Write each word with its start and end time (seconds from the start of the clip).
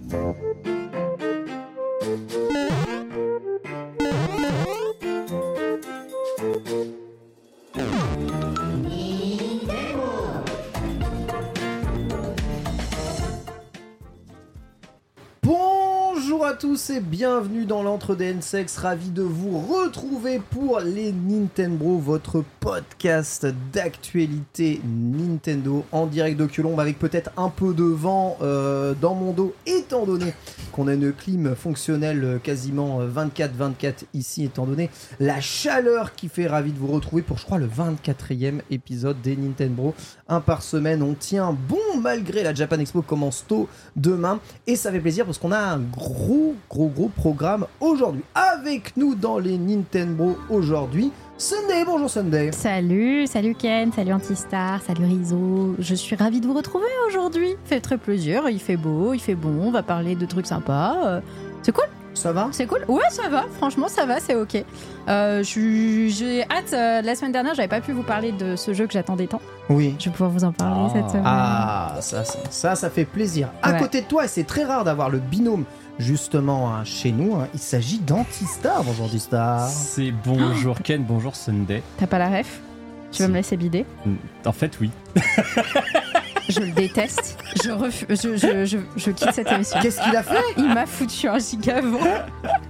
Bonjour 0.00 0.81
tous 16.58 16.90
et 16.90 17.00
bienvenue 17.00 17.64
dans 17.64 17.82
l'entre 17.82 18.14
des 18.14 18.26
N-Sex, 18.26 18.76
ravi 18.76 19.08
de 19.08 19.22
vous 19.22 19.58
retrouver 19.58 20.38
pour 20.50 20.80
les 20.80 21.10
Nintendo, 21.10 21.96
votre 21.96 22.44
podcast 22.60 23.46
d'actualité 23.72 24.82
Nintendo 24.84 25.82
en 25.92 26.06
direct 26.06 26.38
de 26.38 26.44
Colombe 26.44 26.78
avec 26.78 26.98
peut-être 26.98 27.30
un 27.38 27.48
peu 27.48 27.72
de 27.72 27.84
vent 27.84 28.36
euh, 28.42 28.92
dans 29.00 29.14
mon 29.14 29.32
dos 29.32 29.54
étant 29.64 30.04
donné 30.04 30.34
qu'on 30.72 30.88
a 30.88 30.94
une 30.94 31.12
clim 31.12 31.54
fonctionnelle 31.54 32.38
quasiment 32.42 33.00
24-24 33.02 34.04
ici 34.12 34.44
étant 34.44 34.66
donné 34.66 34.90
la 35.20 35.40
chaleur 35.40 36.14
qui 36.14 36.28
fait 36.28 36.46
ravi 36.46 36.72
de 36.72 36.78
vous 36.78 36.88
retrouver 36.88 37.22
pour 37.22 37.38
je 37.38 37.46
crois 37.46 37.58
le 37.58 37.68
24e 37.68 38.60
épisode 38.70 39.20
des 39.22 39.36
Nintendo. 39.36 39.94
Un 40.28 40.40
par 40.40 40.62
semaine, 40.62 41.02
on 41.02 41.14
tient 41.14 41.56
bon 41.68 42.00
malgré 42.00 42.42
la 42.42 42.52
Japan 42.54 42.78
Expo 42.78 43.00
commence 43.00 43.44
tôt 43.46 43.68
demain 43.96 44.38
et 44.66 44.76
ça 44.76 44.92
fait 44.92 45.00
plaisir 45.00 45.24
parce 45.24 45.38
qu'on 45.38 45.52
a 45.52 45.58
un 45.58 45.78
gros 45.78 46.41
gros 46.70 46.88
gros 46.88 47.08
programme 47.08 47.66
aujourd'hui. 47.80 48.22
Avec 48.34 48.96
nous 48.96 49.14
dans 49.14 49.38
les 49.38 49.58
Nintendo 49.58 50.36
aujourd'hui, 50.50 51.10
Sunday, 51.38 51.84
bonjour 51.84 52.08
Sunday. 52.08 52.52
Salut, 52.52 53.26
salut 53.26 53.54
Ken, 53.54 53.92
salut 53.92 54.12
Antistar, 54.12 54.80
salut 54.82 55.04
Rizzo. 55.06 55.74
Je 55.78 55.94
suis 55.94 56.14
ravie 56.16 56.40
de 56.40 56.46
vous 56.46 56.54
retrouver 56.54 56.86
aujourd'hui. 57.08 57.56
Fait 57.64 57.80
très 57.80 57.98
plaisir, 57.98 58.44
il 58.48 58.60
fait 58.60 58.76
beau, 58.76 59.12
il 59.14 59.18
fait 59.20 59.34
bon, 59.34 59.60
on 59.62 59.70
va 59.70 59.82
parler 59.82 60.14
de 60.14 60.26
trucs 60.26 60.46
sympas. 60.46 60.96
euh, 61.04 61.20
C'est 61.62 61.72
cool, 61.72 61.84
Ça 62.14 62.32
va? 62.32 62.48
C'est 62.52 62.66
cool. 62.66 62.84
Ouais, 62.88 63.08
ça 63.10 63.28
va, 63.28 63.44
franchement, 63.56 63.88
ça 63.88 64.04
va, 64.06 64.20
c'est 64.20 64.34
ok. 64.36 64.62
Euh, 65.08 65.42
J'ai 65.42 66.42
hâte, 66.42 66.72
euh, 66.74 67.02
la 67.02 67.14
semaine 67.16 67.32
dernière, 67.32 67.54
j'avais 67.54 67.68
pas 67.68 67.80
pu 67.80 67.92
vous 67.92 68.02
parler 68.04 68.30
de 68.32 68.54
ce 68.54 68.72
jeu 68.74 68.86
que 68.86 68.92
j'attendais 68.92 69.26
tant. 69.26 69.40
Oui. 69.70 69.96
Je 69.98 70.04
vais 70.06 70.10
pouvoir 70.10 70.30
vous 70.30 70.44
en 70.44 70.52
parler 70.52 70.82
Ah. 70.86 70.92
cette 70.92 71.08
semaine. 71.10 71.22
Ah, 71.26 71.96
ça, 72.00 72.24
ça, 72.24 72.38
ça, 72.50 72.74
ça 72.76 72.90
fait 72.90 73.04
plaisir. 73.06 73.48
À 73.62 73.72
Ouais. 73.72 73.78
côté 73.78 74.02
de 74.02 74.06
toi, 74.06 74.26
et 74.26 74.28
c'est 74.28 74.44
très 74.44 74.64
rare 74.64 74.84
d'avoir 74.84 75.08
le 75.10 75.18
binôme 75.18 75.64
justement 76.02 76.74
hein, 76.74 76.84
chez 76.84 77.12
nous, 77.12 77.34
hein, 77.36 77.48
il 77.54 77.60
s'agit 77.60 77.98
d'Antistar. 77.98 78.82
Bonjour 78.84 79.06
Antistar. 79.06 79.68
C'est 79.68 80.12
bonjour 80.24 80.78
Ken, 80.82 81.02
bonjour 81.02 81.34
Sunday. 81.36 81.82
T'as 81.98 82.06
pas 82.06 82.18
la 82.18 82.28
ref? 82.28 82.60
Tu 83.12 83.22
vas 83.22 83.28
me 83.28 83.34
laisser 83.34 83.56
bider? 83.56 83.84
En 84.46 84.52
fait, 84.52 84.78
oui. 84.80 84.90
Je 86.48 86.60
le 86.60 86.72
déteste. 86.72 87.38
Je, 87.62 87.70
refu- 87.70 88.06
je, 88.08 88.36
je, 88.36 88.64
je, 88.64 88.78
je 88.96 89.10
quitte 89.10 89.32
cette 89.32 89.50
émission. 89.52 89.78
Qu'est-ce 89.80 90.02
qu'il 90.02 90.16
a 90.16 90.22
fait? 90.22 90.42
Il 90.56 90.68
m'a 90.72 90.86
foutu 90.86 91.28
un 91.28 91.38
gigavon. 91.38 92.00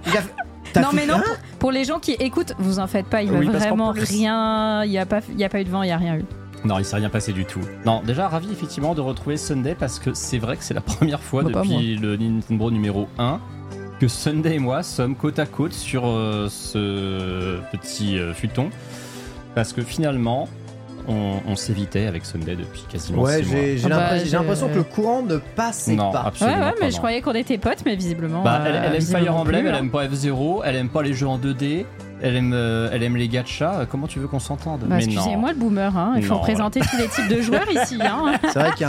Il 0.07 0.17
a 0.17 0.21
fait- 0.21 0.81
Non 0.81 0.89
mais 0.93 1.05
non, 1.05 1.15
pour, 1.19 1.37
pour 1.59 1.71
les 1.71 1.83
gens 1.85 1.99
qui 1.99 2.11
écoutent, 2.13 2.53
vous 2.59 2.79
en 2.79 2.87
faites 2.87 3.05
pas, 3.07 3.23
il 3.23 3.31
Oui, 3.31 3.45
parce 3.47 3.65
qu'en 3.65 3.75
vraiment 3.75 3.91
rien, 3.91 4.83
il 4.83 4.91
y 4.91 4.97
a 4.97 5.05
pas, 5.05 5.21
il 5.29 5.39
y 5.39 5.43
a 5.43 5.49
pas 5.49 5.61
eu 5.61 5.63
de 5.63 5.69
vent, 5.69 5.81
il 5.83 5.89
y 5.89 5.91
a 5.91 5.97
rien 5.97 6.17
eu. 6.17 6.25
Non, 6.65 6.79
il 6.79 6.85
s'est 6.85 6.95
rien 6.95 7.09
passé 7.09 7.33
du 7.33 7.45
tout. 7.45 7.59
Non, 7.85 8.01
déjà 8.05 8.27
ravi 8.27 8.51
effectivement 8.51 8.95
de 8.95 9.01
retrouver 9.01 9.37
Sunday 9.37 9.75
parce 9.77 9.99
que 9.99 10.13
c'est 10.13 10.37
vrai 10.37 10.55
que 10.57 10.63
c'est 10.63 10.73
la 10.73 10.81
première 10.81 11.21
fois 11.21 11.43
Bah, 11.43 11.49
depuis 11.63 11.95
le 11.97 12.15
Nintendo 12.15 12.71
numéro 12.71 13.07
1 13.17 13.39
que 13.99 14.07
Sunday 14.07 14.55
et 14.55 14.59
moi 14.59 14.81
sommes 14.83 15.15
côte 15.15 15.39
à 15.39 15.45
côte 15.45 15.73
sur 15.73 16.03
euh, 16.07 16.47
ce 16.49 17.59
petit 17.71 18.17
euh, 18.17 18.33
futon. 18.33 18.69
Parce 19.55 19.71
que 19.71 19.81
finalement, 19.81 20.47
on, 21.07 21.39
on 21.47 21.55
s'évitait 21.55 22.05
avec 22.07 22.25
Sunday 22.25 22.55
depuis 22.55 22.85
quasiment 22.89 23.21
Ouais, 23.21 23.43
six 23.43 23.49
mois. 23.51 23.59
j'ai 23.61 23.77
j'ai 23.77 23.85
Ah 23.85 23.89
bah, 23.89 23.95
l'impression 23.99 24.25
j'ai 24.25 24.37
l'impression 24.37 24.69
que 24.69 24.75
le 24.75 24.83
courant 24.83 25.21
ne 25.21 25.37
passait 25.37 25.95
Non, 25.95 26.11
pas. 26.11 26.21
Ouais 26.21 26.27
absolument 26.27 26.57
ouais, 26.59 26.73
mais 26.81 26.91
je 26.91 26.97
croyais 26.97 27.21
qu'on 27.21 27.33
était 27.33 27.57
potes, 27.57 27.83
mais 27.85 27.95
visiblement. 27.95 28.41
Bah, 28.41 28.63
elle, 28.65 28.73
euh, 28.75 28.79
elle 28.85 28.93
aime 28.93 28.99
visiblement 28.99 29.25
Fire 29.25 29.35
Emblem, 29.35 29.59
plus, 29.61 29.69
elle 29.69 29.75
aime 29.75 29.91
pas 29.91 30.07
F0, 30.07 30.61
elle 30.65 30.75
aime 30.77 30.89
pas 30.89 31.01
les 31.03 31.13
jeux 31.13 31.27
en 31.27 31.37
2D, 31.37 31.85
elle 32.23 32.37
aime, 32.37 32.53
euh, 32.53 32.89
elle 32.93 33.03
aime 33.03 33.17
les 33.17 33.27
gachas. 33.27 33.85
Comment 33.85 34.07
tu 34.07 34.17
veux 34.19 34.27
qu'on 34.27 34.39
s'entende 34.39 34.85
Bah, 34.87 34.95
excusez-moi 34.97 35.51
le 35.51 35.57
boomer, 35.57 35.95
hein. 35.97 36.13
il 36.15 36.23
faut 36.23 36.35
Non, 36.35 36.39
présenter 36.39 36.79
tous 36.79 36.97
les 36.97 37.09
types 37.09 37.27
de 37.27 37.41
joueurs 37.41 37.69
ici. 37.83 37.99
Hein. 38.01 38.39
C'est 38.43 38.59
vrai 38.59 38.71
qu'il 38.77 38.87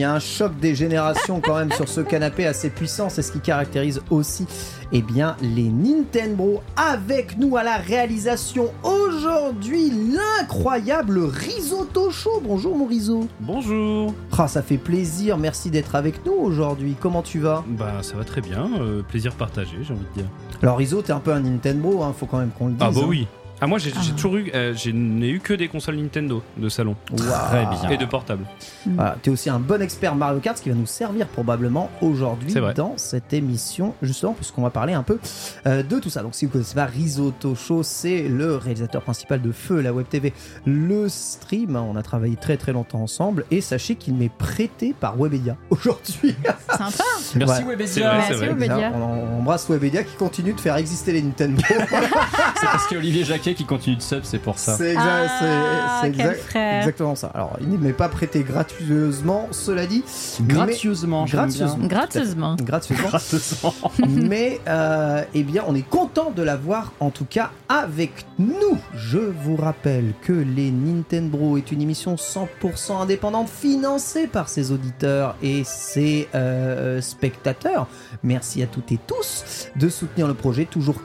y 0.00 0.04
a 0.04 0.12
un 0.12 0.18
choc 0.18 0.58
des 0.58 0.74
générations 0.74 1.40
quand 1.40 1.56
même 1.56 1.70
sur 1.72 1.86
ce 1.86 2.00
canapé 2.00 2.46
assez 2.46 2.70
puissant. 2.70 3.10
C'est 3.10 3.20
ce 3.20 3.30
qui 3.30 3.40
caractérise 3.40 4.00
aussi 4.08 4.46
eh 4.92 5.02
bien, 5.02 5.36
les 5.40 5.68
Nintendo. 5.68 6.60
Avec 6.76 7.38
nous 7.38 7.56
à 7.56 7.62
la 7.62 7.76
réalisation 7.76 8.70
aujourd'hui, 8.82 9.90
l'incroyable 9.90 11.18
Risotto 11.20 12.10
Show. 12.10 12.42
Bonjour 12.44 12.76
mon 12.76 12.86
Riso. 12.86 13.26
Bonjour 13.40 14.14
Ah, 14.36 14.48
ça 14.48 14.62
fait 14.62 14.78
plaisir. 14.78 15.38
Merci 15.38 15.70
d'être 15.70 15.94
avec 15.94 16.24
nous 16.24 16.32
aujourd'hui. 16.34 16.96
Comment 17.00 17.22
tu 17.22 17.40
vas? 17.40 17.64
Bah 17.68 18.02
ça 18.02 18.16
va 18.16 18.24
très 18.24 18.40
bien, 18.40 18.68
euh, 18.80 19.02
plaisir 19.02 19.34
partagé 19.34 19.76
j'ai 19.82 19.92
envie 19.92 20.04
de 20.14 20.22
dire. 20.22 20.30
Alors 20.62 20.76
Riso, 20.78 21.02
t'es 21.02 21.12
un 21.12 21.20
peu 21.20 21.32
un 21.32 21.40
Nintendo. 21.40 22.02
Hein, 22.02 22.14
faut 22.16 22.26
quand 22.26 22.38
même 22.38 22.50
qu'on 22.50 22.66
le 22.68 22.72
dise. 22.74 22.82
Ah 22.82 22.90
bah 22.90 23.00
hein. 23.02 23.06
oui 23.08 23.26
Ah 23.60 23.66
moi 23.66 23.78
j'ai 23.78 23.90
Ah. 23.96 24.00
toujours 24.16 24.36
eu, 24.36 24.50
euh, 24.54 24.74
je 24.74 24.90
n'ai 24.90 25.30
eu 25.30 25.40
que 25.40 25.54
des 25.54 25.68
consoles 25.68 25.96
Nintendo 25.96 26.42
de 26.58 26.68
salon. 26.68 26.94
Très 27.16 27.64
bien. 27.66 27.90
et 27.90 27.96
de 27.96 28.04
portables. 28.04 28.44
Voilà, 28.86 29.16
tu 29.22 29.30
es 29.30 29.32
aussi 29.32 29.48
un 29.48 29.58
bon 29.58 29.80
expert 29.80 30.14
Mario 30.14 30.40
Kart, 30.40 30.58
ce 30.58 30.62
qui 30.62 30.68
va 30.68 30.74
nous 30.74 30.84
servir 30.86 31.26
probablement 31.26 31.90
aujourd'hui 32.02 32.52
dans 32.74 32.94
cette 32.98 33.32
émission, 33.32 33.94
justement, 34.02 34.32
puisqu'on 34.34 34.62
va 34.62 34.70
parler 34.70 34.92
un 34.92 35.02
peu 35.02 35.18
euh, 35.66 35.82
de 35.82 35.98
tout 35.98 36.10
ça. 36.10 36.22
Donc, 36.22 36.34
si 36.34 36.44
vous 36.44 36.50
ne 36.50 36.52
connaissez 36.52 36.74
pas 36.74 36.84
Risotto 36.84 37.54
Show, 37.54 37.82
c'est 37.82 38.22
le 38.28 38.56
réalisateur 38.56 39.00
principal 39.02 39.40
de 39.40 39.52
Feu, 39.52 39.80
la 39.80 39.92
web 39.92 40.06
TV, 40.08 40.32
le 40.66 41.08
stream. 41.08 41.76
On 41.76 41.96
a 41.96 42.02
travaillé 42.02 42.36
très 42.36 42.56
très 42.58 42.72
longtemps 42.72 43.00
ensemble 43.02 43.44
et 43.50 43.60
sachez 43.62 43.94
qu'il 43.96 44.14
m'est 44.14 44.28
prêté 44.28 44.94
par 44.98 45.16
Webedia 45.16 45.56
aujourd'hui. 45.70 46.34
Sympa. 46.70 47.04
Merci 47.36 47.62
Ouais. 47.62 47.68
Webedia. 47.70 48.18
Vrai, 48.36 48.54
Merci. 48.54 48.84
On, 48.94 49.02
on 49.02 49.38
embrasse 49.40 49.68
Webedia 49.70 50.04
qui 50.04 50.14
continue 50.16 50.52
de 50.52 50.60
faire 50.60 50.76
exister 50.76 51.12
les 51.12 51.22
Nintendo. 51.22 51.62
C'est 51.68 52.66
parce 52.66 52.86
qu'Olivier 52.88 53.24
Jacquet 53.24 53.45
Qui 53.54 53.64
continue 53.64 53.96
de 53.96 54.02
sub, 54.02 54.20
c'est 54.24 54.38
pour 54.38 54.58
ça. 54.58 54.76
C'est 54.76 54.92
exact- 54.92 55.04
Ah, 55.06 55.98
c'est- 56.02 56.06
c'est 56.08 56.12
quel 56.16 56.26
exact- 56.26 56.42
frère. 56.48 56.78
exactement 56.78 57.14
ça. 57.14 57.28
Alors, 57.34 57.56
il 57.60 57.68
n'est 57.78 57.92
pas 57.92 58.08
prêté 58.08 58.42
gratuitement, 58.42 59.48
cela 59.52 59.86
dit. 59.86 60.02
Gracieusement, 60.42 61.26
j'aime 61.26 61.46
bien. 61.48 61.66
Gracieusement. 61.66 61.86
Gracieusement. 61.86 62.56
Gratuitement. 62.56 63.08
Gracieusement. 63.08 63.74
Mais 64.08 64.60
euh, 64.68 65.22
eh 65.34 65.42
bien, 65.42 65.64
on 65.66 65.74
est 65.74 65.88
content 65.88 66.30
de 66.34 66.42
l'avoir 66.42 66.92
en 67.00 67.10
tout 67.10 67.24
cas 67.28 67.50
avec 67.68 68.26
nous. 68.38 68.78
Je 68.94 69.18
vous 69.18 69.56
rappelle 69.56 70.12
que 70.22 70.32
les 70.32 70.70
Nintendo 70.70 71.56
est 71.56 71.70
une 71.72 71.82
émission 71.82 72.16
100% 72.16 73.00
indépendante 73.00 73.48
financée 73.48 74.26
par 74.26 74.48
ses 74.48 74.72
auditeurs 74.72 75.36
et 75.42 75.62
ses 75.64 76.28
euh, 76.34 77.00
spectateurs. 77.00 77.86
Merci 78.22 78.62
à 78.62 78.66
toutes 78.66 78.92
et 78.92 78.98
tous 79.06 79.68
de 79.76 79.88
soutenir 79.88 80.26
le 80.26 80.34
projet. 80.34 80.64
Toujours 80.64 80.96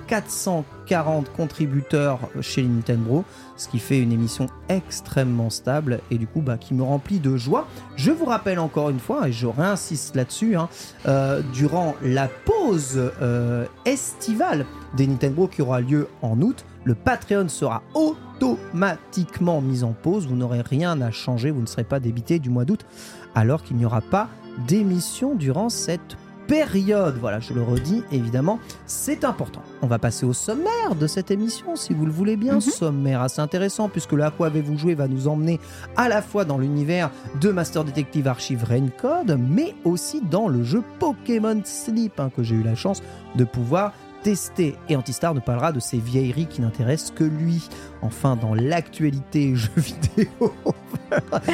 440 0.91 1.31
contributeurs 1.31 2.19
chez 2.41 2.63
Nintendo, 2.63 3.23
ce 3.55 3.69
qui 3.69 3.79
fait 3.79 3.99
une 3.99 4.11
émission 4.11 4.47
extrêmement 4.67 5.49
stable 5.49 6.01
et 6.11 6.17
du 6.17 6.27
coup 6.27 6.41
bah, 6.41 6.57
qui 6.57 6.73
me 6.73 6.83
remplit 6.83 7.19
de 7.19 7.37
joie. 7.37 7.65
Je 7.95 8.11
vous 8.11 8.25
rappelle 8.25 8.59
encore 8.59 8.89
une 8.89 8.99
fois, 8.99 9.29
et 9.29 9.31
je 9.31 9.47
réinsiste 9.47 10.17
là-dessus, 10.17 10.57
hein, 10.57 10.67
euh, 11.07 11.41
durant 11.53 11.95
la 12.03 12.27
pause 12.27 13.11
euh, 13.21 13.65
estivale 13.85 14.65
des 14.97 15.07
Nintendo 15.07 15.47
qui 15.47 15.61
aura 15.61 15.79
lieu 15.79 16.09
en 16.21 16.41
août, 16.41 16.65
le 16.83 16.93
Patreon 16.93 17.47
sera 17.47 17.83
automatiquement 17.93 19.61
mis 19.61 19.85
en 19.85 19.93
pause. 19.93 20.27
Vous 20.27 20.35
n'aurez 20.35 20.59
rien 20.59 20.99
à 20.99 21.09
changer, 21.09 21.51
vous 21.51 21.61
ne 21.61 21.67
serez 21.67 21.85
pas 21.85 22.01
débité 22.01 22.37
du 22.37 22.49
mois 22.49 22.65
d'août, 22.65 22.85
alors 23.33 23.63
qu'il 23.63 23.77
n'y 23.77 23.85
aura 23.85 24.01
pas 24.01 24.27
d'émission 24.67 25.35
durant 25.35 25.69
cette 25.69 26.17
période. 26.51 27.15
Voilà, 27.17 27.39
je 27.39 27.53
le 27.53 27.63
redis, 27.63 28.03
évidemment, 28.11 28.59
c'est 28.85 29.23
important. 29.23 29.61
On 29.81 29.87
va 29.87 29.99
passer 29.99 30.25
au 30.25 30.33
sommaire 30.33 30.95
de 30.99 31.07
cette 31.07 31.31
émission, 31.31 31.77
si 31.77 31.93
vous 31.93 32.05
le 32.05 32.11
voulez 32.11 32.35
bien. 32.35 32.55
Mhm. 32.55 32.61
Sommaire 32.61 33.21
assez 33.21 33.39
intéressant, 33.39 33.87
puisque 33.87 34.11
le 34.11 34.25
À 34.25 34.31
quoi 34.31 34.47
avez-vous 34.47 34.77
joué 34.77 34.93
va 34.93 35.07
nous 35.07 35.29
emmener 35.29 35.61
à 35.95 36.09
la 36.09 36.21
fois 36.21 36.43
dans 36.43 36.57
l'univers 36.57 37.09
de 37.39 37.51
Master 37.51 37.85
Detective 37.85 38.27
Archive 38.27 38.65
Raincode, 38.65 39.39
mais 39.39 39.75
aussi 39.85 40.21
dans 40.29 40.49
le 40.49 40.61
jeu 40.61 40.83
Pokémon 40.99 41.61
Sleep, 41.63 42.19
hein, 42.19 42.29
que 42.35 42.43
j'ai 42.43 42.55
eu 42.55 42.63
la 42.63 42.75
chance 42.75 43.01
de 43.37 43.45
pouvoir 43.45 43.93
tester. 44.23 44.75
Et 44.89 44.95
Antistar 44.95 45.33
nous 45.33 45.41
parlera 45.41 45.71
de 45.71 45.79
ces 45.79 45.97
vieilleries 45.97 46.47
qui 46.47 46.61
n'intéressent 46.61 47.11
que 47.11 47.23
lui. 47.23 47.67
Enfin, 48.01 48.35
dans 48.35 48.53
l'actualité 48.53 49.55
jeux 49.55 49.69
vidéo. 49.77 50.53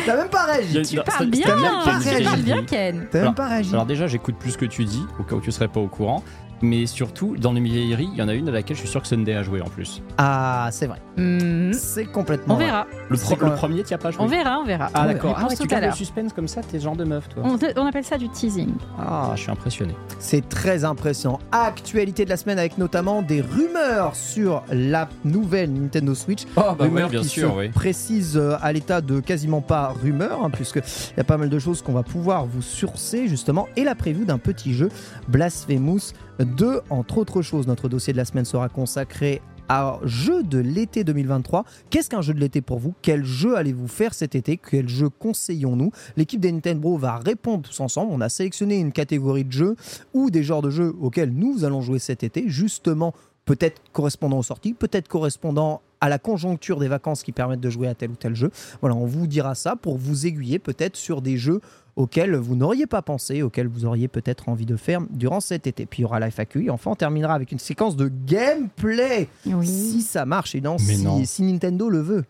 T'as 0.06 0.16
même 0.16 0.30
pas 0.30 0.44
réagi. 0.46 0.81
Tu 0.84 0.98
parles 1.02 1.28
bien, 1.28 1.56
bien 1.56 1.81
Ken, 1.84 1.94
tu 2.00 2.04
c'est 2.04 2.24
parles 2.24 2.42
bien. 2.42 2.56
bien, 2.58 2.64
Ken. 2.66 3.08
T'as 3.12 3.18
même 3.18 3.22
Alors- 3.24 3.36
pas 3.36 3.48
réagi. 3.48 3.74
Alors 3.74 3.86
déjà, 3.86 4.08
j'écoute 4.08 4.36
plus 4.38 4.52
ce 4.52 4.58
que 4.58 4.66
tu 4.66 4.86
dis, 4.86 5.04
au 5.19 5.24
cas 5.24 5.36
où 5.36 5.42
tu 5.42 5.52
serais 5.52 5.68
pas 5.68 5.80
au 5.80 5.88
courant. 5.88 6.24
Mais 6.62 6.86
surtout, 6.88 7.36
dans 7.38 7.54
les 7.54 7.62
vieilleries, 7.62 8.09
il 8.13 8.18
y 8.18 8.21
en 8.21 8.27
a 8.27 8.33
une 8.33 8.50
à 8.50 8.51
laquelle 8.51 8.75
je 8.75 8.81
suis 8.81 8.89
sûr 8.89 9.01
que 9.01 9.07
Sunday 9.07 9.36
a 9.36 9.44
joué 9.44 9.62
en 9.62 9.68
plus. 9.69 10.01
Ah, 10.18 10.69
c'est 10.71 10.88
vrai. 10.88 11.00
Mhm. 11.18 11.74
C'est 11.74 12.06
complètement 12.06 12.54
On 12.56 12.57
vrai. 12.57 12.65
verra, 12.65 12.88
Le, 13.09 13.18
pro- 13.18 13.36
le 13.45 13.54
premier, 13.56 13.83
t'y 13.83 13.94
as 13.94 13.98
pas 13.98 14.12
joué 14.12 14.24
on 14.24 14.27
verra, 14.27 14.59
on 14.59 14.65
verra. 14.65 14.89
Ah 14.94 15.06
d'accord. 15.07 15.36
Ah 15.38 15.48
ouais, 15.48 15.56
tu 15.56 15.68
gardes 15.68 15.86
le 15.86 15.92
suspense 15.92 16.33
comme 16.33 16.48
ça, 16.48 16.62
t'es 16.62 16.80
genre 16.80 16.95
de 16.95 17.04
meuf, 17.04 17.30
toi. 17.30 17.44
On, 17.45 17.57
on 17.81 17.86
appelle 17.86 18.04
ça 18.04 18.18
du 18.18 18.30
teasing. 18.30 18.71
Ah, 19.00 19.31
je 19.36 19.42
suis 19.42 19.51
impressionné. 19.51 19.95
C'est 20.19 20.48
très 20.50 20.83
impressionnant. 20.83 21.39
Actualité 21.51 22.25
de 22.25 22.30
la 22.30 22.38
semaine 22.38 22.57
avec 22.60 22.77
notamment 22.77 23.21
des 23.21 23.42
rumeurs 23.42 24.15
sur 24.15 24.63
la 24.71 25.10
nouvelle 25.25 25.71
Nintendo 25.74 26.15
Switch. 26.15 26.44
Oh 26.56 26.62
bah 26.62 26.75
rumeurs 26.80 27.06
ouais, 27.06 27.12
bien 27.12 27.21
qui 27.21 27.30
sûr, 27.30 27.51
se 27.51 27.57
oui. 27.57 27.69
précisent 27.69 28.38
euh, 28.38 28.57
à 28.62 28.71
l'état 28.74 29.01
de 29.01 29.19
quasiment 29.19 29.62
pas 29.62 29.94
rumeur, 30.01 30.44
hein, 30.44 30.50
puisque 30.51 30.77
il 30.77 31.18
y 31.18 31.19
a 31.19 31.24
pas 31.24 31.38
mal 31.38 31.50
de 31.50 31.60
choses 31.60 31.81
qu'on 31.81 31.94
va 31.94 32.03
pouvoir 32.03 32.45
vous 32.45 32.62
sourcer 32.62 33.27
justement, 33.27 33.68
et 33.75 33.83
la 33.83 33.95
preview 33.95 34.25
d'un 34.25 34.38
petit 34.39 34.74
jeu 34.74 34.89
Blasphemous 35.27 36.13
2, 36.39 36.81
entre 36.89 37.18
autres 37.18 37.42
choses. 37.42 37.68
Notre 37.68 37.89
dossier 37.89 38.13
de 38.13 38.18
la 38.18 38.25
semaine 38.25 38.45
sera 38.45 38.69
consacré 38.69 39.42
à 39.69 40.00
jeu 40.04 40.44
de 40.44 40.60
l'été 40.60 41.04
2023. 41.04 41.66
Qu'est-ce 41.89 42.10
qu'un 42.10 42.22
jeu 42.22 42.34
de 42.34 42.39
l'été 42.39 42.62
pour 42.62 42.80
vous? 42.80 42.94
Quel 43.01 43.25
jeu 43.25 43.57
allez-vous 43.57 43.88
faire 43.88 44.13
cet 44.13 44.36
été? 44.36 44.57
Quel 44.57 44.88
jeu 44.88 45.10
conseillons-nous? 45.10 45.92
L'équipe 46.16 46.39
des 46.39 46.51
Nintendo 46.51 46.98
va 46.98 47.18
répondre 47.18 47.63
tous 47.63 47.80
ensemble. 47.80 48.12
On 48.13 48.22
a 48.22 48.30
sélectionné 48.30 48.80
une 48.80 48.92
catégorie 48.92 49.44
de 49.45 49.51
jeux 49.51 49.75
ou 50.13 50.30
des 50.30 50.44
genres 50.44 50.62
de 50.62 50.69
jeux 50.69 50.95
auxquels 51.01 51.34
nous 51.34 51.66
allons 51.66 51.81
jouer 51.81 52.00
cet 52.00 52.24
été, 52.24 52.48
justement 52.48 53.13
peut-être 53.45 53.81
correspondant 53.94 54.39
aux 54.39 54.44
sorties, 54.44 54.74
peut-être 54.74 55.07
correspondant 55.07 55.81
à 56.01 56.10
la 56.10 56.19
conjoncture 56.19 56.80
des 56.80 56.88
vacances 56.88 57.24
qui 57.24 57.31
permettent 57.31 57.62
de 57.62 57.69
jouer 57.69 57.88
à 57.88 57.95
tel 57.95 58.12
ou 58.12 58.16
tel 58.16 58.36
jeu. 58.36 58.51
Voilà, 58.81 58.95
on 58.95 59.06
vous 59.06 59.25
dira 59.25 59.56
ça 59.56 59.75
pour 59.75 59.98
vous 59.98 60.28
aiguiller 60.28 60.60
peut-être 60.60 60.95
sur 60.95 61.22
des 61.22 61.38
jeux 61.38 61.62
auxquels 61.98 62.36
vous 62.36 62.56
n'auriez 62.56 62.86
pas 62.88 63.02
pensé, 63.02 63.42
auxquels 63.42 63.68
vous 63.68 63.84
auriez 63.84 64.08
peut-être 64.08 64.48
envie 64.48 64.66
de 64.66 64.78
faire 64.78 65.02
durant 65.10 65.42
cet 65.42 65.68
été. 65.68 65.86
Puis 65.86 66.00
il 66.00 66.02
y 66.04 66.06
aura 66.06 66.20
la 66.20 66.32
FAQ 66.32 66.66
et 66.66 66.70
enfin 66.70 66.92
on 66.92 66.96
terminera 66.96 67.34
avec 67.34 67.52
une 67.52 67.60
séquence 67.60 67.98
de 67.98 68.10
gameplay. 68.26 69.28
Oui. 69.46 69.68
Si 69.68 70.02
ça 70.02 70.26
marche 70.26 70.56
et 70.56 70.62
non, 70.62 70.78
Mais 70.88 70.96
si, 70.96 71.04
non. 71.04 71.26
si 71.26 71.44
Nintendo 71.44 71.90
le 71.90 72.00
veut. 72.00 72.24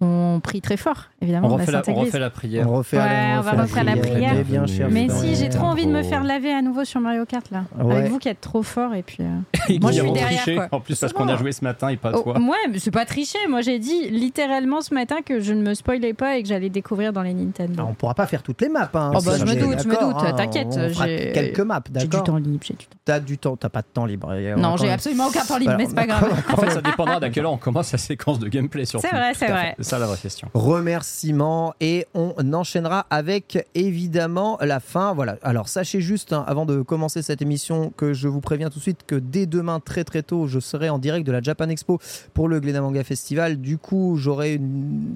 On 0.00 0.40
prie 0.42 0.60
très 0.60 0.76
fort, 0.76 1.04
évidemment. 1.22 1.48
On 1.48 1.52
on 1.52 1.56
refait, 1.56 1.70
la, 1.72 1.82
on 1.88 1.94
refait 1.94 2.18
la 2.18 2.28
prière. 2.28 2.68
On 2.68 2.74
refait, 2.74 2.98
Ouais, 2.98 3.34
on 3.38 3.40
va 3.42 3.52
refaire 3.52 3.84
la 3.84 3.96
prière. 3.96 4.34
Mais 4.34 4.42
bien, 4.44 4.66
cher 4.66 4.88
Mais 4.90 5.08
si, 5.08 5.36
j'ai 5.36 5.48
trop 5.48 5.66
envie 5.66 5.86
de 5.86 5.92
me 5.92 6.00
Oh. 6.00 6.02
faire 6.04 6.24
laver 6.24 6.52
à 6.52 6.60
nouveau 6.62 6.84
sur 6.84 7.00
Mario 7.00 7.24
Kart 7.24 7.48
là. 7.52 7.62
Ouais. 7.78 7.96
Avec 7.98 8.10
vous 8.10 8.18
qui 8.18 8.28
êtes 8.28 8.40
trop 8.40 8.62
fort 8.62 8.92
et 8.94 9.02
puis. 9.02 9.18
euh, 9.20 9.78
Moi, 9.80 9.92
je 9.92 10.00
suis 10.02 10.12
derrière, 10.12 10.42
triché, 10.42 10.56
quoi. 10.56 10.68
En 10.72 10.80
plus, 10.80 10.98
parce 10.98 11.12
qu'on 11.12 11.28
a 11.28 11.36
joué 11.36 11.52
ce 11.52 11.64
matin 11.64 11.88
et 11.88 11.96
pas 11.96 12.10
Oh, 12.12 12.22
toi. 12.22 12.38
moi, 12.40 12.56
mais 12.70 12.78
c'est 12.80 12.90
pas 12.90 13.06
triché. 13.06 13.38
Moi, 13.48 13.60
j'ai 13.62 13.78
dit 13.78 14.08
littéralement 14.10 14.80
ce 14.80 14.92
matin 14.92 15.16
que 15.24 15.38
je 15.40 15.52
ne 15.52 15.62
me 15.62 15.74
spoilais 15.74 16.12
pas 16.12 16.36
et 16.36 16.42
que 16.42 16.48
j'allais 16.48 16.70
découvrir 16.70 17.12
dans 17.12 17.22
les 17.22 17.32
Nintendo. 17.32 17.74
Ah, 17.78 17.86
on 17.88 17.94
pourra 17.94 18.14
pas 18.14 18.26
faire 18.26 18.42
toutes 18.42 18.60
les 18.60 18.68
maps. 18.68 18.90
Hein, 18.94 19.12
Oh, 19.14 19.20
bah, 19.24 19.32
je 19.38 19.44
me 19.44 19.54
doute, 19.54 19.80
je 19.82 19.88
me 19.88 19.94
d'accord, 19.94 20.12
doute, 20.14 20.22
hein, 20.26 20.32
t'inquiète, 20.36 20.76
j'ai- 20.98 21.32
quelques 21.32 21.60
maps, 21.60 21.80
J'ai 21.86 22.00
du 22.00 22.08
d'accord 22.08 22.24
temps 22.24 22.36
libre, 22.36 22.58
j'ai 22.62 22.74
du 22.74 22.84
temps. 22.86 22.96
T'as 23.04 23.20
du 23.20 23.38
temps, 23.38 23.56
t'as 23.56 23.68
pas 23.68 23.82
de 23.82 23.86
temps 23.92 24.06
libre. 24.06 24.34
Non, 24.58 24.76
j'ai 24.76 24.90
absolument 24.90 25.28
aucun 25.28 25.44
temps 25.44 25.56
libre, 25.56 25.72
Voilà, 25.72 25.78
mais 25.78 25.86
c'est 25.86 25.94
pas 25.94 26.06
grave. 26.06 26.42
En 26.52 26.56
fait, 26.56 26.70
ça 26.70 26.80
dépendra 26.82 27.20
d'à 27.20 27.30
quelle 27.30 27.44
heure 27.44 27.52
on 27.52 27.56
commence 27.58 27.92
la 27.92 27.98
séquence 27.98 28.38
de 28.40 28.48
gameplay 28.48 28.84
surtout. 28.84 29.06
C'est 29.08 29.16
vrai, 29.16 29.32
c'est 29.34 29.46
vrai. 29.46 29.74
La 29.98 30.06
vraie 30.06 30.16
question. 30.18 30.48
remerciements 30.54 31.74
et 31.80 32.06
on 32.14 32.32
enchaînera 32.52 33.06
avec 33.10 33.66
évidemment 33.74 34.58
la 34.60 34.80
fin. 34.80 35.14
Voilà. 35.14 35.36
Alors 35.42 35.68
sachez 35.68 36.00
juste 36.00 36.32
hein, 36.32 36.44
avant 36.46 36.66
de 36.66 36.82
commencer 36.82 37.22
cette 37.22 37.42
émission 37.42 37.92
que 37.96 38.12
je 38.12 38.28
vous 38.28 38.40
préviens 38.40 38.70
tout 38.70 38.78
de 38.78 38.82
suite 38.82 39.00
que 39.06 39.14
dès 39.16 39.46
demain 39.46 39.80
très 39.80 40.04
très 40.04 40.22
tôt 40.22 40.46
je 40.46 40.60
serai 40.60 40.88
en 40.90 40.98
direct 40.98 41.26
de 41.26 41.32
la 41.32 41.40
Japan 41.40 41.68
Expo 41.68 41.98
pour 42.32 42.48
le 42.48 42.60
Glenamanga 42.60 43.04
Festival. 43.04 43.60
Du 43.60 43.78
coup 43.78 44.16
j'aurai 44.18 44.54
une- 44.54 45.14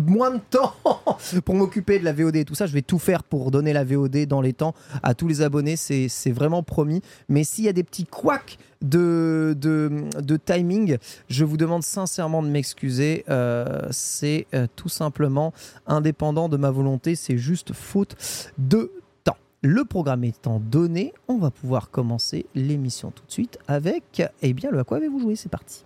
moins 0.00 0.32
de 0.32 0.40
temps 0.50 0.74
pour 1.44 1.54
m'occuper 1.54 1.98
de 1.98 2.04
la 2.04 2.12
VOD 2.12 2.36
et 2.36 2.44
tout 2.44 2.54
ça. 2.54 2.66
Je 2.66 2.72
vais 2.72 2.82
tout 2.82 2.98
faire 2.98 3.22
pour 3.22 3.50
donner 3.50 3.72
la 3.72 3.84
VOD 3.84 4.26
dans 4.26 4.40
les 4.40 4.52
temps 4.52 4.74
à 5.02 5.14
tous 5.14 5.28
les 5.28 5.42
abonnés. 5.42 5.76
C'est 5.76 6.30
vraiment 6.30 6.62
promis. 6.62 7.02
Mais 7.28 7.44
s'il 7.44 7.64
y 7.64 7.68
a 7.68 7.72
des 7.72 7.84
petits 7.84 8.06
couacs 8.06 8.58
de, 8.82 9.54
de, 9.58 10.04
de 10.20 10.36
timing, 10.36 10.96
je 11.28 11.44
vous 11.44 11.56
demande 11.56 11.82
sincèrement 11.82 12.42
de 12.42 12.48
m'excuser. 12.48 13.24
Euh, 13.28 13.88
c'est 13.90 14.46
euh, 14.54 14.66
tout 14.76 14.88
simplement 14.88 15.52
indépendant 15.86 16.48
de 16.48 16.56
ma 16.56 16.70
volonté. 16.70 17.14
C'est 17.14 17.38
juste 17.38 17.72
faute 17.72 18.16
de 18.58 18.92
temps. 19.24 19.36
Le 19.62 19.84
programme 19.84 20.24
étant 20.24 20.60
donné, 20.60 21.12
on 21.28 21.38
va 21.38 21.50
pouvoir 21.50 21.90
commencer 21.90 22.46
l'émission 22.54 23.10
tout 23.10 23.24
de 23.26 23.32
suite 23.32 23.58
avec, 23.68 24.22
eh 24.42 24.52
bien, 24.52 24.70
le 24.70 24.78
à 24.80 24.84
quoi 24.84 24.96
avez-vous 24.96 25.20
joué? 25.20 25.36
C'est 25.36 25.50
parti. 25.50 25.84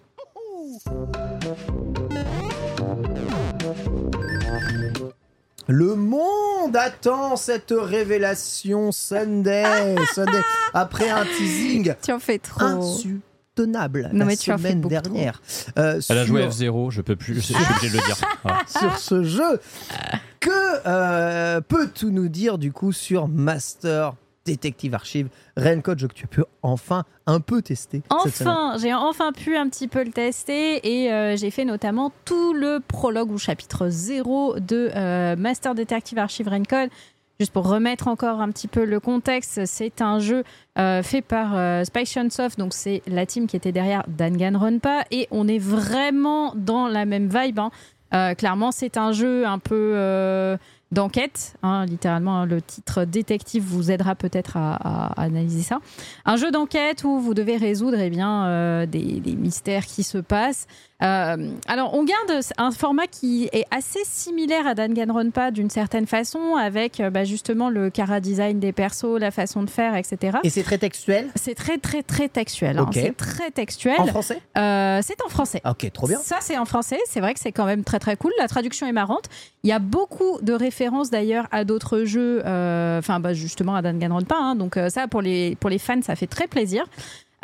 Le 5.67 5.95
monde 5.95 6.77
attend 6.77 7.37
cette 7.37 7.73
révélation 7.77 8.93
Sunday. 8.93 9.95
Sunday. 10.15 10.41
Après 10.75 11.09
un 11.09 11.25
teasing 11.25 11.95
Tu 12.03 12.13
en 12.13 12.19
fais 12.19 12.39
trop. 12.39 12.63
insoutenable 12.65 14.11
Non, 14.13 14.19
la 14.21 14.25
mais 14.27 14.37
tu 14.37 14.53
en 14.53 14.59
fais 14.59 14.71
semaine 14.73 14.83
dernière. 14.83 15.41
Euh, 15.79 16.01
Elle 16.11 16.19
a 16.19 16.25
joué 16.27 16.47
F0, 16.47 16.91
je 16.91 17.01
peux 17.01 17.17
plus, 17.17 17.37
je 17.37 17.41
suis 17.41 17.55
obligé 17.55 17.89
de 17.89 17.97
le 17.99 18.05
dire. 18.05 18.17
Voilà. 18.43 18.59
sur 18.67 18.99
ce 18.99 19.23
jeu. 19.23 19.61
Que 20.41 20.51
euh, 20.87 21.63
peux-tu 21.63 22.07
nous 22.07 22.29
dire 22.29 22.59
du 22.59 22.71
coup 22.71 22.93
sur 22.93 23.27
Master 23.29 24.13
Detective 24.45 24.95
Archive 24.95 25.29
Raincode, 25.57 25.99
jeu 25.99 26.09
que 26.09 26.15
tu 26.15 26.27
peux 26.27 26.45
enfin 26.63 27.05
un 27.27 27.41
peu 27.41 27.63
tester 27.63 28.03
Enfin, 28.11 28.77
j'ai 28.81 28.93
enfin 28.93 29.33
pu 29.33 29.57
un 29.57 29.69
petit 29.69 29.89
peu 29.89 30.05
le 30.05 30.11
tester 30.11 30.81
et 31.05 31.13
euh, 31.13 31.37
j'ai 31.37 31.51
fait 31.51 31.65
notamment 31.65 32.13
tout 32.25 32.53
le 32.53 32.81
prologue 32.81 33.31
ou 33.31 33.39
chapitre 33.39 33.89
0 33.89 34.61
de 34.61 34.91
euh, 34.95 35.37
Master 35.37 35.75
Detective 35.75 36.19
Archive 36.19 36.49
Raincode. 36.49 36.91
Juste 37.41 37.53
pour 37.53 37.67
remettre 37.69 38.07
encore 38.07 38.41
un 38.41 38.51
petit 38.51 38.69
peu 38.69 38.85
le 38.85 39.01
contexte, 39.01 39.65
c'est 39.65 40.01
un 40.01 40.21
jeu 40.21 40.45
euh, 40.79 41.03
fait 41.03 41.21
par 41.21 41.57
euh, 41.57 41.83
Spike 41.83 42.07
Chunsoft, 42.07 42.59
donc 42.61 42.73
c'est 42.73 43.03
la 43.09 43.27
team 43.27 43.49
qui 43.49 43.57
était 43.57 43.73
derrière 43.73 44.05
Danganronpa 44.07 45.05
et 45.11 45.27
on 45.33 45.49
est 45.49 45.59
vraiment 45.59 46.53
dans 46.55 46.87
la 46.87 47.07
même 47.07 47.29
vibe. 47.29 47.59
hein. 47.59 47.71
Euh, 48.15 48.35
clairement, 48.35 48.71
c'est 48.71 48.97
un 48.97 49.11
jeu 49.11 49.45
un 49.45 49.59
peu 49.59 50.57
d'enquête. 50.95 51.57
hein, 51.63 51.85
littéralement, 51.85 52.41
hein, 52.41 52.47
le 52.47 52.63
titre 52.63 53.05
détective 53.05 53.63
vous 53.63 53.91
aidera 53.91 54.15
peut-être 54.15 54.57
à, 54.57 54.75
à 54.75 55.23
analyser 55.23 55.63
ça. 55.63 55.81
Un 56.25 56.37
jeu 56.37 56.51
d'enquête 56.51 57.05
où 57.05 57.19
vous 57.21 57.35
devez 57.35 57.57
résoudre 57.57 57.99
eh 58.01 58.09
bien, 58.11 58.47
euh, 58.47 58.87
des, 58.87 59.21
des 59.21 59.35
mystères 59.37 59.85
qui 59.85 60.03
se 60.03 60.19
passent. 60.19 60.67
Euh, 61.03 61.51
alors, 61.67 61.93
on 61.95 62.05
garde 62.05 62.41
un 62.57 62.71
format 62.71 63.07
qui 63.07 63.49
est 63.53 63.65
assez 63.71 63.99
similaire 64.05 64.67
à 64.67 64.75
Danganronpa 64.75 65.51
d'une 65.51 65.69
certaine 65.69 66.07
façon, 66.07 66.55
avec 66.57 67.01
euh, 67.01 67.11
bah, 67.11 67.25
justement 67.25 67.69
le 67.69 67.91
cara 67.91 68.21
design 68.21 68.61
des 68.61 68.73
persos, 68.73 69.19
la 69.19 69.31
façon 69.31 69.63
de 69.65 69.71
faire, 69.71 69.97
etc. 69.97 70.39
Et 70.45 70.51
c'est 70.51 70.63
très 70.63 70.79
textuel? 70.79 71.29
C'est 71.35 71.55
très, 71.55 71.79
très, 71.79 72.03
très 72.03 72.29
textuel. 72.29 72.79
hein. 72.79 72.83
Ok. 72.85 72.95
C'est 72.95 73.17
très 73.17 73.51
textuel. 73.51 73.97
En 73.99 74.07
français? 74.07 74.41
Euh, 74.57 75.01
c'est 75.03 75.21
en 75.25 75.29
français. 75.29 75.61
Ok, 75.69 75.91
trop 75.93 76.07
bien. 76.07 76.19
Ça, 76.21 76.37
c'est 76.41 76.57
en 76.57 76.65
français. 76.65 76.99
C'est 77.09 77.21
vrai 77.21 77.35
que 77.35 77.41
c'est 77.41 77.53
quand 77.53 77.67
même 77.67 77.83
très 77.85 77.99
très 77.99 78.17
cool. 78.17 78.33
La 78.39 78.49
traduction 78.49 78.87
est 78.87 78.93
marrante. 78.93 79.25
Il 79.65 79.71
y 79.71 79.73
a 79.73 79.81
beaucoup 79.81 80.39
de 80.43 80.53
références 80.53 81.11
d'ailleurs 81.11 81.49
à 81.51 81.65
d'autres 81.65 82.05
jeux. 82.05 82.43
euh, 82.47 82.99
Enfin, 82.99 83.19
bah, 83.21 83.35
justement 83.35 83.75
à 83.75 83.83
Danganronpa. 83.83 84.37
Hein, 84.39 84.55
donc 84.55 84.77
euh, 84.77 84.89
ça, 84.89 85.09
pour 85.09 85.21
les 85.23 85.57
pour 85.57 85.69
les 85.71 85.79
fans, 85.79 86.01
ça 86.03 86.15
fait 86.17 86.27
très 86.29 86.47
plaisir. 86.47 86.85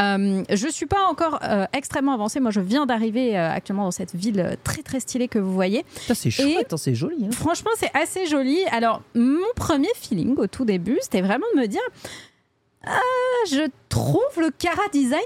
Euh, 0.00 0.42
je 0.50 0.68
suis 0.68 0.86
pas 0.86 1.04
encore 1.08 1.38
euh, 1.42 1.66
extrêmement 1.72 2.14
avancée. 2.14 2.40
Moi, 2.40 2.50
je 2.50 2.60
viens 2.60 2.86
d'arriver 2.86 3.36
euh, 3.38 3.50
actuellement 3.50 3.84
dans 3.84 3.90
cette 3.90 4.14
ville 4.14 4.56
très 4.64 4.82
très 4.82 5.00
stylée 5.00 5.28
que 5.28 5.38
vous 5.38 5.52
voyez. 5.52 5.84
C'est 6.14 6.30
chouette, 6.30 6.72
hein, 6.72 6.76
c'est 6.76 6.94
joli. 6.94 7.26
hein. 7.26 7.30
Franchement, 7.32 7.70
c'est 7.76 7.90
assez 7.94 8.26
joli. 8.26 8.58
Alors, 8.70 9.02
mon 9.14 9.44
premier 9.56 9.88
feeling 9.96 10.36
au 10.38 10.46
tout 10.46 10.64
début, 10.64 10.98
c'était 11.02 11.20
vraiment 11.22 11.46
de 11.54 11.60
me 11.60 11.66
dire 11.66 11.80
Ah, 12.86 12.98
je 13.50 13.68
trouve 13.88 14.22
le 14.38 14.50
Cara 14.58 14.88
design 14.92 15.20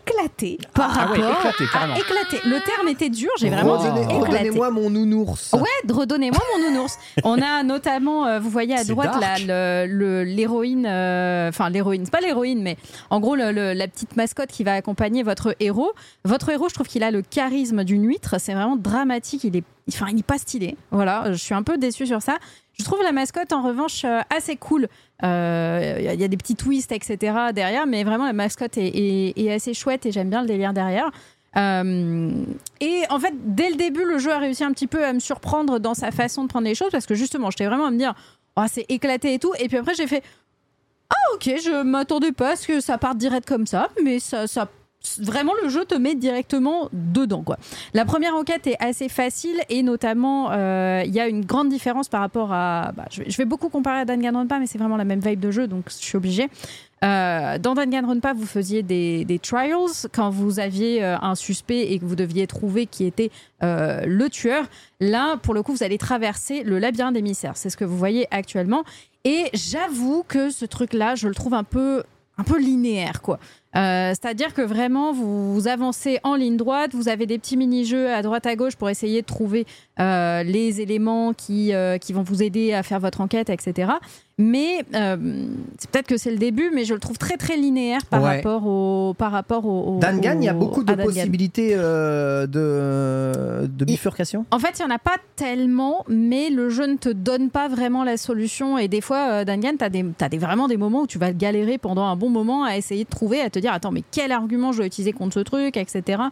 éclaté 0.00 0.58
par 0.74 0.90
Ah 0.98 1.10
ouais, 1.12 1.20
rapport 1.20 1.40
éclaté, 1.50 1.64
à 1.74 1.98
éclaté. 1.98 2.48
Le 2.48 2.60
terme 2.64 2.88
était 2.88 3.08
dur, 3.10 3.30
j'ai 3.38 3.50
vraiment 3.50 3.76
dit 3.78 3.86
éclaté. 3.86 4.14
Redonnez-moi 4.20 4.70
mon 4.70 4.90
nounours. 4.90 5.52
Ouais, 5.52 5.92
redonnez-moi 5.92 6.40
mon 6.56 6.70
nounours. 6.70 6.98
On 7.24 7.40
a 7.40 7.62
notamment, 7.62 8.26
euh, 8.26 8.38
vous 8.40 8.50
voyez 8.50 8.74
à 8.76 8.84
droite 8.84 9.18
dark. 9.20 9.40
l'héroïne, 9.46 10.86
euh, 10.86 11.48
enfin 11.48 11.70
l'héroïne, 11.70 12.04
c'est 12.04 12.10
pas 12.10 12.20
l'héroïne, 12.20 12.62
mais 12.62 12.76
en 13.10 13.20
gros 13.20 13.36
le- 13.36 13.52
le- 13.52 13.72
la 13.72 13.88
petite 13.88 14.16
mascotte 14.16 14.50
qui 14.50 14.64
va 14.64 14.74
accompagner 14.74 15.22
votre 15.22 15.54
héros. 15.60 15.92
Votre 16.24 16.50
héros, 16.50 16.68
je 16.68 16.74
trouve 16.74 16.86
qu'il 16.88 17.02
a 17.02 17.10
le 17.10 17.22
charisme 17.22 17.84
d'une 17.84 18.06
huître. 18.06 18.36
C'est 18.38 18.54
vraiment 18.54 18.76
dramatique. 18.76 19.44
Il 19.44 19.56
est, 19.56 19.64
enfin, 19.88 20.06
il 20.12 20.18
est 20.18 20.22
pas 20.22 20.38
stylé. 20.38 20.76
Voilà, 20.90 21.32
je 21.32 21.36
suis 21.36 21.54
un 21.54 21.62
peu 21.62 21.78
déçue 21.78 22.06
sur 22.06 22.22
ça. 22.22 22.38
Je 22.80 22.84
trouve 22.86 23.02
la 23.02 23.12
mascotte 23.12 23.52
en 23.52 23.60
revanche 23.60 24.06
euh, 24.06 24.20
assez 24.34 24.56
cool. 24.56 24.88
Euh, 25.22 25.96
Il 25.98 26.14
il 26.14 26.20
y 26.20 26.24
a 26.24 26.28
des 26.28 26.36
petits 26.38 26.56
twists, 26.56 26.92
etc. 26.92 27.18
derrière, 27.54 27.86
mais 27.86 28.04
vraiment 28.04 28.24
la 28.24 28.32
mascotte 28.32 28.78
est, 28.78 29.50
assez 29.50 29.74
chouette 29.74 30.06
et 30.06 30.12
j'aime 30.12 30.30
bien 30.30 30.40
le 30.40 30.46
délire 30.46 30.72
derrière. 30.72 31.10
Euh, 31.58 32.30
et 32.80 33.02
en 33.10 33.18
fait, 33.18 33.34
dès 33.44 33.68
le 33.68 33.76
début, 33.76 34.04
le 34.04 34.16
jeu 34.16 34.32
a 34.32 34.38
réussi 34.38 34.64
un 34.64 34.72
petit 34.72 34.86
peu 34.86 35.04
à 35.04 35.12
me 35.12 35.18
surprendre 35.18 35.78
dans 35.78 35.92
sa 35.92 36.10
façon 36.10 36.44
de 36.44 36.48
prendre 36.48 36.66
les 36.66 36.74
choses 36.74 36.90
parce 36.90 37.04
que 37.04 37.14
justement, 37.14 37.50
j'étais 37.50 37.66
vraiment 37.66 37.86
à 37.86 37.90
me 37.90 37.98
dire, 37.98 38.14
oh, 38.56 38.64
c'est 38.66 38.86
éclaté 38.88 39.34
et 39.34 39.38
tout. 39.38 39.52
Et 39.58 39.68
puis 39.68 39.76
après, 39.76 39.94
j'ai 39.94 40.06
fait, 40.06 40.22
ah 41.10 41.34
ok, 41.34 41.50
je 41.62 41.82
m'attendais 41.82 42.32
pas 42.32 42.52
à 42.52 42.56
ce 42.56 42.66
que 42.66 42.80
ça 42.80 42.96
parte 42.96 43.18
direct 43.18 43.46
comme 43.46 43.66
ça, 43.66 43.90
mais 44.02 44.20
ça 44.20 44.46
vraiment 45.18 45.52
le 45.62 45.68
jeu 45.68 45.84
te 45.84 45.94
met 45.94 46.14
directement 46.14 46.88
dedans 46.92 47.42
quoi. 47.42 47.56
La 47.94 48.04
première 48.04 48.34
enquête 48.34 48.66
est 48.66 48.76
assez 48.80 49.08
facile 49.08 49.60
et 49.68 49.82
notamment 49.82 50.50
euh, 50.52 51.02
il 51.06 51.14
y 51.14 51.20
a 51.20 51.28
une 51.28 51.44
grande 51.44 51.68
différence 51.68 52.08
par 52.08 52.20
rapport 52.20 52.52
à 52.52 52.92
bah, 52.96 53.06
je, 53.10 53.36
vais, 53.36 53.44
beaucoup 53.44 53.70
comparer 53.70 54.00
à 54.00 54.04
Danganronpa 54.04 54.58
mais 54.58 54.66
c'est 54.66 54.78
vraiment 54.78 54.96
la 54.96 55.04
même 55.04 55.20
vibe 55.20 55.40
de 55.40 55.50
jeu 55.50 55.66
donc 55.66 55.84
je 55.88 55.94
suis 55.94 56.16
obligée. 56.16 56.48
Euh, 57.02 57.58
dans 57.58 57.74
Danganronpa, 57.74 58.34
vous 58.34 58.46
faisiez 58.46 58.82
des, 58.82 59.24
des 59.24 59.38
trials 59.38 60.08
quand 60.12 60.28
vous 60.28 60.60
aviez 60.60 61.02
euh, 61.02 61.16
un 61.22 61.34
suspect 61.34 61.92
et 61.92 61.98
que 61.98 62.04
vous 62.04 62.16
deviez 62.16 62.46
trouver 62.46 62.86
qui 62.86 63.06
était 63.06 63.30
euh, 63.62 64.02
le 64.06 64.28
tueur. 64.28 64.66
Là, 65.00 65.38
pour 65.38 65.54
le 65.54 65.62
coup, 65.62 65.72
vous 65.72 65.82
allez 65.82 65.96
traverser 65.96 66.62
le 66.62 66.78
labyrinthe 66.78 67.14
des 67.14 67.22
mystères. 67.22 67.56
C'est 67.56 67.70
ce 67.70 67.76
que 67.76 67.84
vous 67.84 67.96
voyez 67.96 68.26
actuellement. 68.30 68.84
Et 69.24 69.46
j'avoue 69.54 70.24
que 70.28 70.50
ce 70.50 70.66
truc-là, 70.66 71.14
je 71.14 71.28
le 71.28 71.34
trouve 71.34 71.54
un 71.54 71.64
peu, 71.64 72.02
un 72.36 72.44
peu 72.44 72.58
linéaire, 72.58 73.22
quoi. 73.22 73.38
Euh, 73.76 74.10
C'est-à-dire 74.10 74.52
que 74.52 74.62
vraiment, 74.62 75.12
vous, 75.12 75.54
vous 75.54 75.68
avancez 75.68 76.18
en 76.24 76.34
ligne 76.34 76.56
droite, 76.56 76.90
vous 76.94 77.08
avez 77.08 77.26
des 77.26 77.38
petits 77.38 77.56
mini-jeux 77.56 78.10
à 78.10 78.20
droite 78.22 78.46
à 78.46 78.56
gauche 78.56 78.74
pour 78.76 78.90
essayer 78.90 79.20
de 79.22 79.26
trouver 79.26 79.64
euh, 80.00 80.42
les 80.42 80.80
éléments 80.80 81.32
qui, 81.34 81.72
euh, 81.72 81.96
qui 81.98 82.12
vont 82.12 82.22
vous 82.22 82.42
aider 82.42 82.72
à 82.72 82.82
faire 82.82 82.98
votre 83.00 83.20
enquête, 83.20 83.48
etc. 83.50 83.92
Mais 84.38 84.78
c'est 85.78 85.90
peut-être 85.90 86.06
que 86.06 86.16
c'est 86.16 86.30
le 86.30 86.38
début, 86.38 86.70
mais 86.74 86.84
je 86.86 86.94
le 86.94 87.00
trouve 87.00 87.18
très 87.18 87.36
très 87.36 87.58
linéaire 87.58 88.06
par 88.06 88.22
Ouais. 88.22 88.36
rapport 88.36 88.66
au 88.66 89.12
par 89.12 89.32
rapport 89.32 89.66
au. 89.66 89.96
au- 89.96 89.98
Dangan, 90.00 90.36
il 90.40 90.44
y 90.44 90.48
a 90.48 90.54
au- 90.54 90.58
beaucoup 90.58 90.82
de 90.82 90.94
possibilités 90.94 91.74
de, 91.76 93.66
de 93.66 93.84
bifurcation? 93.84 94.46
En 94.50 94.58
fait, 94.58 94.78
il 94.78 94.86
n'y 94.86 94.90
en 94.92 94.94
a 94.94 94.98
pas 94.98 95.16
tellement, 95.36 96.04
mais 96.08 96.50
le 96.50 96.70
jeu 96.70 96.86
ne 96.86 96.96
te 96.96 97.08
donne 97.10 97.50
pas 97.50 97.68
vraiment 97.68 98.02
la 98.04 98.16
solution. 98.16 98.78
Et 98.78 98.88
des 98.88 99.00
fois, 99.02 99.44
Dangan, 99.44 99.72
tu 99.78 99.84
as, 99.84 99.90
des, 99.90 100.04
t'as 100.16 100.28
des, 100.28 100.38
vraiment 100.38 100.68
des 100.68 100.76
moments 100.78 101.02
où 101.02 101.06
tu 101.06 101.18
vas 101.18 101.32
galérer 101.32 101.78
pendant 101.78 102.04
un 102.06 102.16
bon 102.16 102.30
moment 102.30 102.64
à 102.64 102.76
essayer 102.78 103.04
de 103.04 103.10
trouver, 103.10 103.40
à 103.42 103.50
te 103.50 103.58
dire, 103.60 103.72
attends, 103.72 103.92
mais 103.92 104.02
quel 104.10 104.32
argument 104.32 104.72
je 104.72 104.78
dois 104.78 104.86
utiliser 104.86 105.12
contre 105.12 105.34
ce 105.34 105.40
truc, 105.40 105.76
etc. 105.76 106.22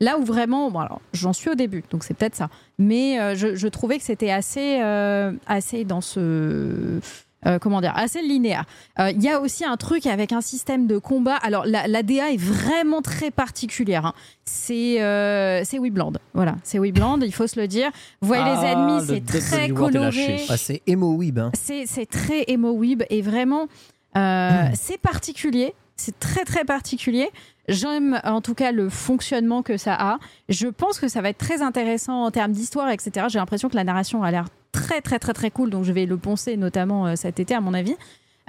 Là 0.00 0.18
où 0.18 0.24
vraiment, 0.24 0.70
bon 0.70 0.80
alors 0.80 1.00
j'en 1.12 1.32
suis 1.32 1.50
au 1.50 1.54
début, 1.54 1.84
donc 1.90 2.02
c'est 2.04 2.14
peut-être 2.14 2.34
ça. 2.34 2.48
Mais 2.78 3.20
euh, 3.20 3.34
je, 3.36 3.54
je 3.54 3.68
trouvais 3.68 3.96
que 3.98 4.04
c'était 4.04 4.30
assez, 4.32 4.80
euh, 4.82 5.32
assez 5.46 5.84
dans 5.84 6.00
ce... 6.00 6.98
euh, 7.46 7.58
comment 7.60 7.80
dire, 7.80 7.92
assez 7.94 8.20
linéaire. 8.20 8.64
Euh, 8.98 9.10
Il 9.14 9.22
y 9.22 9.28
a 9.28 9.38
aussi 9.40 9.64
un 9.64 9.76
truc 9.76 10.06
avec 10.06 10.32
un 10.32 10.40
système 10.40 10.86
de 10.88 10.98
combat. 10.98 11.36
Alors, 11.36 11.64
la, 11.66 11.86
la 11.86 12.02
DA 12.02 12.32
est 12.32 12.36
vraiment 12.40 13.02
très 13.02 13.30
particulière. 13.30 14.06
hein. 14.06 14.14
C'est 14.44 15.00
euh, 15.00 15.62
c'est 15.64 15.78
Webland. 15.78 16.14
Voilà, 16.34 16.56
c'est 16.64 16.78
Webland, 16.80 17.20
il 17.22 17.32
faut 17.32 17.46
se 17.46 17.60
le 17.60 17.68
dire. 17.68 17.90
Vous 18.20 18.26
voyez 18.28 18.42
les 18.44 18.50
Ah, 18.50 18.72
ennemis, 18.72 19.06
le 19.06 19.14
c'est 19.14 19.24
très 19.26 19.68
coloré. 19.68 20.36
Ah, 20.48 20.56
c'est 20.56 20.82
emo 20.88 21.14
weeb. 21.14 21.38
hein. 21.38 21.50
C'est 21.54 21.84
c'est 21.86 22.06
très 22.06 22.44
emo 22.48 22.72
weeb 22.72 23.04
et 23.10 23.22
vraiment, 23.22 23.68
euh, 24.16 24.64
c'est 24.74 24.98
particulier. 24.98 25.72
C'est 25.96 26.18
très 26.18 26.44
très 26.44 26.64
particulier. 26.64 27.30
J'aime 27.68 28.20
en 28.24 28.40
tout 28.40 28.54
cas 28.54 28.72
le 28.72 28.88
fonctionnement 28.88 29.62
que 29.62 29.76
ça 29.76 29.94
a. 29.94 30.18
Je 30.48 30.68
pense 30.68 30.98
que 30.98 31.08
ça 31.08 31.22
va 31.22 31.30
être 31.30 31.38
très 31.38 31.62
intéressant 31.62 32.24
en 32.24 32.30
termes 32.30 32.52
d'histoire, 32.52 32.90
etc. 32.90 33.26
J'ai 33.28 33.38
l'impression 33.38 33.68
que 33.68 33.76
la 33.76 33.84
narration 33.84 34.22
a 34.22 34.30
l'air 34.30 34.46
très 34.72 35.00
très 35.00 35.18
très 35.18 35.32
très 35.32 35.50
cool, 35.50 35.70
donc 35.70 35.84
je 35.84 35.92
vais 35.92 36.04
le 36.04 36.16
poncer 36.16 36.56
notamment 36.56 37.06
euh, 37.06 37.16
cet 37.16 37.40
été 37.40 37.54
à 37.54 37.60
mon 37.60 37.74
avis. 37.74 37.96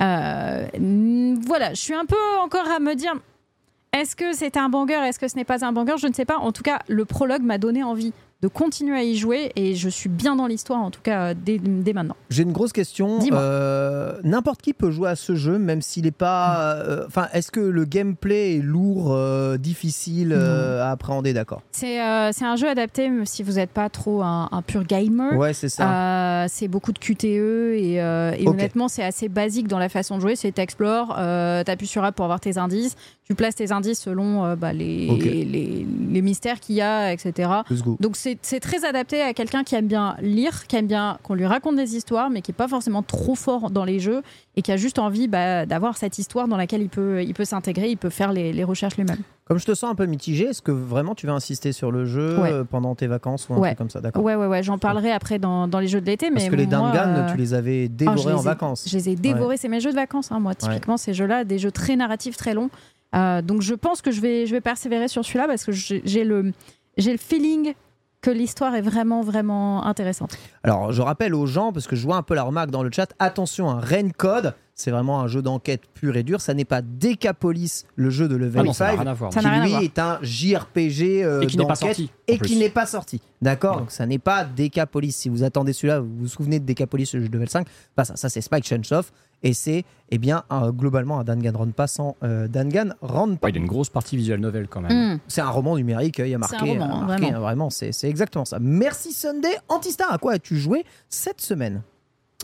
Euh, 0.02 0.68
voilà, 1.46 1.74
je 1.74 1.80
suis 1.80 1.94
un 1.94 2.06
peu 2.06 2.18
encore 2.42 2.70
à 2.70 2.80
me 2.80 2.96
dire, 2.96 3.14
est-ce 3.94 4.16
que 4.16 4.34
c'est 4.34 4.58
un 4.58 4.68
banger, 4.68 5.00
est-ce 5.06 5.20
que 5.20 5.28
ce 5.28 5.36
n'est 5.36 5.46
pas 5.46 5.64
un 5.64 5.72
banger? 5.72 5.96
Je 5.98 6.08
ne 6.08 6.14
sais 6.14 6.26
pas. 6.26 6.38
En 6.38 6.52
tout 6.52 6.64
cas, 6.64 6.80
le 6.88 7.06
prologue 7.06 7.44
m'a 7.44 7.58
donné 7.58 7.84
envie 7.84 8.12
de 8.42 8.48
continuer 8.48 8.96
à 8.98 9.04
y 9.04 9.16
jouer 9.16 9.52
et 9.56 9.76
je 9.76 9.90
suis 9.90 10.10
bien 10.10 10.36
dans 10.36 10.46
l'histoire 10.46 10.80
en 10.82 10.92
tout 10.92 11.00
cas 11.02 11.34
dès, 11.34 11.58
dès 11.58 11.94
maintenant. 11.94 12.16
J'ai 12.30 12.44
une 12.44 12.52
grosse 12.52 12.74
question. 12.74 13.20
Euh, 13.32 14.20
N'importe 14.24 14.62
qui 14.62 14.74
peut 14.74 14.92
jouer 14.92 15.10
à 15.10 15.16
ce 15.16 15.36
jeu, 15.36 15.58
même 15.58 15.82
s'il 15.82 16.04
n'est 16.04 16.12
pas. 16.12 16.76
euh, 16.76 17.06
Enfin, 17.08 17.28
est-ce 17.34 17.50
que 17.52 17.60
le 17.60 17.86
gameplay 17.86 18.56
est 18.58 18.62
lourd, 18.62 19.14
euh, 19.14 19.58
difficile 19.58 20.34
euh, 20.36 20.84
à 20.84 20.92
appréhender 20.92 21.34
D'accord. 21.34 21.62
C'est 21.72 22.02
euh, 22.02 22.32
un 22.42 22.56
jeu 22.56 22.68
adapté 22.70 23.10
même 23.10 23.26
si 23.26 23.42
vous 23.42 23.54
n'êtes 23.54 23.72
pas 23.72 23.90
trop 23.90 24.22
un, 24.22 24.50
un 24.52 24.62
pur 24.62 24.84
gamer. 24.84 25.36
Ouais, 25.38 25.54
c'est 25.54 25.70
ça. 25.70 25.90
Euh, 26.44 26.46
c'est 26.50 26.68
beaucoup 26.68 26.92
de 26.92 27.00
QTE 27.00 27.24
et, 27.26 28.02
euh, 28.02 28.34
honnêtement 28.46 28.88
c'est 28.88 29.04
assez 29.04 29.30
basique 29.30 29.68
dans 29.68 29.80
la 29.80 29.90
façon 29.90 30.18
de 30.18 30.22
jouer. 30.22 30.36
C'est 30.36 30.52
t'explores, 30.52 31.16
euh, 31.18 31.64
t'appuies 31.64 31.88
sur 31.88 32.04
A 32.04 32.12
pour 32.12 32.26
avoir 32.26 32.40
tes 32.40 32.58
indices, 32.58 32.96
tu 33.28 33.34
places 33.34 33.56
tes 33.56 33.72
indices 33.72 34.00
selon 34.00 34.46
euh, 34.46 34.56
bah, 34.56 34.74
les, 34.74 35.08
les, 35.46 35.86
les 36.12 36.22
mystères 36.22 36.60
qu'il 36.60 36.76
y 36.76 36.82
a, 36.82 37.12
etc. 37.14 37.50
Let's 37.70 37.82
go. 37.82 37.98
Donc 38.00 38.16
c'est 38.42 38.60
très 38.60 38.86
adapté 38.86 39.22
à 39.22 39.34
quelqu'un 39.34 39.64
qui 39.64 39.76
aime 39.76 39.88
bien 39.88 40.16
lire, 40.22 40.68
qui 40.68 40.76
aime 40.76 40.88
bien 40.88 41.18
qu'on 41.24 41.34
lui 41.36 41.46
raconte 41.46 41.76
des 41.76 41.96
histoires, 41.96 42.30
mais 42.30 42.42
qui 42.42 42.52
est 42.52 42.56
pas 42.56 42.68
forcément 42.68 43.04
trop 43.04 43.36
fort 43.36 43.70
dans 43.72 43.84
les 43.86 44.00
jeux 44.00 44.22
et 44.56 44.62
qui 44.62 44.72
a 44.72 44.78
juste 44.78 45.00
envie 45.00 45.28
bah, 45.28 45.66
d'avoir 45.66 45.98
cette 45.98 46.18
histoire 46.18 46.48
dans 46.48 46.58
laquelle 46.58 46.82
il 46.82 46.90
peut, 46.90 47.24
il 47.24 47.34
peut 47.34 47.46
s'intégrer, 47.46 47.90
il 47.90 47.98
peut 47.98 48.10
faire 48.10 48.32
les, 48.34 48.54
les 48.54 48.64
recherches 48.64 48.96
lui-même. 48.98 49.20
Comme 49.46 49.60
je 49.60 49.66
te 49.66 49.74
sens 49.76 49.92
un 49.92 49.96
peu 49.96 50.06
mitigé, 50.08 50.46
est-ce 50.46 50.62
que 50.62 50.72
vraiment 50.72 51.14
tu 51.14 51.28
vas 51.28 51.34
insister 51.34 51.72
sur 51.72 51.92
le 51.92 52.06
jeu 52.06 52.40
Ouais. 52.40 52.52
euh, 52.52 52.64
pendant 52.64 52.96
tes 52.96 53.08
vacances 53.08 53.48
ou 53.50 53.54
un 53.54 53.58
Ouais. 53.58 53.70
truc 53.70 53.78
comme 53.78 53.90
ça 53.90 54.02
D'accord. 54.02 54.24
Ouais, 54.24 54.36
ouais, 54.36 54.48
ouais, 54.48 54.64
j'en 54.64 54.78
parlerai 54.80 55.12
après 55.12 55.38
dans, 55.40 55.68
dans 55.68 55.80
les 55.80 55.88
jeux 55.88 56.02
de 56.02 56.06
l'été. 56.08 56.32
Parce 56.32 56.46
mais 56.46 56.50
que 56.50 56.56
les 56.56 56.66
Dangan, 56.66 56.94
euh, 57.16 57.32
tu 57.32 57.38
les 57.38 57.54
avais 57.54 57.84
je 57.84 57.90
dévorés 57.90 58.34
en 58.34 58.42
ai- 58.42 58.46
vacances. 58.46 58.86
Je 58.90 58.98
les 58.98 59.10
ai 59.10 59.16
dévorés, 59.16 59.58
c'est 59.58 59.68
mes 59.70 59.80
jeux 59.80 59.92
de 59.92 59.96
vacances, 59.96 60.32
hein, 60.32 60.40
moi, 60.40 60.56
typiquement, 60.56 60.98
ces 60.98 61.14
jeux-là, 61.14 61.44
des 61.44 61.60
jeux 61.60 61.72
très 61.72 61.96
narratifs, 61.96 62.38
très 62.38 62.54
longs. 62.56 62.70
Euh, 63.16 63.42
donc 63.42 63.62
je 63.62 63.76
pense 63.76 64.02
que 64.02 64.12
je 64.12 64.20
vais, 64.20 64.46
je 64.48 64.52
vais 64.52 64.62
persévérer 64.62 65.08
sur 65.08 65.24
celui-là 65.24 65.46
parce 65.48 65.64
que 65.64 65.72
j'ai 65.72 66.24
le, 66.26 66.52
j'ai 66.98 67.12
le 67.12 67.18
feeling 67.18 67.74
que 68.26 68.32
l'histoire 68.32 68.74
est 68.74 68.82
vraiment, 68.82 69.22
vraiment 69.22 69.86
intéressante. 69.86 70.36
Alors, 70.64 70.92
je 70.92 71.04
rappelle 71.04 71.36
aux 71.36 71.46
gens, 71.46 71.72
parce 71.72 71.86
que 71.86 71.96
je 71.96 72.04
vois 72.04 72.16
un 72.16 72.24
peu 72.24 72.34
la 72.34 72.42
remarque 72.42 72.72
dans 72.72 72.82
le 72.82 72.90
chat, 72.92 73.14
attention, 73.20 73.70
un 73.70 73.80
Rain 73.80 74.10
Code, 74.10 74.56
c'est 74.76 74.92
vraiment 74.92 75.22
un 75.22 75.28
jeu 75.28 75.42
d'enquête 75.42 75.82
pur 75.94 76.16
et 76.18 76.24
dur. 76.24 76.42
Ça 76.42 76.54
n'est 76.54 76.66
pas 76.66 76.82
Decapolis, 76.82 77.86
le 77.96 78.10
jeu 78.10 78.28
de 78.28 78.36
Level 78.36 78.62
Ah 78.62 78.64
non, 78.66 78.74
ça 78.74 78.86
n'a 78.88 78.92
5, 78.92 79.00
rien 79.00 79.08
à 79.12 79.14
voir. 79.14 79.34
Ça 79.34 79.40
qui 79.40 79.48
à 79.48 79.64
lui 79.66 79.74
est 79.86 79.98
un 80.00 80.20
JRPG 80.22 81.24
euh, 81.24 81.42
Et 81.42 81.48
qui 81.48 81.58
n'est 81.58 81.64
pas 81.66 81.74
d'enquête 81.76 81.96
sorti. 81.96 82.12
et 82.28 82.38
qui 82.40 82.58
n'est 82.58 82.70
pas 82.70 82.86
sorti. 82.86 83.22
D'accord 83.42 83.76
Ouais. 83.76 83.80
Donc 83.82 83.92
ça 83.92 84.06
n'est 84.06 84.20
pas 84.20 84.44
Decapolis. 84.44 85.14
Si 85.16 85.30
vous 85.30 85.44
attendez 85.44 85.74
celui-là, 85.74 86.00
vous 86.02 86.10
vous 86.20 86.28
souvenez 86.28 86.60
de 86.60 86.66
Decapolis, 86.66 87.10
le 87.14 87.22
jeu 87.22 87.30
de 87.30 87.34
level 87.34 87.50
5, 87.50 87.68
pas 87.96 88.06
ça. 88.06 88.16
Ça, 88.16 88.30
c'est 88.30 88.42
Spike 88.42 88.66
Chunsoft. 88.66 89.14
Et 89.44 89.54
c'est 89.54 89.84
eh 90.10 90.18
bien 90.18 90.44
un- 90.50 90.72
globalement 90.72 91.20
un 91.20 91.24
Danganronpa 91.24 91.86
sans 91.88 92.16
euh, 92.24 92.48
Danganronpa. 92.48 93.46
Ouais, 93.46 93.52
il 93.52 93.56
y 93.56 93.60
a 93.60 93.62
une 93.62 93.68
grosse 93.68 93.90
partie 93.90 94.18
visuelle 94.18 94.40
novel 94.40 94.68
quand 94.68 94.82
même. 94.82 95.16
Hmm. 95.16 95.20
C'est 95.28 95.42
un 95.42 95.50
roman 95.50 95.76
numérique, 95.78 96.16
il 96.20 96.28
y 96.30 96.34
a 96.34 96.40
C'est 96.42 96.56
marqué. 96.56 96.78
un 96.78 96.84
roman, 96.86 96.86
euh, 97.04 97.06
marqué, 97.06 97.22
vraiment. 97.26 97.38
euh, 97.38 97.42
vraiment, 97.42 97.70
c'est 97.70 97.92
c'est 97.92 98.10
exactement 98.10 98.46
ça. 98.46 98.58
Merci 98.60 99.12
Sunday. 99.14 99.56
Antistar, 99.70 100.12
à 100.12 100.18
quoi 100.18 100.34
as-tu 100.34 100.58
joué 100.58 100.84
cette 101.10 101.42
semaine? 101.42 101.82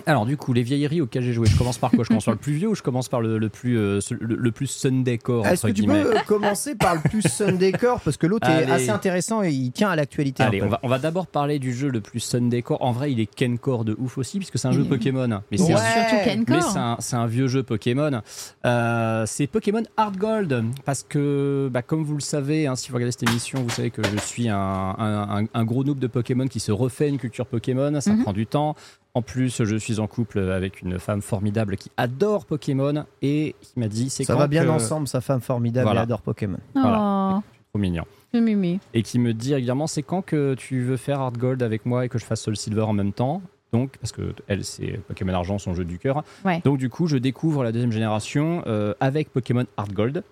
Alors 0.08 0.26
du 0.26 0.38
coup, 0.38 0.54
les 0.54 0.64
vieilleries 0.64 1.02
auxquelles 1.02 1.24
j'ai 1.24 1.34
joué, 1.34 1.48
je 1.48 1.58
commence 1.58 1.78
par 1.78 1.92
quoi? 1.92 2.04
Je 2.04 2.08
commence 2.08 2.24
par 2.26 2.34
le 2.34 2.40
plus 2.40 2.54
vieux 2.54 2.70
ou 2.70 2.76
je 2.76 2.82
commence 2.82 3.10
par 3.10 3.22
le, 3.22 3.38
le 3.38 3.50
plus, 3.50 3.78
euh, 3.78 4.00
le, 4.20 4.36
le 4.36 4.52
plus 4.52 4.68
Sunday 4.68 5.18
core 5.18 5.46
Est-ce 5.46 5.64
que 5.64 5.68
tu 5.68 5.74
guillemets? 5.82 6.02
peux 6.04 6.16
euh, 6.16 6.20
commencer 6.26 6.76
par 6.76 6.96
le 6.96 7.02
plus 7.02 7.22
Sunday 7.22 7.74
Core? 7.74 8.00
Parce 8.00 8.16
que 8.18 8.26
l'autre 8.26 8.50
est 8.50 8.72
assez 8.72 8.90
intéressant 8.90 9.44
et 9.44 9.52
il 9.52 9.72
tient 9.72 9.90
à 9.90 9.96
l'actualité. 9.98 10.44
un 10.44 10.48
Allez, 10.48 10.60
peu. 10.60 10.66
on 10.66 10.70
va, 10.70 10.80
on 10.84 10.88
va 10.88 10.98
d'abord 10.98 11.28
parler 11.28 11.60
du 11.60 11.74
jeu 11.74 11.90
le 11.90 12.00
plus 12.02 12.22
Sunday 12.22 12.62
core. 12.62 12.82
En 12.82 12.94
vrai, 12.94 13.12
il 13.12 13.20
est 13.20 13.26
Ken 13.28 13.60
core 13.60 13.84
de 13.86 13.96
ouf 14.00 14.18
aussi, 14.18 14.38
puisque 14.40 14.58
c'est 14.58 14.68
un 14.70 14.72
jeu 14.72 14.86
Pokémon. 14.86 15.42
Mais 15.52 15.58
c'est 15.58 15.64
Ouais. 15.66 15.74
un 15.74 15.78
Surtout 16.10 16.16
Mais 16.26 16.46
Kencor. 16.46 16.98
c'est 17.00 17.16
un, 17.18 17.28
vieux 17.28 17.48
jeu 17.48 17.62
Pokémon. 17.64 18.22
Euh, 18.66 19.26
c'est 19.28 19.48
Pokémon 19.48 19.84
Hard 19.98 20.18
Gold. 20.18 20.64
Parce 20.86 21.04
que, 21.04 21.70
bah, 21.72 21.82
comme 21.82 22.04
vous 22.06 22.16
le 22.16 22.22
savez, 22.22 22.66
hein, 22.66 22.76
si 22.76 22.90
vous 22.90 22.96
regardez 22.96 23.12
cette 23.12 23.30
émission, 23.30 23.62
vous 23.62 23.70
savez 23.70 23.92
que 23.92 24.02
je 24.04 24.18
suis 24.20 24.48
un, 24.50 24.58
un- 24.58 25.42
un- 25.42 25.48
un 25.54 25.64
gros 25.66 25.84
noob 25.84 26.00
de 26.00 26.08
Pokémon 26.08 26.48
qui 26.48 26.60
se 26.62 26.72
refait 26.72 27.10
une 27.10 27.18
culture 27.18 27.46
Pokémon. 27.46 28.00
Ça 28.02 28.14
Mhm. 28.14 28.24
prend 28.24 28.34
du 28.34 28.48
temps. 28.48 28.76
En 29.14 29.22
plus, 29.22 29.64
je 29.64 29.76
suis 29.76 30.00
en 30.00 30.08
couple 30.08 30.40
avec 30.40 30.82
une 30.82 30.98
femme 30.98 31.22
formidable 31.22 31.76
qui 31.76 31.92
adore 31.98 32.46
Pokémon 32.46 33.06
et 33.22 33.56
qui 33.62 33.80
m'a 33.80 33.88
dit 33.90 34.10
c'est 34.10 34.24
Ça 34.24 34.34
quand 34.34 34.40
va 34.40 34.48
bien 34.48 34.64
que- 34.64 34.70
ensemble, 34.70 35.08
sa 35.08 35.20
femme 35.20 35.42
formidable 35.42 35.86
Voilà. 35.86 36.02
elle 36.02 36.04
adore 36.06 36.22
Pokémon. 36.22 36.60
Voilà. 36.74 37.36
Oh, 37.38 37.44
Trop 37.74 37.80
mignon. 37.80 38.04
mimi. 38.34 38.80
Et 38.94 39.04
qui 39.04 39.20
me 39.20 39.34
dit 39.34 39.54
régulièrement 39.54 39.88
c'est 39.88 40.04
quand 40.04 40.22
que 40.22 40.54
tu 40.56 40.82
veux 40.84 40.96
faire 40.98 41.20
Hard 41.20 41.38
Gold 41.38 41.62
avec 41.64 41.86
moi 41.86 42.06
et 42.06 42.10
que 42.10 42.18
je 42.20 42.24
fasse 42.26 42.42
Soul 42.42 42.56
Silver 42.56 42.84
en 42.84 42.94
même 42.94 43.12
temps? 43.12 43.42
Donc, 43.74 43.98
parce 44.00 44.12
que 44.12 44.34
elle, 44.48 44.66
c'est 44.66 45.00
Pokémon 45.08 45.34
Argent, 45.34 45.58
son 45.58 45.74
jeu 45.74 45.86
du 45.86 45.98
cœur. 45.98 46.24
Ouais. 46.44 46.62
Donc, 46.66 46.78
du 46.78 46.90
coup, 46.90 47.08
je 47.08 47.16
découvre 47.18 47.64
la 47.64 47.72
deuxième 47.72 47.92
génération 47.94 48.64
euh, 48.68 48.94
avec 49.00 49.32
Pokémon 49.32 49.66
Hard 49.78 49.94
Gold. 49.94 50.24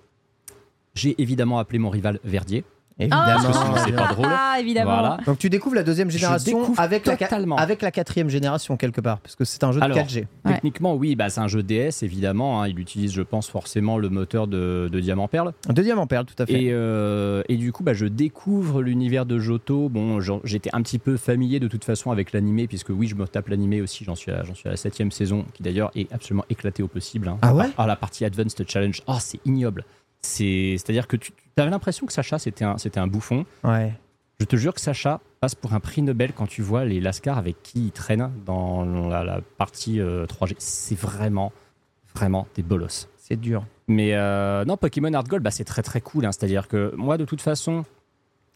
J'ai 0.94 1.16
évidemment 1.22 1.60
appelé 1.60 1.80
mon 1.80 1.90
rival 1.90 2.20
Verdier. 2.26 2.66
Évidemment. 3.00 3.40
Sinon, 3.54 3.76
c'est 3.86 3.92
pas 3.96 4.08
drôle. 4.14 4.28
Ah, 4.30 4.58
évidemment. 4.60 4.92
Voilà. 5.00 5.18
Donc 5.26 5.38
tu 5.38 5.50
découvres 5.50 5.76
la 5.76 5.84
deuxième 5.84 6.10
génération 6.12 6.74
avec 6.78 7.06
la, 7.06 7.16
avec 7.58 7.80
quatrième 7.92 8.30
génération 8.30 8.76
quelque 8.78 9.02
part, 9.02 9.20
parce 9.20 9.36
que 9.36 9.46
c'est 9.46 9.64
un 9.64 9.72
jeu 9.72 9.80
de 9.80 9.86
Alors, 9.86 9.98
4G. 9.98 10.26
Ouais. 10.46 10.54
Techniquement, 10.54 10.96
oui, 10.96 11.16
bah, 11.16 11.30
c'est 11.30 11.40
un 11.40 11.48
jeu 11.48 11.64
DS, 11.64 12.04
évidemment. 12.04 12.62
hein. 12.62 12.68
Il 12.68 12.80
utilise, 12.80 13.14
je 13.14 13.22
pense, 13.22 13.50
forcément 13.50 13.98
le 13.98 14.10
moteur 14.10 14.48
de, 14.48 14.90
de 14.92 15.00
Diamant 15.00 15.28
Perle. 15.28 15.54
Un 15.70 15.74
deuxième 15.74 16.00
en 16.00 16.08
perle, 16.08 16.26
tout 16.26 16.42
à 16.42 16.46
fait. 16.46 16.62
Et, 16.64 16.70
euh, 16.72 17.42
et 17.50 17.56
du 17.56 17.72
coup, 17.72 17.84
bah, 17.84 17.94
je 17.94 18.06
découvre 18.06 18.82
l'univers 18.82 19.26
de 19.26 19.40
Johto. 19.40 19.90
Bon, 19.90 20.20
j'étais 20.44 20.70
un 20.74 20.82
petit 20.82 21.00
peu 21.00 21.16
familier 21.18 21.60
de 21.60 21.68
toute 21.68 21.86
façon 21.86 22.12
avec 22.12 22.34
l'animé, 22.34 22.68
puisque 22.68 22.90
oui, 22.90 23.08
je 23.08 23.16
me 23.16 23.26
tape 23.28 23.48
l'animé 23.48 23.82
aussi. 23.82 24.04
J'en 24.04 24.16
suis, 24.16 24.32
à- 24.32 24.44
j'en 24.44 24.56
suis 24.56 24.68
à 24.68 24.72
la 24.72 24.78
septième 24.78 25.12
saison, 25.12 25.46
qui 25.54 25.64
d'ailleurs 25.64 25.92
est 25.96 26.12
absolument 26.14 26.46
éclatée 26.50 26.84
au 26.84 26.88
possible. 26.88 27.28
hein. 27.30 27.38
Ah 27.42 27.54
ouais? 27.54 27.66
Ah, 27.78 27.88
la 27.88 27.96
partie 27.96 28.26
Advanced 28.26 28.64
Challenge, 28.68 29.02
oh, 29.08 29.16
c'est 29.20 29.40
ignoble. 29.46 29.86
C'est- 30.22 30.76
C'est-à-dire 30.78 31.08
que 31.08 31.18
tu 31.18 31.32
avais 31.58 31.70
l'impression 31.70 32.06
que 32.06 32.14
Sacha, 32.14 32.40
c'était 32.40 32.64
un, 32.66 33.08
bouffon. 33.08 33.46
Ouais. 33.64 33.94
Je 34.40 34.46
te 34.46 34.56
jure 34.56 34.74
que 34.74 34.82
Sacha 34.82 35.20
passe 35.42 35.56
pour 35.56 35.74
un 35.74 35.80
prix 35.80 36.02
Nobel 36.02 36.32
quand 36.34 36.48
tu 36.48 36.62
vois 36.62 36.86
les 36.86 37.00
Lascars 37.02 37.38
avec 37.38 37.62
qui 37.64 37.86
il 37.88 37.92
traîne 37.92 38.32
dans 38.46 38.86
la, 39.10 39.24
la 39.24 39.42
partie 39.58 40.00
euh, 40.00 40.26
3G. 40.26 40.56
C'est 40.60 40.98
vraiment, 40.98 41.52
vraiment 42.16 42.48
des 42.56 42.64
bolosses. 42.64 43.10
C'est 43.18 43.36
dur. 43.40 43.66
Mais 43.88 44.14
euh, 44.14 44.64
non, 44.66 44.78
Pokémon 44.78 45.14
Hard 45.14 45.28
Gold, 45.28 45.44
bah, 45.44 45.52
c'est 45.52 45.64
très 45.66 45.82
très 45.82 46.00
cool. 46.02 46.26
hein. 46.26 46.32
C'est-à-dire 46.32 46.68
que 46.68 46.94
moi, 46.96 47.18
de 47.18 47.26
toute 47.26 47.42
façon, 47.42 47.84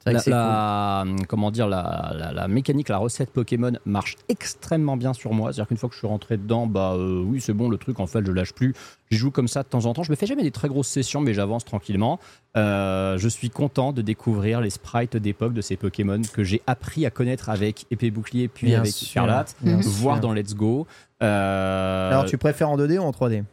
La, 0.06 0.20
la- 0.28 1.06
comment 1.30 1.50
dire, 1.50 1.68
la, 1.68 2.14
la- 2.18 2.34
la 2.34 2.48
mécanique, 2.48 2.90
la 2.90 2.98
recette 2.98 3.30
Pokémon 3.32 3.72
marche 3.86 4.16
extrêmement 4.28 4.98
bien 4.98 5.14
sur 5.14 5.32
moi. 5.34 5.54
C'est-à-dire 5.54 5.68
qu'une 5.70 5.78
fois 5.78 5.88
que 5.88 5.96
je 5.96 6.00
suis 6.00 6.08
rentré 6.08 6.38
dedans, 6.38 6.68
bah 6.68 6.94
euh, 6.98 7.22
oui, 7.26 7.40
c'est 7.40 7.54
bon, 7.54 7.70
le 7.70 7.78
truc, 7.78 8.00
en 8.02 8.08
fait, 8.08 8.26
je 8.26 8.32
lâche 8.32 8.54
plus. 8.54 8.74
J'y 9.12 9.18
joue 9.18 9.32
comme 9.32 9.48
ça 9.48 9.64
de 9.64 9.68
temps 9.70 9.86
en 9.86 9.94
temps. 9.94 10.04
Je 10.04 10.12
me 10.12 10.16
fais 10.18 10.26
jamais 10.26 10.44
des 10.44 10.52
très 10.52 10.68
grosses 10.68 10.88
sessions, 10.90 11.22
mais 11.22 11.34
j'avance 11.34 11.64
tranquillement. 11.64 12.20
Euh, 12.58 13.18
je 13.18 13.28
suis 13.30 13.50
content 13.50 13.94
de 13.94 14.02
découvrir 14.02 14.60
les 14.60 14.70
sprites 14.72 15.16
d'époque 15.16 15.54
de 15.54 15.62
ces 15.62 15.78
Pokémon 15.78 16.22
que 16.34 16.44
j'ai 16.44 16.62
appris 16.68 17.06
à 17.06 17.10
connaître 17.10 17.50
avec 17.50 17.86
Épée 17.90 18.12
Bouclier, 18.12 18.48
puis 18.50 18.68
Bien 18.68 18.80
avec 18.82 18.92
sûr, 18.92 19.08
Écarlate, 19.24 19.56
bien 19.62 19.78
voir 19.82 20.16
sûr. 20.18 20.22
dans 20.22 20.34
Let's 20.34 20.54
Go. 20.56 20.86
Euh, 21.22 22.10
Alors 22.12 22.26
tu 22.26 22.38
préfères 22.38 22.70
en 22.70 22.78
2D 22.78 22.98
ou 22.98 23.04
en 23.04 23.12
3D 23.12 23.44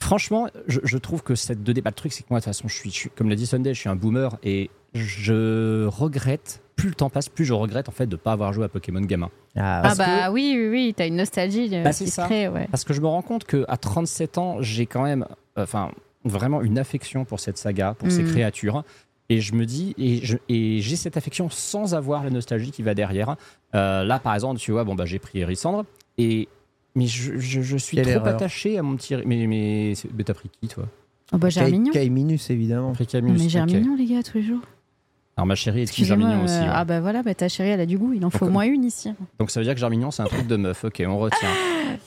Franchement, 0.00 0.48
je, 0.66 0.80
je 0.82 0.98
trouve 0.98 1.22
que 1.22 1.34
cette 1.36 1.62
2D, 1.62 1.80
bah, 1.80 1.90
le 1.90 1.94
truc 1.94 2.12
c'est 2.12 2.22
que 2.24 2.28
moi 2.30 2.40
de 2.40 2.44
toute 2.44 2.52
façon, 2.52 2.66
je 2.68 2.74
suis, 2.74 2.90
je 2.90 2.94
suis- 2.96 3.10
comme 3.10 3.28
l'a 3.28 3.36
dit 3.36 3.46
Sunday, 3.46 3.72
je 3.72 3.78
suis 3.80 3.88
un 3.88 3.94
boomer 3.96 4.36
et 4.42 4.68
je 4.94 5.86
regrette, 5.86 6.62
plus 6.76 6.88
le 6.90 6.94
temps 6.94 7.10
passe, 7.10 7.28
plus 7.28 7.44
je 7.44 7.52
regrette 7.52 7.88
en 7.88 7.92
fait 7.92 8.06
de 8.06 8.16
pas 8.16 8.32
avoir 8.32 8.52
joué 8.52 8.64
à 8.64 8.68
Pokémon 8.68 9.00
gamin. 9.00 9.30
Ah 9.56 9.80
Parce 9.82 9.98
bah 9.98 10.30
oui, 10.30 10.54
oui, 10.56 10.68
oui, 10.68 10.94
t'as 10.96 11.06
une 11.06 11.16
nostalgie 11.16 11.68
euh, 11.72 11.82
Bah, 11.84 11.92
c'est 11.92 12.04
qui 12.04 12.10
se 12.10 12.16
ça. 12.16 12.24
crée, 12.26 12.48
ouais. 12.48 12.66
Parce 12.70 12.84
que 12.84 12.92
je 12.94 13.00
me 13.00 13.06
rends 13.06 13.22
compte 13.22 13.44
qu'à 13.44 13.76
37 13.76 14.38
ans, 14.38 14.56
j'ai 14.60 14.86
quand 14.86 15.02
même, 15.02 15.26
euh, 15.58 15.62
enfin, 15.64 15.90
vraiment 16.24 16.62
une 16.62 16.78
affection 16.78 17.24
pour 17.24 17.40
cette 17.40 17.58
saga, 17.58 17.94
pour 17.98 18.10
ces 18.10 18.22
Mhm. 18.22 18.28
créatures. 18.30 18.84
Et 19.28 19.40
je 19.40 19.54
me 19.54 19.64
dis, 19.64 19.94
et 19.98 20.80
j'ai 20.82 20.96
cette 20.96 21.16
affection 21.16 21.48
sans 21.48 21.94
avoir 21.94 22.22
la 22.24 22.30
nostalgie 22.30 22.70
qui 22.70 22.82
va 22.82 22.92
derrière. 22.94 23.36
Euh, 23.74 24.04
là, 24.04 24.18
par 24.18 24.34
exemple, 24.34 24.60
tu 24.60 24.72
vois, 24.72 24.84
bon, 24.84 24.94
bah, 24.94 25.06
j'ai 25.06 25.18
pris 25.18 25.38
Hérissandre, 25.38 25.84
et 26.18 26.48
mais 26.94 27.06
je, 27.06 27.38
je- 27.38 27.62
je 27.62 27.76
suis 27.78 27.96
Quelle 27.96 28.04
trop 28.06 28.14
erreur. 28.16 28.34
attaché 28.34 28.76
à 28.78 28.82
mon 28.82 28.96
petit. 28.96 29.14
Mais, 29.24 29.46
mais, 29.46 29.94
t'as 30.24 30.34
pris 30.34 30.50
qui, 30.60 30.68
toi? 30.68 30.84
Oh 31.32 31.38
bah 31.38 31.48
Germignon. 31.48 31.90
Kai 31.92 32.10
Minus 32.10 32.50
évidemment. 32.50 32.92
Non, 32.98 33.06
Camus 33.06 33.32
mais. 33.38 33.48
Germignon, 33.48 33.96
les 33.96 34.04
gars, 34.04 34.22
tous 34.22 34.36
les 34.36 34.42
jours. 34.44 34.60
Alors 35.42 35.48
ma 35.48 35.54
chérie 35.56 35.82
est. 35.82 36.04
Germignon 36.04 36.44
aussi. 36.44 36.54
euh, 36.54 36.60
ouais. 36.62 36.68
Ah 36.72 36.84
bah 36.84 37.00
voilà, 37.00 37.22
bah 37.24 37.34
ta 37.34 37.48
chérie, 37.48 37.70
elle 37.70 37.80
a 37.80 37.86
du 37.86 37.98
goût. 37.98 38.12
Il 38.14 38.24
en 38.24 38.30
faut 38.30 38.46
au 38.46 38.50
moins 38.50 38.62
une 38.64 38.84
ici. 38.84 39.12
Donc 39.40 39.50
ça 39.50 39.58
veut 39.58 39.64
dire 39.64 39.74
que 39.74 39.80
Germignon 39.80 40.12
c'est 40.12 40.22
un 40.22 40.26
truc 40.26 40.46
de 40.46 40.54
meuf. 40.56 40.84
Ok, 40.84 41.02
on 41.04 41.18
retient. 41.18 41.48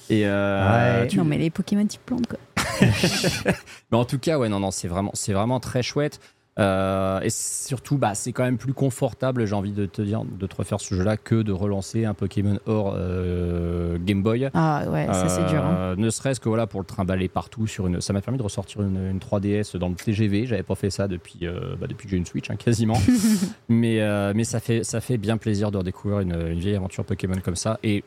Et 0.10 0.26
euh, 0.26 1.02
Ouais. 1.02 1.08
tu- 1.10 1.17
Non, 1.17 1.26
mais 1.26 1.38
les 1.38 1.50
Pokémon 1.50 1.86
type 1.86 2.02
plante, 2.06 2.28
quoi. 2.28 2.39
Mais 3.91 3.98
en 3.98 4.06
tout 4.06 4.19
cas, 4.19 4.38
ouais, 4.38 4.50
non, 4.50 4.60
non, 4.60 4.71
c'est 4.71 4.88
vraiment, 4.88 5.12
c'est 5.13 5.34
vraiment 5.34 5.60
très 5.60 5.84
chouette. 5.84 6.19
Euh, 6.58 7.20
et 7.22 7.30
surtout, 7.30 7.98
bah, 7.98 8.15
c'est 8.15 8.32
quand 8.32 8.44
même 8.44 8.58
plus 8.58 8.74
confortable, 8.74 9.46
j'ai 9.46 9.56
envie 9.56 9.74
de 9.74 9.86
te 9.86 10.02
dire, 10.02 10.24
de 10.24 10.48
te 10.48 10.56
refaire 10.56 10.80
ce 10.80 10.96
jeu-là 10.96 11.18
que 11.18 11.41
de 11.41 11.52
relancer 11.52 12.06
un 12.06 12.13
Pokémon 12.13 12.58
hors 12.65 12.94
euh, 12.98 13.98
Game 14.00 14.24
Boy. 14.24 14.50
Ah 14.54 14.84
ouais, 14.89 15.06
ça 15.08 15.28
c'est 15.28 15.46
dur. 15.48 15.63
hein. 15.63 15.76
Euh, 15.78 15.96
Ne 15.98 16.10
serait-ce 16.10 16.39
que 16.39 16.48
voilà 16.48 16.65
pour 16.65 16.80
le 16.80 16.86
trimballer 16.86 17.28
partout 17.28 17.68
sur 17.68 17.88
une. 17.88 18.00
Ça 18.00 18.13
m'a 18.13 18.22
permis 18.22 18.38
de 18.38 18.44
ressortir 18.44 18.82
une, 18.82 18.96
une 19.12 19.20
3DS 19.20 19.78
dans 19.78 19.89
le 19.89 19.96
TGV. 19.96 20.46
J'avais 20.46 20.63
pas 20.63 20.76
fait 20.76 20.89
ça 20.89 21.08
depuis 21.10 21.39
bah, 21.80 21.88
depuis 21.88 22.06
que 22.06 22.12
j'ai 22.12 22.18
une 22.18 22.26
Switch 22.26 22.50
hein, 22.50 22.56
quasiment. 22.56 22.98
mais 23.70 24.00
mais 24.34 24.44
ça 24.46 24.60
fait 24.60 24.84
ça 24.84 25.02
fait 25.02 25.18
bien 25.18 25.38
plaisir 25.38 25.72
de 25.72 25.78
redécouvrir 25.78 26.20
une, 26.22 26.34
une 26.52 26.60
vieille 26.60 26.76
aventure 26.76 27.04
Pokémon 27.06 27.36
comme 27.44 27.56
ça. 27.58 27.80
Et 27.84 28.04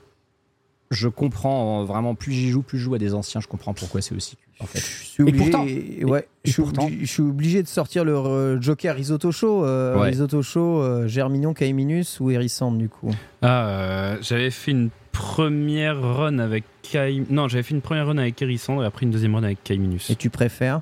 je 0.90 1.08
comprends 1.08 1.84
vraiment 1.84 2.14
plus 2.14 2.32
j'y 2.32 2.48
joue, 2.50 2.62
plus 2.62 2.78
je 2.78 2.84
joue 2.84 2.94
à 2.94 2.98
des 2.98 3.14
anciens. 3.14 3.40
Je 3.40 3.46
comprends 3.46 3.74
pourquoi 3.74 4.00
c'est 4.00 4.14
aussi 4.14 4.36
culte, 4.36 4.60
en 4.60 4.66
fait. 4.66 4.78
Je 4.78 4.84
suis 5.04 5.22
Et 5.22 5.26
obligé, 5.28 6.04
ouais, 6.04 6.20
et 6.44 6.48
je, 6.48 6.52
suis 6.52 6.62
pourtant- 6.62 6.86
obligé, 6.86 7.04
je 7.04 7.10
suis 7.12 7.22
obligé 7.22 7.62
de 7.62 7.68
sortir 7.68 8.04
le 8.04 8.14
euh, 8.16 8.60
Joker 8.60 8.94
Risotto 8.96 9.30
Show, 9.32 9.64
euh, 9.64 9.96
Ouais. 9.98 10.08
Risotto 10.08 10.42
Show, 10.42 10.82
euh, 10.82 11.06
Germignon, 11.08 11.52
Kaiminus 11.54 12.20
ou 12.20 12.30
Hérissandre 12.30 12.78
du 12.78 12.88
coup. 12.88 13.10
Ah, 13.42 13.68
euh, 13.68 14.16
j'avais 14.22 14.50
fait 14.50 14.70
une 14.70 14.90
première 15.12 16.00
run 16.00 16.38
avec 16.38 16.64
Kai... 16.82 17.22
Non, 17.28 17.48
j'avais 17.48 17.62
fait 17.62 17.74
une 17.74 17.80
première 17.82 18.06
run 18.06 18.18
avec 18.18 18.40
Hérissandre 18.40 18.82
et 18.82 18.86
après 18.86 19.04
une 19.04 19.10
deuxième 19.10 19.34
run 19.34 19.42
avec 19.42 19.62
Kaiminus. 19.64 20.08
Et 20.10 20.16
tu 20.16 20.30
préfères? 20.30 20.80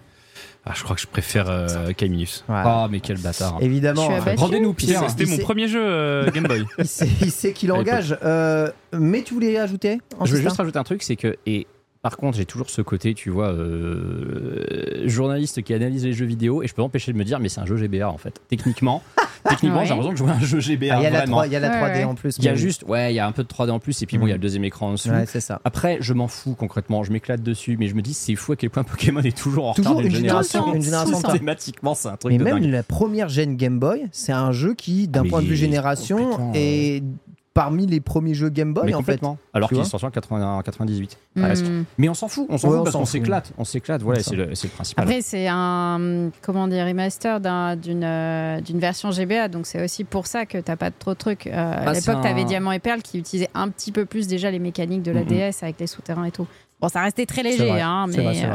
Ah, 0.68 0.72
je 0.74 0.82
crois 0.82 0.96
que 0.96 1.02
je 1.02 1.06
préfère 1.06 1.48
euh. 1.48 1.68
Voilà. 2.48 2.64
Ah 2.66 2.88
mais 2.90 2.98
quel 2.98 3.18
bâtard. 3.18 3.58
Évidemment, 3.60 4.02
Je 4.02 4.06
suis 4.06 4.14
abattue. 4.16 4.40
Rendez-nous 4.40 4.74
Pierre. 4.74 5.08
C'était 5.08 5.24
mon 5.24 5.38
premier 5.38 5.68
jeu 5.68 5.80
euh, 5.80 6.28
Game 6.32 6.42
Boy. 6.44 6.66
il 6.78 6.88
sait, 6.88 7.08
il 7.22 7.30
sait 7.30 7.52
qu'il 7.52 7.70
engage. 7.70 8.18
Euh, 8.24 8.70
mais 8.92 9.22
tu 9.22 9.34
voulais 9.34 9.58
ajouter 9.58 9.98
Je 10.24 10.34
veux 10.34 10.40
juste 10.40 10.56
rajouter 10.56 10.78
un 10.78 10.84
truc, 10.84 11.04
c'est 11.04 11.14
que 11.14 11.36
et 11.46 11.68
par 12.08 12.16
contre, 12.18 12.38
j'ai 12.38 12.44
toujours 12.46 12.70
ce 12.70 12.82
côté, 12.82 13.14
tu 13.14 13.30
vois, 13.30 13.48
euh, 13.48 15.08
journaliste 15.08 15.60
qui 15.62 15.74
analyse 15.74 16.04
les 16.04 16.12
jeux 16.12 16.24
vidéo, 16.24 16.62
et 16.62 16.68
je 16.68 16.74
peux 16.74 16.82
m'empêcher 16.82 17.12
de 17.12 17.18
me 17.18 17.24
dire, 17.24 17.40
mais 17.40 17.48
c'est 17.48 17.60
un 17.60 17.66
jeu 17.66 17.76
GBA 17.76 18.08
en 18.08 18.16
fait. 18.16 18.40
Techniquement, 18.48 19.02
techniquement, 19.48 19.78
Ouais. 19.80 19.86
j'ai 19.86 19.90
l'impression 19.90 20.12
de 20.12 20.16
jouer 20.16 20.30
à 20.30 20.34
un 20.34 20.40
jeu 20.40 20.60
GBA. 20.60 20.86
Ah, 20.94 20.98
Il 21.00 21.02
y 21.02 21.06
a 21.06 21.10
la, 21.10 21.18
vraiment. 21.18 21.32
3, 21.38 21.46
il 21.48 21.52
y 21.52 21.56
a 21.56 21.60
la 21.60 21.68
Ouais, 21.68 21.74
3D 21.80 21.96
ouais. 21.98 22.04
en 22.04 22.14
plus. 22.14 22.36
Il 22.38 22.44
y 22.44 22.48
a 22.48 22.54
juste, 22.54 22.84
ouais, 22.84 23.12
il 23.12 23.16
y 23.16 23.18
a 23.18 23.26
un 23.26 23.32
peu 23.32 23.42
de 23.42 23.48
3D 23.48 23.70
en 23.70 23.80
plus, 23.80 24.00
et 24.02 24.06
puis 24.06 24.18
bon, 24.18 24.26
il 24.26 24.30
y 24.30 24.32
a 24.32 24.36
le 24.36 24.40
deuxième 24.40 24.62
écran 24.64 24.86
en 24.88 24.92
dessous. 24.92 25.08
Ouais, 25.10 25.26
c'est 25.26 25.40
ça. 25.40 25.60
Après, 25.64 25.98
je 26.00 26.12
m'en 26.14 26.28
fous 26.28 26.54
concrètement, 26.54 27.02
je 27.02 27.10
m'éclate 27.10 27.42
dessus, 27.42 27.76
mais 27.78 27.88
je 27.88 27.96
me 27.96 28.02
dis, 28.02 28.14
c'est 28.14 28.36
fou 28.36 28.52
à 28.52 28.56
quel 28.56 28.70
point 28.70 28.84
Pokémon 28.84 29.20
est 29.22 29.36
toujours 29.36 29.66
en 29.70 29.74
Toujours 29.74 29.96
retard 29.96 30.02
d'une 30.02 30.12
une 30.12 30.16
génération. 30.16 30.74
une 30.74 30.82
génération 30.82 31.14
c'est 31.18 31.26
un 32.08 32.16
truc 32.16 32.32
Mais 32.32 32.38
de 32.38 32.44
même 32.44 32.60
dingue. 32.60 32.70
la 32.70 32.82
première 32.84 33.28
gêne 33.28 33.56
Game 33.56 33.78
Boy, 33.80 34.06
c'est 34.12 34.32
un 34.32 34.52
jeu 34.52 34.74
qui, 34.74 35.08
d'un 35.08 35.20
Ah, 35.20 35.22
mais 35.24 35.28
point 35.30 35.42
de 35.42 35.46
vue 35.46 35.56
génération, 35.56 36.38
euh, 36.40 36.52
est 36.54 37.02
parmi 37.56 37.86
les 37.86 38.00
premiers 38.00 38.34
jeux 38.34 38.50
Game 38.50 38.74
Boy 38.74 38.84
mais 38.86 38.92
en 38.94 38.98
fait. 38.98 39.02
complètement. 39.02 39.38
Alors 39.54 39.70
qu'il 39.70 39.78
est 39.78 39.84
sorti 39.84 40.04
en 40.04 40.10
80 40.10 40.58
en 40.58 40.62
98. 40.62 41.18
presque. 41.36 41.64
Hmm. 41.66 41.84
Mais 41.96 42.08
on 42.10 42.14
s'en 42.14 42.28
fout, 42.28 42.46
on 42.50 42.58
s'en 42.58 42.68
Ouais, 42.68 42.72
fout 42.74 42.80
on 42.80 42.84
parce 42.84 42.96
qu'on 42.96 43.04
s'éclate, 43.06 43.52
on 43.56 43.64
s'éclate, 43.64 44.02
voilà, 44.02 44.22
C'est 44.22 44.36
le, 44.36 44.44
le 44.44 44.68
principal. 44.68 45.02
Après, 45.04 45.22
c'est 45.22 45.46
un 45.48 46.30
comment 46.42 46.68
dire 46.68 46.86
remaster 46.86 47.40
euh, 47.46 48.60
d'une 48.60 48.78
version 48.78 49.10
GBA, 49.10 49.48
donc 49.48 49.66
c'est 49.66 49.82
aussi 49.82 50.04
pour 50.04 50.26
ça 50.26 50.44
que 50.46 50.58
t'as 50.58 50.76
pas 50.76 50.90
trop 50.90 51.12
de 51.14 51.18
trucs. 51.18 51.46
Euh, 51.46 51.50
à 51.52 51.84
Bah, 51.86 51.94
c'est 51.94 52.06
l'époque, 52.06 52.22
t'avais 52.22 52.42
un- 52.42 52.44
Diamant 52.44 52.72
et 52.72 52.78
Perle 52.78 53.00
qui 53.02 53.18
utilisaient 53.18 53.50
un 53.54 53.68
petit 53.70 53.90
peu 53.90 54.04
plus 54.04 54.26
déjà 54.26 54.50
les 54.50 54.58
mécaniques 54.58 55.02
de 55.02 55.10
la. 55.12 55.24
DS 55.24 55.62
avec 55.62 55.80
les 55.80 55.86
souterrains 55.86 56.24
et 56.26 56.30
tout. 56.30 56.46
Bon, 56.80 56.88
ça 56.88 57.00
restait 57.00 57.24
très 57.26 57.42
léger, 57.42 57.66
vrai, 57.68 57.80
hein, 57.80 58.06
mais 58.08 58.22
vrai, 58.22 58.42
euh, 58.44 58.50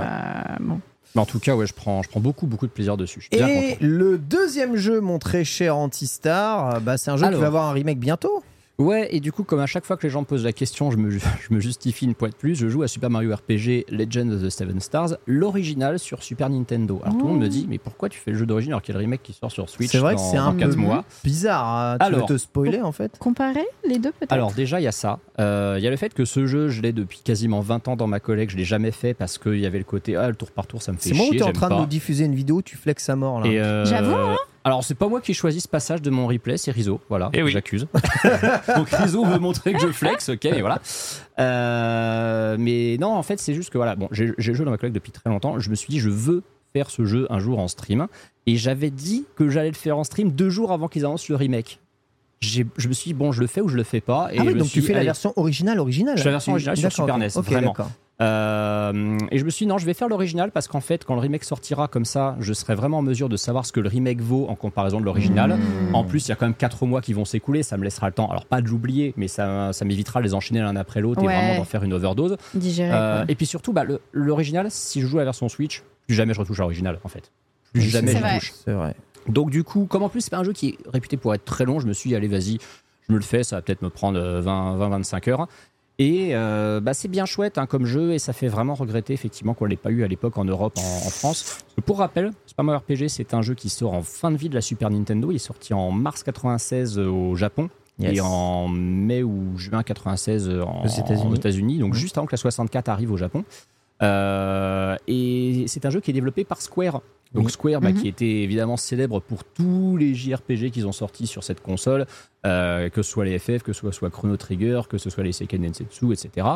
bon. 0.60 0.80
Mais 1.16 1.22
en 1.22 1.26
tout 1.26 1.40
cas, 1.40 1.56
ouais, 1.56 1.66
je 1.66 1.74
prends, 1.74 2.04
je 2.04 2.10
prends 2.10 2.20
beaucoup, 2.22 2.46
beaucoup 2.46 2.68
de 2.68 2.72
plaisir 2.72 2.96
dessus. 2.98 3.20
Je 3.20 3.36
suis 3.36 3.44
bien 3.46 3.48
Et 3.54 3.78
le 3.82 4.18
deuxième 4.18 4.76
jeu, 4.78 5.02
mon 5.02 5.18
très 5.20 5.44
cher 5.44 5.76
Antistar, 5.76 6.80
bah, 6.82 6.98
c'est 6.98 7.12
un 7.12 7.18
jeu 7.18 7.26
Alors. 7.26 7.38
qui 7.38 7.42
va 7.42 7.48
avoir 7.48 7.70
un 7.70 7.74
remake 7.74 8.00
bientôt. 8.00 8.44
Ouais, 8.82 9.08
et 9.16 9.20
du 9.20 9.32
coup, 9.32 9.44
comme 9.44 9.60
à 9.60 9.66
chaque 9.68 9.86
fois 9.86 9.98
que 9.98 10.04
les 10.04 10.10
gens 10.10 10.22
me 10.22 10.26
posent 10.26 10.44
la 10.44 10.54
question, 10.54 10.92
je 10.92 10.98
me, 10.98 11.10
je 11.12 11.20
me 11.54 11.60
justifie 11.60 12.06
une 12.06 12.16
pointe 12.16 12.36
plus. 12.36 12.56
Je 12.56 12.68
joue 12.68 12.84
à 12.84 12.88
Super 12.88 13.10
Mario 13.10 13.34
RPG 13.36 13.86
Legend 13.90 14.32
of 14.34 14.42
the 14.44 14.50
Seven 14.50 14.80
Stars, 14.80 15.10
l'original 15.28 16.00
sur 16.00 16.24
Super 16.24 16.50
Nintendo. 16.50 17.00
Alors 17.04 17.18
tout 17.18 17.26
le 17.26 17.32
monde 17.34 17.42
me 17.42 17.48
dit, 17.48 17.68
mais 17.70 17.78
pourquoi 17.78 18.10
tu 18.10 18.20
fais 18.20 18.32
le 18.32 18.38
jeu 18.38 18.46
d'origine 18.46 18.72
alors 18.72 18.82
qu'il 18.82 18.94
y 18.94 18.98
a 18.98 19.00
le 19.00 19.04
remake 19.06 19.22
qui 19.24 19.34
sort 19.34 19.52
sur 19.52 19.70
Switch 19.70 19.92
C'est 19.92 19.98
vrai 20.00 20.16
que 20.16 20.20
dans, 20.20 20.32
c'est 20.32 20.38
un 20.38 20.52
dans 20.54 20.58
4 20.60 20.70
peu 20.72 20.76
mois 20.78 21.06
bizarre. 21.24 21.66
hein. 21.68 21.98
Tu 22.00 22.06
Alors. 22.06 22.28
veux 22.28 22.34
te 22.34 22.38
spoiler 22.38 22.82
en 22.82 22.92
fait 22.92 23.18
Comparer 23.20 23.66
les 23.88 24.00
deux 24.00 24.12
peut-être? 24.12 24.32
Alors 24.34 24.52
déjà, 24.54 24.80
il 24.80 24.84
y 24.84 24.88
a 24.88 24.92
ça. 24.92 25.20
Euh, 25.40 25.76
Il 25.78 25.84
y 25.84 25.88
a 25.88 25.90
le 25.92 25.98
fait 25.98 26.14
que 26.14 26.26
ce 26.26 26.46
jeu, 26.46 26.70
je 26.70 26.82
l'ai 26.82 26.92
depuis 26.94 27.22
quasiment 27.24 27.60
20 27.62 27.88
ans 27.88 27.96
dans 27.96 28.08
ma 28.08 28.20
collecte. 28.20 28.52
Je 28.52 28.58
l'ai 28.58 28.66
jamais 28.66 28.92
fait 28.92 29.14
parce 29.14 29.38
qu'il 29.38 29.60
y 29.60 29.66
avait 29.66 29.78
le 29.80 29.84
côté, 29.84 30.16
ah, 30.16 30.28
le 30.30 30.36
tour 30.36 30.52
par 30.52 30.68
tour, 30.68 30.82
ça 30.82 30.92
me 30.92 30.98
fait 30.98 31.10
C'est 31.10 31.16
moi 31.16 31.26
où 31.28 31.30
chier. 31.30 31.40
t'es 31.40 31.44
en 31.46 31.52
train 31.52 31.68
de 31.70 31.74
pas. 31.76 31.80
nous 31.82 31.86
diffuser 31.86 32.26
une 32.26 32.36
vidéo, 32.36 32.62
tu 32.62 32.78
flexes 32.78 33.10
à 33.10 33.16
mort 33.16 33.42
là. 33.42 33.48
Euh, 33.48 33.86
J'avoue, 33.86 34.16
hein 34.16 34.38
Alors, 34.64 34.84
c'est 34.84 34.94
pas 34.96 35.08
moi 35.08 35.22
qui 35.22 35.32
ai 35.32 35.34
choisi 35.34 35.60
ce 35.60 35.68
passage 35.68 36.02
de 36.02 36.10
mon 36.12 36.28
replay, 36.28 36.56
c'est 36.58 36.72
Rizzo. 36.72 37.00
Voilà, 37.10 37.30
Eh 37.34 37.42
oui. 37.42 37.52
j'accuse. 37.52 37.88
Donc, 38.76 38.90
Rizzo 38.92 39.26
veut 39.26 39.40
montrer 39.40 39.74
que 39.74 39.80
je 39.80 39.88
flex, 39.88 40.30
ok, 40.30 40.44
mais 40.44 40.62
voilà. 40.62 40.80
Euh, 41.40 42.56
mais 42.60 42.98
non, 43.00 43.14
en 43.16 43.24
fait, 43.24 43.40
c'est 43.40 43.54
juste 43.54 43.70
que 43.72 43.78
voilà, 43.78 43.96
bon, 43.96 44.08
j'ai 44.12 44.34
j'ai 44.38 44.54
joué 44.54 44.66
dans 44.66 44.72
ma 44.72 44.78
collecte 44.78 44.96
depuis 44.96 45.12
très 45.12 45.30
longtemps. 45.30 45.60
Je 45.60 45.70
me 45.70 45.76
suis 45.76 45.90
dit, 45.90 46.00
je 46.00 46.10
veux 46.10 46.44
faire 46.74 46.90
ce 46.90 47.06
jeu 47.06 47.28
un 47.30 47.40
jour 47.40 47.60
en 47.60 47.68
stream. 47.68 48.08
Et 48.46 48.56
j'avais 48.58 48.90
dit 48.92 49.26
que 49.36 49.50
j'allais 49.50 49.70
le 49.70 49.76
faire 49.76 49.98
en 49.98 50.04
stream 50.04 50.32
deux 50.32 50.50
jours 50.50 50.72
avant 50.72 50.88
qu'ils 50.88 51.06
annoncent 51.06 51.26
le 51.30 51.36
remake. 51.36 51.80
J'ai- 52.40 52.66
Je 52.78 52.88
me 52.88 52.94
suis 52.94 53.10
dit, 53.10 53.14
bon, 53.14 53.32
je 53.32 53.42
le 53.42 53.48
fais 53.48 53.62
ou 53.62 53.68
je 53.68 53.76
le 53.78 53.84
fais 53.84 54.02
pas. 54.02 54.30
Et 54.34 54.40
ah 54.40 54.44
oui, 54.46 54.56
donc 54.56 54.68
suis 54.68 54.82
tu 54.82 54.88
fais 54.88 54.94
la 54.94 55.04
version 55.04 55.34
originale 55.36 55.80
originale. 55.80 56.18
Je 56.18 56.24
fais 56.24 56.30
la 56.30 56.34
version 56.36 56.54
originale 56.54 56.78
sur 56.78 56.92
Super. 56.92 57.18
NES, 57.18 57.28
Ok, 57.36 57.46
vraiment. 57.46 57.76
Euh, 58.22 59.18
et 59.32 59.38
je 59.40 59.46
me 59.46 59.50
suis 59.50 59.66
dit, 59.66 59.70
non, 59.70 59.78
je 59.78 59.86
vais 59.86 59.94
faire 59.94 60.08
l'original 60.08 60.52
parce 60.52 60.68
qu'en 60.68 60.80
fait, 60.82 61.04
quand 61.06 61.16
le 61.16 61.22
remake 61.22 61.44
sortira 61.44 61.88
comme 61.88 62.06
ça, 62.06 62.36
je 62.40 62.54
serai 62.54 62.76
vraiment 62.76 63.00
en 63.00 63.02
mesure 63.02 63.30
de 63.30 63.38
savoir 63.38 63.66
ce 63.66 63.72
que 63.72 63.80
le 63.80 63.90
remake 63.90 64.22
vaut 64.22 64.48
en 64.48 64.56
comparaison 64.56 65.00
de 65.00 65.06
l'original. 65.06 65.58
Mmh. 65.58 65.96
En 65.96 66.04
plus, 66.04 66.28
il 66.28 66.30
y 66.30 66.32
a 66.32 66.36
quand 66.36 66.46
même 66.46 66.54
4 66.56 66.86
mois 66.86 67.02
qui 67.02 67.14
vont 67.14 67.26
s'écouler, 67.26 67.64
ça 67.64 67.78
me 67.78 67.84
laissera 67.84 68.08
le 68.08 68.14
temps, 68.14 68.30
alors 68.30 68.46
pas 68.46 68.62
de 68.62 68.68
l'oublier, 68.68 69.14
mais 69.18 69.28
ça, 69.28 69.74
ça 69.74 69.86
m'évitera 69.86 70.20
de 70.20 70.26
les 70.26 70.34
enchaîner 70.34 70.60
l'un 70.62 70.76
après 70.76 71.02
l'autre 71.02 71.22
Ouais. 71.24 71.34
et 71.34 71.38
vraiment 71.38 71.58
d'en 71.58 71.64
faire 71.66 71.84
une 71.84 71.94
overdose. 71.94 72.38
Digéré. 72.54 72.92
Euh, 72.94 73.26
et 73.28 73.36
puis 73.36 73.46
surtout, 73.46 73.74
bah, 73.74 73.84
le- 73.84 74.02
l'original, 74.12 74.68
si 74.70 75.02
je 75.02 75.08
joue 75.08 75.18
la 75.18 75.24
version 75.26 75.50
Switch, 75.50 75.84
plus 76.08 76.16
jamais 76.16 76.34
je 76.34 76.40
retouche 76.40 76.60
à 76.60 76.64
l'original 76.64 77.00
en 77.04 77.08
fait. 77.10 77.32
Plus 77.74 77.82
jamais 77.82 78.12
je 78.14 78.18
vrai. 78.18 78.38
touche. 78.40 78.52
C'est 78.66 78.74
vrai. 78.74 78.96
Donc 79.28 79.50
du 79.50 79.64
coup, 79.64 79.86
comme 79.86 80.04
en 80.04 80.10
plus 80.10 80.22
c'est 80.22 80.32
pas 80.32 80.38
un 80.40 80.44
jeu 80.44 80.52
qui 80.54 80.70
est 80.70 80.78
réputé 80.92 81.16
pour 81.18 81.34
être 81.34 81.46
très 81.46 81.64
long, 81.66 81.80
je 81.80 81.88
me 81.88 81.94
suis 81.94 82.10
dit, 82.10 82.16
allez 82.16 82.28
vas-y, 82.28 82.58
je 83.08 83.14
me 83.14 83.18
le 83.18 83.24
fais, 83.24 83.44
ça 83.44 83.56
va 83.58 83.62
peut-être 83.62 83.82
me 83.82 83.90
prendre 83.90 84.20
20-25 84.42 85.30
heures. 85.30 85.48
Et 86.00 86.30
euh, 86.36 86.80
bah, 86.80 86.94
c'est 86.96 87.08
bien 87.10 87.26
chouette 87.26 87.58
hein, 87.60 87.68
comme 87.68 87.86
jeu 87.86 88.14
et 88.14 88.20
ça 88.20 88.34
fait 88.34 88.48
vraiment 88.48 88.74
regretter 88.74 89.14
effectivement 89.14 89.54
qu'on 89.54 89.66
l'ait 89.66 89.76
pas 89.76 89.92
eu 89.92 90.04
à 90.04 90.08
l'époque 90.08 90.38
en 90.38 90.46
Europe, 90.46 90.74
en, 90.78 90.82
en 90.82 91.10
France. 91.10 91.60
Pour 91.86 92.00
rappel, 92.00 92.32
Mario 92.58 92.80
RPG 92.80 93.08
c'est 93.08 93.34
un 93.36 93.42
jeu 93.44 93.54
qui 93.54 93.70
sort 93.70 93.94
en 93.94 94.02
fin 94.02 94.32
de 94.32 94.38
vie 94.38 94.50
de 94.50 94.56
la 94.56 94.62
Super 94.62 94.90
Nintendo. 94.90 95.32
Il 95.32 95.36
est 95.36 95.40
sorti 95.40 95.74
en 95.74 95.92
mars 95.92 96.24
96 96.24 96.98
au 97.00 97.36
Japon 97.36 97.70
Yes. 98.00 98.18
et 98.18 98.22
en 98.22 98.68
mai 98.68 99.22
ou 99.22 99.56
juin 99.58 99.84
96 99.84 100.50
en, 100.66 100.84
Aux 100.86 101.36
États-Unis. 101.36 101.78
donc 101.78 101.90
Mhm. 101.94 102.00
juste 102.00 102.18
avant 102.18 102.26
que 102.26 102.32
la 102.34 102.38
64 102.38 102.90
arrive 102.90 103.12
au 103.12 103.18
Japon. 103.18 103.44
Euh, 104.02 104.96
et 105.08 105.66
c'est 105.68 105.86
un 105.86 105.92
jeu 105.92 106.00
qui 106.00 106.10
est 106.10 106.14
développé 106.14 106.44
par 106.44 106.62
Square. 106.62 107.02
Donc 107.34 107.46
Oui. 107.46 107.52
Square, 107.52 107.80
bah, 107.82 107.92
Mhm. 107.92 108.02
qui 108.02 108.08
était 108.10 108.26
évidemment 108.44 108.76
célèbre 108.78 109.20
pour 109.22 109.44
tous 109.46 109.96
les 109.98 110.14
JRPG 110.14 110.70
qu'ils 110.72 110.86
ont 110.88 110.92
sortis 110.92 111.28
sur 111.28 111.44
cette 111.44 111.62
console, 111.62 112.06
euh, 112.46 112.90
que 112.90 113.02
ce 113.02 113.10
soit 113.12 113.24
les 113.26 113.40
FF, 113.40 113.64
que 113.64 113.72
ce 113.74 113.80
soit, 113.80 113.94
soit 113.94 114.10
Chrono 114.10 114.36
Trigger, 114.38 114.82
que 114.90 114.98
ce 114.98 115.10
soit 115.10 115.24
les 115.24 115.32
Seiken 115.32 115.62
Densetsu, 115.62 116.12
etc. 116.12 116.48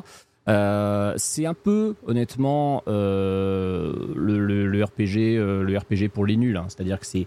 Euh, 0.48 1.14
c'est 1.18 1.46
un 1.46 1.54
peu, 1.56 1.96
honnêtement, 2.06 2.84
euh, 2.88 3.94
le, 4.16 4.38
le- 4.46 4.68
le 4.68 4.84
RPG, 4.84 5.38
le 5.38 5.78
RPG 5.78 6.10
pour 6.10 6.26
les 6.26 6.38
nuls. 6.38 6.58
hein. 6.58 6.66
C'est-à-dire 6.68 7.00
que 7.00 7.06
c'est 7.06 7.26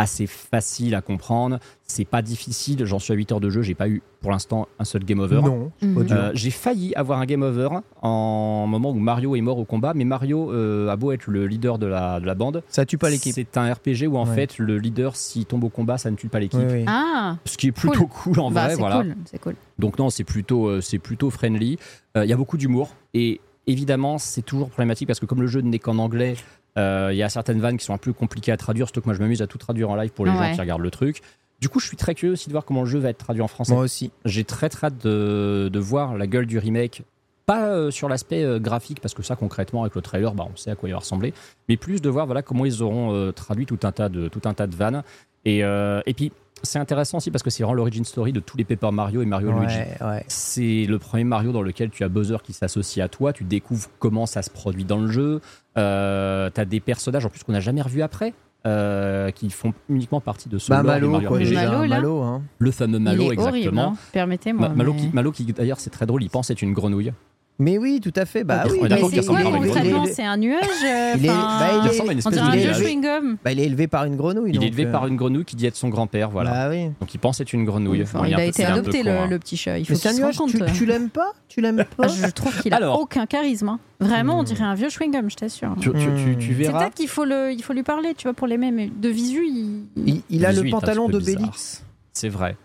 assez 0.00 0.26
facile 0.28 0.94
à 0.94 1.00
comprendre, 1.00 1.58
c'est 1.84 2.04
pas 2.04 2.22
difficile. 2.22 2.84
J'en 2.84 3.00
suis 3.00 3.12
à 3.12 3.16
8 3.16 3.32
heures 3.32 3.40
de 3.40 3.50
jeu, 3.50 3.62
j'ai 3.62 3.74
pas 3.74 3.88
eu 3.88 4.00
pour 4.20 4.30
l'instant 4.30 4.68
un 4.78 4.84
seul 4.84 5.04
game 5.04 5.18
over. 5.18 5.40
Non, 5.42 5.72
Mhm. 5.82 6.06
Euh, 6.10 6.30
j'ai 6.34 6.50
failli 6.50 6.94
avoir 6.94 7.18
un 7.18 7.26
game 7.26 7.42
over 7.42 7.68
en 8.02 8.66
moment 8.68 8.90
où 8.90 8.94
Mario 8.98 9.34
est 9.36 9.40
mort 9.40 9.58
au 9.58 9.64
combat, 9.64 9.94
mais 9.94 10.04
Mario 10.04 10.52
euh, 10.52 10.88
a 10.88 10.96
beau 10.96 11.10
être 11.12 11.26
le 11.28 11.46
leader 11.46 11.78
de 11.78 11.86
la, 11.86 12.20
de 12.20 12.26
la 12.26 12.34
bande. 12.34 12.62
Ça 12.68 12.86
tue 12.86 12.96
pas 12.98 13.10
l'équipe. 13.10 13.34
C'est 13.34 13.56
un 13.56 13.72
RPG 13.72 14.06
où 14.08 14.16
en 14.16 14.26
Ouais. 14.28 14.34
fait 14.34 14.58
le 14.58 14.78
leader, 14.78 15.16
s'il 15.16 15.46
tombe 15.46 15.64
au 15.64 15.68
combat, 15.68 15.98
ça 15.98 16.10
ne 16.10 16.16
tue 16.16 16.28
pas 16.28 16.38
l'équipe. 16.40 16.60
Oui, 16.60 16.66
oui. 16.80 16.84
Ah, 16.86 17.36
Ce 17.44 17.56
qui 17.56 17.66
est 17.68 17.72
plutôt 17.72 18.06
cool, 18.06 18.38
en 18.40 18.50
bah, 18.50 18.64
vrai. 18.66 18.74
c'est 18.74 18.80
Voilà. 18.80 18.96
cool, 19.02 19.16
c'est 19.24 19.38
cool. 19.40 19.54
Donc 19.78 19.98
non, 19.98 20.10
c'est 20.10 20.24
plutôt, 20.24 20.66
euh, 20.68 20.80
c'est 20.80 20.98
plutôt 20.98 21.30
friendly. 21.30 21.78
Euh, 22.16 22.24
Il 22.24 22.30
y 22.30 22.32
a 22.32 22.36
beaucoup 22.36 22.56
d'humour 22.56 22.94
et 23.14 23.40
évidemment, 23.66 24.18
c'est 24.18 24.42
toujours 24.42 24.68
problématique 24.70 25.06
parce 25.08 25.20
que 25.20 25.26
comme 25.26 25.40
le 25.42 25.46
jeu 25.48 25.60
n'est 25.60 25.78
qu'en 25.78 25.98
anglais, 25.98 26.36
il 26.78 27.16
y 27.16 27.22
a 27.22 27.28
certaines 27.28 27.60
vannes 27.60 27.76
qui 27.76 27.84
sont 27.84 27.94
un 27.94 27.98
peu 27.98 28.12
compliquées 28.12 28.52
à 28.52 28.56
traduire, 28.56 28.86
surtout 28.86 29.00
que 29.00 29.06
moi 29.06 29.14
je 29.14 29.20
m'amuse 29.20 29.42
à 29.42 29.46
tout 29.46 29.58
traduire 29.58 29.90
en 29.90 29.96
live 29.96 30.10
pour 30.10 30.24
les 30.26 30.32
Ouais. 30.32 30.48
gens 30.50 30.54
qui 30.54 30.60
regardent 30.60 30.82
le 30.82 30.90
truc. 30.90 31.22
Du 31.60 31.68
coup, 31.68 31.80
je 31.80 31.86
suis 31.88 31.96
très 31.96 32.14
curieux 32.14 32.34
aussi 32.34 32.46
de 32.48 32.52
voir 32.52 32.64
comment 32.64 32.82
le 32.82 32.88
jeu 32.88 33.00
va 33.00 33.08
être 33.10 33.18
traduit 33.18 33.42
en 33.42 33.48
français. 33.48 33.72
Moi 33.74 33.82
aussi. 33.82 34.12
J'ai 34.24 34.44
très 34.44 34.68
très 34.68 34.86
hâte 34.88 35.04
de, 35.04 35.68
de 35.72 35.78
voir 35.80 36.16
la 36.16 36.26
gueule 36.28 36.46
du 36.46 36.56
remake. 36.58 37.02
Pas 37.46 37.68
euh, 37.70 37.90
sur 37.90 38.08
l'aspect 38.08 38.44
euh, 38.44 38.58
graphique, 38.60 39.00
parce 39.00 39.14
que 39.14 39.22
ça 39.22 39.34
concrètement 39.34 39.82
avec 39.82 39.94
le 39.96 40.02
trailer, 40.02 40.34
bah, 40.34 40.46
on 40.52 40.56
sait 40.56 40.70
à 40.70 40.76
quoi 40.76 40.88
il 40.88 40.92
va 40.92 40.98
ressembler, 40.98 41.32
mais 41.68 41.76
plus 41.78 42.00
de 42.02 42.08
voir 42.10 42.26
voilà 42.26 42.42
comment 42.42 42.64
ils 42.66 42.82
auront 42.82 43.12
euh, 43.14 43.32
traduit 43.32 43.64
tout 43.66 43.78
un 43.84 43.90
tas 43.90 44.08
de 44.10 44.28
tout 44.28 44.42
un 44.44 44.52
tas 44.54 44.66
de 44.66 44.76
vannes. 44.76 45.02
Et, 45.46 45.64
euh, 45.64 46.00
et 46.06 46.12
puis 46.14 46.30
c'est 46.62 46.78
intéressant 46.78 47.18
aussi 47.18 47.30
parce 47.30 47.42
que 47.42 47.50
c'est 47.50 47.62
vraiment 47.62 47.74
l'origin 47.74 48.04
story 48.04 48.32
de 48.32 48.40
tous 48.40 48.56
les 48.58 48.64
Paper 48.64 48.90
Mario 48.92 49.22
et 49.22 49.26
Mario 49.26 49.50
Luigi. 49.52 49.76
Ouais, 49.78 50.06
ouais. 50.06 50.24
C'est 50.28 50.84
le 50.86 50.98
premier 50.98 51.24
Mario 51.24 51.50
dans 51.52 51.62
lequel 51.62 51.88
tu 51.90 52.04
as 52.04 52.08
Bowser 52.08 52.36
qui 52.44 52.52
s'associe 52.52 53.02
à 53.04 53.08
toi, 53.08 53.32
tu 53.32 53.44
découvres 53.44 53.88
comment 53.98 54.26
ça 54.26 54.42
se 54.42 54.50
produit 54.50 54.84
dans 54.84 54.98
le 54.98 55.08
jeu, 55.10 55.40
euh, 55.78 56.50
tu 56.54 56.60
as 56.60 56.64
des 56.64 56.80
personnages 56.80 57.24
en 57.24 57.28
plus 57.30 57.42
qu'on 57.44 57.52
n'a 57.52 57.60
jamais 57.60 57.80
revus 57.82 58.02
après, 58.02 58.34
euh, 58.66 59.30
qui 59.30 59.48
font 59.50 59.72
uniquement 59.88 60.20
partie 60.20 60.48
de 60.48 60.58
ce 60.58 60.68
Bah 60.70 60.82
Malo, 60.82 61.10
Mario 61.10 61.28
quoi, 61.28 61.38
déjà. 61.38 61.68
Malo, 61.70 61.82
là. 61.82 61.96
Malo, 61.96 62.20
hein. 62.22 62.42
Le 62.58 62.70
fameux 62.70 62.98
Malo, 62.98 63.22
il 63.22 63.26
est 63.28 63.32
exactement. 63.34 63.48
horrible, 63.60 63.78
hein. 63.78 63.94
permettez-moi. 64.12 64.68
Ma- 64.68 64.74
Malo, 64.74 64.92
mais- 64.94 65.00
qui, 65.00 65.10
Malo 65.14 65.32
qui, 65.32 65.44
d'ailleurs, 65.44 65.80
c'est 65.80 65.90
très 65.90 66.06
drôle, 66.06 66.22
il 66.22 66.30
pense 66.30 66.50
être 66.50 66.60
une 66.62 66.72
grenouille. 66.74 67.12
Mais 67.60 67.76
oui, 67.76 67.98
tout 68.00 68.12
à 68.14 68.24
fait. 68.24 68.44
Bah 68.44 68.62
On 68.66 68.68
est 68.68 68.72
oui. 68.72 68.78
c'est 69.10 69.18
ressemble 69.18 69.42
quoi 69.42 69.50
concrètement 69.50 70.04
il 70.04 70.08
est- 70.10 70.12
C'est 70.12 70.24
un 70.24 70.36
nuage 70.36 70.60
euh, 70.84 71.14
Il 71.16 71.24
est- 71.24 71.28
bah, 71.28 71.68
il 71.72 71.78
Il 71.82 71.86
est- 71.86 71.88
ressemble 71.88 72.10
à 72.10 72.12
une 72.12 72.20
On 72.24 72.30
dirait 72.30 72.42
un 72.46 72.50
de 72.52 72.56
vieux 72.58 72.72
chewing-gum. 72.72 73.36
Bah, 73.44 73.50
il 73.50 73.58
est 73.58 73.64
élevé 73.64 73.88
par 73.88 74.04
une 74.04 74.14
grenouille. 74.14 74.52
Il 74.54 74.62
est 74.62 74.66
élevé 74.68 74.86
euh, 74.86 74.92
par 74.92 75.08
une 75.08 75.16
grenouille 75.16 75.44
qui 75.44 75.56
dit 75.56 75.66
être 75.66 75.74
son 75.74 75.88
grand-père, 75.88 76.30
voilà. 76.30 76.50
Bah 76.52 76.68
oui. 76.70 76.84
Donc 77.00 77.12
il 77.14 77.18
pense 77.18 77.40
être 77.40 77.52
une 77.52 77.64
grenouille. 77.64 78.02
Enfin, 78.04 78.24
il 78.28 78.34
a 78.36 78.44
été 78.44 78.64
peu 78.64 78.70
adopté, 78.72 78.98
con, 79.02 79.04
le, 79.06 79.10
hein. 79.10 79.26
le 79.26 79.38
petit 79.40 79.56
chat. 79.56 79.76
Il 79.78 79.86
faut 79.86 79.96
c'est 79.96 80.06
un 80.06 80.10
qu'il 80.12 80.18
se 80.18 80.22
nuage, 80.22 80.38
rende 80.38 80.50
tu, 80.50 80.58
compte. 80.58 80.72
tu 80.72 80.86
l'aimes 80.86 81.10
pas? 81.10 81.32
Tu 81.48 81.60
l'aimes 81.60 81.84
pas? 81.96 82.06
Je 82.06 82.30
trouve 82.30 82.56
qu'il 82.62 82.72
a 82.72 82.76
Alors. 82.76 83.00
aucun 83.00 83.26
charisme. 83.26 83.68
hein. 83.70 83.80
Vraiment, 83.98 84.38
on 84.38 84.42
Hmm. 84.42 84.46
dirait 84.46 84.64
un 84.64 84.74
vieux 84.74 84.88
chewing-gum, 84.88 85.28
je 85.28 85.34
t'assure. 85.34 85.74
Tu, 85.80 85.90
tu- 85.90 85.98
tu- 85.98 86.36
tu 86.38 86.64
C'est 86.64 86.70
peut-être 86.70 86.94
qu'il 86.94 87.08
faut, 87.08 87.24
le, 87.24 87.50
il 87.52 87.62
faut 87.64 87.72
lui 87.72 87.82
parler, 87.82 88.14
tu 88.16 88.22
vois, 88.28 88.34
pour 88.34 88.46
les 88.46 88.56
mêmes. 88.56 88.76
mais 88.76 88.88
De 88.96 89.08
visu, 89.08 89.44
il... 89.48 89.82
Il, 89.96 90.22
il 90.30 90.46
a 90.46 90.50
Visu, 90.52 90.62
le 90.62 90.70
pantalon 90.70 91.06
peu 91.06 91.12
d'Obélix. 91.14 91.82
C'est 92.12 92.28
vrai. 92.28 92.56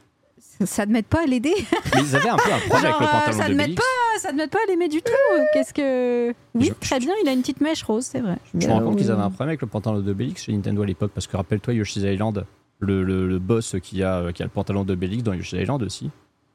ça 0.66 0.86
ne 0.86 0.92
m'aide 0.94 1.06
pas 1.06 1.24
à 1.24 1.26
l'aider. 1.26 1.54
Mais 1.96 2.02
ils 2.02 2.16
avaient 2.16 2.30
un 2.30 2.36
peu 2.38 2.52
un 2.52 2.60
Genre, 2.70 2.76
avec 2.86 3.00
le 3.00 3.06
euh, 3.08 3.10
pantalon 3.10 3.38
ça 3.38 3.48
de 3.48 3.52
ne 3.54 3.58
m'aide 3.58 3.66
Bélix. 3.68 3.84
Ça 4.20 4.32
ne 4.32 4.38
m'aide 4.38 4.50
pas 4.50 4.60
à 4.66 4.70
l'aimer 4.70 4.88
du 4.88 5.02
tout. 5.02 5.12
Qu'est-ce 5.54 5.74
que. 5.74 6.34
Oui, 6.56 6.66
Je- 6.68 6.74
très 6.88 7.00
bien, 7.00 7.14
il 7.24 7.28
a 7.30 7.34
une 7.34 7.42
petite 7.42 7.62
mèche 7.62 7.84
rose, 7.84 8.06
c'est 8.06 8.20
vrai. 8.22 8.38
Je 8.54 8.68
me 8.68 8.74
rends 8.74 8.82
compte 8.82 8.98
qu'ils 8.98 9.12
avaient 9.12 9.22
un 9.22 9.30
problème 9.30 9.50
avec 9.50 9.62
le 9.62 9.68
pantalon 9.68 10.00
de 10.02 10.14
Bélix 10.14 10.44
chez 10.44 10.54
Nintendo 10.54 10.84
à 10.84 10.86
l'époque, 10.86 11.12
parce 11.14 11.28
que 11.28 11.36
rappelle-toi 11.38 11.74
Yoshi's 11.74 12.04
Island, 12.04 12.46
le, 12.80 13.04
le- 13.04 13.28
le 13.28 13.40
boss 13.40 13.76
qui 13.82 14.04
a, 14.04 14.32
qui 14.34 14.42
a 14.44 14.46
le 14.46 14.52
pantalon 14.52 14.84
de 14.84 14.96
Bélix 14.96 15.24
dans 15.24 15.34
Yoshi's 15.34 15.60
Island 15.62 15.82
aussi. 15.84 16.10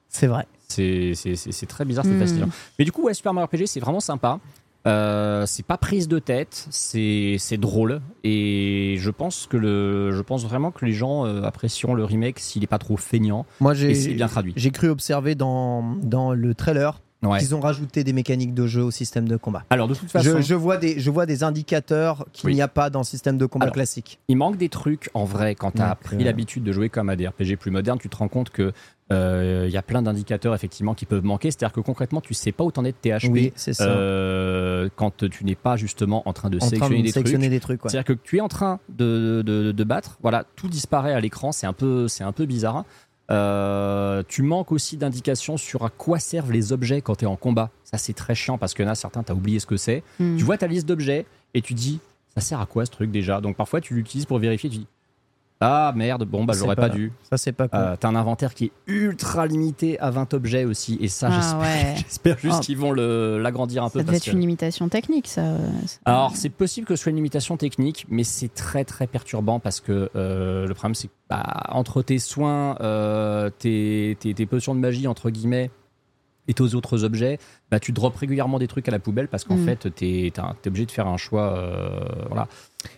C'est 0.09 0.27
vrai. 0.27 0.47
C'est 0.69 1.13
c'est- 1.15 1.37
c'est- 1.37 1.53
c'est 1.53 1.67
très 1.67 1.85
bizarre, 1.85 2.05
c'est 2.05 2.13
Hmm. 2.13 2.21
fascinant. 2.21 2.49
Mais 2.79 2.85
du 2.85 2.93
coup, 2.93 3.03
ouais, 3.03 3.15
Super 3.15 3.35
Mario 3.35 3.47
RPG, 3.47 3.67
c'est 3.67 3.81
vraiment 3.81 4.01
sympa. 4.01 4.39
Euh, 4.87 5.45
c'est 5.45 5.67
pas 5.67 5.77
prise 5.77 6.07
de 6.09 6.19
tête, 6.19 6.67
c'est 6.71 7.37
c'est 7.39 7.57
drôle 7.59 8.01
et 8.25 8.95
je 8.99 9.11
pense 9.11 9.47
que 9.51 9.57
le, 9.57 10.13
je 10.13 10.23
pense 10.23 10.45
vraiment 10.45 10.71
que 10.71 10.87
les 10.87 10.93
gens 10.93 11.27
euh, 11.27 11.43
apprécieront 11.43 11.95
le 11.95 12.05
remake 12.05 12.39
s'il 12.39 12.63
est 12.63 12.69
pas 12.69 12.79
trop 12.79 12.97
feignant 12.97 13.45
Moi, 13.61 13.75
j'ai 13.75 14.15
bien 14.15 14.29
traduit. 14.29 14.53
j'ai 14.57 14.71
cru 14.71 14.89
observer 14.89 15.35
dans, 15.35 15.83
dans 15.97 16.33
le 16.33 16.55
trailer 16.55 17.01
Ouais. 17.21 17.41
qu'ils 17.41 17.53
ont 17.57 17.61
rajouté 17.61 18.05
des 18.05 18.13
mécaniques 18.13 18.55
de 18.55 18.67
jeu 18.69 18.83
au 18.83 18.91
système 18.93 19.27
de 19.29 19.37
combat. 19.37 19.65
Alors 19.71 19.89
de 19.89 19.95
toute 19.95 20.09
façon, 20.11 20.37
Je, 20.37 20.41
je 20.41 20.55
vois 20.55 20.77
des, 20.77 21.01
je 21.01 21.11
vois 21.11 21.27
des 21.27 21.43
indicateurs 21.43 22.25
qu'il 22.33 22.47
Oui. 22.47 22.55
n'y 22.55 22.63
a 22.63 22.69
pas 22.69 22.91
dans 22.91 23.01
le 23.01 23.05
système 23.05 23.37
de 23.39 23.45
combat 23.47 23.65
Alors, 23.65 23.75
classique. 23.75 24.21
il 24.29 24.37
manque 24.37 24.57
des 24.57 24.69
trucs 24.69 25.11
en 25.15 25.25
vrai 25.25 25.57
quand 25.57 25.73
tu 25.73 25.83
as 25.83 25.89
Donc, 25.89 25.99
pris 26.01 26.17
euh, 26.17 26.25
l'habitude 26.25 26.63
de 26.63 26.71
jouer 26.71 26.89
comme 26.89 27.09
à 27.09 27.17
des 27.17 27.27
RPG 27.27 27.57
plus 27.59 27.73
modernes, 27.73 27.99
tu 27.99 28.09
te 28.09 28.17
rends 28.17 28.29
compte 28.29 28.51
que 28.51 28.73
euh, 29.11 29.65
il 29.67 29.73
y 29.73 29.77
a 29.79 29.83
plein 29.83 30.03
d'indicateurs 30.03 30.55
effectivement 30.55 30.95
qui 30.95 31.07
peuvent 31.07 31.25
manquer. 31.25 31.51
C'est-à-dire 31.51 31.73
que 31.73 31.81
concrètement, 31.81 32.21
tu 32.21 32.35
sais 32.35 32.53
pas 32.53 32.63
où 32.63 32.71
t'en 32.71 32.85
es 32.85 32.93
de 32.93 32.97
tes 33.01 33.11
HP 33.11 33.31
Oui, 33.31 33.53
c'est 33.57 33.73
ça. 33.73 33.85
euh, 33.89 34.89
quand 34.97 35.25
tu 35.27 35.45
n'es 35.45 35.55
pas 35.55 35.77
justement 35.77 36.29
en 36.29 36.33
train 36.33 36.51
de 36.51 36.57
en 36.63 36.71
train 36.71 36.89
de 36.89 36.95
des 36.95 37.03
trucs. 37.03 37.13
sélectionner 37.15 37.49
des 37.49 37.61
trucs. 37.61 37.83
ouais. 37.85 37.91
C'est-à-dire 37.91 38.05
que 38.17 38.21
tu 38.23 38.37
es 38.37 38.41
en 38.41 38.49
train 38.49 38.81
de, 38.91 39.43
de- 39.45 39.73
de 39.73 39.85
battre, 39.85 40.19
voilà, 40.23 40.45
tout 40.57 40.69
disparaît 40.69 41.15
à 41.15 41.21
l'écran, 41.21 41.53
c'est 41.53 41.67
un 41.67 41.73
peu, 41.73 42.07
c'est 42.09 42.23
un 42.25 42.33
peu 42.33 42.47
bizarre. 42.47 42.85
Euh, 43.31 44.23
tu 44.27 44.43
manques 44.43 44.73
aussi 44.73 44.97
d'indications 44.97 45.57
sur 45.57 45.85
à 45.85 45.91
quoi 45.91 46.19
servent 46.19 46.53
les 46.53 46.73
objets 46.73 47.03
quand 47.03 47.17
tu 47.17 47.25
es 47.25 47.29
en 47.29 47.37
combat. 47.37 47.71
Ça, 47.85 47.99
c'est 47.99 48.15
très 48.15 48.35
chiant 48.35 48.59
parce 48.59 48.75
qu'il 48.75 48.85
y 48.85 48.89
en 48.89 48.91
a 48.91 48.95
certains, 48.95 49.23
tu 49.23 49.33
as 49.33 49.35
oublié 49.35 49.61
ce 49.61 49.67
que 49.67 49.77
c'est. 49.77 50.03
Hmm. 50.19 50.37
Tu 50.37 50.45
vois 50.45 50.57
ta 50.57 50.67
liste 50.67 50.87
d'objets 50.87 51.27
et 51.55 51.61
tu 51.61 51.75
dis, 51.75 52.01
ça 52.35 52.41
sert 52.41 52.61
à 52.61 52.67
quoi 52.67 52.87
ce 52.87 52.91
truc 52.91 53.11
déjà? 53.11 53.41
Donc 53.41 53.57
parfois, 53.57 53.81
tu 53.81 53.95
l'utilises 53.95 54.27
pour 54.27 54.39
vérifier, 54.39 54.71
tu 54.71 54.79
dis, 54.79 54.87
Ah 55.61 55.93
merde, 55.97 56.25
bon 56.25 56.45
bah 56.45 56.55
j'aurais 56.57 56.77
pas- 56.77 56.83
pas 56.89 56.95
dû. 56.95 57.13
Ça, 57.29 57.37
c'est 57.37 57.51
pas 57.51 57.67
cool. 57.67 57.81
Euh, 57.81 57.97
T'as 57.99 58.09
un 58.09 58.15
inventaire 58.15 58.55
qui 58.55 58.67
est 58.67 58.73
ultra 58.87 59.45
limité 59.47 59.99
à 59.99 60.11
20 60.11 60.33
objets 60.35 60.65
aussi, 60.65 60.97
et 61.01 61.09
ça 61.09 61.29
Ah 61.33 61.41
j'espère, 62.07 62.37
ouais. 62.37 62.39
juste 62.43 62.57
Oh. 62.59 62.61
qu'ils 62.63 62.77
vont 62.79 62.93
le- 62.93 63.39
l'agrandir 63.41 63.83
un 63.83 63.91
peu. 63.91 63.99
Ça 64.05 64.21
que- 64.21 64.31
une 64.31 64.39
limitation 64.41 64.89
technique, 64.89 65.27
ça. 65.27 65.43
Alors 66.05 66.37
c'est 66.37 66.49
possible 66.51 66.87
que 66.87 66.95
ce 66.95 67.03
soit 67.03 67.11
une 67.11 67.17
limitation 67.17 67.57
technique, 67.57 68.07
mais 68.09 68.23
c'est 68.23 68.55
très 68.55 68.85
très 68.85 69.09
perturbant 69.09 69.59
parce 69.59 69.81
que 69.81 70.11
euh, 70.15 70.67
le 70.69 70.75
problème 70.75 70.95
c'est 70.95 71.09
que 71.09 71.13
bah, 71.29 71.65
entre 71.71 72.03
tes 72.03 72.21
soins, 72.21 72.77
euh, 72.81 73.51
tes, 73.51 74.17
tes, 74.21 74.35
tes 74.35 74.47
potions 74.47 74.77
de 74.77 74.81
magie 74.81 75.09
entre 75.09 75.29
guillemets 75.31 75.71
et 76.51 76.55
tes 76.55 76.75
autres 76.75 77.05
objets, 77.05 77.39
bah, 77.71 77.79
tu 77.79 77.93
drops 77.93 78.17
régulièrement 78.17 78.59
des 78.59 78.69
trucs 78.69 78.89
à 78.89 78.91
la 78.91 78.99
poubelle 78.99 79.29
parce 79.29 79.45
qu'en 79.45 79.57
Mm. 79.57 79.65
fait 79.67 79.77
t'es 79.95 80.31
t'es 80.33 80.41
un- 80.41 80.55
t'es 80.63 80.69
obligé 80.69 80.87
de 80.87 80.91
faire 80.93 81.07
un 81.09 81.17
choix. 81.19 81.53
euh, 81.59 82.05
voilà. 82.29 82.47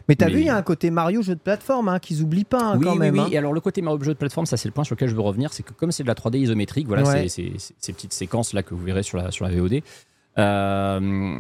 Mais 0.09 0.15
t'as 0.17 0.27
mais- 0.27 0.33
vu, 0.33 0.41
il 0.41 0.47
y 0.47 0.51
a 0.51 0.57
un 0.57 0.63
côté 0.63 0.91
Mario 0.91 1.23
jeu 1.23 1.35
de 1.35 1.41
plateforme 1.41 1.89
hein, 1.89 1.99
qu'ils 1.99 2.23
oublient 2.23 2.45
pas 2.45 2.63
hein, 2.73 2.77
oui, 2.79 2.85
quand 2.85 2.93
oui, 2.93 2.99
même. 2.99 3.15
oui. 3.15 3.21
hein. 3.21 3.29
Et 3.33 3.39
alors 3.39 3.53
le 3.53 3.61
côté 3.61 3.81
Mario 3.83 4.03
jeu 4.03 4.13
de 4.13 4.19
plateforme, 4.19 4.47
ça 4.47 4.57
c'est 4.57 4.69
le 4.69 4.73
point 4.73 4.85
sur 4.85 4.95
lequel 4.95 5.09
je 5.09 5.15
veux 5.15 5.21
revenir, 5.23 5.53
c'est 5.53 5.63
que 5.63 5.73
comme 5.73 5.91
c'est 5.93 6.03
de 6.03 6.09
la 6.09 6.15
3D 6.15 6.39
isométrique, 6.39 6.87
voilà, 6.87 7.03
Ouais. 7.05 7.29
c'est- 7.29 7.53
ces 7.79 7.93
petites 7.93 8.13
séquences 8.13 8.53
là 8.53 8.63
que 8.63 8.75
vous 8.75 8.85
verrez 8.85 9.03
sur 9.03 9.17
la, 9.19 9.31
sur 9.31 9.45
la 9.47 9.51
VOD. 9.55 9.83
euh, 10.39 11.39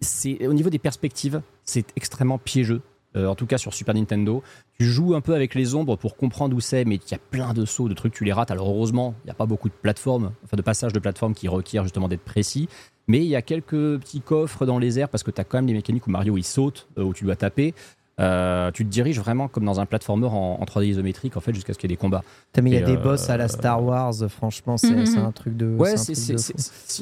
c'est 0.00 0.46
au 0.46 0.52
niveau 0.54 0.70
des 0.70 0.78
perspectives, 0.78 1.42
c'est 1.64 1.84
extrêmement 1.96 2.38
piégeux. 2.38 2.80
Euh, 3.16 3.26
en 3.26 3.34
tout 3.34 3.46
cas 3.46 3.58
sur 3.58 3.74
Super 3.74 3.92
Nintendo, 3.96 4.40
tu 4.78 4.84
joues 4.84 5.14
un 5.16 5.20
peu 5.20 5.34
avec 5.34 5.56
les 5.56 5.74
ombres 5.74 5.96
pour 5.96 6.16
comprendre 6.16 6.54
où 6.56 6.60
c'est, 6.60 6.84
mais 6.84 6.94
il 6.94 7.10
y 7.10 7.14
a 7.14 7.18
plein 7.18 7.52
de 7.54 7.64
sauts, 7.64 7.88
de 7.88 7.94
trucs, 7.94 8.14
tu 8.14 8.24
les 8.24 8.32
rates. 8.32 8.52
Alors 8.52 8.68
heureusement, 8.68 9.14
il 9.24 9.26
n'y 9.26 9.30
a 9.32 9.34
pas 9.34 9.46
beaucoup 9.46 9.68
de 9.68 9.74
plateformes, 9.74 10.30
enfin 10.44 10.56
de 10.56 10.62
passages 10.62 10.92
de 10.92 11.00
plateformes 11.00 11.34
qui 11.34 11.48
requièrent 11.48 11.82
justement 11.82 12.06
d'être 12.06 12.22
précis. 12.22 12.68
Mais 13.10 13.18
il 13.18 13.26
y 13.28 13.34
a 13.36 13.42
quelques 13.42 13.98
petits 13.98 14.20
coffres 14.20 14.66
dans 14.66 14.78
les 14.78 14.98
airs 15.00 15.08
parce 15.08 15.22
que 15.24 15.30
tu 15.32 15.40
as 15.40 15.44
quand 15.44 15.58
même 15.58 15.66
des 15.66 15.72
mécaniques 15.72 16.06
où 16.06 16.10
Mario 16.10 16.36
il 16.36 16.44
saute, 16.44 16.86
euh, 16.96 17.02
où 17.02 17.12
tu 17.12 17.24
dois 17.24 17.34
taper. 17.36 17.74
Euh, 18.20 18.70
tu 18.70 18.84
te 18.84 18.90
diriges 18.90 19.18
vraiment 19.18 19.48
comme 19.48 19.64
dans 19.64 19.80
un 19.80 19.86
platformer 19.86 20.26
en, 20.26 20.58
en 20.60 20.64
3D 20.64 20.84
isométrique 20.88 21.36
en 21.38 21.40
fait 21.40 21.54
jusqu'à 21.54 21.72
ce 21.72 21.78
qu'il 21.78 21.90
y 21.90 21.92
ait 21.92 21.96
des 21.96 22.00
combats. 22.00 22.22
Putain, 22.52 22.62
mais 22.62 22.70
il 22.70 22.74
y 22.74 22.76
a 22.76 22.84
des 22.84 22.96
euh, 22.96 23.02
boss 23.02 23.30
à 23.30 23.36
la 23.38 23.48
Star 23.48 23.82
Wars, 23.82 24.12
franchement, 24.28 24.76
c'est 24.76 24.94
Mhm. 24.94 25.18
un 25.24 25.32
truc 25.32 25.56
de. 25.56 25.74
Ouais, 25.74 25.94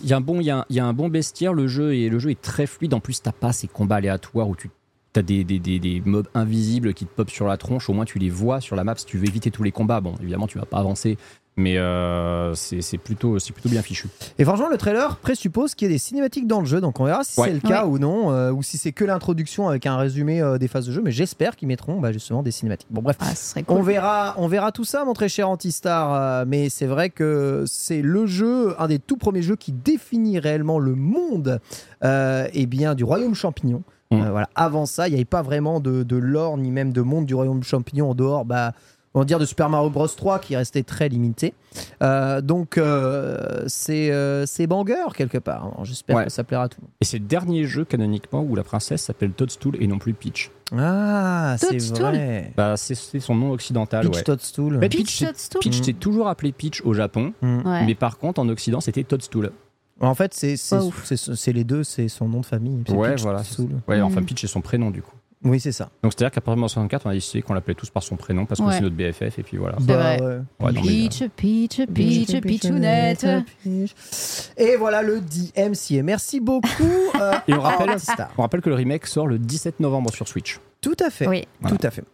il 0.03 0.09
y 0.09 0.13
a 0.13 0.17
un 0.17 0.21
bon 0.21 0.41
il 0.41 0.45
y 0.47 0.51
a 0.51 0.59
un, 0.59 0.65
il 0.71 0.77
y 0.77 0.81
a 0.81 0.87
un 0.87 0.93
bon 0.93 1.09
bestiaire 1.09 1.53
le 1.53 1.67
jeu 1.67 1.95
et 1.95 2.09
le 2.09 2.19
jeu 2.21 2.31
est 2.31 2.41
très 2.41 2.67
fluide 2.67 2.95
en 2.95 3.01
plus 3.01 3.21
t'as 3.21 3.33
pas 3.33 3.53
ces 3.53 3.67
combats 3.67 3.97
aléatoires 3.97 4.49
où 4.49 4.55
tu 4.57 4.71
as 5.17 5.23
des, 5.23 5.43
des, 5.43 5.59
des, 5.59 5.81
des 5.81 6.01
mobs 6.05 6.29
invisibles 6.35 6.95
qui 6.95 7.05
te 7.05 7.11
popent 7.13 7.31
sur 7.31 7.49
la 7.49 7.57
tronche 7.57 7.91
au 7.91 7.93
moins 7.95 8.05
tu 8.05 8.21
les 8.21 8.31
vois 8.31 8.61
sur 8.61 8.77
la 8.77 8.85
map 8.85 8.95
si 8.97 9.05
tu 9.07 9.19
veux 9.19 9.27
éviter 9.27 9.51
tous 9.51 9.65
les 9.65 9.73
combats 9.73 10.01
bon 10.01 10.15
évidemment 10.23 10.47
tu 10.47 10.59
vas 10.59 10.67
pas 10.67 10.79
avancer 10.79 11.19
mais 11.59 11.77
euh, 11.77 12.55
c'est 12.55 12.97
plutôt 12.99 13.39
c'est 13.39 13.53
plutôt 13.53 13.69
bien 13.69 13.83
fichu 13.83 14.09
Et 14.39 14.45
franchement, 14.45 14.69
le 14.71 14.79
trailer 14.79 15.17
présuppose 15.17 15.75
qu'il 15.75 15.89
y 15.89 15.91
ait 15.91 15.95
des 15.95 15.99
cinématiques 15.99 16.47
dans 16.47 16.61
le 16.61 16.67
jeu, 16.67 16.81
donc 16.81 16.99
on 17.01 17.05
verra 17.05 17.25
si 17.25 17.39
Ouais. 17.39 17.49
c'est 17.49 17.55
le 17.55 17.61
cas 17.61 17.85
Ouais. 17.85 17.91
ou 17.91 17.99
non, 17.99 18.31
euh, 18.33 18.51
ou 18.53 18.63
si 18.63 18.79
c'est 18.79 18.93
que 18.93 19.05
l'introduction 19.05 19.69
avec 19.69 19.85
un 19.87 19.97
résumé 19.97 20.41
euh, 20.41 20.57
des 20.57 20.69
phases 20.69 20.87
de 20.87 20.93
jeu, 20.93 21.03
mais 21.05 21.11
j'espère 21.11 21.57
qu'ils 21.57 21.69
mettront 21.69 22.01
bah, 22.01 22.13
justement 22.13 22.43
des 22.43 22.51
cinématiques. 22.53 22.89
Bon, 22.91 23.03
bref. 23.03 23.17
Ah, 23.21 23.33
cool. 23.67 23.77
On 23.79 23.83
verra, 23.83 24.35
on 24.39 24.49
verra 24.49 24.73
tout 24.73 24.85
ça, 24.85 25.05
mon 25.05 25.13
très 25.13 25.29
cher 25.29 25.49
Antistar. 25.49 26.15
euh, 26.15 26.45
mais 26.47 26.69
c'est 26.71 26.87
vrai 26.87 27.11
que 27.11 27.65
c'est 27.67 28.01
le 28.03 28.27
jeu, 28.27 28.75
un 28.81 28.87
des 28.89 28.99
tout 29.01 29.17
premiers 29.17 29.43
jeux 29.43 29.57
qui 29.57 29.73
définit 29.73 30.39
réellement 30.39 30.79
le 30.79 30.95
monde, 30.95 31.61
euh, 32.05 32.47
et 32.55 32.67
bien 32.67 32.95
du 32.95 33.05
royaume 33.05 33.35
champignon. 33.35 33.83
Mm. 34.11 34.23
Euh, 34.23 34.31
voilà. 34.31 34.49
Avant 34.55 34.87
ça, 34.87 35.07
il 35.09 35.11
n'y 35.11 35.17
avait 35.17 35.25
pas 35.27 35.43
vraiment 35.43 35.81
de, 35.81 36.03
de 36.03 36.17
lore 36.17 36.57
ni 36.57 36.71
même 36.71 36.93
de 36.93 37.03
monde 37.03 37.27
du 37.27 37.35
royaume 37.35 37.63
champignon 37.63 38.11
en 38.11 38.15
dehors. 38.15 38.45
Bah, 38.45 38.73
on 39.19 39.23
va 39.23 39.25
dire 39.25 39.39
de 39.41 39.45
Super 39.45 39.69
Mario 39.69 39.91
Bros 39.91 40.07
3 40.07 40.39
qui 40.39 40.55
restait 40.57 40.85
très 40.85 41.09
limité. 41.09 41.55
Euh, 42.03 42.41
donc 42.41 42.79
euh, 42.79 43.65
c'est 43.67 44.11
euh, 44.13 44.47
c'est 44.47 44.67
banger 44.67 44.95
quelque 45.15 45.39
part. 45.39 45.65
Alors, 45.67 45.85
J'espère 45.85 46.17
Ouais. 46.17 46.25
que 46.27 46.31
ça 46.31 46.45
plaira 46.45 46.65
à 46.65 46.69
tout 46.69 46.79
le 46.81 46.85
monde. 46.85 46.93
et 47.01 47.05
c'est 47.05 47.19
le 47.19 47.25
dernier 47.25 47.65
jeu 47.65 47.85
canoniquement 47.85 48.43
où 48.43 48.55
la 48.55 48.63
princesse 48.63 49.03
s'appelle 49.03 49.33
Toadstool 49.33 49.77
et 49.81 49.87
non 49.87 49.99
plus 49.99 50.15
Peach 50.15 50.51
Ah, 50.77 51.57
c'est 51.59 51.79
vrai. 51.99 52.53
bah 52.57 52.77
c'est 52.77 52.95
c'est 52.95 53.21
son 53.21 53.35
nom 53.35 53.51
occidental 53.53 54.07
Peach 54.07 54.17
ouais 54.19 54.23
Toadstool. 54.23 54.79
Mais 54.79 54.89
Peach 54.89 55.01
Peach, 55.01 55.19
c'est- 55.19 55.25
Toadstool. 55.27 55.61
Peach 55.63 55.83
s'est 55.83 55.93
toujours 55.95 56.29
appelé 56.29 56.53
Peach 56.53 56.83
au 56.85 56.95
Japon 56.95 57.33
Mm. 57.43 57.67
Ouais. 57.67 57.87
mais 57.87 57.95
par 57.95 58.19
contre 58.19 58.41
en 58.41 58.49
occident 58.49 58.81
c'était 58.81 59.03
Toadstool 59.05 59.51
En 60.01 60.15
fait, 60.15 60.33
c'est 60.33 61.53
les 61.53 61.65
deux, 61.65 61.83
c'est 61.83 62.07
son 62.09 62.29
nom 62.29 62.41
de 62.41 62.47
famille. 62.47 62.85
C'est 62.87 62.95
Ouais, 62.95 63.11
Peach 63.15 63.23
voilà, 63.23 63.39
Toadstool. 63.41 63.69
ouais 63.89 64.01
enfin 64.01 64.21
Mm. 64.21 64.25
Peach 64.27 64.41
c'est 64.43 64.47
son 64.47 64.61
prénom 64.61 64.91
du 64.91 65.03
coup 65.03 65.15
Oui, 65.45 65.61
c'est 65.61 65.71
ça. 65.73 65.89
Donc 66.03 66.13
c'est-à-dire 66.13 66.33
qu'à 66.33 66.41
partir 66.41 66.55
de 66.57 66.61
1964, 66.61 67.07
on 67.07 67.11
a 67.11 67.15
décidé 67.15 67.43
qu'on 67.43 67.55
l'appelait 67.55 67.75
tous 67.75 67.91
par 67.91 68.03
son 68.03 68.17
prénom 68.17 68.45
parce 68.45 68.61
que 68.61 68.67
Ouais. 68.67 68.75
c'est 68.75 68.81
notre 68.81 68.97
BFF 68.97 69.39
et 69.39 69.43
puis 69.45 69.57
voilà. 69.57 69.77
C'est 69.79 69.87
Bah, 69.87 70.17
vrai. 70.17 70.41
ouais. 70.61 70.73
Peach, 70.83 71.23
Peach, 71.37 71.81
Peach, 71.95 72.41
Peachounette. 72.41 73.27
Et 74.57 74.77
voilà 74.77 75.03
le 75.03 75.21
DMCA. 75.21 76.03
Merci 76.03 76.41
beaucoup. 76.41 76.67
euh, 77.21 77.33
Et 77.47 77.55
on 77.55 77.61
rappelle, 77.61 77.97
on 78.37 78.43
rappelle 78.43 78.61
que 78.61 78.69
le 78.69 78.75
remake 78.75 79.07
sort 79.07 79.27
le 79.27 79.39
17 79.39 79.81
novembre 79.81 80.13
sur 80.13 80.27
Switch. 80.27 80.59
Tout 80.81 80.97
à 81.01 81.11
fait. 81.11 81.27
Oui, 81.27 81.45
Voilà. 81.61 81.77
Tout 81.77 81.87
à 81.87 81.91
fait. 81.91 82.05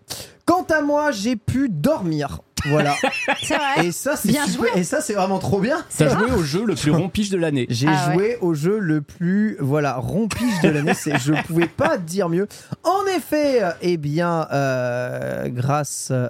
Quant 0.47 0.65
à 0.71 0.83
moi, 0.83 1.11
j'ai 1.11 1.37
pu 1.37 1.69
dormir. 1.71 2.41
Voilà. 2.67 2.95
c'est 3.43 3.57
vrai. 3.57 3.87
Et 3.87 3.93
ça, 3.93 4.17
c'est 4.17 4.29
Bien 4.29 4.47
super- 4.47 4.77
Et 4.77 4.85
ça, 4.85 5.01
c'est 5.01 5.15
vraiment 5.15 5.39
trop 5.39 5.61
bien. 5.61 5.85
T'as 5.97 6.09
joué 6.09 6.31
au 6.33 6.43
jeu 6.43 6.65
le 6.65 6.75
plus 6.75 6.91
rompiche 6.91 7.31
de 7.31 7.37
l'année. 7.39 7.67
J'ai 7.69 7.89
Ah 7.89 8.09
ouais. 8.09 8.15
joué 8.15 8.39
au 8.41 8.55
jeu 8.55 8.79
le 8.79 9.01
plus 9.01 9.57
voilà 9.61 9.97
rompiche 9.97 10.61
de 10.63 10.69
l'année. 10.71 10.95
C'est, 10.95 11.19
je 11.19 11.33
pouvais 11.47 11.67
pas 11.69 11.99
dire 11.99 12.29
mieux. 12.29 12.47
En 12.83 13.05
effet, 13.17 13.63
euh, 13.63 13.71
eh 13.83 13.97
bien, 13.97 14.47
euh, 14.53 15.49
grâce 15.49 16.09
euh, 16.13 16.29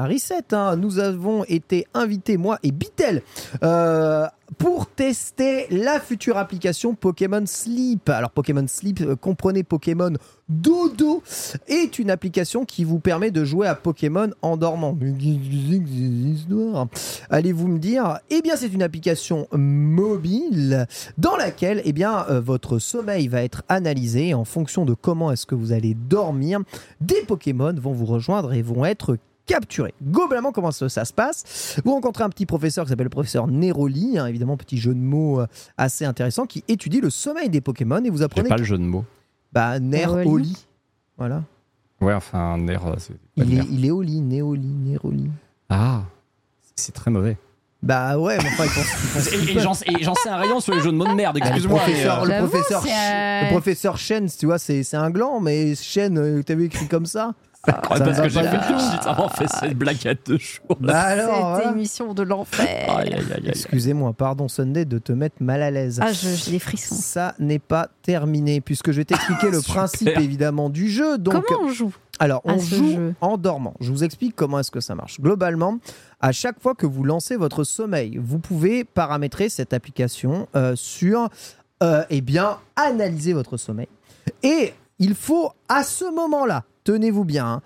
à 0.00 0.04
Reset, 0.06 0.52
hein, 0.52 0.76
nous 0.76 0.98
avons 0.98 1.44
été 1.44 1.86
invités 1.94 2.36
moi 2.36 2.58
et 2.62 2.72
Bitel 2.72 3.22
euh, 3.62 4.26
pour 4.58 4.86
tester 4.86 5.66
la 5.70 6.00
future 6.00 6.36
application 6.36 6.94
Pokémon 6.94 7.44
Sleep. 7.46 8.08
Alors 8.08 8.30
Pokémon 8.30 8.66
Sleep, 8.66 9.00
euh, 9.00 9.16
comprenez 9.16 9.62
Pokémon 9.62 10.12
Dodo, 10.48 11.22
est 11.66 11.98
une 11.98 12.10
application 12.10 12.64
qui 12.64 12.84
vous 12.84 13.00
permet 13.00 13.30
de 13.32 13.44
jouer 13.44 13.66
à 13.66 13.74
Pokémon 13.74 14.30
en 14.42 14.56
dormant. 14.56 14.96
Allez-vous 17.30 17.68
me 17.68 17.78
dire? 17.78 18.20
Eh 18.30 18.42
bien, 18.42 18.54
c'est 18.56 18.72
une 18.72 18.82
application 18.82 19.48
mobile 19.52 20.86
dans 21.18 21.36
laquelle 21.36 21.82
eh 21.84 21.92
bien, 21.92 22.26
euh, 22.30 22.40
votre 22.40 22.78
sommeil 22.78 23.26
va 23.26 23.42
être 23.42 23.64
analysé 23.68 24.34
en 24.34 24.44
fonction 24.44 24.84
de 24.84 24.94
comment 24.94 25.32
est-ce 25.32 25.46
que 25.46 25.56
vous 25.56 25.72
allez 25.72 25.94
dormir. 25.94 26.60
Des 27.00 27.22
Pokémon 27.26 27.74
vont 27.74 27.92
vous 27.92 28.06
rejoindre 28.06 28.52
et 28.52 28.62
vont 28.62 28.84
être 28.84 29.18
capturés. 29.46 29.94
Globalement, 30.02 30.52
comment 30.52 30.70
ça, 30.72 30.88
ça 30.88 31.04
se 31.04 31.12
passe? 31.12 31.80
Vous 31.84 31.92
rencontrez 31.92 32.24
un 32.24 32.28
petit 32.30 32.46
professeur 32.46 32.84
qui 32.84 32.90
s'appelle 32.90 33.04
le 33.06 33.10
professeur 33.10 33.46
Neroli, 33.46 34.18
hein, 34.18 34.26
évidemment, 34.26 34.56
petit 34.56 34.76
jeu 34.78 34.92
de 34.94 34.98
mots 35.00 35.40
euh, 35.40 35.46
assez 35.78 36.04
intéressant, 36.04 36.46
qui 36.46 36.64
étudie 36.68 37.00
le 37.00 37.10
sommeil 37.10 37.48
des 37.48 37.60
Pokémon 37.60 38.02
et 38.04 38.10
vous 38.10 38.22
apprenez 38.22 38.48
pas 38.48 38.56
le 38.56 38.64
jeu 38.64 38.76
de 38.78 38.82
mots. 38.82 39.04
bah, 39.52 39.78
Neroli. 39.78 40.56
Voilà. 41.16 41.42
Ouais, 42.00 42.12
enfin, 42.12 42.58
air. 42.68 42.86
euh, 42.86 42.94
Il 43.36 43.58
est, 43.58 43.64
il 43.70 43.86
est 43.86 43.90
au 43.90 44.02
lit, 44.02 44.20
Néoli, 44.20 44.66
Neroli. 44.66 45.30
Ah, 45.70 46.02
c'est 46.74 46.92
très 46.92 47.10
mauvais. 47.10 47.38
Bah 47.82 48.18
ouais, 48.18 48.36
mais 48.38 48.48
enfin, 48.48 48.64
ils 48.64 48.70
pensent- 48.70 49.02
ils 49.04 49.08
pensent 49.10 49.28
qu'ils 49.28 49.50
Et, 49.56 49.60
j'en 49.60 49.72
et 50.00 50.02
j'en 50.02 50.14
sais 50.14 50.28
un 50.28 50.36
rayon 50.38 50.60
sur 50.60 50.74
les 50.74 50.80
jeux 50.80 50.90
de 50.90 50.96
mots 50.96 51.06
de 51.06 51.12
merde, 51.14 51.38
Bah, 51.38 51.44
le 51.50 51.54
excuse-moi. 51.56 51.80
euh, 51.80 51.86
le 52.24 52.38
professeur, 52.48 52.82
euh, 52.84 53.42
le 53.44 53.48
professeur 53.50 53.96
Chen, 53.96 54.28
tu 54.28 54.46
vois, 54.46 54.58
c'est 54.58 54.82
c'est 54.82 54.96
un 54.96 55.10
gland, 55.10 55.40
mais 55.40 55.74
Chen, 55.74 56.18
euh, 56.18 56.42
t'as 56.42 56.54
vu 56.54 56.64
écrit 56.64 56.88
comme 56.88 57.06
ça 57.06 57.34
parce 57.66 58.00
va 58.00 58.22
que 58.22 58.28
j'ai 58.28 58.42
fait, 58.42 59.48
cette 59.48 59.76
blague 59.76 59.96
deux 60.26 60.38
jours. 60.38 60.76
Bah 60.80 61.00
alors, 61.00 61.56
Cette 61.56 61.64
voilà. 61.64 61.72
émission 61.72 62.14
de 62.14 62.22
l'enfer. 62.22 63.04
Excusez-moi, 63.44 64.12
pardon 64.12 64.48
Sunday 64.48 64.84
de 64.84 64.98
te 64.98 65.12
mettre 65.12 65.36
mal 65.40 65.62
à 65.62 65.70
l'aise. 65.70 65.98
Ah, 66.02 66.12
je- 66.12 66.28
j'ai 66.28 66.52
des 66.52 66.58
frissons. 66.58 66.94
Ça 66.94 67.34
n'est 67.38 67.58
pas 67.58 67.88
terminé 68.02 68.60
puisque 68.60 68.90
je 68.92 68.98
vais 68.98 69.04
t'expliquer 69.04 69.50
le 69.50 69.60
Super. 69.60 69.74
principe 69.74 70.08
évidemment 70.18 70.70
du 70.70 70.88
jeu. 70.90 71.18
Donc, 71.18 71.44
Comment 71.44 71.64
on 71.64 71.68
joue 71.72 71.94
alors 72.18 72.40
on 72.44 72.58
joue 72.58 72.92
jeu 72.94 73.14
en 73.20 73.36
dormant. 73.36 73.74
Je 73.78 73.90
vous 73.92 74.02
explique 74.02 74.34
comment 74.34 74.58
est-ce 74.60 74.70
que 74.70 74.80
ça 74.80 74.94
marche. 74.94 75.20
Globalement, 75.20 75.76
à 76.22 76.32
chaque 76.32 76.58
fois 76.62 76.74
que 76.74 76.86
vous 76.86 77.04
lancez 77.04 77.36
votre 77.36 77.62
sommeil, 77.62 78.18
vous 78.22 78.38
pouvez 78.38 78.84
paramétrer 78.84 79.50
cette 79.50 79.74
application 79.74 80.48
euh, 80.56 80.74
sur, 80.76 81.28
euh, 81.82 82.04
eh 82.08 82.22
bien, 82.22 82.56
analyser 82.76 83.34
votre 83.34 83.58
sommeil. 83.58 83.88
Et 84.42 84.72
il 84.98 85.14
faut 85.14 85.50
à 85.68 85.82
ce 85.82 86.06
moment-là, 86.10 86.64
tenez-vous 86.86 87.24
bien, 87.24 87.46
hein, 87.46 87.62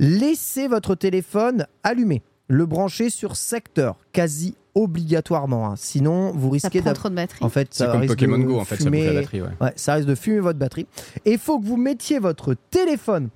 laisser 0.00 0.66
votre 0.68 0.94
téléphone 0.96 1.66
allumé, 1.84 2.22
le 2.48 2.66
brancher 2.66 3.08
sur 3.08 3.36
secteur, 3.36 3.96
quasi 4.12 4.56
obligatoirement. 4.74 5.70
hein. 5.70 5.74
Sinon, 5.76 6.32
vous 6.32 6.50
risquez 6.50 6.78
d'avoir 6.80 6.94
trop 6.94 7.08
de 7.08 7.14
batterie. 7.14 7.44
en 7.44 7.48
fait, 7.48 7.68
C'est 7.70 7.84
ça 7.84 7.92
comme 7.92 8.00
risque 8.00 8.14
Pokémon 8.14 8.38
de 8.38 8.42
Go, 8.44 8.58
en 8.58 8.64
fait, 8.64 8.76
ça 8.82 8.90
la 8.90 9.12
batterie. 9.12 9.40
Ouais. 9.42 9.48
Ouais, 9.60 9.72
ça 9.76 9.94
risque 9.94 10.08
de 10.08 10.16
fumer 10.16 10.40
votre 10.40 10.58
batterie. 10.58 10.86
Et 11.24 11.32
il 11.34 11.38
faut 11.38 11.60
que 11.60 11.64
vous 11.64 11.76
mettiez 11.76 12.18
votre 12.18 12.54
téléphone 12.70 13.28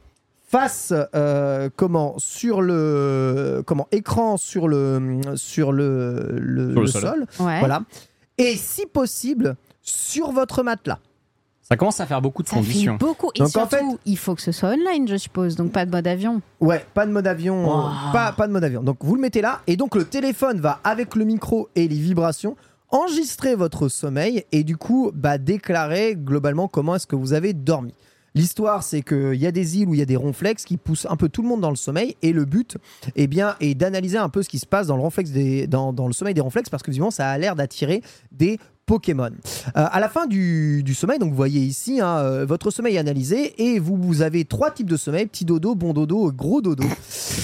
face 0.48 0.92
euh, 1.14 1.68
comment 1.76 2.14
sur 2.18 2.60
le 2.62 3.62
comment 3.66 3.86
écran 3.92 4.36
sur 4.38 4.66
le 4.66 5.20
sur 5.36 5.70
le, 5.72 6.26
le, 6.40 6.70
Sur 6.72 6.80
le 6.80 6.80
le 6.80 6.86
sol. 6.88 7.00
sol, 7.02 7.26
Ouais. 7.46 7.58
voilà. 7.60 7.82
Et 8.38 8.56
si 8.56 8.86
possible 8.86 9.56
sur 9.82 10.32
votre 10.32 10.62
matelas. 10.64 10.98
Ça 11.68 11.76
commence 11.76 12.00
à 12.00 12.06
faire 12.06 12.22
beaucoup 12.22 12.42
de 12.42 12.48
Ça 12.48 12.56
fait 12.56 12.62
conditions. 12.62 12.96
beaucoup. 12.96 13.30
Et 13.34 13.40
Donc, 13.40 13.48
en 13.48 13.50
surtout, 13.68 13.98
il 14.06 14.16
faut 14.16 14.34
que 14.34 14.40
ce 14.40 14.52
soit 14.52 14.70
online, 14.70 15.06
je 15.06 15.16
suppose. 15.16 15.54
Donc 15.54 15.70
pas 15.70 15.84
de 15.84 15.90
mode 15.90 16.06
avion. 16.06 16.40
Ouais, 16.60 16.84
pas 16.94 17.04
de 17.04 17.12
mode 17.12 17.26
avion, 17.26 17.62
Wow. 17.66 17.86
euh, 17.88 18.12
pas, 18.12 18.32
pas 18.32 18.46
de 18.46 18.52
mode 18.52 18.64
avion. 18.64 18.82
Donc 18.82 18.96
vous 19.02 19.14
le 19.14 19.20
mettez 19.20 19.42
là 19.42 19.60
et 19.66 19.76
donc 19.76 19.94
le 19.94 20.04
téléphone 20.04 20.60
va 20.60 20.80
avec 20.82 21.14
le 21.14 21.24
micro 21.26 21.68
et 21.76 21.86
les 21.86 21.98
vibrations 21.98 22.56
enregistrer 22.90 23.54
votre 23.54 23.88
sommeil 23.88 24.44
et 24.50 24.64
du 24.64 24.78
coup 24.78 25.10
bah, 25.14 25.36
déclarer 25.36 26.16
globalement 26.16 26.68
comment 26.68 26.94
est-ce 26.94 27.06
que 27.06 27.16
vous 27.16 27.34
avez 27.34 27.52
dormi. 27.52 27.92
L'histoire, 28.34 28.82
c'est 28.82 29.02
qu'il 29.02 29.34
y 29.34 29.46
a 29.46 29.50
des 29.52 29.78
îles 29.78 29.88
où 29.88 29.94
il 29.94 29.98
y 30.00 30.02
a 30.02 30.06
des 30.06 30.16
ronflex 30.16 30.64
qui 30.64 30.76
poussent 30.78 31.06
un 31.10 31.16
peu 31.16 31.28
tout 31.28 31.42
le 31.42 31.48
monde 31.48 31.60
dans 31.60 31.70
le 31.70 31.76
sommeil. 31.76 32.14
Et 32.22 32.32
le 32.32 32.44
but, 32.44 32.76
eh 33.16 33.26
bien, 33.26 33.56
est 33.60 33.74
d'analyser 33.74 34.16
un 34.18 34.28
peu 34.28 34.42
ce 34.42 34.48
qui 34.48 34.58
se 34.58 34.66
passe 34.66 34.86
dans 34.86 34.96
le, 34.96 35.02
ronflex 35.02 35.30
des, 35.32 35.66
dans, 35.66 35.92
dans 35.92 36.06
le 36.06 36.12
sommeil 36.12 36.34
des 36.34 36.40
ronflex 36.40 36.70
parce 36.70 36.82
que 36.82 36.90
visiblement, 36.90 37.10
ça 37.10 37.28
a 37.28 37.36
l'air 37.36 37.56
d'attirer 37.56 38.00
des 38.30 38.58
Pokémon. 38.88 39.30
Euh, 39.76 39.86
à 39.92 40.00
la 40.00 40.08
fin 40.08 40.26
du, 40.26 40.82
du 40.82 40.94
sommeil, 40.94 41.18
donc 41.18 41.28
vous 41.28 41.36
voyez 41.36 41.60
ici, 41.60 42.00
hein, 42.00 42.16
euh, 42.20 42.46
votre 42.46 42.70
sommeil 42.70 42.96
analysé 42.96 43.54
et 43.62 43.78
vous, 43.78 43.96
vous 43.96 44.22
avez 44.22 44.46
trois 44.46 44.70
types 44.70 44.88
de 44.88 44.96
sommeil 44.96 45.26
petit 45.26 45.44
dodo, 45.44 45.74
bon 45.74 45.92
dodo, 45.92 46.32
gros 46.32 46.62
dodo. 46.62 46.84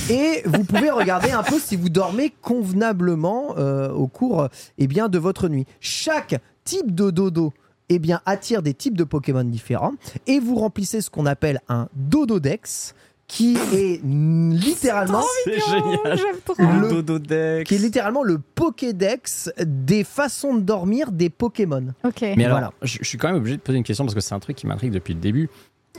Et 0.08 0.42
vous 0.46 0.64
pouvez 0.64 0.90
regarder 0.90 1.30
un 1.30 1.42
peu 1.42 1.58
si 1.58 1.76
vous 1.76 1.90
dormez 1.90 2.32
convenablement 2.40 3.56
euh, 3.58 3.92
au 3.92 4.06
cours 4.06 4.48
eh 4.78 4.86
bien, 4.86 5.10
de 5.10 5.18
votre 5.18 5.48
nuit. 5.48 5.66
Chaque 5.80 6.40
type 6.64 6.94
de 6.94 7.10
dodo 7.10 7.52
eh 7.90 7.98
bien, 7.98 8.22
attire 8.24 8.62
des 8.62 8.72
types 8.72 8.96
de 8.96 9.04
Pokémon 9.04 9.44
différents 9.44 9.92
et 10.26 10.40
vous 10.40 10.54
remplissez 10.54 11.02
ce 11.02 11.10
qu'on 11.10 11.26
appelle 11.26 11.60
un 11.68 11.88
dododex 11.94 12.94
qui 13.26 13.56
est 13.72 14.00
littéralement 14.04 15.22
C'est 15.44 15.58
génial. 15.60 16.18
Le- 16.58 16.88
Dododex. 16.90 17.68
qui 17.68 17.74
est 17.74 17.78
littéralement 17.78 18.22
le 18.22 18.38
Pokédex 18.38 19.50
des 19.64 20.04
façons 20.04 20.54
de 20.54 20.60
dormir 20.60 21.10
des 21.10 21.30
Pokémon. 21.30 21.86
Ok. 22.04 22.20
Mais 22.22 22.44
alors, 22.44 22.58
Voilà. 22.58 22.72
je, 22.82 22.98
je 23.00 23.08
suis 23.08 23.18
quand 23.18 23.28
même 23.28 23.36
obligé 23.38 23.56
de 23.56 23.62
poser 23.62 23.78
une 23.78 23.84
question 23.84 24.04
parce 24.04 24.14
que 24.14 24.20
c'est 24.20 24.34
un 24.34 24.40
truc 24.40 24.56
qui 24.56 24.66
m'intrigue 24.66 24.92
depuis 24.92 25.14
le 25.14 25.20
début. 25.20 25.48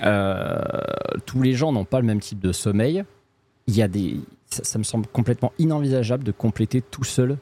Euh, 0.04 0.62
tous 1.26 1.42
les 1.42 1.54
gens 1.54 1.72
n'ont 1.72 1.86
pas 1.86 2.00
le 2.00 2.06
même 2.06 2.20
type 2.20 2.40
de 2.40 2.52
sommeil. 2.52 3.04
Il 3.68 3.76
y 3.76 3.82
a 3.82 3.88
des, 3.88 4.20
ça, 4.52 4.64
ça 4.64 4.78
me 4.78 4.84
semble 4.84 5.08
complètement 5.08 5.52
inenvisageable 5.58 6.24
de 6.24 6.32
compléter 6.32 6.82
tout 6.82 7.04
seul 7.04 7.38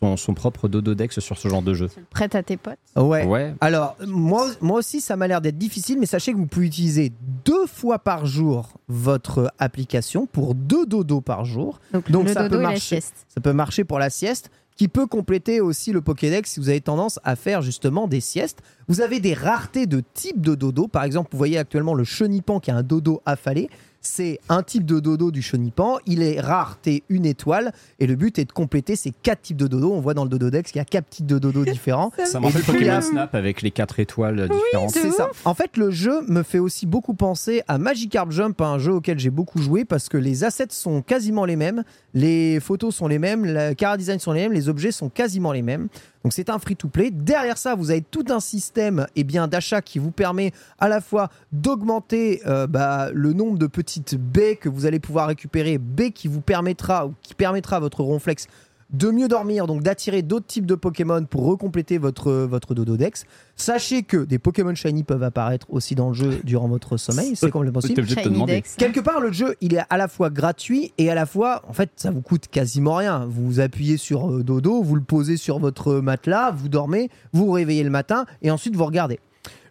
son, 0.00 0.16
son 0.16 0.34
propre 0.34 0.68
dododex 0.68 1.20
sur 1.20 1.38
ce 1.38 1.48
genre 1.48 1.62
de 1.62 1.74
jeu. 1.74 1.88
Prête 2.10 2.34
à 2.34 2.42
tes 2.42 2.56
potes. 2.56 2.78
Ouais. 2.96 3.24
Ouais. 3.24 3.54
Alors, 3.60 3.96
moi, 4.06 4.46
moi 4.60 4.78
aussi, 4.78 5.00
ça 5.00 5.16
m'a 5.16 5.26
l'air 5.26 5.40
d'être 5.40 5.58
difficile, 5.58 5.98
mais 5.98 6.06
sachez 6.06 6.32
que 6.32 6.36
vous 6.38 6.46
pouvez 6.46 6.66
utiliser 6.66 7.12
deux 7.44 7.66
fois 7.66 7.98
par 7.98 8.26
jour 8.26 8.68
votre 8.88 9.50
application 9.58 10.26
pour 10.26 10.54
deux 10.54 10.86
dodos 10.86 11.20
par 11.22 11.44
jour. 11.44 11.80
Donc, 11.92 12.10
Donc 12.10 12.26
le 12.28 12.32
ça 12.34 12.42
dodo 12.42 12.56
peut 12.56 12.60
et 12.60 12.64
la 12.64 12.68
marcher. 12.70 12.80
sieste. 13.00 13.26
Ça 13.28 13.40
peut 13.40 13.52
marcher 13.52 13.84
pour 13.84 13.98
la 13.98 14.10
sieste, 14.10 14.50
qui 14.76 14.88
peut 14.88 15.06
compléter 15.06 15.62
aussi 15.62 15.90
le 15.92 16.02
Pokédex 16.02 16.50
si 16.50 16.60
vous 16.60 16.68
avez 16.68 16.82
tendance 16.82 17.18
à 17.24 17.34
faire 17.34 17.62
justement 17.62 18.06
des 18.06 18.20
siestes. 18.20 18.58
Vous 18.88 19.00
avez 19.00 19.20
des 19.20 19.32
raretés 19.32 19.86
de 19.86 20.02
type 20.12 20.42
de 20.42 20.54
dodo. 20.54 20.86
Par 20.86 21.04
exemple, 21.04 21.30
vous 21.32 21.38
voyez 21.38 21.56
actuellement 21.56 21.94
le 21.94 22.04
chenipan 22.04 22.60
qui 22.60 22.70
a 22.70 22.76
un 22.76 22.82
dodo 22.82 23.22
affalé. 23.24 23.70
C'est 24.06 24.40
un 24.48 24.62
type 24.62 24.86
de 24.86 25.00
dodo 25.00 25.30
du 25.30 25.42
chenipan. 25.42 25.98
Il 26.06 26.22
est 26.22 26.40
rareté 26.40 27.02
une 27.08 27.26
étoile. 27.26 27.72
Et 27.98 28.06
le 28.06 28.14
but 28.14 28.38
est 28.38 28.44
de 28.44 28.52
compléter 28.52 28.94
ces 28.96 29.10
quatre 29.10 29.42
types 29.42 29.56
de 29.56 29.66
dodo. 29.66 29.92
On 29.92 30.00
voit 30.00 30.14
dans 30.14 30.22
le 30.24 30.30
dododex 30.30 30.70
qu'il 30.70 30.78
y 30.78 30.82
a 30.82 30.84
quatre 30.84 31.08
types 31.08 31.26
de 31.26 31.38
dodo 31.38 31.64
différents. 31.70 32.12
Ça 32.24 32.38
me 32.40 32.46
rappelle 32.46 32.62
du 32.62 32.66
coup, 32.70 32.76
il 32.78 32.86
y 32.86 32.88
a- 32.88 32.96
Pokémon 32.96 33.12
Snap 33.12 33.34
avec 33.34 33.62
les 33.62 33.70
quatre 33.72 33.98
étoiles 34.00 34.48
différentes. 34.48 34.90
C'est 34.90 35.10
ça. 35.10 35.30
En 35.44 35.54
fait, 35.54 35.76
le 35.76 35.90
jeu 35.90 36.22
me 36.28 36.42
fait 36.42 36.58
aussi 36.60 36.86
beaucoup 36.86 37.14
penser 37.14 37.62
à 37.68 37.78
Magikarp 37.78 38.30
Jump, 38.30 38.60
un 38.60 38.78
jeu 38.78 38.92
auquel 38.92 39.18
j'ai 39.18 39.30
beaucoup 39.30 39.60
joué 39.60 39.84
parce 39.84 40.08
que 40.08 40.16
les 40.16 40.44
assets 40.44 40.66
sont 40.70 41.02
quasiment 41.02 41.44
les 41.44 41.56
mêmes, 41.56 41.82
les 42.14 42.60
photos 42.60 42.94
sont 42.94 43.08
les 43.08 43.18
mêmes, 43.18 43.44
le 43.44 43.74
cara 43.74 43.96
design 43.96 44.18
sont 44.20 44.32
les 44.32 44.42
mêmes, 44.42 44.52
les 44.52 44.68
objets 44.68 44.92
sont 44.92 45.08
quasiment 45.08 45.52
les 45.52 45.62
mêmes. 45.62 45.88
Donc 46.26 46.32
c'est 46.32 46.50
un 46.50 46.58
free-to-play. 46.58 47.12
Derrière 47.12 47.56
ça, 47.56 47.76
vous 47.76 47.92
avez 47.92 48.02
tout 48.02 48.24
un 48.30 48.40
système 48.40 49.06
eh 49.14 49.22
bien 49.22 49.46
d'achat 49.46 49.80
qui 49.80 50.00
vous 50.00 50.10
permet 50.10 50.50
à 50.80 50.88
la 50.88 51.00
fois 51.00 51.30
d'augmenter 51.52 52.42
euh, 52.46 52.66
bah, 52.66 53.10
le 53.12 53.32
nombre 53.32 53.58
de 53.58 53.68
petites 53.68 54.16
baies 54.16 54.56
que 54.56 54.68
vous 54.68 54.86
allez 54.86 54.98
pouvoir 54.98 55.28
récupérer, 55.28 55.78
baies 55.78 56.10
qui 56.10 56.26
vous 56.26 56.40
permettra 56.40 57.06
ou 57.06 57.14
qui 57.22 57.34
permettra 57.34 57.78
votre 57.78 58.02
ronflex 58.02 58.48
de 58.90 59.10
mieux 59.10 59.26
dormir, 59.26 59.66
donc 59.66 59.82
d'attirer 59.82 60.22
d'autres 60.22 60.46
types 60.46 60.66
de 60.66 60.76
Pokémon 60.76 61.24
pour 61.24 61.44
recompléter 61.44 61.98
votre, 61.98 62.32
votre 62.32 62.74
Dododex. 62.74 63.24
Sachez 63.56 64.04
que 64.04 64.18
des 64.18 64.38
Pokémon 64.38 64.74
Shiny 64.74 65.02
peuvent 65.02 65.24
apparaître 65.24 65.66
aussi 65.70 65.94
dans 65.96 66.08
le 66.08 66.14
jeu 66.14 66.40
durant 66.44 66.68
votre 66.68 66.96
sommeil, 66.96 67.34
c'est 67.34 67.50
complètement 67.50 67.80
T'es 67.80 67.88
possible. 67.94 68.00
obligé 68.02 68.14
de 68.14 68.20
te 68.20 68.24
Shiny 68.26 68.34
demander. 68.34 68.52
Dex. 68.54 68.76
Quelque 68.76 69.00
part, 69.00 69.20
le 69.20 69.32
jeu, 69.32 69.56
il 69.60 69.74
est 69.74 69.82
à 69.90 69.96
la 69.96 70.06
fois 70.06 70.30
gratuit 70.30 70.92
et 70.98 71.10
à 71.10 71.14
la 71.16 71.26
fois, 71.26 71.62
en 71.68 71.72
fait, 71.72 71.90
ça 71.96 72.10
vous 72.12 72.20
coûte 72.22 72.46
quasiment 72.48 72.94
rien. 72.94 73.26
Vous 73.28 73.58
appuyez 73.58 73.96
sur 73.96 74.30
euh, 74.30 74.44
dodo, 74.44 74.82
vous 74.82 74.94
le 74.94 75.02
posez 75.02 75.36
sur 75.36 75.58
votre 75.58 75.94
matelas, 75.94 76.52
vous 76.52 76.68
dormez, 76.68 77.10
vous 77.32 77.46
vous 77.46 77.52
réveillez 77.52 77.82
le 77.82 77.90
matin 77.90 78.24
et 78.42 78.50
ensuite 78.52 78.76
vous 78.76 78.84
regardez. 78.84 79.18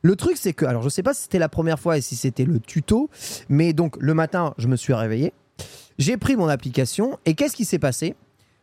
Le 0.02 0.16
truc, 0.16 0.36
c'est 0.38 0.54
que, 0.54 0.66
alors 0.66 0.84
je 0.84 0.90
sais 0.90 1.04
pas 1.04 1.14
si 1.14 1.24
c'était 1.24 1.40
la 1.40 1.50
première 1.50 1.80
fois 1.80 1.98
et 1.98 2.02
si 2.02 2.16
c'était 2.16 2.46
le 2.46 2.60
tuto, 2.60 3.10
mais 3.50 3.74
donc 3.74 3.96
le 4.00 4.14
matin, 4.14 4.54
je 4.58 4.68
me 4.68 4.76
suis 4.76 4.94
réveillé, 4.94 5.34
j'ai 5.98 6.18
pris 6.18 6.36
mon 6.36 6.48
application 6.48 7.18
et 7.26 7.34
qu'est-ce 7.34 7.56
qui 7.56 7.66
s'est 7.66 7.80
passé? 7.80 8.16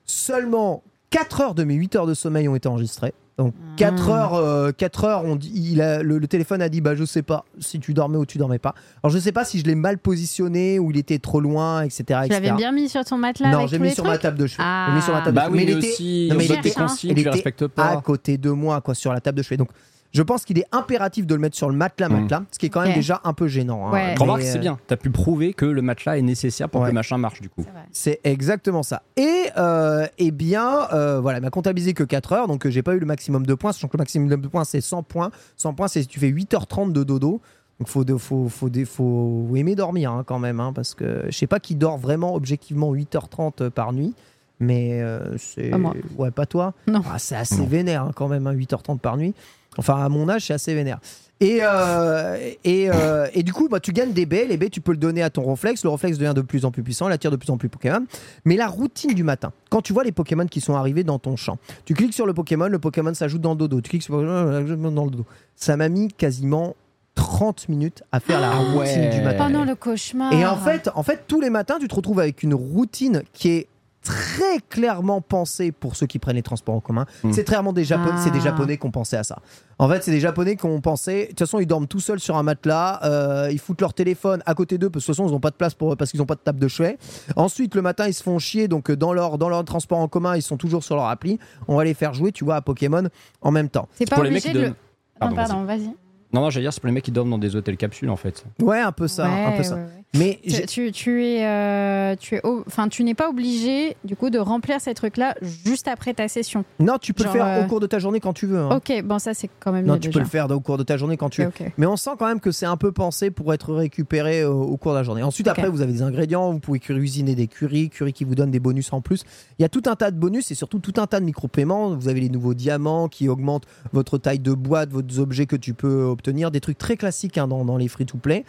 Seulement 0.06 0.82
4 1.10 1.40
heures 1.40 1.54
de 1.54 1.64
mes 1.64 1.74
8 1.74 1.96
heures 1.96 2.06
de 2.06 2.14
sommeil 2.14 2.48
ont 2.48 2.54
été 2.56 2.68
enregistrées. 2.68 3.14
Donc 3.38 3.54
4 3.78 4.10
heures, 4.10 4.34
euh, 4.34 4.72
4 4.72 5.04
heures 5.04 5.24
on 5.24 5.36
dit, 5.36 5.50
il 5.54 5.80
a, 5.80 6.02
le, 6.02 6.18
le 6.18 6.26
téléphone 6.28 6.60
a 6.60 6.68
dit 6.68 6.82
bah 6.82 6.94
je 6.94 7.04
sais 7.04 7.22
pas 7.22 7.44
si 7.58 7.80
tu 7.80 7.94
dormais 7.94 8.18
ou 8.18 8.26
tu 8.26 8.36
dormais 8.36 8.58
pas. 8.58 8.74
Alors 9.02 9.10
je 9.12 9.18
sais 9.18 9.32
pas 9.32 9.44
si 9.46 9.58
je 9.58 9.64
l'ai 9.64 9.74
mal 9.74 9.96
positionné 9.98 10.78
ou 10.78 10.90
il 10.90 10.98
était 10.98 11.18
trop 11.18 11.40
loin, 11.40 11.80
etc. 11.82 12.04
Tu 12.06 12.12
etc. 12.12 12.28
l'avais 12.30 12.52
bien 12.52 12.72
mis 12.72 12.90
sur 12.90 13.02
ton 13.04 13.16
matelas 13.16 13.50
non, 13.50 13.66
j'ai 13.66 13.78
mis 13.78 13.90
sur 13.94 14.04
ma 14.04 14.18
table 14.18 14.36
de 14.38 14.46
chevet. 14.46 14.62
Ah. 14.64 14.88
J'ai 14.90 14.96
mis 14.96 15.02
sur 15.02 15.14
ma 15.14 15.22
table 15.22 15.34
Bah 15.34 15.48
de 15.48 15.52
oui, 15.52 15.60
chevet. 15.60 15.66
mais 15.66 15.72
il 15.72 15.78
était 15.78 15.92
aussi, 15.92 16.28
non, 16.30 16.36
mais 16.36 16.50
on 16.50 16.54
il 16.62 16.74
consignes, 16.74 17.10
il 17.10 17.14
tu 17.14 17.20
était 17.22 17.30
respectes 17.30 17.62
à 17.62 17.68
pas. 17.68 17.96
côté 18.02 18.36
de 18.36 18.50
moi, 18.50 18.80
quoi, 18.82 18.94
sur 18.94 19.12
la 19.14 19.20
table 19.20 19.38
de 19.38 19.42
chevet. 19.42 19.56
Donc 19.56 19.70
je 20.12 20.22
pense 20.22 20.44
qu'il 20.44 20.58
est 20.58 20.66
impératif 20.72 21.26
de 21.26 21.34
le 21.34 21.40
mettre 21.40 21.56
sur 21.56 21.68
le 21.70 21.74
matelas, 21.76 22.08
Mm. 22.08 22.20
matelas, 22.20 22.42
ce 22.50 22.58
qui 22.58 22.66
est 22.66 22.68
quand 22.68 22.82
même 22.82 22.94
déjà 22.94 23.20
un 23.24 23.32
peu 23.32 23.48
gênant. 23.48 23.86
hein. 23.88 23.92
Ouais. 23.92 24.14
Remarque, 24.14 24.42
euh, 24.42 24.50
c'est 24.52 24.58
bien. 24.58 24.78
T'as 24.86 24.96
pu 24.96 25.10
prouver 25.10 25.54
que 25.54 25.64
le 25.64 25.80
matelas 25.82 26.18
est 26.18 26.22
nécessaire 26.22 26.68
pour 26.68 26.80
Ouais. 26.82 26.86
que 26.88 26.90
le 26.92 26.94
machin 26.94 27.18
marche 27.18 27.40
du 27.40 27.48
coup. 27.48 27.64
C'est 27.92 28.20
exactement 28.24 28.82
ça. 28.82 29.02
Et 29.16 29.44
euh, 29.56 30.06
eh 30.18 30.30
bien, 30.30 30.88
euh, 30.92 31.20
voilà, 31.20 31.38
il 31.38 31.42
m'a 31.42 31.50
comptabilisé 31.50 31.94
que 31.94 32.04
4 32.04 32.32
heures, 32.32 32.46
donc 32.48 32.66
euh, 32.66 32.70
j'ai 32.70 32.82
pas 32.82 32.94
eu 32.94 32.98
le 32.98 33.06
maximum 33.06 33.46
de 33.46 33.54
points, 33.54 33.72
sachant 33.72 33.88
que 33.88 33.96
le 33.96 34.02
maximum 34.02 34.28
de 34.28 34.48
points 34.48 34.64
c'est 34.64 34.80
100 34.80 35.02
points. 35.02 35.30
100 35.56 35.74
points, 35.74 35.88
c'est 35.88 36.02
si 36.02 36.08
tu 36.08 36.20
fais 36.20 36.28
8h30 36.28 36.92
de 36.92 37.02
dodo. 37.04 37.40
Donc 37.80 37.88
faut, 37.88 38.04
de- 38.04 38.16
faut, 38.16 38.48
faut, 38.48 38.68
faut 38.84 39.48
aimer 39.56 39.74
dormir 39.74 40.12
hein, 40.12 40.22
quand 40.26 40.38
même, 40.38 40.60
hein, 40.60 40.72
parce 40.72 40.94
que 40.94 41.24
je 41.28 41.36
sais 41.36 41.46
pas 41.48 41.58
qui 41.58 41.74
dort 41.74 41.96
vraiment 41.98 42.34
objectivement 42.34 42.92
8h30 42.94 43.70
par 43.70 43.92
nuit. 43.92 44.14
Mais 44.60 45.00
euh, 45.02 45.36
c'est. 45.38 45.70
Pas 45.70 45.78
moi. 45.78 45.94
Ouais, 46.16 46.30
pas 46.30 46.46
toi 46.46 46.74
Non. 46.86 47.02
Ah, 47.10 47.18
C'est 47.18 47.34
assez 47.34 47.56
Non. 47.56 47.66
vénère 47.66 48.02
hein, 48.04 48.10
quand 48.14 48.28
même, 48.28 48.46
hein, 48.46 48.52
8h30 48.54 48.98
par 49.00 49.16
nuit. 49.16 49.34
Enfin, 49.78 50.04
à 50.04 50.08
mon 50.08 50.28
âge, 50.28 50.46
c'est 50.46 50.54
assez 50.54 50.74
vénère. 50.74 50.98
Et, 51.40 51.58
euh, 51.62 52.36
et, 52.62 52.88
euh, 52.88 53.26
et 53.34 53.42
du 53.42 53.52
coup, 53.52 53.68
bah, 53.68 53.80
tu 53.80 53.92
gagnes 53.92 54.12
des 54.12 54.26
baies. 54.26 54.44
Les 54.48 54.56
baies, 54.56 54.68
tu 54.70 54.80
peux 54.80 54.92
le 54.92 54.98
donner 54.98 55.22
à 55.24 55.30
ton 55.30 55.42
reflex. 55.42 55.82
Le 55.82 55.90
reflex 55.90 56.16
devient 56.16 56.34
de 56.36 56.40
plus 56.42 56.64
en 56.64 56.70
plus 56.70 56.84
puissant, 56.84 57.08
il 57.08 57.12
attire 57.12 57.32
de 57.32 57.36
plus 57.36 57.50
en 57.50 57.56
plus 57.56 57.68
Pokémon. 57.68 58.04
Mais 58.44 58.54
la 58.56 58.68
routine 58.68 59.12
du 59.12 59.24
matin, 59.24 59.52
quand 59.68 59.82
tu 59.82 59.92
vois 59.92 60.04
les 60.04 60.12
Pokémon 60.12 60.46
qui 60.46 60.60
sont 60.60 60.76
arrivés 60.76 61.02
dans 61.02 61.18
ton 61.18 61.34
champ, 61.34 61.58
tu 61.84 61.94
cliques 61.94 62.14
sur 62.14 62.26
le 62.26 62.34
Pokémon, 62.34 62.68
le 62.68 62.78
Pokémon 62.78 63.12
s'ajoute 63.12 63.40
dans 63.40 63.50
le 63.52 63.56
dodo. 63.56 63.80
Tu 63.80 63.90
cliques 63.90 64.04
sur 64.04 64.16
le 64.20 64.26
Pokémon, 64.66 64.90
dans 64.92 65.04
le 65.04 65.10
dodo. 65.10 65.26
Ça 65.56 65.76
m'a 65.76 65.88
mis 65.88 66.08
quasiment 66.08 66.76
30 67.16 67.68
minutes 67.68 68.04
à 68.12 68.20
faire 68.20 68.40
la 68.40 68.52
Ah 68.52 68.58
routine 68.58 69.00
ouais. 69.02 69.10
du 69.10 69.20
matin. 69.22 69.46
Oh 69.48 69.52
non, 69.52 69.64
le 69.64 69.74
cauchemar. 69.74 70.32
Et 70.32 70.46
en 70.46 70.56
fait, 70.56 70.90
en 70.94 71.02
fait, 71.02 71.24
tous 71.26 71.40
les 71.40 71.50
matins, 71.50 71.78
tu 71.80 71.88
te 71.88 71.94
retrouves 71.94 72.20
avec 72.20 72.44
une 72.44 72.54
routine 72.54 73.22
qui 73.32 73.48
est 73.50 73.66
très 74.02 74.58
clairement 74.68 75.20
pensée 75.20 75.72
pour 75.72 75.96
ceux 75.96 76.06
qui 76.06 76.18
prennent 76.18 76.36
les 76.36 76.42
transports 76.42 76.74
en 76.74 76.80
commun. 76.80 77.06
Mm. 77.24 77.32
C'est 77.32 77.44
très 77.44 77.54
rarement 77.56 77.72
des 77.72 77.84
Japonais, 77.84 78.18
c'est 78.22 78.30
des 78.30 78.38
Ah. 78.40 78.44
Japonais 78.44 78.76
qui 78.76 78.86
ont 78.86 78.90
pensé 78.90 79.16
à 79.16 79.22
ça. 79.22 79.38
En 79.78 79.88
fait, 79.88 80.02
c'est 80.02 80.10
des 80.10 80.20
Japonais 80.20 80.56
qui 80.56 80.64
ont 80.66 80.80
pensé. 80.80 81.22
De 81.22 81.26
toute 81.28 81.38
façon, 81.40 81.58
ils 81.58 81.66
dorment 81.66 81.86
tout 81.86 82.00
seuls 82.00 82.20
sur 82.20 82.36
un 82.36 82.42
matelas. 82.42 83.00
euh, 83.04 83.48
ils 83.50 83.58
foutent 83.58 83.80
leur 83.80 83.94
téléphone 83.94 84.42
à 84.46 84.54
côté 84.54 84.78
d'eux 84.78 84.90
parce 84.90 85.04
que 85.04 85.10
de 85.10 85.14
toute 85.14 85.22
façon, 85.24 85.28
ils 85.28 85.32
n'ont 85.32 85.40
pas 85.40 85.50
de 85.50 85.56
place 85.56 85.74
pour 85.74 85.96
parce 85.96 86.10
qu'ils 86.10 86.20
n'ont 86.20 86.26
pas 86.26 86.34
de 86.34 86.40
table 86.40 86.58
de 86.60 86.68
chevet. 86.68 86.98
Ensuite, 87.36 87.74
le 87.74 87.82
matin, 87.82 88.06
ils 88.06 88.14
se 88.14 88.22
font 88.22 88.38
chier. 88.38 88.68
Donc, 88.68 88.90
euh, 88.90 88.96
dans 88.96 89.12
leur 89.12 89.38
dans 89.38 89.48
leur 89.48 89.64
transport 89.64 89.98
en 89.98 90.08
commun, 90.08 90.36
ils 90.36 90.42
sont 90.42 90.56
toujours 90.56 90.82
sur 90.84 90.96
leur 90.96 91.06
appli. 91.06 91.38
On 91.68 91.76
va 91.76 91.84
les 91.84 91.94
faire 91.94 92.12
jouer, 92.14 92.32
tu 92.32 92.44
vois, 92.44 92.56
à 92.56 92.60
Pokémon 92.60 93.04
en 93.40 93.50
même 93.50 93.68
temps. 93.68 93.88
c'est 93.94 94.08
pas 94.08 94.16
pour 94.16 94.24
les 94.24 94.30
mecs 94.30 94.52
de. 94.52 94.66
Non, 94.66 94.74
Pardon, 95.18 95.36
pardon, 95.36 95.64
vas-y. 95.64 95.86
Non, 96.32 96.40
non, 96.40 96.50
j'allais 96.50 96.64
dire, 96.64 96.72
c'est 96.72 96.80
pour 96.80 96.86
les 96.88 96.92
mecs 96.94 97.04
qui 97.04 97.12
dorment 97.12 97.30
dans 97.30 97.38
des 97.38 97.54
hôtels 97.54 97.76
capsules 97.76 98.08
en 98.10 98.16
fait. 98.16 98.44
Ouais, 98.60 98.80
un 98.80 98.90
peu 98.90 99.06
ça, 99.06 99.26
un 99.26 99.50
Ouais, 99.50 99.56
peu 99.58 99.62
ça. 99.62 99.74
ouais, 99.76 99.82
ouais. 99.82 100.01
Mais 100.14 100.38
Tu, 100.42 100.50
j'ai- 100.50 100.66
tu, 100.66 100.92
tu 100.92 101.24
es, 101.24 101.46
euh, 101.46 102.14
tu 102.20 102.34
es, 102.34 102.40
au- 102.46 102.62
enfin, 102.66 102.88
tu 102.88 103.02
n'es 103.02 103.14
pas 103.14 103.30
obligé 103.30 103.96
du 104.04 104.14
coup 104.14 104.28
de 104.28 104.38
remplir 104.38 104.78
ces 104.78 104.92
trucs-là 104.92 105.34
juste 105.40 105.88
après 105.88 106.12
ta 106.12 106.28
session. 106.28 106.66
non, 106.80 106.98
tu 107.00 107.14
peux 107.14 107.24
genre, 107.24 107.32
le 107.32 107.38
faire 107.40 107.46
euh, 107.48 107.64
au 107.64 107.66
cours 107.66 107.80
de 107.80 107.86
ta 107.86 107.98
journée 107.98 108.20
quand 108.20 108.34
tu 108.34 108.44
veux. 108.44 108.58
hein. 108.58 108.76
Ok, 108.76 108.92
bon 109.04 109.18
ça 109.18 109.32
c'est 109.32 109.48
quand 109.58 109.72
même 109.72 109.86
Non, 109.86 109.94
tu 109.94 110.00
déjà. 110.08 110.12
peux 110.12 110.18
le 110.18 110.26
faire 110.28 110.50
au 110.50 110.60
cours 110.60 110.76
de 110.76 110.82
ta 110.82 110.98
journée 110.98 111.16
quand 111.16 111.30
tu 111.30 111.42
veux. 111.42 111.50
Mais 111.78 111.86
on 111.86 111.96
sent 111.96 112.10
quand 112.18 112.26
même 112.26 112.40
que 112.40 112.50
c'est 112.50 112.66
un 112.66 112.76
peu 112.76 112.92
pensé 112.92 113.30
pour 113.30 113.54
être 113.54 113.72
récupéré 113.72 114.42
euh, 114.42 114.50
au 114.50 114.76
cours 114.76 114.92
de 114.92 114.98
la 114.98 115.02
journée. 115.02 115.22
Ensuite, 115.22 115.48
après, 115.48 115.70
vous 115.70 115.80
avez 115.80 115.92
des 115.94 116.02
ingrédients, 116.02 116.52
vous 116.52 116.60
pouvez 116.60 116.78
cuisiner 116.78 117.34
des 117.34 117.46
currys, 117.46 117.88
curry 117.88 118.12
qui 118.12 118.24
vous 118.24 118.34
donnent 118.34 118.50
des 118.50 118.60
bonus 118.60 118.92
en 118.92 119.00
plus. 119.00 119.22
Il 119.58 119.62
y 119.62 119.64
a 119.64 119.70
tout 119.70 119.82
un 119.86 119.96
tas 119.96 120.10
de 120.10 120.18
bonus 120.18 120.50
et 120.50 120.54
surtout 120.54 120.78
tout 120.78 121.00
un 121.00 121.06
tas 121.06 121.20
de 121.20 121.24
micro-paiements. 121.24 121.94
Vous 121.96 122.08
avez 122.08 122.20
les 122.20 122.28
nouveaux 122.28 122.52
diamants 122.52 123.08
qui 123.08 123.30
augmentent 123.30 123.64
votre 123.94 124.18
taille 124.18 124.40
de 124.40 124.52
boîte, 124.52 124.90
vos 124.90 125.20
objets 125.20 125.46
que 125.46 125.56
tu 125.56 125.72
peux 125.72 126.02
obtenir, 126.02 126.50
des 126.50 126.60
trucs 126.60 126.76
très 126.76 126.98
classiques 126.98 127.38
hein, 127.38 127.48
dans, 127.48 127.64
dans 127.64 127.78
les 127.78 127.88
free-to-play. 127.88 128.44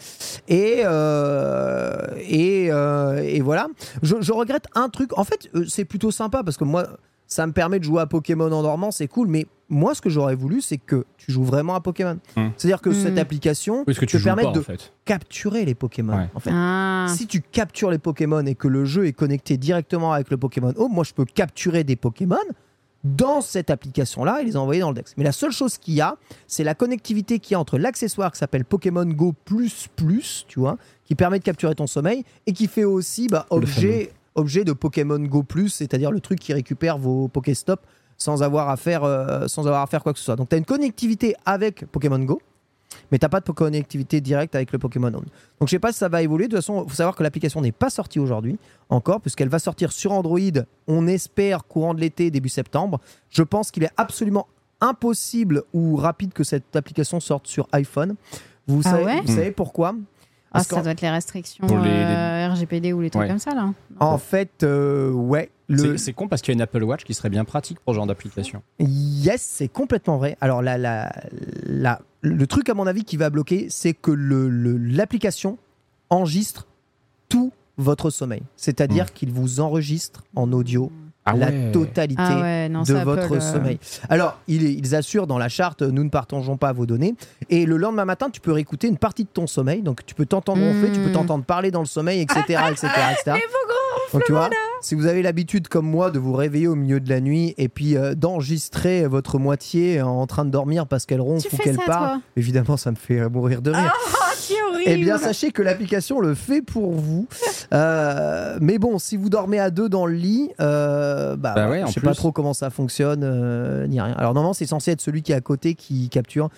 Et, 0.49 0.82
euh, 0.84 1.52
et, 2.28 2.68
euh, 2.72 3.22
et 3.24 3.42
voilà. 3.42 3.68
Je, 4.02 4.16
je 4.22 4.32
regrette 4.32 4.66
un 4.76 4.89
truc. 4.89 5.18
En 5.18 5.24
fait, 5.24 5.50
euh, 5.56 5.66
c'est 5.68 5.86
plutôt 5.86 6.12
sympa 6.12 6.44
parce 6.44 6.58
que 6.58 6.63
moi, 6.63 6.88
ça 7.28 7.48
me 7.48 7.52
permet 7.54 7.80
de 7.80 7.84
jouer 7.84 8.02
à 8.02 8.06
Pokémon 8.06 8.52
en 8.52 8.62
dormant, 8.62 8.92
c'est 8.92 9.08
cool. 9.08 9.28
Mais 9.28 9.48
moi, 9.70 9.96
ce 9.96 10.02
que 10.02 10.10
j'aurais 10.10 10.36
voulu, 10.36 10.62
c'est 10.62 10.78
que 10.78 11.06
tu 11.18 11.32
joues 11.32 11.44
vraiment 11.44 11.74
à 11.74 11.82
Pokémon. 11.82 12.20
Hmm. 12.36 12.50
C'est-à-dire 12.58 12.82
que 12.82 12.89
Hmm. 12.92 12.94
cette 12.94 13.18
application 13.18 13.84
Oui, 13.88 13.96
ce 13.96 14.00
que 14.00 14.06
tu 14.06 14.18
te 14.20 14.24
permet 14.24 14.44
pas 14.44 14.52
de 14.52 14.60
en 14.60 14.63
fait. 14.63 14.92
capturer 15.06 15.66
les 15.66 15.74
Pokémon. 15.74 16.16
Ouais. 16.18 16.30
En 16.36 16.39
fait. 16.39 16.52
Ah. 16.54 17.08
Si 17.10 17.26
tu 17.28 17.42
captures 17.42 17.89
les 17.89 17.98
Pokémon 17.98 18.46
et 18.46 18.56
que 18.56 18.68
le 18.68 18.86
jeu 18.86 19.08
est 19.08 19.13
connecté 19.13 19.58
directement 19.58 20.13
avec 20.13 20.30
le 20.30 20.38
Pokémon 20.38 20.74
Home, 20.78 20.92
moi 20.94 21.04
je 21.04 21.13
peux 21.13 21.26
capturer 21.26 21.84
des 21.84 21.96
Pokémon 21.96 22.38
dans 23.04 23.42
cette 23.42 23.70
application-là 23.70 24.42
et 24.42 24.46
les 24.46 24.56
envoyer 24.56 24.80
dans 24.80 24.89
le 24.89 24.96
Dex. 24.96 25.13
Mais 25.18 25.26
la 25.26 25.34
seule 25.34 25.52
chose 25.52 25.78
qu'il 25.78 25.94
y 25.96 26.00
a, 26.02 26.16
c'est 26.48 26.63
la 26.63 26.74
connectivité 26.74 27.39
qu'il 27.39 27.52
y 27.54 27.56
a 27.56 27.60
entre 27.60 27.78
l'accessoire 27.78 28.32
qui 28.32 28.38
s'appelle 28.38 28.63
Pokémon 28.63 29.06
Go 29.06 29.34
Plus 29.44 29.88
Plus, 29.96 30.46
tu 30.48 30.60
vois, 30.60 30.78
qui 31.06 31.16
permet 31.16 31.39
de 31.39 31.44
capturer 31.44 31.76
ton 31.76 31.88
sommeil 31.88 32.24
et 32.48 32.54
qui 32.54 32.68
fait 32.68 32.84
aussi 32.84 33.28
bah, 33.28 33.46
objet, 33.50 34.12
objet 34.36 34.63
de 34.63 34.74
Pokémon 34.74 35.20
Go 35.20 35.44
Plus, 35.44 35.70
c'est-à-dire 35.70 36.12
le 36.12 36.20
truc 36.20 36.39
qui 36.39 36.54
récupère 36.54 36.98
vos 36.98 37.28
Pokéstop 37.28 37.82
sans 38.18 38.44
avoir 38.44 38.70
à 38.70 38.78
faire, 38.78 39.04
euh, 39.04 39.48
sans 39.48 39.68
avoir 39.68 39.82
à 39.82 39.88
faire 39.88 40.04
quoi 40.04 40.13
que 40.13 40.20
ce 40.20 40.26
soit. 40.26 40.36
Donc 40.36 40.50
tu 40.50 40.56
as 40.56 40.58
une 40.58 40.66
connectivité 40.66 41.36
avec 41.46 41.86
Pokémon 41.92 42.20
Go, 42.20 42.42
mais 43.12 43.18
t'as 43.18 43.28
pas 43.28 43.42
de 43.42 43.52
connectivité 43.52 44.22
directe 44.22 44.56
avec 44.56 44.72
le 44.72 44.78
Pokémon 44.80 45.08
Home. 45.08 45.26
Donc 45.60 45.68
je 45.68 45.72
sais 45.72 45.80
pas 45.80 45.92
si 45.92 45.98
ça 45.98 46.10
va 46.10 46.22
évoluer. 46.22 46.46
De 46.48 46.52
toute 46.56 46.60
façon, 46.60 46.84
il 46.86 46.89
faut 46.89 46.96
savoir 46.96 47.16
que 47.16 47.24
l'application 47.24 47.60
n'est 47.60 47.72
pas 47.72 47.89
sortie 47.89 48.20
aujourd'hui 48.20 48.58
encore, 48.89 49.20
puisqu'elle 49.20 49.50
va 49.50 49.60
sortir 49.60 49.92
sur 49.92 50.12
Android, 50.12 50.39
on 50.88 51.08
espère, 51.08 51.66
courant 51.66 51.94
de 51.96 52.00
l'été, 52.02 52.32
début 52.32 52.50
septembre. 52.50 53.02
Je 53.30 53.43
pense 53.43 53.72
qu'il 53.72 53.84
est 53.84 53.91
absolument 53.97 54.47
impossible 54.80 55.64
ou 55.74 55.95
rapide 55.95 56.34
que 56.34 56.43
cette 56.43 56.76
application 56.76 57.20
sorte 57.20 57.47
sur 57.47 57.68
iPhone. 57.72 58.16
Vous, 58.68 58.82
Ah 58.86 58.91
savez, 58.91 59.04
ouais? 59.06 59.22
vous 59.26 59.36
savez 59.36 59.51
pourquoi? 59.51 59.95
Ah, 60.56 60.60
Parce 60.60 60.68
ça 60.68 60.82
doit 60.84 60.91
être 60.91 61.01
les 61.01 61.10
restrictions 61.10 61.66
les- 61.66 61.74
euh, 61.89 62.47
RGPD 62.54 62.93
ou 62.93 63.01
les 63.01 63.10
trucs 63.10 63.24
Ouais. 63.24 63.28
comme 63.28 63.39
ça, 63.39 63.56
là. 63.56 63.74
En 63.99 64.18
fait, 64.20 64.62
euh, 64.64 65.10
ouais. 65.12 65.49
Le... 65.68 65.97
C'est- 65.97 66.14
con 66.14 66.28
parce 66.28 66.41
qu'il 66.43 66.51
y 66.51 66.54
a 66.54 66.58
une 66.58 66.62
Apple 66.62 66.84
Watch 66.84 67.04
qui 67.06 67.14
serait 67.16 67.30
bien 67.32 67.43
pratique 67.45 67.80
pour 67.80 67.93
ce 67.93 67.97
genre 67.97 68.06
d'application. 68.06 68.62
Yes, 68.80 69.41
c'est 69.41 69.68
complètement 69.68 70.18
vrai. 70.18 70.38
Alors, 70.41 70.62
la, 70.62 70.78
la, 70.78 71.12
la- 71.64 72.01
le 72.22 72.45
truc, 72.47 72.70
à 72.70 72.76
mon 72.76 72.86
avis, 72.86 73.04
qui 73.04 73.18
va 73.18 73.30
bloquer, 73.32 73.68
c'est 73.70 73.93
que 73.93 74.12
le- 74.12 74.47
le- 74.49 74.78
l'application 74.78 75.58
enregistre 76.12 76.68
tout 77.30 77.51
votre 77.78 78.12
sommeil. 78.12 78.43
C'est-à-dire 78.56 79.12
qu'il 79.14 79.32
vous 79.32 79.60
enregistre 79.60 80.24
en 80.36 80.51
audio 80.54 80.91
Ah 81.26 81.34
la 81.38 81.47
ouais. 81.47 81.71
totalité 81.71 82.21
Ah 82.21 82.41
ouais, 82.41 82.69
non, 82.69 82.84
de 82.84 82.93
votre 82.95 83.24
Apple, 83.24 83.36
euh, 83.36 83.39
sommeil. 83.39 83.80
Alors, 84.09 84.38
ils, 84.49 84.61
ils 84.80 84.93
assurent 84.95 85.26
dans 85.28 85.38
la 85.38 85.47
charte, 85.47 85.82
nous 85.82 86.03
ne 86.03 86.09
partageons 86.09 86.57
pas 86.57 86.74
vos 86.74 86.86
données. 86.86 87.15
Et 87.49 87.65
le 87.65 87.78
lendemain 87.78 88.03
matin, 88.05 88.30
tu 88.30 88.41
peux 88.41 88.51
réécouter 88.51 88.88
une 88.88 88.97
partie 88.97 89.24
de 89.24 89.30
ton 89.30 89.47
sommeil. 89.47 89.82
Donc, 89.82 90.05
tu 90.05 90.15
peux 90.15 90.26
t'entendre 90.26 90.61
ronfler, 90.61 90.91
tu 90.91 90.99
peux 90.99 91.09
Mm. 91.09 91.13
t'entendre 91.13 91.43
parler 91.45 91.71
dans 91.71 91.80
le 91.80 91.86
sommeil, 91.86 92.19
etc. 92.21 92.41
etc., 92.71 92.88
etc. 93.13 93.38
Donc, 94.11 94.24
tu 94.26 94.32
vois, 94.34 94.49
si 94.82 94.95
vous 94.95 95.05
avez 95.07 95.21
l'habitude, 95.21 95.67
comme 95.69 95.88
moi, 95.88 96.11
de 96.11 96.19
vous 96.19 96.34
réveiller 96.34 96.67
au 96.67 96.76
milieu 96.76 96.99
de 96.99 97.09
la 97.09 97.19
nuit 97.21 97.53
et 97.57 97.69
puis 97.69 97.95
euh, 97.95 98.15
d'enregistrer 98.15 99.07
votre 99.07 99.39
moitié 99.39 100.01
en 100.01 100.28
train 100.28 100.45
de 100.45 100.49
dormir 100.51 100.88
parce 100.88 101.05
qu'elle 101.05 101.21
ronfle 101.21 101.47
Tu 101.47 101.55
ou 101.55 101.57
fais 101.57 101.63
qu'elle 101.63 101.76
ça, 101.78 101.82
parle, 101.86 102.05
toi? 102.09 102.21
évidemment, 102.36 102.78
ça 102.78 102.91
me 102.91 102.95
fait 102.95 103.28
mourir 103.30 103.61
de 103.61 103.71
rire. 103.71 103.93
C'est 104.33 104.33
horrible 104.70 104.84
Eh 104.86 104.97
bien, 104.97 105.18
sachez 105.18 105.51
que 105.51 105.62
l'application 105.62 106.20
le 106.20 106.34
fait 106.34 106.62
pour 106.62 106.91
vous. 106.93 107.28
Euh, 107.74 108.58
mais 108.62 108.78
bon, 108.78 108.99
si 108.99 109.18
vous 109.18 109.30
dormez 109.30 109.60
à 109.60 109.70
deux 109.70 109.89
dans 109.89 110.06
le 110.06 110.14
lit, 110.14 110.51
euh, 110.60 111.36
bah, 111.36 111.54
Bah 111.56 111.70
ouais, 111.70 111.84
je 111.88 111.91
sais 111.91 112.01
pas 112.01 112.14
trop 112.14 112.32
comment 112.32 112.54
ça 112.54 112.70
fonctionne, 112.70 113.22
euh, 113.24 113.88
ni 113.88 113.99
rien. 113.99 114.14
Alors, 114.14 114.34
normalement, 114.34 114.54
c'est 114.54 114.66
censé 114.66 114.91
être 114.91 115.01
celui 115.01 115.22
qui 115.24 115.32
est 115.32 115.36
à 115.36 115.41
côté 115.41 115.74
qui 115.76 116.10
capture. 116.10 116.49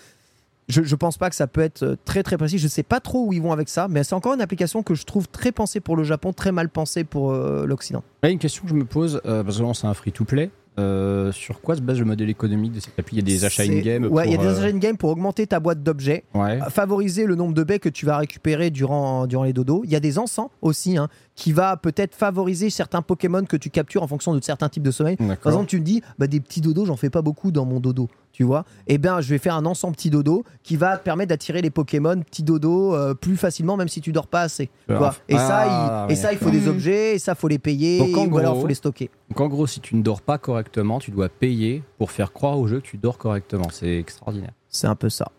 Je, 0.68 0.82
je 0.82 0.96
pense 0.96 1.18
pas 1.20 1.30
que 1.30 1.36
ça 1.36 1.46
peut 1.46 1.62
être 1.62 1.84
euh, 1.84 1.96
très 2.06 2.24
très 2.24 2.38
précis. 2.38 2.58
Je 2.58 2.68
sais 2.68 2.82
pas 2.82 3.00
trop 3.00 3.28
où 3.28 3.34
ils 3.34 3.42
vont 3.42 3.52
avec 3.52 3.70
ça, 3.70 3.88
mais 3.88 4.04
c'est 4.04 4.16
encore 4.16 4.34
une 4.34 4.42
application 4.42 4.82
que 4.82 4.96
je 4.96 5.06
trouve 5.06 5.28
très 5.28 5.52
pensée 5.52 5.80
pour 5.80 5.96
le 5.96 6.04
Japon, 6.04 6.34
très 6.34 6.52
mal 6.52 6.70
pensée 6.70 7.04
pour 7.04 7.32
euh, 7.32 7.66
l'Occident. 7.68 8.04
Une 8.24 8.40
question 8.40 8.64
que 8.64 8.70
je 8.70 8.74
me 8.74 8.86
pose, 8.86 9.22
euh, 9.28 9.44
parce 9.44 9.60
que 9.60 9.64
là, 9.64 9.72
c'est 9.76 9.86
un 9.86 9.94
free-to-play. 9.94 10.50
Euh, 10.80 11.32
sur 11.32 11.62
quoi 11.62 11.76
se 11.76 11.82
base 11.82 12.00
le 12.00 12.06
modèle 12.06 12.30
économique 12.30 12.74
de 12.74 12.80
cette 12.80 12.98
appli? 13.00 13.18
Il 13.18 13.20
y 13.20 13.22
a 13.22 13.26
des 13.26 13.46
achats 13.46 13.64
in-game 13.64 14.06
Ouais, 14.06 14.26
il 14.28 14.32
y 14.32 14.36
a 14.36 14.38
des 14.38 14.46
euh, 14.46 14.58
achats 14.58 14.68
in-game 14.76 14.98
pour 14.98 15.10
augmenter 15.10 15.48
ta 15.48 15.60
boîte 15.60 15.84
d'objets. 15.84 16.24
Ouais. 16.34 16.60
favoriser 16.70 17.26
le 17.26 17.36
nombre 17.36 17.54
de 17.54 17.64
baies 17.64 17.80
que 17.80 17.90
tu 17.90 18.06
vas 18.06 18.18
récupérer 18.18 18.70
durant, 18.70 19.28
durant 19.28 19.44
les 19.44 19.54
dodos. 19.54 19.82
Il 19.86 19.92
y 19.92 19.96
a 19.96 20.00
des 20.00 20.20
encens 20.20 20.50
aussi, 20.62 20.98
hein, 20.98 21.08
qui 21.36 21.52
va 21.52 21.78
peut-être 21.78 22.16
favoriser 22.16 22.70
certains 22.70 23.02
Pokémon 23.02 23.44
que 23.46 23.58
tu 23.58 23.70
captures 23.70 24.04
en 24.04 24.08
fonction 24.08 24.34
de 24.34 24.42
certains 24.44 24.70
types 24.70 24.84
de 24.84 24.92
sommeil. 24.92 25.16
Par 25.18 25.52
exemple, 25.52 25.68
tu 25.68 25.80
me 25.80 25.86
dis, 25.86 26.02
bah, 26.20 26.28
des 26.28 26.40
petits 26.40 26.62
dodos, 26.62 26.86
j'en 26.86 26.96
fais 26.96 27.10
pas 27.10 27.22
beaucoup 27.22 27.52
dans 27.52 27.66
mon 27.66 27.80
dodo, 27.80 28.08
tu 28.32 28.44
vois. 28.44 28.64
Eh 28.88 28.98
bien, 28.98 29.20
je 29.22 29.30
vais 29.30 29.38
faire 29.38 29.56
un 29.56 29.66
encens 29.66 29.92
petit 29.94 30.10
dodo 30.10 30.44
qui 30.64 30.76
va 30.78 30.98
te 30.98 31.04
permettre 31.04 31.30
d'attirer 31.30 31.62
les 31.62 31.70
Pokémon 31.70 32.20
petits 32.22 32.44
dodos 32.44 32.94
euh, 32.96 33.14
plus 33.14 33.36
facilement, 33.38 33.76
même 33.78 33.88
si 33.90 34.02
tu 34.02 34.12
dors 34.12 34.28
pas 34.28 34.42
assez. 34.42 34.68
tu 34.68 34.94
Ah, 34.94 34.98
vois. 34.98 35.16
Et, 35.28 35.36
ça, 35.38 36.06
il, 36.10 36.14
et 36.14 36.16
ça, 36.16 36.32
il 36.32 36.38
faut 36.38 36.50
des 36.52 36.68
objets, 36.68 37.16
et 37.16 37.20
ça, 37.20 37.36
faut 37.36 37.48
les 37.48 37.60
payer, 37.60 38.00
Donc, 38.00 38.18
en 38.18 38.28
ou 38.32 38.38
alors 38.38 38.54
gros- 38.54 38.62
faut 38.62 38.68
les 38.68 38.76
stocker. 38.76 39.10
Donc 39.30 39.42
en 39.42 39.48
gros, 39.48 39.66
si 39.68 39.80
tu 39.82 39.96
ne 39.96 40.02
dors 40.04 40.22
pas 40.22 40.38
correctement, 40.38 40.65
tu 41.00 41.12
dois 41.12 41.30
payer 41.30 41.84
pour 41.98 42.12
faire 42.12 42.32
croire 42.34 42.58
au 42.60 42.68
jeu 42.68 42.80
que 42.80 42.86
tu 42.88 42.98
dors 42.98 43.18
correctement. 43.18 43.68
C'est 43.72 43.98
extraordinaire. 43.98 44.52
C'est 44.70 44.88
un 44.88 44.96
peu 44.96 45.10
ça. 45.10 45.32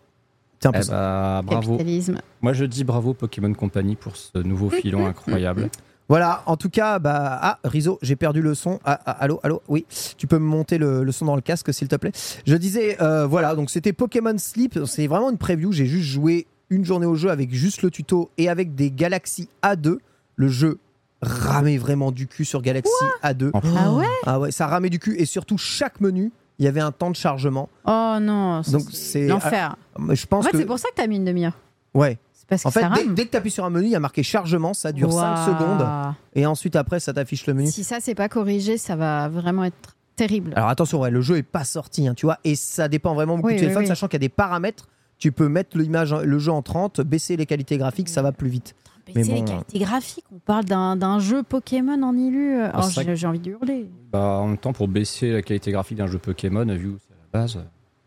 C'est 0.59 0.67
un 0.67 0.71
peu 0.71 0.79
Eh 0.79 0.83
ça. 0.83 0.91
bah, 0.93 1.41
bravo. 1.45 1.71
Capitalisme. 1.77 2.19
Moi, 2.41 2.53
je 2.53 2.65
dis 2.65 2.83
bravo 2.83 3.13
Pokémon 3.13 3.53
Company 3.53 3.95
pour 3.95 4.15
ce 4.15 4.37
nouveau 4.39 4.69
filon 4.71 5.05
incroyable. 5.05 5.69
Voilà, 6.09 6.41
en 6.45 6.55
tout 6.55 6.69
cas, 6.69 6.99
bah, 6.99 7.37
ah, 7.41 7.59
Rizo, 7.65 7.99
j'ai 8.01 8.15
perdu 8.15 8.41
le 8.41 8.55
son. 8.55 8.79
Ah, 8.85 8.99
ah, 9.05 9.11
allô, 9.19 9.39
allô, 9.43 9.61
oui, 9.67 9.85
tu 10.17 10.25
peux 10.25 10.39
me 10.39 10.45
monter 10.45 10.77
le, 10.77 11.03
le 11.03 11.11
son 11.11 11.25
dans 11.25 11.35
le 11.35 11.41
casque, 11.41 11.73
s'il 11.73 11.89
te 11.89 11.97
plaît. 11.97 12.13
Je 12.45 12.55
disais, 12.55 13.01
euh, 13.01 13.27
voilà, 13.27 13.55
donc 13.55 13.69
c'était 13.69 13.91
Pokémon 13.93 14.37
Sleep, 14.37 14.79
c'est 14.85 15.07
vraiment 15.07 15.29
une 15.29 15.37
preview. 15.37 15.73
J'ai 15.73 15.85
juste 15.85 16.07
joué 16.09 16.47
une 16.69 16.85
journée 16.85 17.05
au 17.05 17.15
jeu 17.15 17.29
avec 17.29 17.53
juste 17.53 17.81
le 17.81 17.91
tuto 17.91 18.29
et 18.37 18.47
avec 18.49 18.73
des 18.73 18.89
Galaxy 18.89 19.49
A2. 19.63 19.97
Le 20.37 20.47
jeu 20.47 20.77
ramait 21.21 21.77
vraiment 21.77 22.11
du 22.11 22.27
cul 22.27 22.45
sur 22.45 22.61
Galaxy 22.61 22.91
A2. 23.23 23.49
En 23.53 23.59
plus. 23.61 23.69
Ah 23.77 23.91
ouais 23.93 24.05
Ah 24.25 24.39
ouais, 24.39 24.51
ça 24.51 24.67
ramait 24.67 24.89
du 24.89 24.99
cul 24.99 25.15
et 25.17 25.25
surtout 25.25 25.57
chaque 25.57 25.99
menu, 26.01 26.31
il 26.59 26.65
y 26.65 26.67
avait 26.67 26.81
un 26.81 26.91
temps 26.91 27.09
de 27.11 27.15
chargement. 27.15 27.69
Oh 27.85 28.17
non, 28.21 28.61
Donc, 28.67 28.83
c'est 28.91 29.27
l'enfer. 29.27 29.75
Je 30.11 30.25
En 30.31 30.41
fait, 30.41 30.51
que 30.51 30.57
c'est 30.57 30.65
pour 30.65 30.79
ça 30.79 30.89
que 30.89 30.95
t'as 30.95 31.07
mis 31.07 31.15
une 31.17 31.25
demi-heure. 31.25 31.57
ouais. 31.93 32.17
C'est 32.33 32.47
parce 32.47 32.63
que 32.63 32.67
En 32.67 32.71
fait, 32.71 32.81
ça 32.81 32.89
dès, 32.89 33.01
rame. 33.03 33.13
dès 33.15 33.25
que 33.25 33.31
tu 33.31 33.37
appuies 33.37 33.51
sur 33.51 33.65
un 33.65 33.69
menu, 33.69 33.87
il 33.87 33.91
y 33.91 33.95
a 33.95 33.99
marqué 33.99 34.23
chargement, 34.23 34.73
ça 34.73 34.91
dure 34.93 35.11
5 35.11 35.19
Waouh. 35.19 35.45
secondes 35.53 35.85
et 36.33 36.45
ensuite 36.45 36.75
après 36.77 36.99
ça 37.01 37.11
t'affiche 37.11 37.45
le 37.45 37.53
menu. 37.53 37.69
Si 37.69 37.83
ça, 37.83 37.97
c'est 37.99 38.15
pas 38.15 38.29
corrigé, 38.29 38.77
ça 38.77 38.95
va 38.95 39.27
vraiment 39.27 39.65
être 39.65 39.95
terrible. 40.15 40.53
Alors 40.55 40.69
attention, 40.69 41.01
ouais, 41.01 41.11
le 41.11 41.19
jeu 41.21 41.35
est 41.37 41.43
pas 41.43 41.65
sorti, 41.65 42.07
hein, 42.07 42.13
tu 42.15 42.25
vois, 42.25 42.37
et 42.45 42.55
ça 42.55 42.87
dépend 42.87 43.13
vraiment 43.15 43.35
beaucoup 43.35 43.47
Oui, 43.47 43.53
du 43.55 43.57
oui, 43.57 43.61
téléphone, 43.63 43.81
oui. 43.83 43.87
sachant 43.87 44.07
qu'il 44.07 44.15
y 44.15 44.23
a 44.23 44.27
des 44.27 44.29
paramètres. 44.29 44.87
Tu 45.17 45.31
peux 45.33 45.49
mettre 45.49 45.77
l'image, 45.77 46.13
le 46.13 46.39
jeu 46.39 46.51
en 46.51 46.61
30, 46.61 47.01
baisser 47.01 47.35
les 47.37 47.45
qualités 47.47 47.77
graphiques, 47.77 48.07
ça 48.07 48.21
va 48.21 48.31
plus 48.31 48.49
vite. 48.49 48.75
Mais 49.15 49.23
les 49.23 49.33
bon, 49.41 49.45
qualités 49.45 49.79
graphiques, 49.79 50.25
on 50.33 50.39
parle 50.39 50.65
d'un 50.65 50.95
d'un 50.95 51.19
jeu 51.19 51.43
Pokémon 51.43 52.01
en 52.03 52.15
illu. 52.17 52.59
Ah, 52.61 52.71
Oh, 52.83 52.87
vrai 52.87 53.15
j'ai 53.15 53.27
envie 53.27 53.39
de 53.39 53.51
hurler. 53.51 53.89
Bah, 54.11 54.39
en 54.41 54.47
même 54.47 54.57
temps, 54.57 54.73
pour 54.73 54.87
baisser 54.87 55.31
la 55.31 55.41
qualité 55.41 55.71
graphique 55.71 55.97
d'un 55.97 56.07
jeu 56.07 56.17
Pokémon, 56.19 56.65
vu 56.65 56.89
où 56.89 56.97
c'est 56.99 57.13
à 57.13 57.39
la 57.39 57.41
base. 57.41 57.57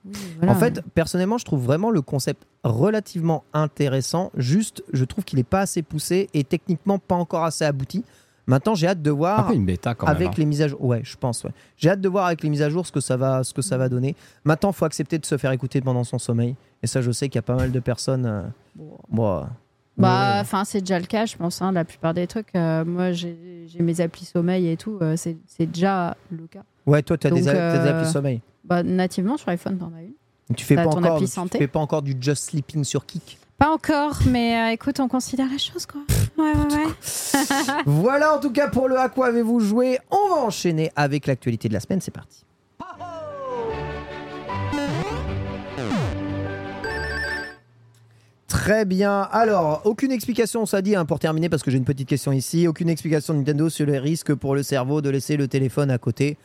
Oui, 0.04 0.12
voilà. 0.38 0.52
En 0.52 0.54
fait, 0.54 0.80
personnellement, 0.94 1.36
je 1.38 1.44
trouve 1.44 1.62
vraiment 1.62 1.90
le 1.90 2.00
concept 2.00 2.46
relativement 2.64 3.44
intéressant. 3.52 4.30
Juste, 4.36 4.82
je 4.92 5.04
trouve 5.04 5.24
qu'il 5.24 5.38
est 5.38 5.42
pas 5.44 5.60
assez 5.60 5.82
poussé 5.82 6.28
et 6.32 6.42
techniquement 6.44 6.98
pas 6.98 7.16
encore 7.16 7.44
assez 7.44 7.64
abouti. 7.64 8.02
Maintenant, 8.46 8.74
j'ai 8.74 8.88
hâte 8.88 9.02
de 9.02 9.10
Un 9.10 9.14
voir 9.14 9.46
peu 9.48 9.54
une 9.54 9.66
bêta 9.66 9.94
quand 9.94 10.06
même. 10.06 10.16
avec 10.16 10.28
hein. 10.28 10.34
les 10.38 10.44
mises 10.46 10.62
à 10.62 10.68
jour. 10.68 10.82
Ouais, 10.82 11.02
je 11.04 11.16
pense. 11.16 11.44
Ouais. 11.44 11.50
J'ai 11.76 11.90
hâte 11.90 12.00
de 12.00 12.08
voir 12.08 12.26
avec 12.26 12.42
les 12.42 12.48
mises 12.48 12.62
à 12.62 12.70
jour 12.70 12.84
ce 12.86 12.90
que 12.92 13.00
ça 13.00 13.16
va, 13.16 13.44
ce 13.44 13.52
que 13.54 13.62
ça 13.62 13.76
va 13.76 13.88
donner. 13.88 14.16
Maintenant, 14.44 14.72
faut 14.72 14.86
accepter 14.86 15.18
de 15.18 15.26
se 15.26 15.36
faire 15.36 15.52
écouter 15.52 15.80
pendant 15.82 16.02
son 16.02 16.18
sommeil. 16.18 16.56
Et 16.82 16.86
ça, 16.86 17.02
je 17.02 17.12
sais 17.12 17.28
qu'il 17.28 17.36
y 17.36 17.38
a 17.38 17.42
pas 17.42 17.54
mal 17.54 17.70
de 17.70 17.78
personnes. 17.80 18.26
euh, 18.26 18.42
bon, 19.10 19.44
Bah, 19.96 20.38
enfin, 20.40 20.64
c'est 20.64 20.80
déjà 20.80 20.98
le 20.98 21.04
cas, 21.06 21.26
je 21.26 21.36
pense. 21.36 21.60
hein, 21.60 21.72
la 21.72 21.84
plupart 21.84 22.14
des 22.14 22.26
trucs. 22.26 22.54
euh, 22.54 22.84
moi, 22.84 23.12
j'ai 23.12 23.66
j'ai 23.66 23.80
mes 23.82 24.00
applis 24.00 24.24
sommeil 24.24 24.68
et 24.68 24.76
tout. 24.76 24.98
euh, 25.02 25.14
c'est 25.16 25.36
c'est 25.46 25.66
déjà 25.66 26.16
le 26.30 26.46
cas. 26.46 26.62
Ouais, 26.86 27.02
toi, 27.02 27.18
tu 27.18 27.26
as, 27.26 27.30
Donc, 27.30 27.40
des, 27.40 27.48
a- 27.48 27.52
t'as 27.52 27.78
des 27.82 27.88
euh, 27.88 27.98
applis 27.98 28.10
sommeil. 28.10 28.40
Bah, 28.64 28.82
nativement, 28.82 29.36
sur 29.36 29.48
iPhone, 29.50 29.76
t'en 29.78 29.92
as 29.96 30.02
une. 30.02 30.54
Tu 30.56 30.64
fais 30.64 30.74
t'as 30.76 30.84
pas 30.84 30.90
ton 30.90 30.98
encore, 30.98 31.16
appli 31.16 31.26
tu 31.26 31.32
santé. 31.32 31.58
fais 31.58 31.68
pas 31.68 31.80
encore 31.80 32.02
du 32.02 32.16
just 32.20 32.44
sleeping 32.50 32.82
sur 32.84 33.04
Kik. 33.06 33.38
Pas 33.58 33.70
encore, 33.70 34.18
mais 34.26 34.56
euh, 34.70 34.72
écoute, 34.72 34.98
on 35.00 35.08
considère 35.08 35.46
la 35.50 35.58
chose, 35.58 35.84
quoi. 35.86 36.00
Ouais, 36.38 36.52
ouais, 36.54 36.74
ouais. 36.74 37.82
voilà, 37.86 38.34
en 38.36 38.40
tout 38.40 38.50
cas 38.50 38.68
pour 38.68 38.88
le 38.88 38.98
à 38.98 39.10
quoi 39.10 39.26
avez-vous 39.26 39.60
joué? 39.60 39.98
On 40.10 40.34
va 40.34 40.40
enchaîner 40.40 40.90
avec 40.96 41.26
l'actualité 41.26 41.68
de 41.68 41.74
la 41.74 41.80
semaine. 41.80 42.00
C'est 42.00 42.10
parti. 42.10 42.44
Très 48.50 48.84
bien. 48.84 49.28
Alors, 49.30 49.80
aucune 49.84 50.10
explication, 50.10 50.66
ça 50.66 50.82
dit, 50.82 50.96
hein, 50.96 51.04
pour 51.04 51.20
terminer, 51.20 51.48
parce 51.48 51.62
que 51.62 51.70
j'ai 51.70 51.78
une 51.78 51.84
petite 51.84 52.08
question 52.08 52.32
ici. 52.32 52.66
Aucune 52.66 52.88
explication 52.88 53.32
de 53.32 53.38
Nintendo 53.38 53.68
sur 53.68 53.86
les 53.86 53.98
risques 54.00 54.34
pour 54.34 54.56
le 54.56 54.64
cerveau 54.64 55.00
de 55.00 55.08
laisser 55.08 55.36
le 55.36 55.46
téléphone 55.46 55.88
à 55.88 55.98
côté. 55.98 56.36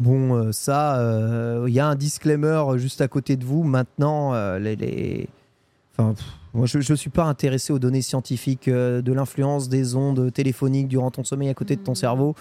Bon, 0.00 0.34
euh, 0.34 0.50
ça, 0.50 0.98
euh, 0.98 1.66
il 1.68 1.72
y 1.72 1.78
a 1.78 1.86
un 1.86 1.94
disclaimer 1.94 2.64
juste 2.78 3.00
à 3.00 3.06
côté 3.06 3.36
de 3.36 3.44
vous. 3.44 3.62
Maintenant, 3.62 4.34
euh, 4.34 4.58
les, 4.58 4.74
les- 4.74 5.28
Enfin, 5.96 6.14
pff, 6.14 6.26
moi, 6.52 6.66
je 6.66 6.78
ne 6.78 6.96
suis 6.96 7.10
pas 7.10 7.24
intéressé 7.24 7.72
aux 7.72 7.78
données 7.78 8.02
scientifiques 8.02 8.66
euh, 8.68 9.00
de 9.00 9.12
l'influence 9.12 9.68
des 9.68 9.94
ondes 9.94 10.32
téléphoniques 10.32 10.88
durant 10.88 11.12
ton 11.12 11.22
sommeil 11.22 11.48
à 11.48 11.54
côté 11.54 11.76
de 11.76 11.80
ton 11.80 11.94
cerveau. 11.94 12.34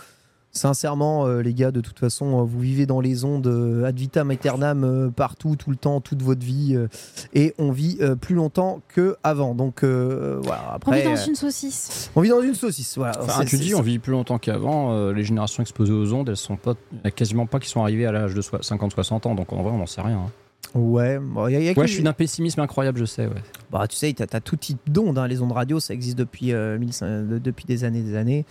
Sincèrement, 0.55 1.27
euh, 1.27 1.41
les 1.41 1.53
gars, 1.53 1.71
de 1.71 1.81
toute 1.81 1.99
façon, 1.99 2.39
euh, 2.39 2.43
vous 2.43 2.59
vivez 2.61 2.85
dans 2.85 3.01
les 3.01 3.25
ondes 3.25 3.45
euh, 3.47 3.83
ad 3.83 3.97
vitam 3.99 4.31
aeternam 4.31 4.85
euh, 4.85 5.09
partout, 5.09 5.57
tout 5.57 5.69
le 5.69 5.75
temps, 5.75 5.99
toute 5.99 6.21
votre 6.21 6.45
vie, 6.45 6.75
euh, 6.75 6.87
et 7.33 7.53
on 7.57 7.71
vit 7.73 7.97
euh, 7.99 8.15
plus 8.15 8.35
longtemps 8.35 8.79
que 8.87 9.17
avant. 9.21 9.53
Donc 9.53 9.83
euh, 9.83 10.39
voilà. 10.43 10.63
On 10.71 10.75
Après, 10.75 11.01
vit 11.01 11.07
dans 11.09 11.11
euh, 11.19 11.25
une 11.27 11.35
saucisse. 11.35 12.09
on 12.15 12.21
vit 12.21 12.29
dans 12.29 12.41
une 12.41 12.55
saucisse. 12.55 12.97
Voilà. 12.97 13.21
Enfin, 13.21 13.43
tu 13.43 13.57
dis, 13.57 13.75
on 13.75 13.81
vit 13.81 13.99
plus 13.99 14.13
longtemps 14.13 14.37
qu'avant. 14.39 14.93
euh, 14.93 15.11
les 15.11 15.25
générations 15.25 15.61
exposées 15.61 15.91
aux 15.91 16.13
ondes, 16.13 16.29
elles 16.29 16.37
sont 16.37 16.55
pas, 16.55 16.73
il 16.93 16.99
y 17.03 17.07
a 17.07 17.11
quasiment 17.11 17.47
pas 17.47 17.59
qui 17.59 17.67
sont 17.67 17.81
arrivées 17.81 18.05
à 18.05 18.13
l'âge 18.13 18.33
de 18.33 18.41
50-60 18.41 19.27
ans. 19.27 19.35
Donc 19.35 19.51
en 19.51 19.61
vrai, 19.61 19.71
on 19.73 19.77
n'en 19.79 19.85
sait 19.85 20.01
rien. 20.01 20.17
hein. 20.19 20.31
Ouais, 20.75 21.19
bon, 21.19 21.47
y 21.47 21.55
a- 21.55 21.59
y 21.61 21.69
a 21.69 21.73
que- 21.73 21.79
Ouais, 21.79 21.87
je 21.87 21.93
suis 21.93 22.03
d'un 22.03 22.13
pessimisme 22.13 22.59
incroyable, 22.59 22.99
je 22.99 23.05
sais. 23.05 23.25
Ouais. 23.27 23.41
Bah, 23.71 23.87
tu 23.87 23.95
sais, 23.95 24.13
tu 24.13 24.21
as, 24.23 24.41
tout 24.41 24.57
type 24.57 24.77
d'ondes. 24.87 25.17
hein. 25.17 25.27
Les 25.27 25.41
ondes 25.41 25.53
radio, 25.53 25.79
ça 25.79 25.93
existe 25.93 26.17
depuis, 26.17 26.51
euh, 26.53 26.77
1500 26.77 27.23
de- 27.29 27.37
depuis 27.39 27.65
des 27.65 27.83
années 27.85 28.01
des 28.01 28.15
années. 28.15 28.45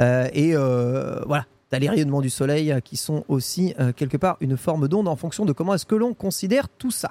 Euh, 0.00 0.28
et 0.34 0.56
euh, 0.56 1.20
voilà. 1.26 1.46
T'as 1.70 1.78
les 1.78 1.88
rayonnements 1.88 2.20
du 2.20 2.28
soleil 2.28 2.74
qui 2.84 2.98
sont 2.98 3.24
aussi 3.28 3.72
euh, 3.80 3.92
quelque 3.92 4.18
part 4.18 4.36
une 4.42 4.58
forme 4.58 4.88
d'onde 4.88 5.08
en 5.08 5.16
fonction 5.16 5.46
de 5.46 5.52
comment 5.54 5.72
est-ce 5.72 5.86
que 5.86 5.94
l'on 5.94 6.12
considère 6.12 6.68
tout 6.68 6.90
ça. 6.90 7.10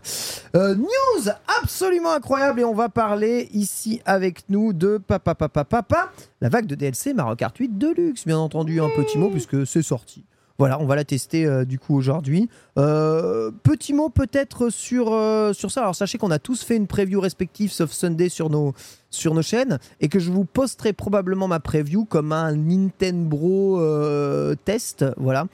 Euh, 0.55 0.75
news 0.75 1.31
absolument 1.63 2.11
incroyable 2.13 2.59
et 2.59 2.63
on 2.63 2.75
va 2.75 2.87
parler 2.87 3.49
ici 3.53 4.01
avec 4.05 4.47
nous 4.49 4.71
de 4.71 4.99
papa 4.99 5.33
papa 5.33 5.63
papa 5.65 6.11
la 6.41 6.49
vague 6.49 6.67
de 6.67 6.75
DLC 6.75 7.15
Mario 7.15 7.35
Kart 7.37 7.57
8 7.57 7.75
Deluxe 7.79 8.27
bien 8.27 8.37
entendu 8.37 8.79
un 8.81 8.89
petit 8.89 9.17
mot 9.17 9.31
puisque 9.31 9.65
c'est 9.65 9.81
sorti. 9.81 10.25
Voilà, 10.61 10.79
on 10.79 10.85
va 10.85 10.95
la 10.95 11.03
tester 11.03 11.47
euh, 11.47 11.65
du 11.65 11.79
coup 11.79 11.97
aujourd'hui. 11.97 12.47
Euh, 12.77 13.49
petit 13.63 13.93
mot 13.93 14.09
peut-être 14.09 14.69
sur, 14.69 15.11
euh, 15.11 15.53
sur 15.53 15.71
ça. 15.71 15.81
Alors 15.81 15.95
sachez 15.95 16.19
qu'on 16.19 16.29
a 16.29 16.37
tous 16.37 16.61
fait 16.61 16.75
une 16.75 16.85
preview 16.85 17.19
respective 17.19 17.71
sauf 17.71 17.91
Sunday 17.91 18.29
sur 18.29 18.51
nos, 18.51 18.75
sur 19.09 19.33
nos 19.33 19.41
chaînes 19.41 19.79
et 20.01 20.07
que 20.07 20.19
je 20.19 20.29
vous 20.29 20.45
posterai 20.45 20.93
probablement 20.93 21.47
ma 21.47 21.59
preview 21.59 22.05
comme 22.05 22.31
un 22.31 22.55
Nintendo 22.55 24.55
test, 24.63 25.03
voilà, 25.17 25.47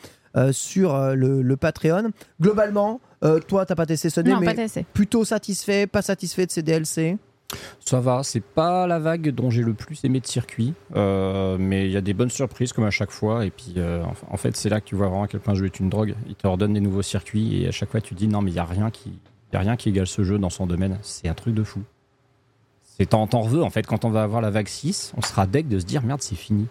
sur 0.51 0.99
le, 1.15 1.41
le 1.41 1.55
Patreon. 1.55 2.11
Globalement, 2.41 2.99
toi 3.47 3.65
t'as 3.65 3.75
pas 3.75 3.85
testé 3.85 4.09
Sunday, 4.09 4.31
Non, 4.31 4.41
mais 4.41 4.47
pas 4.47 4.55
testé. 4.55 4.85
plutôt 4.93 5.23
satisfait, 5.23 5.87
pas 5.87 6.01
satisfait 6.01 6.45
de 6.45 6.51
ces 6.51 6.63
DLC. 6.63 7.17
Ça 7.79 8.01
va, 8.01 8.23
c'est 8.23 8.43
pas 8.43 8.87
la 8.87 8.99
vague 8.99 9.29
dont 9.29 9.49
j'ai 9.49 9.63
le 9.63 9.73
plus 9.73 10.03
aimé 10.03 10.19
de 10.19 10.27
circuit, 10.27 10.73
euh, 10.95 11.55
mais 11.57 11.85
il 11.85 11.91
y 11.91 11.97
a 11.97 12.01
des 12.01 12.13
bonnes 12.13 12.29
surprises 12.29 12.73
comme 12.73 12.83
à 12.83 12.91
chaque 12.91 13.11
fois. 13.11 13.45
Et 13.45 13.51
puis, 13.51 13.75
euh, 13.77 14.03
en- 14.03 14.33
en 14.33 14.37
fait, 14.37 14.57
c'est 14.57 14.67
là 14.69 14.81
que 14.81 14.85
tu 14.85 14.95
vois 14.95 15.07
vraiment 15.07 15.23
à 15.23 15.27
quel 15.27 15.39
point 15.39 15.53
jeu 15.53 15.65
une 15.79 15.89
drogue. 15.89 16.15
Il 16.27 16.35
te 16.35 16.45
redonne 16.45 16.73
des 16.73 16.81
nouveaux 16.81 17.01
circuits 17.01 17.61
et 17.63 17.67
à 17.67 17.71
chaque 17.71 17.89
fois, 17.89 18.01
tu 18.01 18.13
dis 18.15 18.27
non, 18.27 18.41
mais 18.41 18.51
il 18.51 18.55
y 18.55 18.59
a 18.59 18.65
rien 18.65 18.91
qui, 18.91 19.13
égale 19.89 20.07
ce 20.07 20.23
jeu 20.23 20.37
dans 20.37 20.49
son 20.49 20.67
domaine. 20.67 20.99
C'est 21.03 21.29
un 21.29 21.33
truc 21.33 21.53
de 21.55 21.63
fou. 21.63 21.81
C'est 22.83 23.05
t'en 23.05 23.27
t'en 23.27 23.41
en 23.61 23.69
fait 23.69 23.85
quand 23.85 24.03
on 24.05 24.09
va 24.09 24.23
avoir 24.23 24.41
la 24.41 24.49
vague 24.49 24.67
6, 24.67 25.13
on 25.15 25.21
sera 25.21 25.45
deg 25.47 25.67
de 25.67 25.79
se 25.79 25.85
dire 25.85 26.03
merde, 26.03 26.21
c'est 26.21 26.35
fini. 26.35 26.67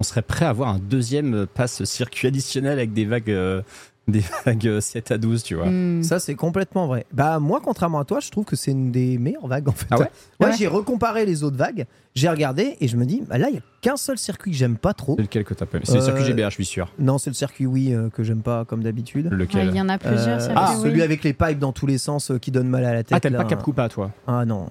On 0.00 0.04
serait 0.04 0.22
prêt 0.22 0.44
à 0.46 0.50
avoir 0.50 0.68
un 0.70 0.78
deuxième 0.78 1.46
pass 1.46 1.84
circuit 1.84 2.28
additionnel 2.28 2.74
avec 2.78 2.92
des 2.92 3.04
vagues, 3.04 3.30
euh, 3.30 3.62
des 4.08 4.22
vagues 4.44 4.66
euh, 4.68 4.80
7 4.80 5.10
à 5.10 5.18
12, 5.18 5.42
tu 5.42 5.54
vois. 5.56 5.66
Hmm. 5.68 6.02
Ça, 6.02 6.18
c'est 6.20 6.34
complètement 6.34 6.86
vrai. 6.86 7.06
Bah, 7.12 7.38
moi, 7.40 7.60
contrairement 7.62 7.98
à 8.00 8.04
toi, 8.04 8.20
je 8.20 8.30
trouve 8.30 8.44
que 8.44 8.54
c'est 8.56 8.70
une 8.70 8.92
des 8.92 9.18
meilleures 9.18 9.46
vagues 9.46 9.68
en 9.68 9.72
fait. 9.72 9.86
Ah 9.90 9.98
ouais? 9.98 10.10
Ouais, 10.40 10.46
Ouais. 10.46 10.52
j'ai 10.58 10.66
recomparé 10.68 11.26
les 11.26 11.42
autres 11.42 11.56
vagues, 11.56 11.86
j'ai 12.14 12.28
regardé 12.28 12.76
et 12.80 12.88
je 12.88 12.96
me 12.96 13.04
dis, 13.04 13.22
bah 13.28 13.38
là, 13.38 13.48
il 13.48 13.56
y 13.56 13.58
a 13.58 13.62
qu'un 13.80 13.96
seul 13.96 14.16
circuit 14.18 14.50
que 14.52 14.56
j'aime 14.56 14.76
pas 14.76 14.94
trop. 14.94 15.14
C'est 15.16 15.22
lequel 15.22 15.44
que 15.44 15.54
t'as 15.54 15.66
pas 15.66 15.78
aimé 15.78 15.84
C'est 15.86 15.94
le 15.94 16.00
Euh, 16.00 16.04
circuit 16.04 16.24
GBA, 16.24 16.48
je 16.50 16.54
suis 16.54 16.64
sûr. 16.64 16.92
Non, 16.98 17.18
c'est 17.18 17.30
le 17.30 17.34
circuit 17.34 17.66
oui 17.66 17.92
euh, 17.94 18.08
que 18.10 18.22
j'aime 18.22 18.42
pas 18.42 18.64
comme 18.64 18.82
d'habitude. 18.82 19.28
Lequel? 19.32 19.68
Il 19.68 19.76
y 19.76 19.80
en 19.80 19.88
a 19.88 19.98
plusieurs. 19.98 20.36
Euh, 20.36 20.40
circuits, 20.40 20.54
ah, 20.56 20.74
oui. 20.76 20.82
celui 20.82 21.02
avec 21.02 21.24
les 21.24 21.32
pipes 21.32 21.58
dans 21.58 21.72
tous 21.72 21.86
les 21.86 21.98
sens 21.98 22.30
euh, 22.30 22.38
qui 22.38 22.50
donne 22.50 22.68
mal 22.68 22.84
à 22.84 22.92
la 22.94 23.02
tête. 23.02 23.12
Ah, 23.16 23.20
t'aimes 23.20 23.36
pas 23.36 23.44
Cap 23.44 23.62
Coupa, 23.62 23.88
toi? 23.88 24.12
Ah 24.26 24.44
non. 24.44 24.66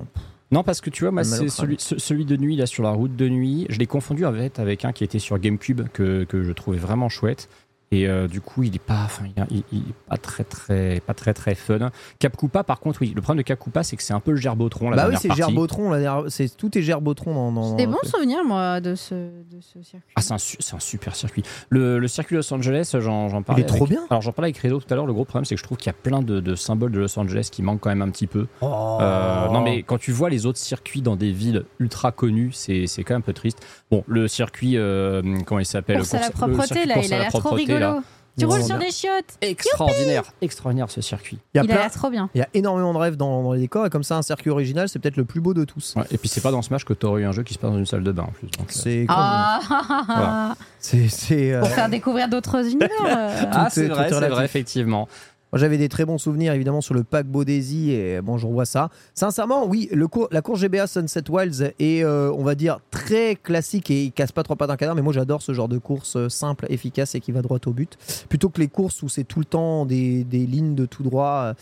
Non, 0.51 0.63
parce 0.63 0.79
que 0.79 0.91
tu 0.91 1.03
vois, 1.03 1.11
moi, 1.11 1.23
c'est 1.23 1.49
celui, 1.49 1.75
ce- 1.79 1.97
celui 1.97 2.23
de 2.23 2.37
nuit, 2.37 2.55
là, 2.55 2.67
sur 2.67 2.83
la 2.83 2.91
route 2.91 3.15
de 3.15 3.27
nuit. 3.27 3.65
Je 3.69 3.79
l'ai 3.79 3.87
confondu 3.87 4.25
en 4.25 4.31
fait 4.33 4.59
avec 4.59 4.85
un 4.85 4.91
qui 4.93 5.03
était 5.03 5.17
sur 5.19 5.37
GameCube, 5.39 5.81
que, 5.91 6.23
que 6.23 6.43
je 6.43 6.51
trouvais 6.51 6.77
vraiment 6.77 7.09
chouette. 7.09 7.49
Et 7.91 8.07
euh, 8.07 8.27
du 8.27 8.41
coup, 8.41 8.63
il 8.63 8.75
est 8.75 8.79
pas, 8.79 9.03
enfin, 9.05 9.25
il, 9.37 9.45
il- 9.57 9.63
il 9.71 9.79
est 9.89 9.93
pas 10.09 10.17
très, 10.17 10.43
très, 10.43 10.99
pas 11.05 11.13
très, 11.13 11.33
très 11.33 11.53
fun. 11.55 11.91
Cap 12.19 12.35
Coupa, 12.35 12.63
par 12.63 12.79
contre, 12.79 12.99
oui. 13.01 13.13
Le 13.15 13.21
problème 13.21 13.43
de 13.43 13.47
Cap 13.47 13.59
Coupa, 13.59 13.83
c'est 13.83 13.95
que 13.95 14.01
c'est 14.03 14.13
un 14.13 14.19
peu 14.19 14.31
le 14.31 14.37
gerbotron, 14.37 14.89
la 14.89 14.95
bah 14.95 15.03
oui, 15.03 15.11
dernière 15.11 15.21
c'est 15.21 15.27
partie. 15.27 15.41
Gerbotron. 15.43 16.25
c'est 16.29 16.57
tout 16.57 16.77
est 16.77 16.81
Gerbotron 16.81 17.33
dans. 17.33 17.51
dans 17.51 17.69
J'ai 17.77 17.85
des 17.85 17.91
bons 17.91 18.03
souvenirs, 18.03 18.43
moi, 18.43 18.81
de 18.81 18.95
ce, 18.95 19.13
de 19.15 19.61
ce 19.61 19.81
circuit. 19.83 20.11
Ah, 20.15 20.21
c'est 20.21 20.33
un, 20.33 20.37
su- 20.39 20.57
c'est 20.59 20.75
un 20.75 20.79
super 20.79 21.15
circuit. 21.15 21.43
Le, 21.69 21.99
le 21.99 22.07
circuit 22.07 22.35
Los 22.35 22.51
Angeles, 22.53 22.95
j'en 22.99 23.29
j'en 23.29 23.39
Il 23.39 23.43
parlais. 23.43 23.61
est 23.61 23.65
trop 23.65 23.85
avec- 23.85 23.89
bien. 23.89 24.01
Alors, 24.09 24.21
j'en 24.21 24.31
parlais 24.31 24.47
avec 24.49 24.57
Rezo 24.57 24.79
tout 24.79 24.91
à 24.91 24.95
l'heure. 24.95 25.05
Le 25.05 25.13
gros 25.13 25.25
problème, 25.25 25.45
c'est 25.45 25.55
que 25.55 25.59
je 25.59 25.63
trouve 25.65 25.77
qu'il 25.77 25.87
y 25.87 25.89
a 25.91 25.93
plein 25.93 26.21
de, 26.21 26.39
de 26.39 26.55
symboles 26.55 26.91
de 26.91 26.99
Los 26.99 27.17
Angeles 27.19 27.49
qui 27.51 27.61
manquent 27.61 27.81
quand 27.81 27.89
même 27.89 28.01
un 28.01 28.09
petit 28.09 28.27
peu. 28.27 28.47
Oh. 28.61 28.97
Euh, 29.01 29.47
non 29.49 29.61
mais 29.61 29.83
quand 29.83 29.97
tu 29.99 30.11
vois 30.11 30.29
les 30.29 30.45
autres 30.45 30.57
circuits 30.59 31.01
dans 31.01 31.15
des 31.15 31.31
villes 31.31 31.65
ultra 31.79 32.11
connues, 32.11 32.51
c'est 32.51 32.87
c'est 32.87 33.03
quand 33.03 33.13
même 33.13 33.19
un 33.19 33.21
peu 33.21 33.33
triste. 33.33 33.59
Bon, 33.91 34.03
le 34.07 34.27
circuit, 34.27 34.77
euh, 34.77 35.21
comment 35.45 35.59
il 35.59 35.65
s'appelle? 35.65 35.97
Course 35.97 36.13
à 36.15 36.19
la 36.21 36.29
propreté, 36.31 36.85
là, 36.85 36.95
il 37.03 37.13
a 37.13 37.17
la 37.17 37.23
l'air 37.23 37.29
trop 37.29 37.39
propreté, 37.39 37.74
rigolo. 37.77 37.95
là. 37.97 38.03
Tu 38.37 38.43
Non, 38.43 38.51
roules 38.51 38.63
sur 38.63 38.77
des 38.77 38.91
chiottes. 38.91 39.37
Extraordinaire, 39.39 40.23
extraordinaire 40.41 40.91
ce 40.91 40.99
circuit. 40.99 41.37
Il 41.53 41.57
y 41.57 41.59
a 41.61 41.63
Il 41.63 41.71
a 41.71 41.73
plein- 41.73 41.83
l'air 41.83 41.91
trop 41.93 42.09
bien. 42.09 42.29
il 42.35 42.39
y 42.39 42.41
a 42.41 42.49
énormément 42.53 42.91
de 42.93 42.97
rêves 42.97 43.15
dans, 43.15 43.41
dans 43.41 43.53
les 43.53 43.61
décors 43.61 43.85
et 43.85 43.89
comme 43.89 44.03
ça, 44.03 44.17
un 44.17 44.21
circuit 44.23 44.49
original, 44.49 44.89
c'est 44.89 44.99
peut-être 44.99 45.15
le 45.15 45.23
plus 45.23 45.39
beau 45.39 45.53
de 45.53 45.63
tous. 45.63 45.93
Ouais, 45.95 46.03
et 46.11 46.17
puis 46.17 46.27
c'est 46.27 46.41
pas 46.41 46.51
dans 46.51 46.61
Smash 46.61 46.83
que 46.83 46.91
t'aurais 46.91 47.21
eu 47.21 47.25
un 47.25 47.31
jeu 47.31 47.43
qui 47.43 47.53
se 47.53 47.59
passe 47.59 47.71
dans 47.71 47.77
une 47.77 47.85
salle 47.85 48.03
de 48.03 48.11
bain 48.11 48.23
en 48.23 48.31
plus. 48.33 48.47
donc, 48.47 48.67
euh. 48.67 48.71
C'est 48.71 49.05
comme- 49.07 49.15
Ah, 49.17 50.55
c'est 50.79 51.07
c'est. 51.07 51.53
euh, 51.53 51.61
Pour 51.61 51.69
faire 51.69 51.87
découvrir 51.87 52.27
d'autres 52.27 52.57
univers. 52.65 52.89
euh. 53.05 53.29
Ah, 53.53 53.67
tout 53.73 53.79
est- 53.79 53.83
c'est 53.83 53.87
vrai, 53.87 54.05
est 54.05 54.09
c'est 54.09 54.15
relatif. 54.15 54.35
vrai, 54.35 54.43
effectivement. 54.45 55.07
J'avais 55.55 55.77
des 55.77 55.89
très 55.89 56.05
bons 56.05 56.17
souvenirs 56.17 56.53
évidemment 56.53 56.81
sur 56.81 56.93
le 56.93 57.03
pack 57.03 57.27
Bodesi 57.27 57.91
et 57.91 58.21
bon, 58.21 58.37
je 58.37 58.45
revois 58.45 58.65
ça. 58.65 58.89
Sincèrement, 59.13 59.65
oui, 59.65 59.89
la 60.31 60.41
course 60.41 60.59
GBA 60.59 60.87
Sunset 60.87 61.29
Wilds 61.29 61.73
est, 61.79 62.03
euh, 62.03 62.31
on 62.31 62.43
va 62.43 62.55
dire, 62.55 62.79
très 62.91 63.35
classique 63.35 63.89
et 63.89 64.03
il 64.03 64.11
casse 64.11 64.31
pas 64.31 64.43
trois 64.43 64.55
pattes 64.55 64.69
d'un 64.69 64.77
canard. 64.77 64.95
Mais 64.95 65.01
moi, 65.01 65.13
j'adore 65.13 65.41
ce 65.41 65.53
genre 65.53 65.67
de 65.69 65.77
course 65.77 66.15
euh, 66.17 66.29
simple, 66.29 66.65
efficace 66.69 67.15
et 67.15 67.19
qui 67.21 67.31
va 67.31 67.41
droit 67.41 67.59
au 67.65 67.71
but, 67.71 67.97
plutôt 68.29 68.49
que 68.49 68.59
les 68.59 68.67
courses 68.67 69.01
où 69.01 69.09
c'est 69.09 69.23
tout 69.23 69.39
le 69.39 69.45
temps 69.45 69.85
des, 69.85 70.23
des 70.23 70.45
lignes 70.45 70.75
de 70.75 70.85
tout 70.85 71.03
droit. 71.03 71.45
euh, 71.45 71.53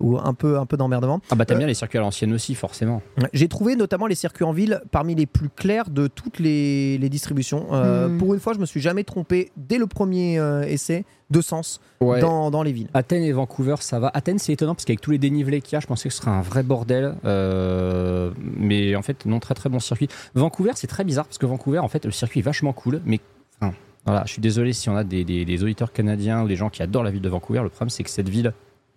ou 0.00 0.18
un 0.18 0.34
peu, 0.34 0.58
un 0.58 0.66
peu 0.66 0.76
d'emmerdement. 0.76 1.20
Ah 1.30 1.34
bah 1.36 1.44
t'aimes 1.44 1.56
Euh, 1.56 1.58
bien 1.60 1.66
les 1.68 1.74
circuits 1.74 1.98
à 1.98 2.00
l'ancienne 2.00 2.32
aussi, 2.32 2.54
forcément. 2.54 3.00
J'ai 3.32 3.48
trouvé 3.48 3.76
notamment 3.76 4.06
les 4.06 4.14
circuits 4.16 4.44
en 4.44 4.52
ville 4.52 4.82
parmi 4.90 5.14
les 5.14 5.26
plus 5.26 5.48
clairs 5.48 5.88
de 5.88 6.08
toutes 6.08 6.38
les, 6.40 6.98
les 6.98 7.08
distributions. 7.08 7.66
Euh, 7.72 8.08
Hmm. 8.08 8.18
Pour 8.18 8.34
une 8.34 8.40
fois, 8.40 8.52
je 8.54 8.58
me 8.58 8.66
suis 8.66 8.80
jamais 8.80 9.04
trompé 9.04 9.50
dès 9.56 9.78
le 9.78 9.86
premier 9.86 10.38
euh, 10.38 10.62
essai 10.62 11.04
de 11.30 11.40
sens 11.40 11.80
Ouais. 12.00 12.20
dans, 12.20 12.50
dans 12.50 12.62
les 12.62 12.72
villes. 12.72 12.88
Athènes 12.92 13.22
et 13.22 13.32
Vancouver, 13.32 13.76
ça 13.80 13.98
va. 13.98 14.10
Athènes, 14.12 14.38
c'est 14.38 14.52
étonnant 14.52 14.74
parce 14.74 14.84
qu'avec 14.84 15.00
tous 15.00 15.10
les 15.12 15.18
dénivelés 15.18 15.60
qu'il 15.62 15.72
y 15.74 15.76
a, 15.76 15.80
je 15.80 15.86
pensais 15.86 16.08
que 16.08 16.14
ce 16.14 16.20
serait 16.20 16.30
un 16.32 16.42
vrai 16.42 16.62
bordel. 16.62 17.14
Euh, 17.24 18.30
mais 18.58 18.94
en 18.96 19.02
fait, 19.02 19.24
non, 19.26 19.40
très 19.40 19.54
très 19.54 19.68
bon 19.68 19.78
circuit. 19.80 20.08
Vancouver, 20.34 20.72
c'est 20.74 20.86
très 20.86 21.04
bizarre 21.04 21.24
parce 21.26 21.38
que 21.38 21.46
Vancouver, 21.46 21.78
en 21.78 21.88
fait, 21.88 22.04
le 22.04 22.10
circuit 22.10 22.40
est 22.40 22.42
vachement 22.42 22.72
cool. 22.72 23.00
Mais 23.06 23.20
enfin, 23.60 23.72
voilà, 24.04 24.24
je 24.26 24.32
suis 24.32 24.42
désolé 24.42 24.72
si 24.72 24.88
on 24.88 24.96
a 24.96 25.04
des, 25.04 25.24
des- 25.24 25.44
des 25.44 25.62
auditeurs 25.62 25.92
canadiens 25.92 26.42
ou 26.42 26.48
des 26.48 26.56
gens 26.56 26.68
qui 26.68 26.82
adorent 26.82 27.04
la 27.04 27.10
ville 27.10 27.22
de 27.22 27.28
Vancouver. 27.28 27.60
Le 27.62 27.68
problème, 27.70 27.90
c'est 27.90 28.02
que 28.02 28.10
cette 28.10 28.28
ville, 28.28 28.52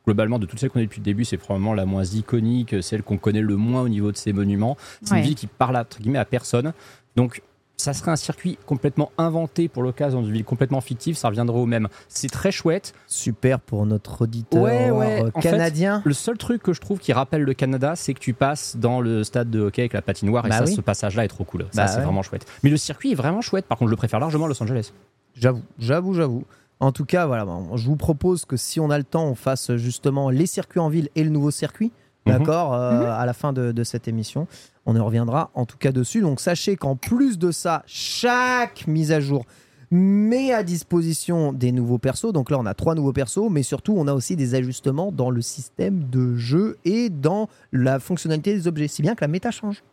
globalement, 0.07 0.39
de 0.39 0.45
toutes 0.45 0.59
celles 0.59 0.69
qu'on 0.69 0.79
a 0.79 0.83
depuis 0.83 1.01
le 1.01 1.05
début, 1.05 1.25
c'est 1.25 1.37
probablement 1.37 1.73
la 1.73 1.85
moins 1.85 2.03
iconique, 2.05 2.81
celle 2.81 3.03
qu'on 3.03 3.17
connaît 3.17 3.41
le 3.41 3.57
moins 3.57 3.81
au 3.81 3.89
niveau 3.89 4.11
de 4.13 4.17
ses 4.17 4.31
monuments. 4.33 4.77
C'est 5.03 5.11
Ouais. 5.11 5.17
une 5.19 5.25
ville 5.25 5.35
qui 5.35 5.47
parle 5.47 5.75
entre 5.75 5.99
guillemets 5.99 6.17
à 6.17 6.25
personne. 6.25 6.71
Donc, 7.17 7.41
ça 7.75 7.93
serait 7.93 8.09
un 8.09 8.15
circuit 8.15 8.57
complètement 8.65 9.11
inventé 9.19 9.67
pour 9.67 9.83
l'occasion, 9.83 10.21
dans 10.21 10.27
une 10.27 10.33
ville 10.33 10.43
complètement 10.45 10.81
fictive, 10.81 11.15
ça 11.15 11.27
reviendrait 11.27 11.59
au 11.59 11.65
même. 11.67 11.89
C'est 12.07 12.29
très 12.31 12.51
chouette. 12.51 12.93
Super 13.05 13.59
pour 13.59 13.85
notre 13.85 14.23
auditeur 14.23 14.63
Ouais, 14.63 14.89
ouais, 14.89 15.23
en 15.35 15.41
fait, 15.41 15.49
canadien. 15.49 16.01
Le 16.05 16.13
seul 16.13 16.37
truc 16.37 16.63
que 16.63 16.71
je 16.73 16.79
trouve 16.81 16.97
qui 16.99 17.11
rappelle 17.13 17.43
le 17.43 17.53
Canada, 17.53 17.95
c'est 17.97 18.13
que 18.15 18.19
tu 18.19 18.33
passes 18.33 18.77
dans 18.77 18.99
le 19.01 19.23
stade 19.25 19.51
de 19.51 19.59
hockey 19.59 19.81
avec 19.83 19.93
la 19.93 20.01
patinoire 20.01 20.45
et 20.45 20.49
Bah 20.49 20.59
ça, 20.59 20.63
oui. 20.63 20.73
ce 20.73 20.81
passage-là 20.81 21.25
est 21.25 21.27
trop 21.27 21.43
cool. 21.43 21.65
Ça, 21.71 21.83
Bah 21.83 21.87
c'est 21.87 21.97
ouais. 21.99 22.05
vraiment 22.05 22.23
chouette. 22.23 22.45
Mais 22.63 22.69
le 22.71 22.77
circuit 22.77 23.11
est 23.11 23.15
vraiment 23.15 23.41
chouette. 23.41 23.65
Par 23.67 23.77
contre, 23.77 23.89
je 23.89 23.93
le 23.93 23.97
préfère 23.97 24.19
largement 24.21 24.45
à 24.45 24.47
Los 24.47 24.63
Angeles. 24.63 24.91
J'avoue, 25.35 25.61
j'avoue, 25.77 26.13
j'avoue. 26.15 26.45
En 26.79 26.91
tout 26.91 27.05
cas, 27.05 27.25
voilà, 27.25 27.45
bon, 27.45 27.75
je 27.75 27.85
vous 27.87 27.95
propose 27.95 28.45
que 28.45 28.55
si 28.55 28.79
on 28.79 28.89
a 28.89 28.97
le 28.97 29.03
temps, 29.03 29.25
on 29.25 29.35
fasse 29.35 29.75
justement 29.77 30.29
les 30.29 30.45
circuits 30.45 30.79
en 30.79 30.89
ville 30.89 31.09
et 31.15 31.23
le 31.23 31.29
nouveau 31.29 31.51
circuit. 31.51 31.91
Mhm. 32.25 32.33
D'accord 32.33 32.73
euh, 32.73 33.09
À 33.11 33.25
la 33.25 33.33
fin 33.33 33.53
de, 33.53 33.71
de 33.71 33.83
cette 33.83 34.07
émission. 34.07 34.47
On 34.85 34.95
y 34.95 34.99
reviendra 34.99 35.49
en 35.53 35.65
tout 35.65 35.77
cas 35.77 35.91
dessus. 35.91 36.21
Donc 36.21 36.39
sachez 36.39 36.75
qu'en 36.75 36.95
plus 36.95 37.37
de 37.39 37.51
ça, 37.51 37.83
chaque 37.87 38.85
mise 38.87 39.11
à 39.11 39.19
jour 39.19 39.45
met 39.89 40.51
à 40.53 40.63
disposition 40.63 41.53
des 41.53 41.71
nouveaux 41.71 41.97
persos. 41.97 42.33
Donc 42.33 42.51
là, 42.51 42.57
on 42.59 42.65
a 42.65 42.73
trois 42.73 42.95
nouveaux 42.95 43.13
persos, 43.13 43.49
mais 43.49 43.63
surtout, 43.63 43.95
on 43.97 44.07
a 44.07 44.13
aussi 44.13 44.35
des 44.35 44.55
ajustements 44.55 45.11
dans 45.11 45.29
le 45.29 45.41
système 45.41 46.03
de 46.09 46.35
jeu 46.35 46.77
et 46.85 47.09
dans 47.09 47.47
la 47.71 47.99
fonctionnalité 47.99 48.53
des 48.53 48.67
objets. 48.67 48.87
Si 48.87 49.01
bien 49.01 49.15
que 49.15 49.21
la 49.21 49.27
méta 49.29 49.51
change. 49.51 49.83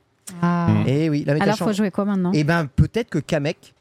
Ah. 0.42 0.68
Et 0.86 1.08
oui, 1.10 1.24
la 1.26 1.34
méta 1.34 1.44
Alors, 1.44 1.56
change. 1.56 1.68
faut 1.68 1.74
jouer 1.74 1.90
quoi 1.90 2.04
maintenant? 2.04 2.32
Et 2.32 2.44
ben 2.44 2.66
peut-être 2.66 3.10
que 3.10 3.18
Kamek. 3.18 3.74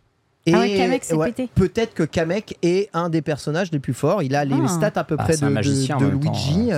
Ah 0.52 0.60
ouais, 0.60 0.76
Kamek, 0.76 1.04
c'est 1.06 1.18
pété. 1.18 1.50
Peut-être 1.56 1.94
que 1.94 2.04
Kamek 2.04 2.58
est 2.64 2.90
un 2.94 3.10
des 3.10 3.22
personnages 3.22 3.72
les 3.72 3.80
plus 3.80 3.94
forts. 3.94 4.24
Il 4.24 4.36
a 4.36 4.44
les 4.44 4.56
Ah. 4.62 4.68
stats 4.68 4.92
à 5.00 5.04
peu 5.06 5.16
Bah, 5.16 5.24
près 5.24 5.36
de, 5.38 5.40
temps, 5.40 6.00
Luigi. 6.00 6.70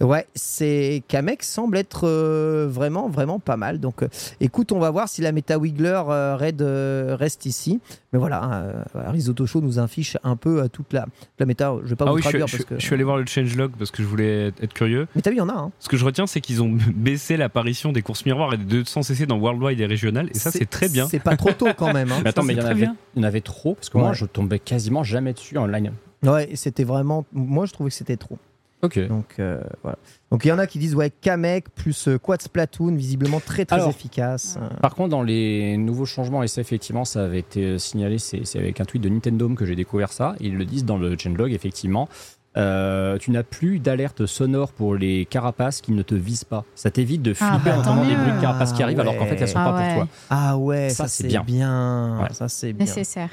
Ouais, 0.00 0.26
c'est 0.34 1.02
Kamek 1.08 1.42
semble 1.42 1.76
être 1.76 2.08
euh, 2.08 2.66
vraiment 2.70 3.08
vraiment 3.08 3.38
pas 3.38 3.56
mal. 3.56 3.78
Donc, 3.80 4.02
euh, 4.02 4.08
écoute, 4.40 4.72
on 4.72 4.78
va 4.78 4.90
voir 4.90 5.08
si 5.08 5.20
la 5.20 5.30
méta 5.30 5.58
Wiggler 5.58 6.00
euh, 6.08 6.36
Red 6.36 6.62
euh, 6.62 7.16
reste 7.18 7.46
ici. 7.46 7.80
Mais 8.12 8.18
voilà, 8.18 8.42
euh, 8.54 8.82
voilà, 8.92 9.10
Risotto 9.10 9.46
Show 9.46 9.60
nous 9.60 9.78
affiche 9.78 10.16
un 10.24 10.34
peu 10.36 10.62
euh, 10.62 10.68
toute 10.68 10.92
la, 10.92 11.06
la 11.38 11.46
méta. 11.46 11.72
Je 11.84 11.90
vais 11.90 11.96
pas 11.96 12.06
Ah 12.06 12.10
vous 12.10 12.16
oui, 12.16 12.22
je, 12.22 12.28
traduire 12.28 12.48
suis- 12.48 12.58
parce 12.58 12.68
je- 12.70 12.74
que. 12.74 12.80
je 12.80 12.84
suis 12.86 12.94
allé 12.94 13.04
voir 13.04 13.18
le 13.18 13.26
changelog 13.26 13.72
parce 13.78 13.90
que 13.90 14.02
je 14.02 14.08
voulais 14.08 14.48
être, 14.60 14.72
curieux. 14.74 15.06
Mais 15.14 15.22
t'as 15.22 15.30
vu, 15.30 15.36
il 15.36 15.40
y 15.40 15.42
en 15.42 15.48
a. 15.48 15.52
Hein. 15.54 15.70
Ce 15.78 15.88
que 15.88 15.96
je 15.96 16.04
retiens, 16.04 16.26
c'est 16.26 16.40
qu'ils 16.40 16.62
ont 16.62 16.70
baissé 16.94 17.36
l'apparition 17.36 17.92
des 17.92 18.02
courses 18.02 18.24
miroirs 18.26 18.54
et 18.54 18.56
des 18.56 18.64
200 18.64 19.02
cc 19.02 19.26
dans 19.26 19.38
Worldwide 19.38 19.78
et 19.80 19.86
régional. 19.86 20.28
Et 20.34 20.38
ça, 20.38 20.50
c'est 20.50 20.68
très 20.68 20.88
bien. 20.88 21.06
C'est 21.08 21.20
pas 21.20 21.36
trop 21.36 21.52
tôt 21.52 21.68
quand 21.76 21.92
même. 21.92 22.10
hein. 22.10 22.20
Mais 22.24 22.30
attends, 22.30 22.40
Ça, 22.42 22.46
mais 22.48 22.54
il 22.54 22.58
y, 22.58 22.62
en 22.62 22.66
avait, 22.84 22.92
il 23.14 23.22
y 23.22 23.24
en 23.24 23.28
avait 23.28 23.40
trop 23.40 23.74
parce 23.74 23.88
que 23.90 23.98
moi, 23.98 24.12
je 24.12 24.24
tombais 24.24 24.58
quasiment 24.58 25.02
jamais 25.02 25.32
dessus 25.32 25.58
en 25.58 25.66
ligne. 25.66 25.92
Ouais, 26.22 26.50
c'était 26.54 26.84
vraiment. 26.84 27.24
Moi, 27.32 27.66
je 27.66 27.72
trouvais 27.72 27.90
que 27.90 27.96
c'était 27.96 28.16
trop. 28.16 28.38
Ok. 28.82 28.98
Donc 29.08 29.34
euh, 29.38 29.60
voilà. 29.82 29.98
Donc 30.30 30.44
il 30.44 30.48
y 30.48 30.52
en 30.52 30.58
a 30.58 30.66
qui 30.66 30.78
disent 30.78 30.94
ouais 30.94 31.10
Kamek 31.10 31.68
plus 31.68 32.08
euh, 32.08 32.18
Quad 32.18 32.40
Splatoon 32.40 32.94
visiblement 32.94 33.38
très 33.38 33.66
très 33.66 33.76
Alors, 33.76 33.90
efficace. 33.90 34.58
Euh, 34.60 34.68
Par 34.80 34.94
contre, 34.94 35.10
dans 35.10 35.22
les 35.22 35.76
nouveaux 35.76 36.06
changements, 36.06 36.42
et 36.42 36.48
ça, 36.48 36.62
effectivement, 36.62 37.04
ça 37.04 37.24
avait 37.24 37.40
été 37.40 37.78
signalé, 37.78 38.18
c'est 38.18 38.46
c'est 38.46 38.58
avec 38.58 38.80
un 38.80 38.84
tweet 38.86 39.02
de 39.02 39.10
Nintendo 39.10 39.48
que 39.50 39.66
j'ai 39.66 39.76
découvert 39.76 40.12
ça. 40.12 40.34
Ils 40.40 40.56
le 40.56 40.64
disent 40.64 40.86
dans 40.86 40.96
le 40.96 41.16
changelog, 41.18 41.52
effectivement. 41.52 42.08
Euh, 42.56 43.16
tu 43.18 43.30
n'as 43.30 43.44
plus 43.44 43.78
d'alerte 43.78 44.26
sonore 44.26 44.72
pour 44.72 44.96
les 44.96 45.24
carapaces 45.26 45.80
qui 45.80 45.92
ne 45.92 46.02
te 46.02 46.14
visent 46.16 46.44
pas. 46.44 46.64
Ça 46.74 46.90
t'évite 46.90 47.22
de 47.22 47.32
Ah, 47.40 47.52
flipper 47.52 47.70
bah, 47.70 47.76
en 47.76 47.80
entendant 47.80 48.04
des 48.04 48.16
bruits 48.16 48.32
de 48.32 48.40
carapaces 48.40 48.72
qui 48.72 48.82
arrivent 48.82 48.98
alors 49.00 49.16
qu'en 49.16 49.26
fait 49.26 49.36
elles 49.40 49.48
sont 49.48 49.58
Ah 49.58 49.70
pas 49.72 49.76
ouais. 49.78 49.86
pour 49.94 49.94
toi. 50.02 50.08
Ah 50.30 50.56
ouais, 50.58 50.88
ça, 50.90 51.04
Ça, 51.04 51.08
c'est 51.08 51.22
c'est 51.22 51.28
bien. 51.28 51.42
bien. 51.44 52.18
Ouais. 52.22 52.28
Ça 52.32 52.48
c'est 52.48 52.72
bien. 52.72 52.86
Nécessaire. 52.86 53.30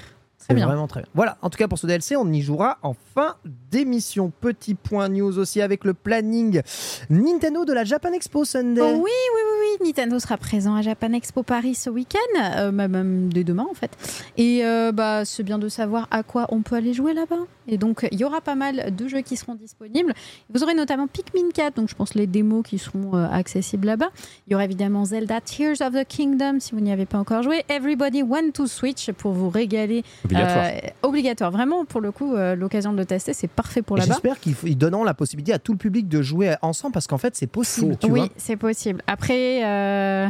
C'est 0.48 0.56
bien. 0.56 0.66
vraiment 0.66 0.88
très 0.88 1.02
bien. 1.02 1.10
Voilà, 1.14 1.38
en 1.42 1.50
tout 1.50 1.58
cas 1.58 1.68
pour 1.68 1.78
ce 1.78 1.88
DLC, 1.88 2.16
on 2.16 2.32
y 2.32 2.42
jouera 2.42 2.78
en 2.82 2.94
fin 2.94 3.36
d'émission. 3.70 4.32
Petit 4.40 4.76
point 4.76 5.10
news 5.10 5.38
aussi 5.38 5.62
avec 5.62 5.84
le 5.84 5.94
planning 5.94 6.62
Nintendo 7.10 7.66
de 7.66 7.74
la 7.74 7.84
Japan 7.84 8.14
Expo 8.14 8.46
Sunday. 8.46 8.82
Oh 8.82 8.94
oui, 8.94 9.02
oui, 9.04 9.42
oui, 9.44 9.78
oui, 9.80 9.88
Nintendo 9.88 10.20
sera 10.20 10.38
présent 10.38 10.76
à 10.76 10.82
Japan 10.82 11.12
Expo 11.14 11.44
Paris 11.44 11.76
ce 11.76 11.90
week-end, 11.90 12.42
euh, 12.42 12.72
bah, 12.72 12.88
même 12.88 13.32
dès 13.32 13.44
demain 13.44 13.66
en 13.70 13.74
fait. 13.74 13.92
Et 14.38 14.64
euh, 14.64 14.92
bah, 14.94 15.26
c'est 15.26 15.44
bien 15.44 15.60
de 15.60 15.68
savoir 15.68 16.08
à 16.12 16.24
quoi 16.24 16.48
on 16.50 16.62
peut 16.62 16.76
aller 16.76 16.94
jouer 16.94 17.14
là-bas. 17.14 17.46
Et 17.68 17.78
donc, 17.78 18.08
il 18.12 18.20
y 18.20 18.24
aura 18.24 18.40
pas 18.40 18.56
mal 18.56 18.96
de 18.96 19.08
jeux 19.10 19.22
qui 19.22 19.36
seront 19.36 19.56
disponibles. 19.56 20.14
Vous 20.54 20.64
aurez 20.64 20.74
notamment 20.74 21.08
Pikmin 21.08 21.50
4, 21.54 21.76
donc 21.76 21.90
je 21.90 21.96
pense 21.96 22.16
les 22.16 22.26
démos 22.28 22.64
qui 22.66 22.78
seront 22.78 23.16
euh, 23.16 23.28
accessibles 23.30 23.88
là-bas. 23.88 24.10
Il 24.48 24.52
y 24.52 24.56
aura 24.56 24.64
évidemment 24.64 25.04
Zelda 25.04 25.42
Tears 25.42 25.82
of 25.82 25.94
the 25.94 26.08
Kingdom 26.08 26.60
si 26.60 26.72
vous 26.74 26.80
n'y 26.80 26.92
avez 26.94 27.06
pas 27.06 27.18
encore 27.18 27.44
joué. 27.44 27.66
Everybody 27.68 28.24
Want 28.24 28.52
to 28.54 28.68
Switch 28.68 29.12
pour 29.12 29.34
vous 29.34 29.50
régaler. 29.50 30.04
Obligatoire. 30.38 30.66
Euh, 30.66 31.08
obligatoire. 31.08 31.52
Vraiment, 31.52 31.86
pour 31.86 32.02
le 32.02 32.12
coup, 32.12 32.36
euh, 32.36 32.56
l'occasion 32.56 32.94
de 32.94 32.98
le 32.98 33.06
tester, 33.06 33.34
c'est 33.34 33.48
parfait 33.48 33.82
pour 33.82 33.98
là-bas. 33.98 34.14
J'espère 34.14 34.40
qu'ils 34.40 34.78
donneront 34.78 35.04
la 35.04 35.14
possibilité 35.14 35.54
à 35.54 35.60
tout 35.60 35.72
le 35.72 35.78
public 35.78 36.08
de 36.08 36.22
jouer 36.22 36.56
ensemble 36.62 36.94
parce 36.94 37.08
qu'en 37.08 37.18
fait 37.18 37.36
c'est 37.36 37.48
possible. 37.48 37.98
Tu 37.98 38.12
oui, 38.12 38.32
c'est 38.38 38.58
possible. 38.58 39.02
Après, 39.08 39.66
euh, 39.66 40.28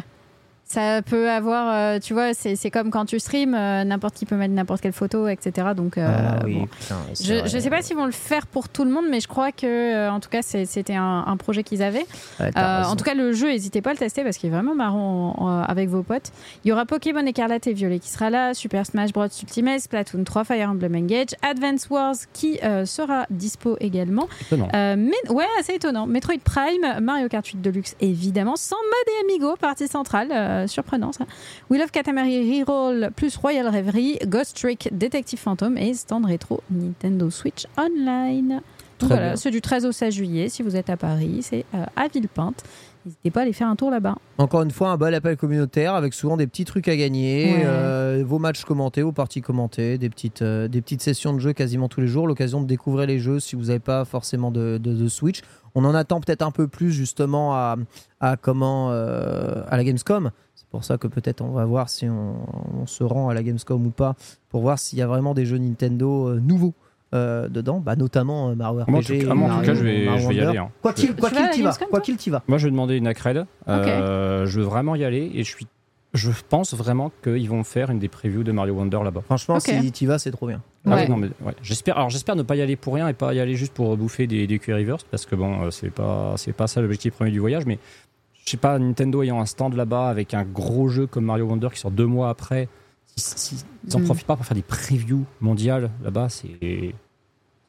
ça 0.67 1.01
peut 1.01 1.29
avoir, 1.29 1.73
euh, 1.73 1.99
tu 1.99 2.13
vois, 2.13 2.33
c'est 2.33 2.69
comme 2.71 2.91
quand 2.91 3.05
tu 3.05 3.19
streams, 3.19 3.53
euh, 3.55 3.83
n'importe 3.85 4.15
qui 4.15 4.25
peut 4.25 4.35
mettre 4.35 4.53
n'importe 4.53 4.81
quelle 4.81 4.91
photo, 4.93 5.27
etc. 5.27 5.69
Donc, 5.75 5.97
euh, 5.97 6.05
Ah 6.09 6.39
oui, 6.43 6.55
bon. 6.59 6.65
putain, 6.67 6.95
c'est 7.13 7.23
Je, 7.45 7.47
je 7.47 7.57
sais 7.57 7.69
pas 7.69 7.81
s'ils 7.81 7.95
vont 7.95 8.05
le 8.05 8.11
faire 8.11 8.45
pour 8.47 8.67
tout 8.67 8.83
le 8.83 8.91
monde, 8.91 9.05
mais 9.09 9.19
je 9.21 9.27
crois 9.27 9.51
que, 9.53 10.09
en 10.09 10.19
tout 10.19 10.29
cas, 10.29 10.41
c'était 10.41 10.95
un, 10.95 11.23
un 11.25 11.37
projet 11.37 11.63
qu'ils 11.63 11.81
avaient. 11.83 12.05
En 12.39 12.95
tout 12.95 13.03
cas, 13.05 13.13
le 13.13 13.31
jeu, 13.33 13.47
n'hésitez 13.47 13.81
pas 13.81 13.91
à 13.91 13.93
le 13.93 13.99
tester 13.99 14.23
parce 14.23 14.37
qu'il 14.37 14.49
est 14.49 14.53
vraiment 14.53 14.75
marrant 14.75 15.35
en- 15.37 15.43
en- 15.43 15.61
avec 15.63 15.87
vos 15.89 16.03
potes. 16.03 16.31
Il 16.65 16.69
y 16.69 16.71
aura 16.73 16.85
Pokémon 16.85 17.25
Écarlate 17.25 17.67
et 17.67 17.73
Violet 17.73 17.99
qui 17.99 18.09
sera 18.09 18.29
là, 18.29 18.53
Super 18.53 18.85
Smash 18.85 19.13
Bros 19.13 19.25
Ultimate, 19.25 19.79
Splatoon 19.79 20.23
3, 20.25 20.43
Fire 20.43 20.69
Emblem 20.69 20.95
Engage, 20.95 21.29
Advance 21.41 21.89
Wars 21.89 22.15
qui 22.33 22.59
sera 22.85 23.25
dispo 23.29 23.77
également. 23.79 24.27
Mais, 24.73 25.11
ouais, 25.29 25.45
assez 25.59 25.73
étonnant. 25.75 26.07
Metroid 26.07 26.39
Prime, 26.43 26.99
Mario 27.01 27.27
Kart 27.29 27.45
8 27.45 27.61
Deluxe 27.61 27.95
évidemment, 28.01 28.55
sans 28.57 28.75
mode 28.75 29.13
et 29.15 29.33
Amigo, 29.33 29.55
partie 29.59 29.87
centrale, 29.87 30.56
euh, 30.57 30.67
surprenant 30.67 31.11
ça. 31.11 31.25
We 31.69 31.79
Love 31.79 31.91
Katamari 31.91 32.59
Reroll 32.59 33.11
plus 33.15 33.35
Royal 33.37 33.67
Reverie, 33.67 34.19
Ghost 34.25 34.57
Trick, 34.57 34.89
Detective 34.91 35.39
Phantom 35.39 35.77
et 35.77 35.93
Stand 35.93 36.25
Retro 36.25 36.61
Nintendo 36.69 37.29
Switch 37.29 37.65
Online. 37.77 38.61
Très 38.97 39.07
voilà, 39.07 39.35
c'est 39.37 39.51
du 39.51 39.61
13 39.61 39.85
au 39.85 39.91
16 39.91 40.13
juillet. 40.13 40.49
Si 40.49 40.63
vous 40.63 40.75
êtes 40.75 40.89
à 40.89 40.97
Paris, 40.97 41.39
c'est 41.41 41.65
euh, 41.75 41.85
à 41.95 42.07
Villepinte. 42.07 42.63
N'hésitez 43.05 43.31
pas 43.31 43.39
à 43.39 43.43
aller 43.43 43.53
faire 43.53 43.67
un 43.69 43.75
tour 43.75 43.89
là-bas. 43.91 44.15
Encore 44.37 44.61
une 44.63 44.71
fois, 44.71 44.89
un 44.91 44.97
bel 44.97 45.13
appel 45.13 45.37
communautaire 45.37 45.95
avec 45.95 46.13
souvent 46.13 46.35
des 46.37 46.47
petits 46.47 46.65
trucs 46.65 46.87
à 46.87 46.95
gagner, 46.95 47.53
Ouais. 47.55 47.63
euh, 47.65 48.23
vos 48.25 48.39
matchs 48.39 48.63
commentés, 48.65 49.01
vos 49.01 49.11
parties 49.11 49.41
commentées, 49.41 49.97
des 49.97 50.09
petites, 50.09 50.41
euh, 50.41 50.67
des 50.67 50.81
petites 50.81 51.01
sessions 51.01 51.33
de 51.33 51.39
jeu 51.39 51.53
quasiment 51.53 51.87
tous 51.89 52.01
les 52.01 52.07
jours, 52.07 52.27
l'occasion 52.27 52.61
de 52.61 52.67
découvrir 52.67 53.07
les 53.07 53.19
jeux 53.19 53.39
si 53.39 53.55
vous 53.55 53.63
n'avez 53.65 53.79
pas 53.79 54.03
forcément 54.05 54.51
de, 54.51 54.77
de- 54.81 54.93
de 54.93 55.07
Switch. 55.07 55.41
On 55.75 55.85
en 55.85 55.93
attend 55.95 56.19
peut-être 56.19 56.41
un 56.41 56.51
peu 56.51 56.67
plus 56.67 56.91
justement 56.91 57.53
à, 57.55 57.75
à 58.19 58.35
comment 58.37 58.89
euh, 58.91 59.63
à 59.69 59.77
la 59.77 59.83
Gamescom. 59.83 60.31
C'est 60.55 60.67
pour 60.69 60.83
ça 60.83 60.97
que 60.97 61.07
peut-être 61.07 61.41
on 61.41 61.51
va 61.51 61.65
voir 61.65 61.87
si 61.89 62.09
on, 62.09 62.35
on 62.81 62.85
se 62.87 63.03
rend 63.03 63.29
à 63.29 63.33
la 63.33 63.43
Gamescom 63.43 63.85
ou 63.85 63.91
pas 63.91 64.15
pour 64.49 64.61
voir 64.61 64.79
s'il 64.79 64.97
y 64.99 65.01
a 65.01 65.07
vraiment 65.07 65.33
des 65.33 65.45
jeux 65.45 65.59
Nintendo 65.59 66.33
nouveaux. 66.39 66.73
Euh, 67.13 67.47
dedans, 67.47 67.79
bah, 67.79 67.95
notamment 67.95 68.49
euh, 68.49 68.55
Mario 68.55 68.81
RPG. 68.81 68.89
Moi, 68.89 68.99
en 68.99 69.01
tout 69.01 69.13
cas- 69.17 69.33
moi, 69.33 69.33
en 69.33 69.35
tout 69.35 69.53
Mario- 69.55 69.65
cas, 69.67 69.73
je 69.75 69.83
vais- 69.83 70.05
Mario 70.05 70.21
je 70.21 70.27
vais 70.27 70.33
y 70.33 70.37
Wonder. 70.39 70.49
aller, 70.49 70.57
hein. 70.59 70.69
Quoi 70.81 70.93
qu'il 70.93 71.13
t'y 71.15 71.21
va, 71.21 71.29
Gamescom, 71.29 71.87
quoi 71.87 71.99
toi 71.99 72.01
qu'il 72.01 72.17
t'y 72.17 72.29
va. 72.29 72.43
Moi, 72.47 72.57
je 72.57 72.65
vais 72.65 72.71
demander 72.71 72.95
une 72.97 73.07
accred. 73.07 73.45
Euh, 73.67 74.45
je 74.45 74.59
veux 74.59 74.65
vraiment 74.65 74.95
y 74.95 75.03
aller 75.03 75.31
et 75.33 75.43
je 75.43 75.49
suis. 75.55 75.67
Je 76.13 76.31
pense 76.49 76.73
vraiment 76.73 77.11
qu'ils 77.21 77.49
vont 77.49 77.63
faire 77.63 77.91
une 77.91 77.99
des 77.99 78.07
previews 78.07 78.43
de 78.43 78.51
Mario 78.51 78.73
Wonder 78.73 78.99
là-bas. 79.03 79.21
Franchement, 79.25 79.55
Ok. 79.55 79.61
si 79.63 79.91
t'y 79.91 80.05
vas, 80.05 80.17
c'est 80.17 80.31
trop 80.31 80.47
bien. 80.47 80.61
Ah 80.85 80.91
Ouais. 80.95 81.03
oui, 81.03 81.09
non, 81.09 81.17
mais, 81.17 81.27
ouais. 81.45 81.53
J'espère. 81.61 81.97
Alors 81.97 82.09
j'espère 82.09 82.35
ne 82.37 82.43
pas 82.43 82.55
y 82.55 82.61
aller 82.61 82.75
pour 82.77 82.93
rien 82.95 83.07
et 83.09 83.13
pas 83.13 83.33
y 83.33 83.39
aller 83.39 83.55
juste 83.55 83.73
pour 83.73 83.95
bouffer 83.97 84.25
des, 84.25 84.47
des 84.47 84.57
query 84.57 84.81
reverse 84.83 85.03
parce 85.11 85.25
que 85.25 85.35
bon, 85.35 85.63
euh, 85.63 85.69
c'est 85.71 85.89
pas 85.91 86.33
c'est 86.37 86.53
pas 86.53 86.65
ça 86.67 86.81
l'objectif 86.81 87.13
premier 87.13 87.29
du 87.31 87.39
voyage. 87.39 87.65
Mais 87.65 87.77
je 88.45 88.49
sais 88.51 88.57
pas, 88.57 88.79
Nintendo 88.79 89.21
ayant 89.21 89.41
un 89.41 89.45
stand 89.45 89.75
là-bas 89.75 90.07
avec 90.09 90.33
un 90.33 90.43
gros 90.43 90.87
jeu 90.87 91.07
comme 91.07 91.25
Mario 91.25 91.45
Wonder 91.45 91.67
qui 91.73 91.79
sort 91.79 91.91
deux 91.91 92.05
mois 92.07 92.29
après, 92.29 92.69
si, 93.17 93.55
si- 93.57 93.65
ils 93.87 93.95
en 93.95 93.99
Mm. 93.99 94.03
profitent 94.05 94.27
pas 94.27 94.35
pour 94.35 94.45
faire 94.45 94.55
des 94.55 94.61
previews 94.63 95.25
mondiales 95.41 95.89
là-bas, 96.03 96.29
c'est 96.29 96.93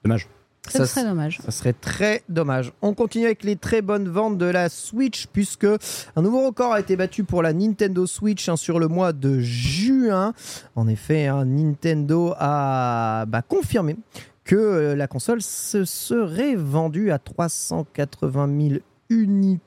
dommage. 0.04 0.28
C'est 0.68 0.78
Ça, 0.78 0.86
très 0.86 1.04
dommage. 1.04 1.38
Ça 1.42 1.50
serait 1.50 1.72
très 1.72 2.22
dommage. 2.28 2.72
On 2.82 2.92
continue 2.92 3.24
avec 3.24 3.42
les 3.42 3.56
très 3.56 3.80
bonnes 3.80 4.08
ventes 4.08 4.36
de 4.36 4.44
la 4.44 4.68
Switch 4.68 5.26
puisque 5.28 5.64
un 5.64 6.20
nouveau 6.22 6.44
record 6.46 6.72
a 6.74 6.80
été 6.80 6.94
battu 6.96 7.24
pour 7.24 7.42
la 7.42 7.54
Nintendo 7.54 8.06
Switch 8.06 8.48
hein, 8.50 8.56
sur 8.56 8.78
le 8.78 8.86
mois 8.88 9.12
de 9.14 9.38
juin. 9.40 10.34
En 10.76 10.86
effet, 10.88 11.26
hein, 11.26 11.44
Nintendo 11.46 12.34
a 12.38 13.24
bah, 13.26 13.40
confirmé 13.40 13.96
que 14.44 14.56
euh, 14.56 14.94
la 14.96 15.06
console 15.06 15.40
se 15.40 15.84
serait 15.86 16.54
vendue 16.56 17.12
à 17.12 17.18
380 17.18 18.68
000 18.68 18.80
unités 19.08 19.62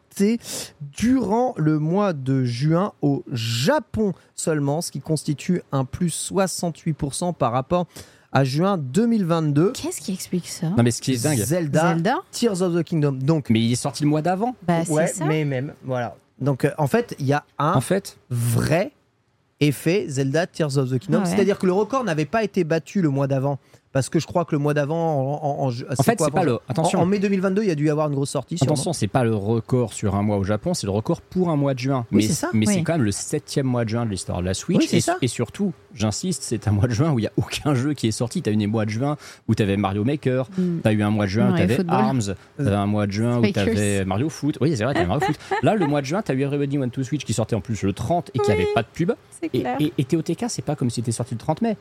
durant 0.80 1.54
le 1.58 1.80
mois 1.80 2.14
de 2.14 2.44
juin 2.44 2.94
au 3.02 3.24
Japon 3.32 4.14
seulement, 4.36 4.82
ce 4.82 4.92
qui 4.92 5.00
constitue 5.02 5.62
un 5.72 5.86
plus 5.86 6.32
68% 6.32 7.34
par 7.34 7.52
rapport 7.52 7.88
à 8.32 8.44
juin 8.44 8.78
2022. 8.78 9.74
Qu'est-ce 9.74 10.02
qui 10.02 10.14
explique 10.14 10.48
ça? 10.48 10.70
Non 10.70 10.84
mais 10.84 10.92
ce 10.92 11.02
qui 11.02 11.14
est 11.14 11.24
dingue. 11.24 11.38
Zelda, 11.38 11.94
Zelda? 11.94 12.16
Tears 12.32 12.62
of 12.62 12.76
the 12.76 12.84
Kingdom. 12.84 13.14
Donc, 13.14 13.50
Mais 13.50 13.60
il 13.60 13.72
est 13.74 13.76
sorti 13.76 14.04
le 14.04 14.10
mois 14.10 14.22
d'avant. 14.22 14.56
Bah, 14.66 14.82
ouais, 14.90 15.08
ça. 15.08 15.26
mais 15.26 15.44
même, 15.46 15.74
voilà. 15.84 16.16
Donc, 16.40 16.66
euh, 16.66 16.72
en 16.78 16.88
fait, 16.88 17.16
il 17.20 17.26
y 17.26 17.34
a 17.34 17.44
un 17.60 17.74
En 17.74 17.82
fait, 17.82 18.18
vrai 18.30 18.92
effet 19.60 20.06
Zelda 20.08 20.48
Tears 20.48 20.78
of 20.78 20.90
the 20.90 20.98
Kingdom. 20.98 21.20
Ah 21.20 21.24
ouais. 21.28 21.36
C'est-à-dire 21.36 21.60
que 21.60 21.66
le 21.66 21.74
record 21.74 22.04
n'avait 22.04 22.26
pas 22.26 22.44
été 22.44 22.64
battu 22.64 23.02
le 23.02 23.10
mois 23.10 23.28
d'avant. 23.28 23.60
Parce 23.94 24.08
que 24.08 24.20
je 24.20 24.26
crois 24.26 24.46
que 24.46 24.54
le 24.56 24.60
mois 24.60 24.74
d'avant, 24.74 24.96
en, 24.96 25.34
en, 25.34 25.64
en- 25.64 25.68
en 25.68 25.70
c'est 25.72 26.04
fait, 26.04 26.18
c'est 26.18 26.32
pas 26.32 26.44
le. 26.46 26.60
Attention. 26.70 27.00
En, 27.00 27.04
en 27.04 27.06
mai 27.06 27.20
2022, 27.20 27.64
il 27.64 27.68
y 27.68 27.72
a 27.72 27.76
dû 27.76 27.88
y 27.88 27.90
avoir 27.90 28.08
une 28.08 28.14
grosse 28.16 28.30
sortie. 28.30 28.58
sûrement. 28.58 28.74
Attention, 28.74 28.94
c'est 28.94 29.08
pas 29.08 29.26
le 29.26 29.36
record 29.36 29.92
sur 29.92 30.16
un 30.16 30.22
mois 30.22 30.38
au 30.38 30.46
Japon, 30.46 30.74
c'est 30.74 30.88
le 30.88 30.92
record 30.94 31.20
pour 31.22 31.50
un 31.50 31.58
mois 31.58 31.74
de 31.74 31.80
juin. 31.80 32.06
Oui, 32.12 32.18
mais 32.18 32.22
c'est 32.24 32.34
ça. 32.34 32.50
mais 32.54 32.66
Oui. 32.68 32.74
c'est 32.76 32.84
quand 32.84 32.94
même 32.94 33.04
le 33.04 33.12
septième 33.12 33.66
mois 33.66 33.84
de 33.84 33.90
juin 33.90 34.06
de 34.06 34.12
l'histoire 34.12 34.40
de 34.40 34.46
la 34.46 34.54
Switch. 34.54 34.78
Oui, 34.80 34.88
c'est 34.90 34.98
et, 34.98 35.02
ça. 35.02 35.18
et 35.22 35.28
surtout, 35.28 35.74
j'insiste, 35.94 36.42
c'est 36.44 36.70
un 36.70 36.72
mois 36.72 36.88
de 36.88 36.94
juin 36.94 37.12
où 37.12 37.20
il 37.20 37.24
n'y 37.24 37.28
a 37.28 37.34
aucun 37.36 37.76
jeu 37.76 37.94
qui 37.94 38.08
est 38.08 38.12
sorti. 38.12 38.42
Tu 38.42 38.50
as 38.50 38.54
eu 38.54 38.56
des 38.56 38.68
mois 38.68 38.86
de 38.86 38.92
juin 38.92 39.18
où 39.50 39.56
tu 39.56 39.62
avais 39.64 39.76
Mario 39.76 40.06
Maker, 40.06 40.48
Mm. 40.58 40.80
tu 40.84 40.88
as 40.88 40.92
eu 40.94 41.04
un 41.04 41.10
mois 41.10 41.26
de 41.26 41.32
juin 41.32 41.50
où 41.50 41.52
Ouais, 41.52 41.58
tu 41.58 41.64
avais 41.64 41.76
football. 41.76 41.96
Arms, 42.00 42.22
tu 42.58 42.68
un 42.70 42.86
mois 42.86 43.08
de 43.08 43.12
juin 43.12 43.40
où 43.40 43.42
tu 43.44 43.50
Strikers. 43.50 43.78
avais 43.78 44.06
Mario 44.06 44.30
Foot. 44.30 44.58
Oui, 44.62 44.74
c'est 44.78 44.86
vrai, 44.86 44.94
tu 44.94 45.00
avais 45.00 45.08
Mario 45.10 45.26
Foot. 45.26 45.38
Là, 45.64 45.76
le 45.76 45.86
mois 45.86 46.00
de 46.00 46.06
juin, 46.06 46.22
tu 46.22 46.32
as 46.32 46.36
eu 46.36 46.42
Everybody 46.44 46.78
Want 46.78 46.90
to 46.90 47.04
Switch 47.04 47.26
qui 47.26 47.34
sortait 47.34 47.58
en 47.58 47.62
plus 47.62 47.84
le 47.84 47.92
30 47.92 48.32
et 48.34 48.40
qui 48.40 48.52
avait 48.54 48.68
pas 48.74 48.84
de 48.84 48.88
pub. 48.94 49.12
C'est 49.42 49.50
Et, 49.54 49.60
clair. 49.60 49.76
et, 49.82 49.92
et 49.98 50.06
TOTK, 50.06 50.46
c'est 50.48 50.64
pas 50.64 50.76
comme 50.78 50.90
si 50.90 50.96
c'était 51.02 51.12
sorti 51.12 51.34
le 51.36 51.40
30 51.40 51.62
mai. 51.62 51.76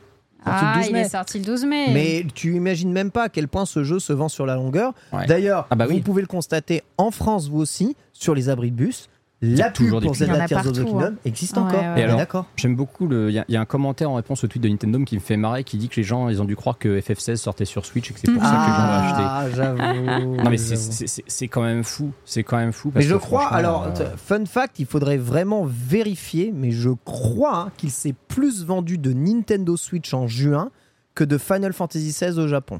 Le 0.45 0.51
Ah, 0.51 0.73
12 0.77 0.87
il 0.87 0.93
mai. 0.93 0.99
est 1.01 1.09
sorti 1.09 1.37
le 1.39 1.45
12 1.45 1.65
mai. 1.65 1.93
Mais 1.93 2.25
tu 2.33 2.55
imagines 2.55 2.91
même 2.91 3.11
pas 3.11 3.23
à 3.25 3.29
quel 3.29 3.47
point 3.47 3.65
ce 3.67 3.83
jeu 3.83 3.99
se 3.99 4.11
vend 4.11 4.27
sur 4.27 4.45
la 4.47 4.55
longueur. 4.55 4.93
Ouais. 5.13 5.27
D'ailleurs, 5.27 5.67
Ah 5.69 5.75
bah 5.75 5.85
vous 5.85 5.99
pouvez 5.99 6.21
le 6.21 6.27
constater 6.27 6.81
en 6.97 7.11
France, 7.11 7.47
vous 7.47 7.59
aussi, 7.59 7.95
sur 8.13 8.33
les 8.33 8.49
abris 8.49 8.71
de 8.71 8.75
bus. 8.75 9.07
La 9.43 9.65
pub 9.71 9.73
toujours 9.73 10.01
des 10.01 10.05
pour 10.05 10.15
Zelda 10.15 10.45
Tears 10.45 10.67
of 10.67 10.73
the 10.73 10.83
Kingdom 10.85 11.01
hein. 11.03 11.13
existe 11.25 11.57
Ouais, 11.57 11.63
encore. 11.63 11.81
ouais, 11.81 12.05
ouais. 12.05 12.15
d'accord. 12.15 12.45
J'aime 12.57 12.75
beaucoup 12.75 13.07
le. 13.07 13.29
Il 13.29 13.33
y, 13.33 13.39
a- 13.39 13.45
il 13.47 13.53
y 13.53 13.57
a 13.57 13.61
un 13.61 13.65
commentaire 13.65 14.11
en 14.11 14.13
réponse 14.15 14.43
au 14.43 14.47
tweet 14.47 14.61
de 14.61 14.69
Nintendo 14.69 15.03
qui 15.03 15.15
me 15.15 15.19
fait 15.19 15.35
marrer 15.35 15.63
qui 15.63 15.77
dit 15.77 15.89
que 15.89 15.95
les 15.95 16.03
gens 16.03 16.29
ils 16.29 16.41
ont 16.41 16.45
dû 16.45 16.55
croire 16.55 16.77
que 16.77 16.99
FF16 16.99 17.37
sortait 17.37 17.65
sur 17.65 17.85
Switch 17.85 18.11
et 18.11 18.13
que 18.13 18.19
c'est 18.19 18.31
pour 18.31 18.43
ça 18.43 18.49
que 18.49 18.55
les 18.55 18.77
gens 18.77 18.85
l'ont 18.85 18.93
acheté. 19.07 19.23
Ah, 19.25 19.45
j'avoue. 19.55 20.35
Non 20.43 20.49
mais 20.49 20.57
c'est- 20.57 21.47
quand 21.47 21.63
même 21.63 21.83
fou, 21.83 22.11
c'est 22.23 22.43
quand 22.43 22.57
même 22.57 22.71
fou. 22.71 22.91
Mais 22.93 23.01
je 23.01 23.15
que 23.15 23.19
crois, 23.19 23.47
alors, 23.47 23.87
euh, 23.99 24.05
fun 24.15 24.45
fact, 24.45 24.77
il 24.79 24.85
faudrait 24.85 25.17
vraiment 25.17 25.65
vérifier, 25.65 26.53
mais 26.55 26.69
je 26.71 26.91
crois 27.03 27.57
hein, 27.57 27.71
qu'il 27.77 27.89
s'est 27.91 28.13
plus 28.27 28.63
vendu 28.63 28.97
de 28.99 29.11
Nintendo 29.11 29.75
Switch 29.75 30.13
en 30.13 30.27
juin 30.27 30.69
que 31.15 31.23
de 31.23 31.37
Final 31.37 31.73
Fantasy 31.73 32.09
XVI 32.11 32.39
au 32.39 32.47
Japon. 32.47 32.79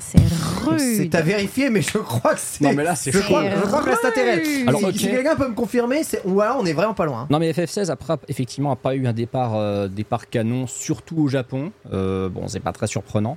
C'est 0.00 0.18
rude. 0.66 0.80
C'est 0.80 1.14
à 1.14 1.20
vérifier, 1.22 1.68
mais 1.70 1.82
je 1.82 1.98
crois 1.98 2.34
que 2.34 2.40
c'est. 2.40 2.64
Non, 2.64 2.72
mais 2.72 2.84
là, 2.84 2.94
c'est 2.96 3.12
je 3.12 3.18
chaud. 3.18 3.24
crois, 3.26 3.44
je 3.50 3.60
crois 3.66 3.82
que 3.82 3.90
là, 3.90 3.96
c'est. 4.02 4.66
Alors, 4.66 4.80
si, 4.80 4.86
ok. 4.86 4.92
si 4.94 5.08
quelqu'un 5.10 5.36
peut 5.36 5.48
me 5.48 5.54
confirmer, 5.54 6.02
c'est 6.02 6.22
ou 6.24 6.40
alors 6.40 6.56
on 6.60 6.64
est 6.64 6.72
vraiment 6.72 6.94
pas 6.94 7.04
loin. 7.04 7.26
Non 7.30 7.38
mais 7.38 7.50
FF16 7.52 7.90
après 7.90 8.14
effectivement 8.28 8.72
a 8.72 8.76
pas 8.76 8.94
eu 8.94 9.06
un 9.06 9.12
départ 9.12 9.54
euh, 9.56 9.88
départ 9.88 10.28
canon 10.30 10.66
surtout 10.66 11.18
au 11.18 11.28
Japon. 11.28 11.70
Euh, 11.92 12.28
bon 12.28 12.48
c'est 12.48 12.60
pas 12.60 12.72
très 12.72 12.86
surprenant. 12.86 13.36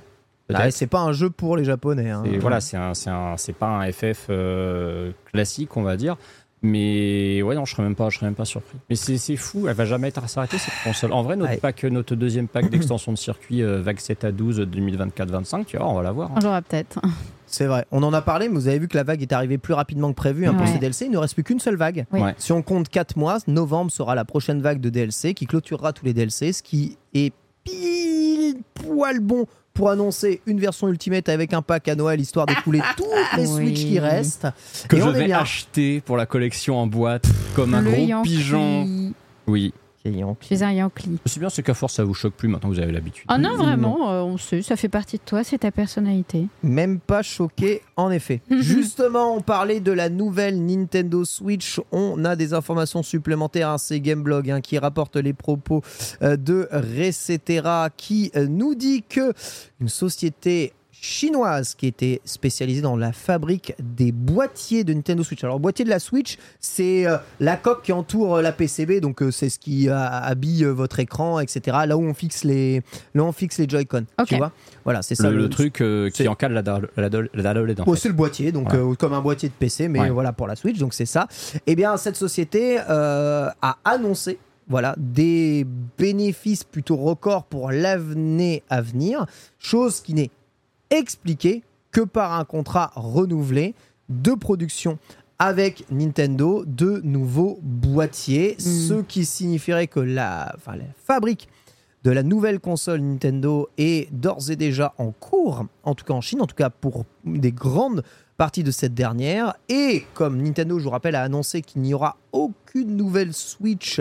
Bah, 0.50 0.70
c'est 0.70 0.86
pas 0.86 1.00
un 1.00 1.12
jeu 1.12 1.28
pour 1.28 1.58
les 1.58 1.64
Japonais. 1.64 2.08
hein. 2.08 2.22
Voilà 2.40 2.60
c'est 2.62 2.78
un 2.78 2.94
c'est 2.94 3.10
un 3.10 3.36
c'est 3.36 3.52
pas 3.52 3.66
un 3.66 3.92
FF 3.92 4.28
euh, 4.30 5.12
classique 5.30 5.76
on 5.76 5.82
va 5.82 5.96
dire. 5.98 6.16
Mais 6.62 7.40
ouais 7.42 7.54
non 7.54 7.64
je 7.64 7.72
serais 7.72 7.82
même 7.84 7.94
pas 7.94 8.10
je 8.10 8.16
serais 8.16 8.26
même 8.26 8.34
pas 8.34 8.44
surpris. 8.44 8.78
Mais 8.90 8.96
c'est 8.96 9.16
c'est 9.18 9.36
fou 9.36 9.68
elle 9.68 9.74
va 9.76 9.84
jamais 9.84 10.08
être 10.08 10.28
s'arrêter 10.28 10.58
cette 10.58 10.74
console. 10.84 11.12
En 11.12 11.22
vrai 11.22 11.36
notre 11.36 11.52
Ouais. 11.52 11.56
pack 11.58 11.84
notre 11.84 12.14
deuxième 12.16 12.48
pack 12.48 12.68
d'extension 12.70 13.12
de 13.12 13.18
circuit 13.18 13.62
euh, 13.62 13.80
VAG 13.80 14.00
7 14.00 14.24
à 14.24 14.32
12 14.32 14.60
2024-25 14.62 15.64
tu 15.66 15.76
vois 15.76 15.88
on 15.88 15.94
va 15.94 16.02
la 16.02 16.12
voir. 16.12 16.30
hein. 16.32 16.34
On 16.38 16.44
l'aura 16.44 16.62
peut-être. 16.62 17.00
C'est 17.50 17.64
vrai. 17.64 17.86
On 17.90 18.02
en 18.02 18.12
a 18.12 18.20
parlé, 18.20 18.48
mais 18.50 18.56
vous 18.56 18.68
avez 18.68 18.78
vu 18.78 18.88
que 18.88 18.96
la 18.98 19.04
vague 19.04 19.22
est 19.22 19.32
arrivée 19.32 19.56
plus 19.56 19.72
rapidement 19.72 20.10
que 20.10 20.14
prévu 20.16 20.46
hein, 20.46 20.52
pour 20.52 20.68
ces 20.68 20.76
DLC. 20.78 21.06
Il 21.06 21.12
ne 21.12 21.16
reste 21.16 21.32
plus 21.32 21.44
qu'une 21.44 21.60
seule 21.60 21.76
vague. 21.76 22.04
Oui. 22.12 22.20
Ouais. 22.20 22.34
Si 22.36 22.52
on 22.52 22.60
compte 22.60 22.90
4 22.90 23.16
mois, 23.16 23.38
novembre 23.46 23.90
sera 23.90 24.14
la 24.14 24.26
prochaine 24.26 24.60
vague 24.60 24.82
de 24.82 24.90
DLC 24.90 25.32
qui 25.32 25.46
clôturera 25.46 25.94
tous 25.94 26.04
les 26.04 26.12
DLC, 26.12 26.52
ce 26.52 26.62
qui 26.62 26.98
est 27.14 27.32
pile 27.64 28.56
poil 28.74 29.20
bon 29.20 29.46
pour 29.78 29.90
annoncer 29.90 30.40
une 30.46 30.58
version 30.58 30.88
Ultimate 30.88 31.28
avec 31.28 31.52
un 31.54 31.62
pack 31.62 31.86
à 31.86 31.94
Noël, 31.94 32.20
histoire 32.20 32.46
d'écouler 32.46 32.80
toutes 32.96 33.06
les 33.36 33.46
Oui. 33.46 33.54
Switch 33.66 33.86
qui 33.86 34.00
restent. 34.00 34.48
Que 34.88 34.96
Et 34.96 35.00
je 35.00 35.04
on 35.04 35.12
vais 35.12 35.30
acheter 35.32 36.00
pour 36.00 36.16
la 36.16 36.26
collection 36.26 36.76
en 36.80 36.88
boîte 36.88 37.26
comme 37.54 37.74
un 37.74 37.82
Le 37.82 37.92
gros 37.92 38.00
Yankee. 38.04 38.28
pigeon. 38.28 38.88
Oui 39.46 39.72
Suis 40.04 40.64
un 40.64 40.70
Yankee. 40.72 41.18
C'est 41.26 41.40
bien, 41.40 41.50
c'est 41.50 41.62
qu'à 41.62 41.74
force, 41.74 41.94
ça 41.94 42.04
vous 42.04 42.14
choque 42.14 42.34
plus 42.34 42.48
maintenant 42.48 42.70
que 42.70 42.74
vous 42.74 42.80
avez 42.80 42.92
l'habitude. 42.92 43.24
Ah 43.28 43.36
non, 43.38 43.56
vraiment, 43.56 44.10
euh, 44.10 44.22
on 44.22 44.38
sait, 44.38 44.62
ça 44.62 44.76
fait 44.76 44.88
partie 44.88 45.16
de 45.18 45.22
toi, 45.24 45.44
c'est 45.44 45.58
ta 45.58 45.70
personnalité. 45.70 46.46
Même 46.62 46.98
pas 47.00 47.22
choqué, 47.22 47.82
en 47.96 48.10
effet. 48.10 48.40
Justement, 48.50 49.34
on 49.36 49.40
parlait 49.40 49.80
de 49.80 49.92
la 49.92 50.08
nouvelle 50.08 50.64
Nintendo 50.64 51.24
Switch. 51.24 51.80
On 51.92 52.24
a 52.24 52.36
des 52.36 52.54
informations 52.54 53.02
supplémentaires. 53.02 53.70
hein, 53.70 53.78
C'est 53.78 54.00
Gameblog 54.00 54.50
hein, 54.50 54.60
qui 54.60 54.78
rapporte 54.78 55.16
les 55.16 55.32
propos 55.32 55.82
euh, 56.22 56.36
de 56.36 56.68
Recetera 56.72 57.90
qui 57.96 58.30
euh, 58.36 58.46
nous 58.46 58.74
dit 58.74 59.02
que 59.08 59.32
une 59.80 59.88
société 59.88 60.72
chinoise 61.00 61.74
qui 61.74 61.86
était 61.86 62.20
spécialisée 62.24 62.80
dans 62.80 62.96
la 62.96 63.12
fabrique 63.12 63.74
des 63.78 64.12
boîtiers 64.12 64.84
de 64.84 64.92
Nintendo 64.92 65.22
Switch. 65.22 65.42
Alors, 65.44 65.56
le 65.56 65.62
boîtier 65.62 65.84
de 65.84 65.90
la 65.90 65.98
Switch, 65.98 66.36
c'est 66.60 67.06
euh, 67.06 67.16
la 67.40 67.56
coque 67.56 67.82
qui 67.82 67.92
entoure 67.92 68.36
euh, 68.36 68.42
la 68.42 68.52
PCB, 68.52 69.00
donc 69.00 69.22
euh, 69.22 69.30
c'est 69.30 69.48
ce 69.48 69.58
qui 69.58 69.88
euh, 69.88 69.96
habille 69.96 70.64
euh, 70.64 70.70
votre 70.72 70.98
écran, 71.00 71.40
etc. 71.40 71.76
Là 71.86 71.96
où 71.96 72.02
on 72.02 72.14
fixe 72.14 72.44
les, 72.44 72.82
là 73.14 73.22
où 73.22 73.26
on 73.26 73.32
fixe 73.32 73.58
les 73.58 73.68
Joy-Con. 73.68 74.06
Ok. 74.20 74.26
Tu 74.26 74.36
vois? 74.36 74.52
Voilà, 74.84 75.02
c'est 75.02 75.14
ça 75.14 75.30
Le, 75.30 75.36
le 75.38 75.48
truc 75.48 75.80
euh, 75.80 76.10
c'est- 76.12 76.24
qui 76.24 76.28
encadre 76.28 76.54
la 76.54 76.62
dalle 76.62 76.88
la 76.96 77.08
dalle- 77.08 77.30
la 77.34 77.54
Oh, 77.86 77.94
c'est 77.96 78.08
le 78.08 78.14
boîtier, 78.14 78.52
donc 78.52 78.74
euh, 78.74 78.94
comme 78.94 79.12
un 79.12 79.20
boîtier 79.20 79.48
de 79.48 79.54
PC, 79.54 79.88
mais 79.88 80.00
Ouais. 80.00 80.10
voilà 80.10 80.32
pour 80.32 80.46
la 80.46 80.56
Switch, 80.56 80.78
donc 80.78 80.94
c'est 80.94 81.06
ça. 81.06 81.28
Eh 81.66 81.74
bien, 81.76 81.96
cette 81.96 82.16
société 82.16 82.78
euh, 82.88 83.48
a 83.62 83.78
annoncé 83.84 84.38
voilà, 84.70 84.94
des 84.98 85.66
bénéfices 85.96 86.62
plutôt 86.62 86.96
records 86.96 87.44
pour 87.44 87.70
l'avenir 87.70 88.60
à 88.68 88.82
venir, 88.82 89.24
chose 89.58 90.00
qui 90.00 90.12
n'est 90.12 90.30
expliquée 90.90 91.62
que 91.90 92.00
par 92.00 92.38
un 92.38 92.44
contrat 92.44 92.92
renouvelé 92.94 93.74
de 94.08 94.32
production 94.32 94.98
avec 95.38 95.84
Nintendo 95.90 96.64
de 96.66 97.00
nouveaux 97.04 97.58
boîtiers, 97.62 98.56
ce 98.58 99.02
qui 99.02 99.24
signifierait 99.24 99.86
que 99.86 100.00
la, 100.00 100.52
enfin, 100.56 100.76
la 100.76 100.84
fabrique 101.04 101.48
de 102.04 102.10
la 102.10 102.22
nouvelle 102.22 102.60
console 102.60 103.00
Nintendo 103.00 103.68
est 103.76 104.12
d'ores 104.12 104.50
et 104.50 104.56
déjà 104.56 104.94
en 104.98 105.12
cours, 105.12 105.66
en 105.82 105.94
tout 105.94 106.04
cas 106.04 106.14
en 106.14 106.20
Chine, 106.20 106.40
en 106.40 106.46
tout 106.46 106.56
cas 106.56 106.70
pour 106.70 107.04
des 107.24 107.52
grandes 107.52 108.02
parties 108.36 108.62
de 108.62 108.70
cette 108.70 108.94
dernière. 108.94 109.54
Et 109.68 110.04
comme 110.14 110.40
Nintendo, 110.40 110.78
je 110.78 110.84
vous 110.84 110.90
rappelle, 110.90 111.16
a 111.16 111.22
annoncé 111.22 111.60
qu'il 111.60 111.82
n'y 111.82 111.94
aura 111.94 112.16
aucune 112.32 112.96
nouvelle 112.96 113.34
Switch, 113.34 114.00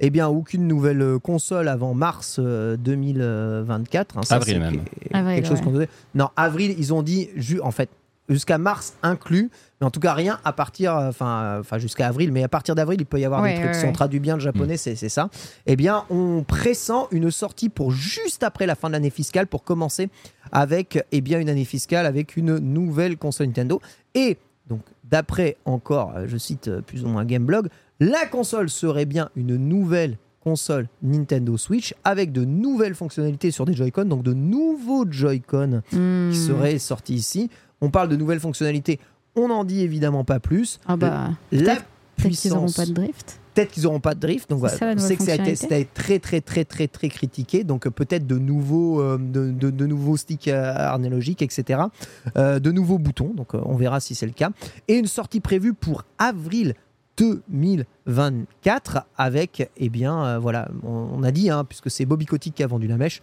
eh 0.00 0.10
bien 0.10 0.28
aucune 0.28 0.66
nouvelle 0.66 1.02
euh, 1.02 1.18
console 1.18 1.68
avant 1.68 1.94
mars 1.94 2.36
euh, 2.42 2.76
2024. 2.76 4.18
hein, 4.18 4.22
ça, 4.22 4.36
Avril 4.36 4.54
c'est 4.54 4.60
même. 4.60 4.80
Avril, 5.12 5.36
quelque 5.36 5.48
chose 5.48 5.60
ouais. 5.66 5.86
qu'on 5.86 6.18
Non, 6.18 6.28
avril, 6.36 6.74
ils 6.78 6.92
ont 6.92 7.02
dit, 7.02 7.28
en 7.62 7.70
fait, 7.70 7.88
jusqu'à 8.28 8.58
mars 8.58 8.94
inclus, 9.02 9.50
mais 9.80 9.86
en 9.86 9.90
tout 9.90 10.00
cas 10.00 10.14
rien 10.14 10.38
à 10.44 10.52
partir, 10.52 10.96
euh, 10.96 11.08
enfin, 11.08 11.42
euh, 11.42 11.60
enfin 11.60 11.78
jusqu'à 11.78 12.08
avril, 12.08 12.32
mais 12.32 12.42
à 12.42 12.48
partir 12.48 12.74
d'avril, 12.74 13.00
il 13.00 13.06
peut 13.06 13.20
y 13.20 13.24
avoir 13.24 13.42
Ouais, 13.42 13.54
des 13.54 13.60
trucs, 13.60 13.74
ouais, 13.74 13.80
si 13.80 13.86
on 13.86 13.92
traduit 13.92 14.20
bien 14.20 14.34
le 14.34 14.40
japonais, 14.40 14.76
c'est 14.76 14.96
c'est 14.96 15.08
ça. 15.08 15.28
Eh 15.66 15.76
bien, 15.76 16.04
on 16.10 16.42
pressent 16.42 17.08
une 17.10 17.30
sortie 17.30 17.68
pour 17.68 17.90
juste 17.90 18.42
après 18.42 18.66
la 18.66 18.74
fin 18.74 18.88
de 18.88 18.94
l'année 18.94 19.10
fiscale 19.10 19.46
pour 19.46 19.62
commencer 19.62 20.08
avec 20.52 21.04
eh 21.12 21.20
bien, 21.20 21.38
une 21.38 21.48
année 21.48 21.64
fiscale 21.64 22.06
avec 22.06 22.36
une 22.36 22.58
nouvelle 22.58 23.16
console 23.16 23.48
Nintendo. 23.48 23.80
Et 24.14 24.38
donc, 24.68 24.80
d'après 25.04 25.56
encore, 25.66 26.14
euh, 26.16 26.24
je 26.26 26.38
cite 26.38 26.68
euh, 26.68 26.80
plus 26.80 27.04
ou 27.04 27.08
moins 27.08 27.24
Gameblog, 27.24 27.68
la 28.00 28.26
console 28.26 28.68
serait 28.70 29.06
bien 29.06 29.30
une 29.36 29.56
nouvelle 29.56 30.18
console 30.42 30.88
Nintendo 31.02 31.56
Switch 31.56 31.94
avec 32.04 32.30
de 32.32 32.44
nouvelles 32.44 32.94
fonctionnalités 32.94 33.50
sur 33.50 33.64
des 33.64 33.72
Joy-Con, 33.74 34.04
donc 34.06 34.22
de 34.22 34.34
nouveaux 34.34 35.06
Joy-Con 35.10 35.82
Hmm. 35.92 36.30
qui 36.30 36.36
seraient 36.36 36.78
sortis 36.78 37.14
ici. 37.14 37.50
On 37.80 37.90
parle 37.90 38.08
de 38.08 38.16
nouvelles 38.16 38.40
fonctionnalités, 38.40 39.00
on 39.36 39.48
n'en 39.48 39.64
dit 39.64 39.80
évidemment 39.80 40.24
pas 40.24 40.40
plus. 40.40 40.80
Ah 40.86 40.96
bah, 40.96 41.30
La 41.50 41.76
peut-être 41.76 41.84
qu'ils 42.38 42.50
n'auront 42.52 42.66
puissance 42.66 42.76
pas 42.76 42.86
de 42.86 42.92
drift. 42.92 43.40
peut-être 43.54 43.70
qu'ils 43.72 43.82
n'auront 43.84 44.00
pas 44.00 44.14
de 44.14 44.20
drift. 44.20 44.50
Donc 44.50 44.58
voilà, 44.60 44.74
on 44.94 44.98
sait 44.98 45.16
que 45.16 45.22
ça 45.24 45.32
a, 45.32 45.34
été, 45.34 45.54
fonctionnalité 45.56 45.66
ça 45.68 45.74
a 45.74 45.78
été 45.78 45.90
très 45.94 46.18
très 46.18 46.40
très 46.40 46.64
très 46.64 46.88
très 46.88 47.08
critiqué. 47.08 47.64
Donc 47.64 47.86
euh, 47.86 47.90
peut-être 47.90 48.26
de 48.26 48.38
nouveaux 48.38 49.00
euh, 49.00 49.18
de, 49.18 49.50
de- 49.50 49.70
de 49.70 49.86
nouveaux 49.86 50.16
sticks 50.18 50.48
euh, 50.48 50.74
analogiques, 50.76 51.40
etc. 51.42 51.80
Euh, 52.36 52.58
de 52.60 52.70
nouveaux 52.70 52.98
boutons. 52.98 53.32
Donc 53.34 53.54
euh, 53.54 53.60
on 53.64 53.76
verra 53.76 53.98
si 54.00 54.14
c'est 54.14 54.26
le 54.26 54.32
cas. 54.32 54.50
Et 54.88 54.96
une 54.98 55.06
sortie 55.06 55.40
prévue 55.40 55.72
pour 55.74 56.04
avril 56.18 56.74
2024 57.16 59.06
avec, 59.16 59.70
eh 59.76 59.88
bien, 59.88 60.24
euh, 60.24 60.38
voilà, 60.38 60.68
on, 60.82 61.08
on 61.12 61.22
a 61.22 61.30
dit, 61.30 61.50
hein, 61.50 61.64
puisque 61.64 61.90
c'est 61.90 62.04
Bobby 62.04 62.26
Kotick 62.26 62.54
qui 62.54 62.62
a 62.62 62.66
vendu 62.66 62.86
la 62.86 62.96
mèche, 62.96 63.22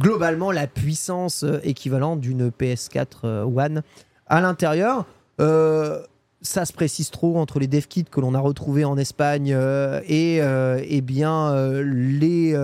globalement 0.00 0.52
la 0.52 0.66
puissance 0.66 1.44
euh, 1.44 1.60
équivalente 1.62 2.20
d'une 2.20 2.48
PS4 2.50 3.06
euh, 3.24 3.44
One 3.44 3.82
à 4.26 4.40
l'intérieur. 4.40 5.06
Euh, 5.40 6.02
ça 6.42 6.64
se 6.64 6.72
précise 6.72 7.10
trop 7.10 7.38
entre 7.38 7.58
les 7.58 7.68
dev 7.68 7.86
kits 7.86 8.04
que 8.04 8.20
l'on 8.20 8.34
a 8.34 8.40
retrouvés 8.40 8.84
en 8.84 8.98
Espagne 8.98 9.52
euh, 9.54 10.00
et, 10.06 10.42
euh, 10.42 10.80
eh 10.84 11.00
bien 11.00 11.50
euh, 11.52 11.82
les, 11.84 12.54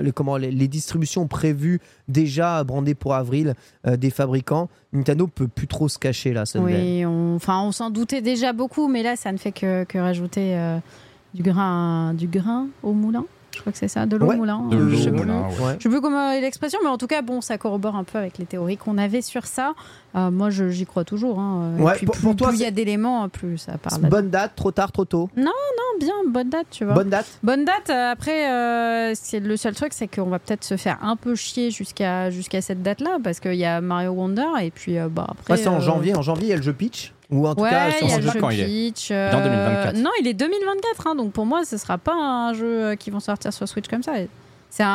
les, 0.00 0.12
comment, 0.12 0.36
les, 0.36 0.50
les 0.50 0.68
distributions 0.68 1.26
prévues 1.26 1.80
déjà 2.08 2.62
brandées 2.64 2.94
pour 2.94 3.14
avril 3.14 3.54
des 3.86 4.10
fabricants. 4.10 4.68
Nintendo 4.92 5.26
peut 5.26 5.48
plus 5.48 5.66
trop 5.66 5.88
se 5.88 5.98
cacher 5.98 6.32
là. 6.32 6.46
ça 6.46 6.60
Oui, 6.60 7.04
on, 7.04 7.34
enfin, 7.36 7.60
on 7.62 7.72
s'en 7.72 7.90
doutait 7.90 8.22
déjà 8.22 8.52
beaucoup, 8.52 8.88
mais 8.88 9.02
là, 9.02 9.16
ça 9.16 9.32
ne 9.32 9.38
fait 9.38 9.52
que, 9.52 9.84
que 9.84 9.98
rajouter 9.98 10.56
du, 11.34 11.42
grain, 11.42 12.14
du 12.14 12.28
grain 12.28 12.68
au 12.82 12.92
moulin. 12.92 13.24
Je 13.54 13.60
crois 13.60 13.72
que 13.72 13.78
c'est 13.78 13.88
ça, 13.88 14.04
de 14.06 14.16
l'eau 14.16 14.26
Ouais, 14.26 14.36
moulin. 14.36 14.66
de 14.70 14.76
euh, 14.76 14.80
l'eau 14.80 14.88
je 14.90 14.96
sais 14.96 15.08
au 15.10 15.12
plus. 15.12 15.20
moulin, 15.26 15.42
ouais. 15.62 15.76
Sais 15.80 15.88
plus 15.88 16.00
comment 16.00 16.30
est 16.32 16.40
l'expression, 16.40 16.78
mais 16.82 16.88
en 16.90 16.98
tout 16.98 17.06
cas, 17.06 17.22
bon, 17.22 17.40
ça 17.40 17.56
corrobore 17.56 17.96
un 17.96 18.04
peu 18.04 18.18
avec 18.18 18.38
les 18.38 18.46
théories 18.46 18.76
qu'on 18.76 18.98
avait 18.98 19.22
sur 19.22 19.46
ça. 19.46 19.74
Euh, 20.16 20.30
moi, 20.30 20.50
je- 20.50 20.68
j'y 20.70 20.86
crois 20.86 21.04
toujours. 21.04 21.38
hein. 21.38 21.72
Et 21.78 21.82
Ouais, 21.82 21.92
puis, 21.94 22.06
pour- 22.06 22.14
plus, 22.14 22.22
pour 22.22 22.36
toi, 22.36 22.48
plus 22.48 22.58
il 22.58 22.62
y 22.62 22.66
a 22.66 22.70
d'éléments, 22.70 23.28
plus 23.28 23.58
ça 23.58 23.78
parle. 23.78 24.02
Bonne 24.02 24.30
date, 24.30 24.52
trop 24.56 24.70
tard, 24.70 24.92
trop 24.92 25.04
tôt. 25.04 25.28
Non, 25.36 25.50
bien, 26.00 26.14
bonne 26.28 26.50
date, 26.50 26.66
tu 26.70 26.84
vois. 26.84 26.94
Bonne 26.94 27.08
date. 27.10 27.26
Bonne 27.42 27.64
date. 27.64 27.90
euh, 27.90 28.10
Après, 28.12 28.50
euh, 28.50 29.12
c'est 29.14 29.40
le 29.40 29.56
seul 29.56 29.74
truc, 29.74 29.92
c'est 29.92 30.08
qu'on 30.08 30.26
va 30.28 30.38
peut-être 30.38 30.64
se 30.64 30.76
faire 30.76 30.98
un 31.02 31.16
peu 31.16 31.34
chier 31.34 31.70
jusqu'à 31.70 32.30
jusqu'à 32.30 32.60
cette 32.60 32.82
date-là, 32.82 33.18
parce 33.22 33.40
qu'il 33.40 33.54
y 33.54 33.64
a 33.64 33.80
Mario 33.80 34.10
Wonder 34.12 34.46
et 34.62 34.70
puis 34.70 34.98
euh, 34.98 35.08
bah 35.08 35.26
après. 35.28 35.54
Ouais, 35.54 35.58
c'est 35.60 35.68
en 35.68 35.80
janvier. 35.80 36.14
En 36.16 36.22
janvier, 36.22 36.46
il 36.46 36.50
y 36.50 36.52
a 36.52 36.56
le 36.56 36.62
jeu 36.62 36.72
Pitch. 36.72 37.12
Ou 37.30 37.46
en 37.46 37.54
tout 37.54 37.62
Ouais, 37.62 37.70
cas, 37.70 37.88
il 37.88 37.92
y 37.92 37.94
a 37.94 38.08
sur- 38.08 38.18
le 38.18 38.26
sait 38.26 38.32
jeu 38.32 38.40
quand 38.40 38.50
il 38.50 38.60
est. 38.60 38.64
Peach. 38.66 39.10
Il 39.10 39.14
est 39.14 39.34
en 39.34 39.42
2024. 39.42 39.96
Non, 39.96 40.10
il 40.20 40.26
est 40.28 40.34
2024, 40.34 41.06
hein, 41.06 41.14
donc 41.14 41.32
pour 41.32 41.46
moi, 41.46 41.64
ce 41.64 41.76
sera 41.78 41.98
pas 41.98 42.14
un 42.14 42.52
jeu 42.52 42.66
euh, 42.84 42.96
qui 42.96 43.10
vont 43.10 43.20
sortir 43.20 43.52
sur 43.52 43.66
Switch 43.68 43.88
comme 43.88 44.02
ça. 44.02 44.12
C'est 44.70 44.82
un, 44.82 44.88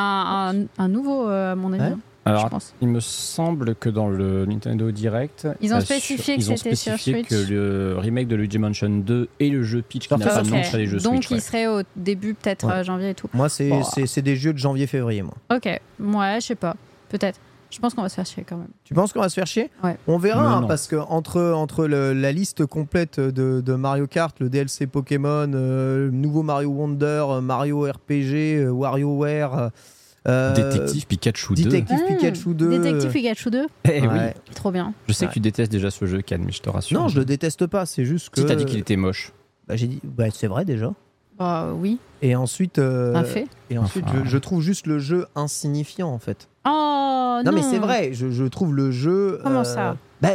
un- 0.53 0.65
un 0.77 0.87
nouveau, 0.87 1.27
euh, 1.27 1.53
à 1.53 1.55
mon 1.55 1.73
avis. 1.73 1.81
Ouais. 1.81 1.87
hein, 1.89 1.99
je 2.25 2.31
Alors, 2.31 2.49
pense. 2.49 2.73
il 2.81 2.87
me 2.89 2.99
semble 2.99 3.73
que 3.75 3.89
dans 3.89 4.09
le 4.09 4.45
Nintendo 4.45 4.91
Direct, 4.91 5.47
Ils 5.61 5.73
ont 5.73 5.77
euh, 5.77 5.79
spécifié 5.81 6.35
que 6.35 6.41
ils 6.41 6.51
ont 6.51 6.57
c'était 6.57 6.75
sur 6.75 6.91
spécifié 6.93 7.13
Switch. 7.23 7.29
que 7.29 7.51
le 7.51 7.95
remake 7.97 8.27
de 8.27 8.35
Luigi 8.35 8.59
Mansion 8.59 8.89
2 8.89 9.29
et 9.39 9.49
le 9.49 9.63
jeu 9.63 9.81
Peach 9.81 10.07
qui 10.07 10.13
n'a 10.13 10.19
pas 10.25 10.41
de 10.41 10.45
sur 10.45 10.53
nom 10.53 10.59
Ok. 10.59 10.65
seraient 10.65 10.77
les 10.79 10.85
jeux 10.85 10.99
Donc, 10.99 11.23
Switch. 11.23 11.29
il 11.31 11.33
ouais. 11.35 11.39
serait 11.39 11.67
au 11.67 11.81
début, 11.95 12.33
peut-être 12.35 12.67
Ouais. 12.67 12.73
euh, 12.73 12.83
janvier 12.83 13.09
et 13.11 13.15
tout. 13.15 13.29
Moi, 13.33 13.49
c'est 13.49 13.69
Bon. 13.69 13.83
c'est- 13.83 14.05
c'est 14.05 14.21
des 14.21 14.35
jeux 14.35 14.53
de 14.53 14.59
janvier-février, 14.59 15.23
moi. 15.23 15.33
Ok, 15.51 15.65
ouais, 15.65 16.37
je 16.41 16.45
sais 16.45 16.55
pas. 16.55 16.75
Peut-être. 17.09 17.39
Je 17.69 17.79
pense 17.79 17.93
qu'on 17.93 18.01
va 18.01 18.09
se 18.09 18.15
faire 18.15 18.25
chier 18.25 18.43
quand 18.47 18.57
même. 18.57 18.69
Tu 18.83 18.93
penses 18.93 19.13
qu'on 19.13 19.19
va 19.21 19.29
se 19.29 19.35
faire 19.35 19.45
chier? 19.47 19.69
Ouais. 19.83 19.97
On 20.07 20.17
verra, 20.17 20.55
hein, 20.55 20.63
parce 20.63 20.87
que 20.87 20.95
entre, 20.95 21.39
entre 21.41 21.85
le- 21.85 22.13
la 22.13 22.31
liste 22.31 22.65
complète 22.65 23.19
de, 23.19 23.61
de 23.61 23.73
Mario 23.75 24.07
Kart, 24.07 24.35
le 24.39 24.49
DLC 24.49 24.87
Pokémon, 24.87 25.51
euh, 25.53 26.05
le 26.05 26.11
nouveau 26.11 26.41
Mario 26.43 26.69
Wonder, 26.69 27.25
euh, 27.29 27.41
Mario 27.41 27.81
RPG, 27.83 28.57
euh, 28.57 28.69
WarioWare, 28.71 29.69
euh, 30.27 30.53
Détective 30.55 31.05
Pikachu 31.07 31.53
2. 31.53 31.63
Détective 31.63 31.97
Ah, 32.01 32.07
Pikachu 32.13 32.53
2. 32.53 32.69
Détective 32.79 33.11
Pikachu 33.11 33.49
2, 33.51 33.67
Eh 33.85 34.01
oui. 34.01 34.07
Ouais. 34.07 34.35
trop 34.55 34.71
bien. 34.71 34.93
Je 35.07 35.13
sais 35.13 35.25
Ouais. 35.25 35.29
que 35.29 35.33
tu 35.33 35.39
détestes 35.39 35.71
déjà 35.71 35.91
ce 35.91 36.05
jeu, 36.05 36.21
Can, 36.27 36.39
mais 36.45 36.51
je 36.51 36.61
te 36.61 36.69
rassure. 36.69 36.99
Non, 36.99 37.07
je 37.07 37.19
le 37.19 37.25
déteste 37.25 37.67
pas, 37.67 37.85
c'est 37.85 38.03
juste 38.05 38.29
que. 38.31 38.41
Si 38.41 38.47
t'as 38.47 38.55
dit 38.55 38.65
qu'il 38.65 38.79
était 38.79 38.95
moche. 38.97 39.31
Bah, 39.67 39.75
j'ai 39.75 39.87
dit, 39.87 39.99
bah, 40.03 40.25
c'est 40.33 40.47
vrai 40.47 40.65
déjà. 40.65 40.91
Bah 41.37 41.69
oui, 41.73 41.99
Et 42.21 42.35
ensuite, 42.35 42.79
euh, 42.79 43.15
un 43.15 43.23
fait. 43.23 43.47
et 43.69 43.77
ensuite 43.77 44.03
Enfin. 44.09 44.23
je, 44.25 44.29
je 44.29 44.37
trouve 44.37 44.61
juste 44.61 44.87
le 44.87 44.99
jeu 44.99 45.25
insignifiant 45.35 46.09
en 46.09 46.19
fait. 46.19 46.49
Oh 46.71 47.41
non, 47.43 47.43
non, 47.45 47.51
mais 47.53 47.61
c'est 47.63 47.79
vrai, 47.79 48.11
je, 48.13 48.29
je 48.31 48.43
trouve 48.45 48.75
le 48.75 48.91
jeu. 48.91 49.39
Comment 49.43 49.61
euh, 49.61 49.63
ça 49.63 49.97
bah, 50.21 50.29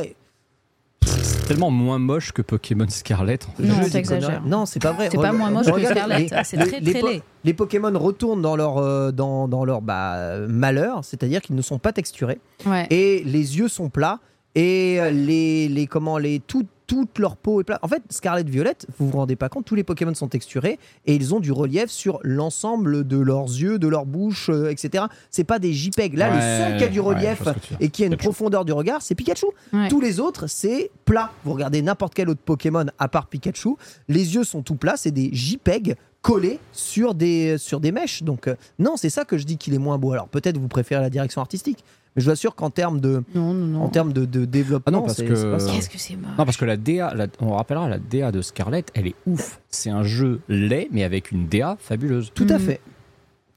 C'est 1.05 1.47
tellement 1.49 1.71
moins 1.71 1.99
moche 1.99 2.33
que 2.33 2.43
Pokémon 2.43 2.87
Scarlet. 2.89 3.39
en 3.47 3.53
fait. 3.57 3.63
Non, 3.69 3.89
t'exagères. 3.91 4.43
Non, 4.45 4.67
c'est 4.67 4.81
pas 4.81 4.93
vrai. 4.93 5.09
C'est 5.11 5.19
pas 5.19 5.33
moins 5.33 5.51
moche 5.51 5.67
que 5.67 5.71
regarde, 5.73 5.95
Scarlet, 5.97 6.19
les- 6.31 6.45
c'est 6.45 6.57
les- 6.57 6.67
très 6.67 6.81
les 6.81 6.91
très 6.93 7.01
po- 7.01 7.09
laid. 7.09 7.23
Les 7.45 7.55
Pokémon 7.55 7.93
retournent 7.99 8.43
dans 8.43 8.57
leur, 8.57 8.79
euh, 8.79 9.13
dans, 9.13 9.49
dans 9.49 9.65
leur 9.65 9.83
bah, 9.83 10.39
malheur, 10.49 11.05
c'est-à-dire 11.05 11.41
qu'ils 11.43 11.57
ne 11.57 11.63
sont 11.63 11.79
pas 11.79 11.93
texturés 11.93 12.39
Ouais. 12.67 12.87
et 12.91 13.23
les 13.25 13.59
yeux 13.59 13.69
sont 13.69 13.91
plats 13.91 14.21
et 14.55 14.97
euh, 15.01 15.11
les, 15.11 15.69
les 15.69 15.87
comment 15.87 16.17
les 16.17 16.41
tout, 16.41 16.65
toute 16.87 17.19
leur 17.19 17.37
peau 17.37 17.61
est 17.61 17.65
plate. 17.65 17.81
En 17.83 17.89
fait, 17.89 18.03
Scarlet 18.11 18.45
Violet, 18.45 18.77
vous 18.99 19.09
vous 19.09 19.17
rendez 19.17 19.37
pas 19.37 19.49
compte, 19.49 19.65
tous 19.65 19.75
les 19.75 19.85
Pokémon 19.85 20.15
sont 20.15 20.29
texturés 20.29 20.79
et 21.07 21.15
ils 21.15 21.35
ont 21.35 21.41
du 21.41 21.53
relief 21.53 21.91
sur 21.91 22.19
l'ensemble 22.23 23.07
de 23.07 23.19
leurs 23.19 23.47
yeux, 23.47 23.79
de 23.79 23.89
leur 23.89 24.07
bouche, 24.07 24.51
euh, 24.51 24.71
etc. 24.71 25.05
C'est 25.31 25.45
pas 25.45 25.59
des 25.59 25.73
JPEG. 25.73 26.15
Là, 26.15 26.35
le 26.35 26.41
seul 26.41 26.79
qui 26.79 26.85
a 26.85 26.89
du 26.89 27.01
relief 27.01 27.43
et 27.81 27.89
qui 27.89 28.03
a 28.03 28.07
une 28.07 28.13
Pikachu. 28.13 28.29
profondeur 28.29 28.65
du 28.65 28.73
regard, 28.73 29.03
c'est 29.03 29.15
Pikachu. 29.15 29.47
Ouais. 29.73 29.89
Tous 29.89 30.01
les 30.01 30.21
autres, 30.21 30.47
c'est 30.47 30.91
plat. 31.05 31.31
Vous 31.45 31.53
regardez 31.53 31.83
n'importe 31.83 32.15
quel 32.15 32.29
autre 32.29 32.41
Pokémon 32.45 32.87
à 32.99 33.09
part 33.09 33.27
Pikachu, 33.29 33.77
les 34.09 34.35
yeux 34.35 34.45
sont 34.45 34.63
tout 34.63 34.77
plats, 34.77 34.97
c'est 34.97 35.11
des 35.11 35.31
JPEG 35.33 35.97
collés 36.23 36.59
sur 36.73 37.15
des, 37.15 37.59
sur 37.59 37.81
des 37.81 37.93
mèches. 37.93 38.23
Donc, 38.23 38.49
euh, 38.49 38.57
non, 38.79 38.97
c'est 38.97 39.11
ça 39.11 39.25
que 39.25 39.37
je 39.37 39.45
dis 39.45 39.59
qu'il 39.59 39.75
est 39.75 39.79
moins 39.79 39.99
beau. 39.99 40.13
Alors, 40.13 40.29
peut-être 40.29 40.57
vous 40.57 40.69
préférez 40.69 41.03
la 41.03 41.11
direction 41.11 41.41
artistique, 41.43 41.85
mais 42.15 42.21
je 42.23 42.27
vous 42.27 42.31
assure 42.33 42.55
qu'en 42.55 42.71
termes 42.71 43.01
de, 43.01 43.23
Non, 43.35 43.53
non, 43.55 43.67
non. 43.67 43.83
en 43.85 43.89
termes 43.89 44.13
de, 44.13 44.25
de 44.25 44.45
développement, 44.45 44.85
Ah 44.87 44.91
non, 45.01 45.03
parce 45.03 45.17
c'est- 45.19 45.27
que- 45.27 45.35
c'est 45.35 45.51
pas 45.51 45.59
ça. 45.59 45.71
Qu'est-ce 45.73 45.91
que 45.91 45.99
c'est 45.99 46.17
moche. 46.17 46.31
Non, 46.39 46.45
parce 46.45 46.57
que 46.57 46.65
la 46.65 46.77
DA, 46.77 47.15
la- 47.15 47.27
on 47.41 47.53
rappellera, 47.55 47.89
la 47.89 47.99
DA 47.99 48.31
de 48.33 48.43
Scarlet, 48.43 48.85
elle 48.95 49.07
est 49.09 49.15
ouf. 49.27 49.61
C'est 49.71 49.91
un 49.91 50.03
jeu 50.03 50.41
laid, 50.49 50.89
mais 50.93 51.05
avec 51.05 51.31
une 51.33 51.47
DA 51.49 51.77
fabuleuse. 51.81 52.31
Tout 52.35 52.47
à 52.51 52.59
Mm. 52.59 52.61
fait. 52.61 52.81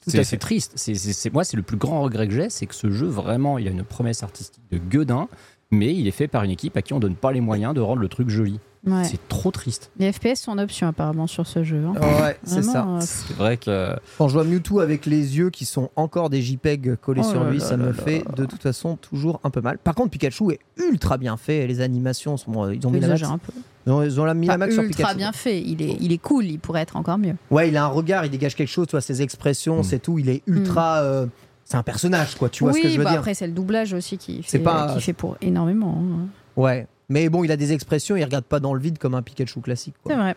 Tout 0.10 0.18
à 0.18 0.24
C'est 0.24 0.38
triste. 0.38 0.72
C'est 0.76 0.95
c'est- 0.95 1.12
c'est- 1.12 1.34
moi, 1.34 1.43
c'est 1.43 1.58
le 1.58 1.64
plus 1.64 1.76
grand 1.78 2.01
regret 2.01 2.28
que 2.30 2.34
j'ai, 2.34 2.49
c'est 2.49 2.66
que 2.66 2.74
ce 2.76 2.89
jeu, 2.89 3.08
vraiment, 3.08 3.58
il 3.58 3.68
a 3.68 3.72
une 3.72 3.84
promesse 3.84 4.24
artistique 4.24 4.64
de 4.72 4.78
gueudin, 4.78 5.28
mais 5.72 5.93
il 5.93 6.07
est 6.07 6.11
fait 6.11 6.28
par 6.28 6.43
une 6.43 6.51
équipe 6.51 6.76
à 6.78 6.82
qui 6.82 6.93
on 6.93 6.99
donne 6.99 7.15
pas 7.15 7.32
les 7.32 7.41
moyens 7.41 7.74
de 7.74 7.82
rendre 7.82 8.01
le 8.01 8.07
truc 8.07 8.30
joli. 8.30 8.59
Ouais. 8.86 9.03
C'est 9.03 9.28
trop 9.28 9.51
triste. 9.51 9.91
Les 9.99 10.13
FPS 10.13 10.36
sont 10.36 10.51
en 10.51 10.57
option 10.59 10.88
apparemment 10.88 11.28
sur 11.28 11.45
ce 11.45 11.61
jeu. 11.63 11.84
hein. 11.86 11.93
Ouais, 12.22 12.38
c'est 12.43 12.61
ça. 12.63 12.86
Euh, 12.88 12.99
C'est 13.01 13.34
vrai 13.36 13.57
que. 13.57 13.89
Quand 14.18 14.30
je 14.30 14.34
vois 14.34 14.45
Mewtwo 14.45 14.80
avec 14.80 15.05
les 15.05 15.38
yeux 15.38 15.49
qui 15.49 15.65
sont 15.65 15.89
encore 15.97 16.30
des 16.30 16.41
JPEG 16.41 16.95
collés 16.95 17.22
Oh 17.26 17.30
sur 17.30 17.43
lui, 17.43 17.57
là 17.57 17.65
ça 17.65 17.72
là 17.72 17.78
me 17.84 17.88
là. 17.88 17.93
fait 17.93 18.24
de 18.38 18.45
toute 18.45 18.61
façon 18.61 18.95
toujours 18.95 19.41
un 19.43 19.49
peu 19.49 19.59
mal. 19.59 19.78
Par 19.78 19.93
contre, 19.93 20.11
Pikachu 20.11 20.51
est 20.53 20.59
ultra 20.78 21.18
bien 21.18 21.36
fait. 21.36 21.68
Les 21.68 21.82
animations 21.82 22.38
sont. 22.38 22.70
Ils 22.70 22.88
ont 22.88 22.91
mis 22.91 23.01
la 23.01 23.07
max. 23.07 23.20
exagère 23.20 23.32
un 23.34 23.39
peu. 23.39 23.51
Ils 23.88 23.91
ont, 23.91 24.03
ils 24.03 24.22
ont 24.22 24.26
la- 24.26 24.34
mis 24.34 24.47
la 24.47 24.57
max 24.57 24.74
sur 24.74 24.84
ultra 24.84 24.97
Pikachu. 24.99 25.18
bien 25.18 25.32
fait. 25.34 25.61
Il 25.61 25.82
est, 25.82 25.97
il 25.99 26.13
est 26.13 26.18
cool. 26.18 26.45
Il 26.45 26.59
pourrait 26.59 26.82
être 26.84 26.95
encore 26.95 27.18
mieux. 27.18 27.36
Ouais, 27.51 27.68
il 27.68 27.76
a 27.76 27.84
un 27.84 27.88
regard, 27.88 28.24
il 28.24 28.32
dégage 28.32 28.55
quelque 28.55 28.70
chose. 28.70 28.88
Tu 28.88 28.91
vois, 28.91 29.01
ses 29.01 29.22
expressions, 29.22 29.80
Mm. 29.80 29.84
c'est 29.84 29.99
tout. 29.99 30.18
Il 30.18 30.30
est 30.30 30.43
ultra. 30.47 30.99
euh, 31.01 31.26
c'est 31.70 31.76
un 31.76 31.84
personnage, 31.84 32.36
quoi. 32.36 32.47
Tu 32.47 32.63
vois 32.63 32.72
oui, 32.72 32.80
ce 32.80 32.84
que 32.84 32.89
je 32.93 32.97
veux 32.97 33.03
bah 33.03 33.09
dire 33.09 33.20
après 33.20 33.34
c'est 33.34 33.45
le 33.47 33.51
doublage 33.51 33.91
aussi 33.93 34.18
qui 34.18 34.41
fait, 34.41 34.57
pas- 34.59 34.93
qui 34.93 35.01
fait 35.01 35.11
pour 35.13 35.36
énormément. 35.41 36.01
hein. 36.01 36.28
Ouais. 36.55 36.88
Mais 37.09 37.28
bon, 37.30 37.43
il 37.43 37.51
a 37.51 37.57
des 37.57 37.74
expressions. 37.74 38.15
Il 38.15 38.24
regarde 38.24 38.45
pas 38.45 38.59
dans 38.61 38.74
le 38.74 38.80
vide 38.80 38.97
comme 38.97 39.15
un 39.15 39.22
Pikachu 39.22 39.59
classique. 39.59 39.95
C'est 40.05 40.15
vrai. 40.15 40.36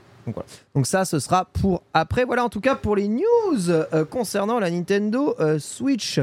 Donc 0.74 0.86
ça, 0.86 1.04
ce 1.04 1.18
sera 1.20 1.44
pour 1.44 1.82
après. 1.94 2.24
Voilà, 2.24 2.44
en 2.44 2.48
tout 2.48 2.60
cas 2.60 2.74
pour 2.74 2.96
les 2.96 3.06
news 3.08 3.22
euh, 3.70 4.04
concernant 4.04 4.58
la 4.58 4.70
Nintendo 4.70 5.34
euh, 5.40 5.58
Switch. 5.60 6.20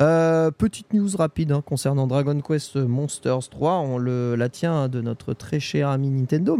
Euh, 0.00 0.50
petite 0.50 0.92
news 0.94 1.08
rapide 1.16 1.52
hein, 1.52 1.62
concernant 1.64 2.06
Dragon 2.06 2.38
Quest 2.40 2.76
Monsters 2.76 3.48
3. 3.50 3.72
On 3.78 3.98
le, 3.98 4.34
la 4.34 4.48
tient 4.48 4.88
de 4.88 5.00
notre 5.00 5.32
très 5.34 5.60
cher 5.60 5.88
ami 5.88 6.10
Nintendo 6.10 6.58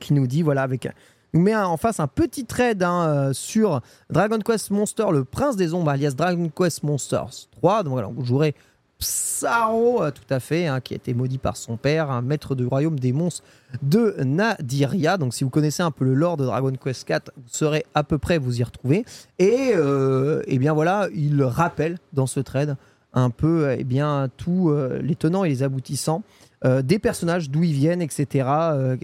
qui 0.00 0.12
nous 0.12 0.26
dit 0.26 0.42
voilà 0.42 0.62
avec 0.62 0.88
nous 1.34 1.40
met 1.40 1.54
en 1.54 1.76
face 1.76 2.00
un 2.00 2.06
petit 2.06 2.44
trade 2.44 2.82
hein, 2.82 3.06
euh, 3.06 3.32
sur 3.32 3.80
Dragon 4.10 4.38
Quest 4.38 4.70
Monster, 4.70 5.06
le 5.12 5.24
prince 5.24 5.56
des 5.56 5.74
ombres, 5.74 5.90
alias 5.90 6.12
Dragon 6.16 6.50
Quest 6.54 6.82
Monsters 6.82 7.48
3. 7.52 7.82
Donc 7.82 7.92
voilà, 7.92 8.08
vous 8.08 8.24
jouerez 8.24 8.54
Psaro, 8.98 10.02
euh, 10.02 10.10
tout 10.10 10.22
à 10.28 10.40
fait, 10.40 10.66
hein, 10.66 10.80
qui 10.80 10.94
a 10.94 10.96
été 10.96 11.14
maudit 11.14 11.38
par 11.38 11.56
son 11.56 11.76
père, 11.76 12.10
un 12.10 12.22
maître 12.22 12.54
du 12.54 12.66
royaume 12.66 12.98
des 12.98 13.12
monstres 13.12 13.44
de 13.82 14.16
Nadiria. 14.24 15.16
Donc 15.18 15.34
si 15.34 15.44
vous 15.44 15.50
connaissez 15.50 15.82
un 15.82 15.92
peu 15.92 16.04
le 16.04 16.14
lore 16.14 16.36
de 16.36 16.44
Dragon 16.44 16.72
Quest 16.72 17.04
4, 17.04 17.32
vous 17.36 17.42
saurez 17.46 17.84
à 17.94 18.02
peu 18.02 18.18
près 18.18 18.38
vous 18.38 18.60
y 18.60 18.64
retrouver. 18.64 19.04
Et, 19.38 19.72
euh, 19.74 20.42
eh 20.46 20.58
bien 20.58 20.72
voilà, 20.72 21.08
il 21.14 21.42
rappelle 21.44 21.98
dans 22.12 22.26
ce 22.26 22.40
trade 22.40 22.76
un 23.18 23.30
peu 23.30 23.74
eh 23.76 23.84
bien 23.84 24.28
tous 24.36 24.70
euh, 24.70 25.00
les 25.02 25.14
tenants 25.14 25.44
et 25.44 25.48
les 25.48 25.62
aboutissants 25.62 26.22
euh, 26.64 26.82
des 26.82 26.98
personnages, 26.98 27.50
d'où 27.50 27.62
ils 27.62 27.72
viennent, 27.72 28.02
etc. 28.02 28.48
euh, 28.48 28.96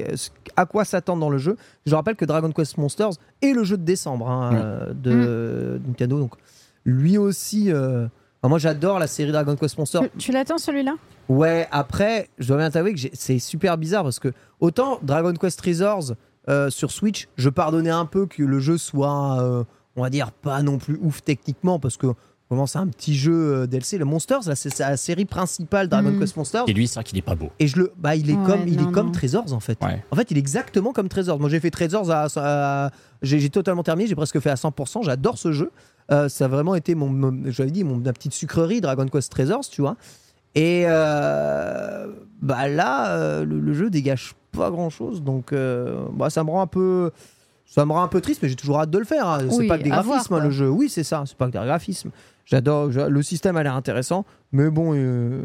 à 0.57 0.67
quoi 0.67 0.85
s'attendre 0.85 1.21
dans 1.21 1.31
le 1.31 1.39
jeu. 1.39 1.57
Je 1.87 1.95
rappelle 1.95 2.17
que 2.17 2.25
Dragon 2.25 2.51
Quest 2.51 2.79
Monsters 2.79 3.12
est 3.43 3.53
le 3.53 3.65
jeu 3.65 3.77
de 3.77 3.85
décembre 3.85 4.29
hein, 4.29 4.89
de 4.95 5.81
Nintendo. 5.87 6.19
Donc 6.19 6.33
lui 6.85 7.17
aussi. 7.17 7.71
euh, 7.73 8.07
enfin, 8.43 8.49
moi 8.49 8.59
j'adore 8.59 8.99
la 8.99 9.07
série 9.07 9.33
Dragon 9.33 9.57
Quest 9.57 9.79
Monsters. 9.79 10.03
Tu, 10.03 10.09
tu 10.19 10.33
l'attends 10.33 10.59
celui-là? 10.59 10.97
Ouais, 11.29 11.67
après, 11.71 12.29
je 12.39 12.49
dois 12.49 12.59
bien 12.59 12.71
t'avouer 12.71 12.93
que 12.95 13.01
c'est 13.12 13.39
super 13.39 13.79
bizarre 13.79 14.03
parce 14.03 14.19
que 14.19 14.33
autant 14.61 14.99
Dragon 15.03 15.33
Quest 15.33 15.59
Treasures 15.59 16.15
euh, 16.49 16.69
sur 16.69 16.91
Switch, 16.91 17.29
je 17.37 17.49
pardonnais 17.49 17.89
un 17.91 18.05
peu 18.05 18.27
que 18.27 18.43
le 18.43 18.59
jeu 18.59 18.77
soit, 18.77 19.41
euh, 19.41 19.65
on 19.97 20.03
va 20.03 20.11
dire, 20.11 20.33
pas 20.33 20.62
non 20.62 20.77
plus 20.77 20.99
ouf 21.01 21.23
techniquement 21.23 21.79
parce 21.79 21.97
que 21.97 22.09
vraiment 22.51 22.66
c'est 22.66 22.78
un 22.78 22.86
petit 22.86 23.14
jeu 23.14 23.32
euh, 23.62 23.66
DLC. 23.66 23.99
Le 23.99 24.05
Monsters, 24.05 24.40
là, 24.47 24.55
c'est 24.55 24.78
la 24.78 24.97
série 24.97 25.24
principale 25.24 25.88
Dragon 25.88 26.11
Mhm. 26.11 26.20
Quest 26.20 26.36
Monsters. 26.36 26.64
Et 26.68 26.72
lui, 26.72 26.86
c'est 26.86 26.95
vrai 26.95 27.05
qu'il 27.05 27.18
est 27.18 27.22
pas 27.22 27.34
beau. 27.34 27.51
Et 27.59 27.66
je 27.66 27.78
le, 27.78 27.92
bah, 27.97 28.14
il 28.16 28.30
est 28.30 28.34
Ouais, 28.34 28.47
comme, 28.47 28.68
il 28.68 28.76
non, 28.76 28.88
est 28.88 28.92
comme. 28.92 29.12
Treasures 29.12 29.53
en 29.53 29.61
fait. 29.61 29.78
Ouais. 29.82 30.05
En 30.11 30.16
fait, 30.16 30.30
il 30.30 30.36
est 30.36 30.40
exactement 30.40 30.92
comme 30.92 31.09
Treasures. 31.09 31.38
Moi, 31.38 31.49
j'ai 31.49 31.61
fait 31.61 31.70
Treasures 31.70 32.11
à, 32.11 32.26
à- 32.36 32.90
j'ai 33.22 33.49
totalement 33.51 33.82
terminé. 33.82 34.09
J'ai 34.09 34.14
presque 34.14 34.38
fait 34.40 34.51
à 34.51 34.57
100%. 34.57 35.03
J'adore 35.03 35.38
ce 35.38 35.53
jeu. 35.53 35.70
Euh, 36.12 36.28
ça 36.28 36.45
a 36.45 36.49
vraiment 36.49 36.74
été 36.74 36.95
mon, 36.95 37.09
mon- 37.09 37.51
j'avais 37.51 37.70
dit 37.70 37.82
mon 37.82 37.97
ma 37.97 38.12
petite 38.12 38.34
sucrerie 38.34 38.80
Dragon 38.82 39.07
Quest 39.09 39.32
Treasures, 39.32 39.61
tu 39.70 39.80
vois. 39.80 39.97
Et 40.55 40.84
euh, 40.86 42.07
bah 42.42 42.68
là, 42.68 43.42
le, 43.42 43.59
le 43.59 43.72
jeu 43.74 43.90
dégage 43.90 44.34
pas 44.53 44.70
grand 44.70 44.90
chose, 44.90 45.22
donc 45.22 45.53
euh, 45.53 46.05
bah, 46.12 46.30
ça 46.30 46.45
me 46.45 46.51
rend 46.51 46.61
un 46.62 46.66
peu, 46.68 47.11
ça 47.66 47.84
me 47.84 47.92
rend 47.92 48.03
un 48.05 48.09
peu 48.09 48.20
triste, 48.20 48.40
mais 48.42 48.49
j'ai 48.49 48.55
toujours 48.55 48.78
hâte 48.80 48.90
de 48.90 48.99
le 48.99 49.05
faire. 49.05 49.26
hein. 49.26 49.38
C'est 49.51 49.57
Oui, 49.57 49.66
pas 49.66 49.78
que 49.78 49.82
des 49.82 49.90
voir, 49.90 50.05
graphismes 50.05 50.34
hein, 50.34 50.45
le 50.45 50.51
jeu. 50.51 50.68
Oui, 50.68 50.88
c'est 50.88 51.03
ça. 51.03 51.24
C'est 51.26 51.36
pas 51.36 51.47
que 51.47 51.53
des 51.53 51.59
graphismes. 51.59 52.11
J'adore. 52.47 52.88
Le 52.88 53.22
système 53.22 53.57
a 53.57 53.62
l'air 53.62 53.74
intéressant, 53.74 54.24
mais 54.53 54.68
bon, 54.70 54.92
euh, 54.95 55.42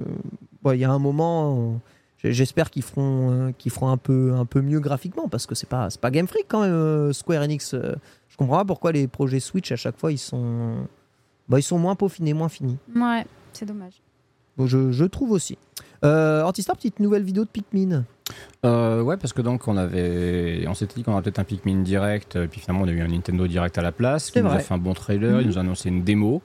bon, 0.61 0.71
il 0.73 0.79
y 0.79 0.83
a 0.85 0.91
un 0.91 0.99
moment. 0.99 1.73
euh, 1.73 1.77
J'espère 2.21 2.69
qu'ils 2.69 2.83
feront, 2.83 3.31
euh, 3.31 3.51
qu'ils 3.57 3.71
feront 3.71 3.87
un 3.89 3.95
peu, 3.95 4.33
un 4.35 4.43
peu 4.45 4.59
mieux 4.61 4.81
graphiquement 4.81 5.29
parce 5.29 5.45
que 5.45 5.55
c'est 5.55 5.69
pas, 5.69 5.89
c'est 5.89 6.01
pas 6.01 6.11
Game 6.11 6.27
Freak 6.27 6.45
quand 6.49 6.61
même. 6.61 6.73
euh, 6.73 7.13
Square 7.13 7.43
Enix. 7.43 7.73
euh, 7.73 7.93
je 8.27 8.35
comprends 8.35 8.57
pas 8.57 8.65
pourquoi 8.65 8.91
les 8.91 9.07
projets 9.07 9.39
Switch 9.39 9.71
à 9.71 9.77
chaque 9.77 9.97
fois 9.97 10.11
ils 10.11 10.17
sont, 10.17 10.85
bah, 11.47 11.59
ils 11.59 11.63
sont 11.63 11.79
moins 11.79 11.95
peaufinés, 11.95 12.33
moins 12.33 12.49
finis. 12.49 12.77
Ouais, 12.93 13.25
c'est 13.53 13.65
dommage. 13.65 14.01
Bon, 14.57 14.67
je, 14.67 14.91
je 14.91 15.05
trouve 15.05 15.31
aussi. 15.31 15.57
Euh, 16.03 16.43
Antistar, 16.43 16.75
petite 16.75 16.99
nouvelle 16.99 17.23
vidéo 17.23 17.45
de 17.45 17.49
Pikmin. 17.49 18.03
Euh, 18.65 19.01
ouais, 19.01 19.15
parce 19.15 19.31
que 19.31 19.41
donc 19.41 19.69
on 19.69 19.77
avait, 19.77 20.65
on 20.67 20.73
s'était 20.73 20.95
dit 20.95 21.03
qu'on 21.03 21.13
aurait 21.13 21.21
peut-être 21.21 21.39
un 21.39 21.45
Pikmin 21.45 21.83
direct, 21.83 22.45
puis 22.47 22.59
finalement 22.59 22.83
on 22.83 22.87
a 22.89 22.91
eu 22.91 22.99
un 23.01 23.07
Nintendo 23.07 23.47
direct 23.47 23.77
à 23.77 23.81
la 23.81 23.93
place, 23.93 24.25
C'est 24.25 24.31
qui 24.33 24.39
nous 24.41 24.49
vrai. 24.49 24.57
a 24.57 24.59
fait 24.59 24.73
un 24.73 24.77
bon 24.77 24.93
trailer, 24.93 25.35
Mhm. 25.35 25.41
il 25.41 25.47
nous 25.47 25.57
a 25.57 25.61
annoncé 25.61 25.87
une 25.87 26.03
démo. 26.03 26.41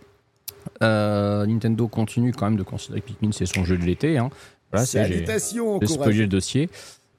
Euh, 0.83 1.47
Nintendo 1.47 1.89
continue 1.89 2.33
quand 2.33 2.47
même 2.47 2.57
de 2.57 2.63
considérer 2.63 3.01
que 3.01 3.07
Pikmin 3.07 3.33
c'est 3.33 3.47
son 3.47 3.65
jeu 3.65 3.77
de 3.77 3.85
l'été. 3.85 4.19
Hein. 4.19 4.31
Voilà, 4.71 4.87
Salutations, 4.87 5.81
j'ai 6.11 6.23
le 6.23 6.27
dossier. 6.27 6.69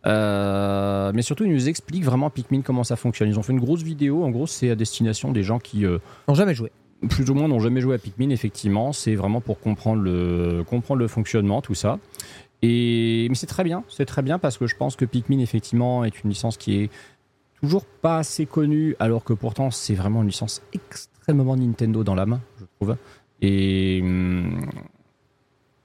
Euh, 0.05 1.11
mais 1.15 1.21
surtout, 1.21 1.45
ils 1.45 1.51
nous 1.51 1.67
expliquent 1.67 2.03
vraiment 2.03 2.29
Pikmin 2.29 2.61
comment 2.61 2.83
ça 2.83 2.95
fonctionne. 2.95 3.29
Ils 3.29 3.39
ont 3.39 3.43
fait 3.43 3.53
une 3.53 3.59
grosse 3.59 3.81
vidéo. 3.81 4.23
En 4.23 4.29
gros, 4.29 4.45
c'est 4.45 4.69
à 4.69 4.75
destination 4.75 5.31
des 5.31 5.43
gens 5.43 5.59
qui, 5.59 5.85
euh, 5.85 5.97
N'ont 6.27 6.35
jamais 6.35 6.53
joué. 6.53 6.71
plus 7.09 7.29
ou 7.29 7.33
moins, 7.33 7.47
n'ont 7.47 7.59
jamais 7.59 7.81
joué 7.81 7.95
à 7.95 7.97
Pikmin. 7.97 8.29
Effectivement, 8.29 8.93
c'est 8.93 9.15
vraiment 9.15 9.41
pour 9.41 9.59
comprendre 9.59 10.01
le, 10.01 10.63
comprendre 10.67 10.99
le 10.99 11.07
fonctionnement, 11.07 11.61
tout 11.61 11.75
ça. 11.75 11.99
Et 12.61 13.27
mais 13.29 13.35
c'est 13.35 13.47
très 13.47 13.63
bien, 13.63 13.83
c'est 13.89 14.05
très 14.05 14.21
bien 14.21 14.39
parce 14.39 14.57
que 14.57 14.65
je 14.65 14.75
pense 14.75 14.95
que 14.95 15.05
Pikmin 15.05 15.39
effectivement 15.39 16.03
est 16.03 16.23
une 16.23 16.29
licence 16.29 16.57
qui 16.57 16.83
est 16.83 16.89
toujours 17.61 17.85
pas 17.85 18.19
assez 18.19 18.45
connue, 18.45 18.95
alors 18.99 19.23
que 19.23 19.33
pourtant 19.33 19.71
c'est 19.71 19.93
vraiment 19.93 20.21
une 20.21 20.29
licence 20.29 20.61
extrêmement 20.73 21.55
Nintendo 21.57 22.03
dans 22.03 22.15
l'âme, 22.15 22.39
je 22.59 22.65
trouve. 22.77 22.95
Et 23.47 23.99
hum, 24.01 24.65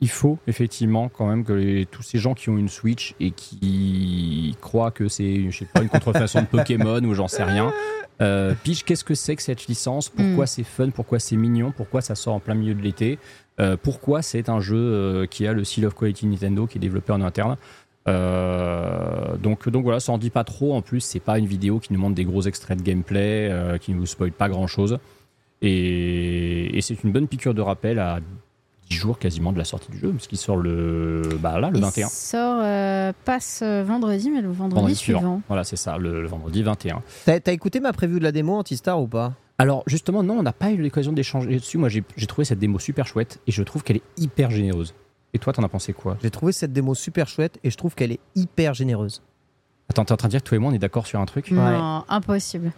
il 0.00 0.08
faut 0.08 0.38
effectivement 0.46 1.11
quand 1.11 1.26
même 1.26 1.44
que 1.44 1.52
les- 1.52 1.84
tous 1.84 2.02
ces 2.02 2.18
gens 2.18 2.32
qui 2.34 2.48
ont 2.48 2.56
une 2.56 2.70
Switch 2.70 3.14
et 3.20 3.32
qui 3.32 4.56
croient 4.62 4.90
que 4.90 5.08
c'est, 5.08 5.50
je 5.50 5.58
sais 5.58 5.66
pas, 5.66 5.82
une 5.82 5.90
contrefaçon 5.90 6.40
de 6.40 6.46
Pokémon 6.46 7.02
ou 7.04 7.12
j'en 7.14 7.28
sais 7.28 7.44
rien, 7.44 7.70
euh, 8.22 8.54
Peach, 8.64 8.82
qu'est-ce 8.84 9.04
que 9.04 9.14
c'est 9.14 9.36
que 9.36 9.42
cette 9.42 9.66
licence? 9.66 10.08
Pourquoi 10.08 10.44
Mm. 10.44 10.46
c'est 10.46 10.64
fun? 10.64 10.90
Pourquoi 10.90 11.18
c'est 11.18 11.36
mignon? 11.36 11.72
Pourquoi 11.76 12.00
ça 12.00 12.14
sort 12.14 12.34
en 12.34 12.40
plein 12.40 12.54
milieu 12.54 12.74
de 12.74 12.80
l'été? 12.82 13.18
Euh, 13.61 13.76
Pourquoi 13.82 14.22
c'est 14.22 14.48
un 14.48 14.61
jeu 14.61 14.76
euh, 14.78 15.26
qui 15.26 15.46
a 15.46 15.52
le 15.52 15.64
Seal 15.64 15.84
of 15.84 15.94
Quality 15.94 16.26
Nintendo 16.26 16.66
qui 16.66 16.78
est 16.78 16.80
développé 16.80 17.12
en 17.12 17.20
interne? 17.20 17.58
Euh, 18.08 19.36
donc, 19.36 19.68
donc 19.68 19.84
voilà, 19.84 20.00
ça 20.00 20.12
en 20.12 20.18
dit 20.18 20.30
pas 20.30 20.44
trop. 20.44 20.74
En 20.74 20.80
plus, 20.82 21.00
c'est 21.00 21.20
pas 21.20 21.38
une 21.38 21.46
vidéo 21.46 21.78
qui 21.78 21.92
nous 21.92 21.98
montre 22.00 22.14
des 22.14 22.24
gros 22.24 22.42
extraits 22.42 22.78
de 22.78 22.82
gameplay, 22.82 23.52
qui 23.82 23.92
ne 23.92 23.98
vous 23.98 24.06
spoil 24.06 24.32
pas 24.32 24.48
grand 24.48 24.66
chose. 24.66 24.98
Et, 25.62 26.76
et 26.76 26.80
c'est 26.80 27.02
une 27.04 27.12
bonne 27.12 27.28
piqûre 27.28 27.54
de 27.54 27.61
rappel 27.61 27.98
à 27.98 28.20
10 28.88 28.96
jours 28.96 29.18
quasiment 29.18 29.52
de 29.52 29.58
la 29.58 29.64
sortie 29.64 29.90
du 29.90 29.98
jeu, 29.98 30.11
parce 30.11 30.26
qu'il 30.26 30.38
sort 30.38 30.56
le, 30.56 31.22
bah 31.40 31.61
là, 31.61 31.70
le 31.70 31.76
Il 31.78 31.82
21. 31.82 32.08
sort 32.08 32.61
euh, 32.62 33.12
passe 33.24 33.61
euh, 33.62 33.84
vendredi, 33.84 34.30
mais 34.30 34.40
le 34.40 34.48
vendredi, 34.50 34.74
Vendredi 34.74 34.96
suivant. 34.96 35.18
suivant. 35.20 35.42
Voilà, 35.48 35.64
c'est 35.64 35.76
ça, 35.76 35.96
le, 35.98 36.22
le 36.22 36.28
vendredi 36.28 36.62
21. 36.62 37.02
T'as 37.24 37.38
t'as 37.40 37.52
écouté 37.52 37.78
ma 37.80 37.92
preview 37.92 38.18
de 38.18 38.24
la 38.24 38.32
démo 38.32 38.54
Antistar 38.56 39.00
ou 39.00 39.06
pas? 39.06 39.34
Alors 39.58 39.82
justement, 39.86 40.22
non, 40.22 40.38
on 40.38 40.42
n'a 40.42 40.54
pas 40.54 40.70
eu 40.72 40.78
l'occasion 40.82 41.12
d'échanger 41.12 41.50
dessus. 41.56 41.76
Moi, 41.78 41.88
j'ai 41.90 42.26
trouvé 42.26 42.44
cette 42.46 42.58
démo 42.58 42.78
super 42.78 43.06
chouette 43.06 43.40
et 43.46 43.52
je 43.52 43.62
trouve 43.62 43.84
qu'elle 43.84 43.98
est 43.98 44.02
hyper 44.16 44.50
généreuse. 44.50 44.94
Et 45.34 45.38
toi, 45.38 45.52
t'en 45.52 45.62
as 45.62 45.68
pensé 45.68 45.92
quoi? 45.92 46.16
J'ai 46.22 46.30
trouvé 46.30 46.50
cette 46.50 46.72
démo 46.72 46.94
super 46.94 47.28
chouette 47.28 47.58
et 47.62 47.70
je 47.70 47.76
trouve 47.76 47.94
qu'elle 47.94 48.11
est 48.11 48.20
hyper 48.34 48.74
généreuse. 48.74 49.22
Attends, 49.91 50.05
t'es 50.05 50.12
en 50.12 50.16
train 50.16 50.28
de 50.28 50.30
dire 50.30 50.43
que 50.43 50.49
toi 50.49 50.57
et 50.57 50.59
moi, 50.61 50.70
on 50.70 50.74
est 50.74 50.78
d'accord 50.78 51.07
sur 51.07 51.20
un 51.20 51.26
truc 51.26 51.51
Non, 51.51 52.05
impossible. 52.09 52.70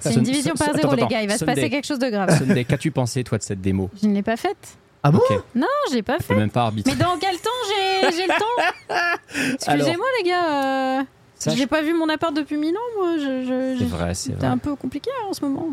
C'est 0.00 0.10
Sun- 0.10 0.18
une 0.18 0.24
division 0.24 0.54
par 0.54 0.74
zéro, 0.74 0.88
attends, 0.92 0.96
les 0.96 1.06
gars. 1.06 1.22
Il 1.22 1.28
va 1.28 1.38
se 1.38 1.44
passer 1.44 1.70
quelque 1.70 1.86
chose 1.86 2.00
de 2.00 2.08
grave. 2.10 2.36
Sunday, 2.36 2.64
qu'as-tu 2.64 2.90
pensé, 2.90 3.22
toi, 3.24 3.38
de 3.38 3.42
cette 3.44 3.60
démo 3.60 3.88
Je 4.02 4.08
ne 4.08 4.14
l'ai 4.14 4.22
pas 4.22 4.36
faite. 4.36 4.76
Ah 5.04 5.12
bon 5.12 5.20
Non, 5.54 5.66
je 5.90 5.94
l'ai 5.94 6.02
pas 6.02 6.14
je 6.14 6.18
peux 6.18 6.24
faite. 6.24 6.36
même 6.38 6.50
pas 6.50 6.64
arbitrer. 6.64 6.92
Mais 6.92 7.02
dans 7.02 7.16
quel 7.18 7.36
temps 7.36 7.50
j'ai 8.12 8.22
le 8.26 8.38
temps 8.38 8.94
Excusez-moi, 9.54 10.06
les 10.22 10.28
gars. 10.28 10.98
euh, 11.00 11.02
Sache- 11.38 11.54
J'ai 11.56 11.68
pas 11.68 11.82
vu 11.82 11.94
mon 11.94 12.08
appart 12.08 12.34
depuis 12.34 12.56
mille 12.56 12.74
ans, 12.76 12.90
moi. 13.00 13.16
Je, 13.18 13.44
je- 13.44 13.78
C'est 13.78 13.84
vrai, 13.88 14.14
c'est 14.14 14.30
C'était 14.32 14.38
vrai. 14.38 14.46
un 14.48 14.58
peu 14.58 14.74
compliqué 14.74 15.10
hein, 15.22 15.26
en 15.30 15.32
ce 15.32 15.44
moment. 15.44 15.68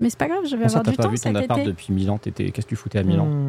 Mais 0.00 0.10
c'est 0.10 0.18
pas 0.18 0.26
grave, 0.28 0.44
je 0.44 0.56
vais 0.56 0.68
ça, 0.68 0.78
avoir 0.78 0.82
t'as 0.84 0.90
du 0.90 0.96
pas 0.96 1.02
temps 1.04 1.08
vu 1.10 1.16
cet 1.16 1.32
ton 1.32 1.38
appart 1.38 1.60
été. 1.60 1.68
depuis 1.68 1.92
Milan 1.92 2.18
T'étais- 2.18 2.50
Qu'est-ce 2.50 2.66
que 2.66 2.70
tu 2.70 2.76
foutais 2.76 2.98
à 2.98 3.02
Milan. 3.04 3.26
Hmm, 3.26 3.47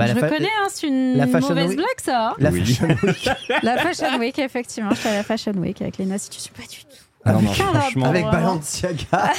Bah, 0.00 0.06
la 0.08 0.14
je 0.14 0.18
fa- 0.20 0.28
connais, 0.28 0.46
hein, 0.46 0.66
c'est 0.68 0.86
une 0.88 1.16
la 1.16 1.26
Fashion 1.26 1.48
mauvaise 1.50 1.68
Week- 1.68 1.76
blague, 1.76 1.88
ça. 2.02 2.34
La 2.38 2.50
Oui. 2.50 2.60
Fashion 2.64 2.88
Week. 3.04 3.30
La 3.62 3.76
Fashion 3.78 4.18
Week, 4.18 4.38
effectivement. 4.38 4.90
Je 4.90 4.96
suis 4.96 5.08
à 5.08 5.14
la 5.14 5.22
Fashion 5.22 5.52
Week 5.52 5.80
avec 5.80 5.98
Léna, 5.98 6.18
si 6.18 6.28
tu 6.30 6.40
suis 6.40 6.50
pas 6.52 6.62
du 6.62 6.78
tout. 6.80 6.96
Ah 7.24 7.32
non, 7.34 7.42
non, 7.42 7.50
Aucun 7.50 7.64
franchement. 7.64 8.06
Avec 8.06 8.24
vraiment. 8.26 8.48
Balenciaga. 8.54 9.04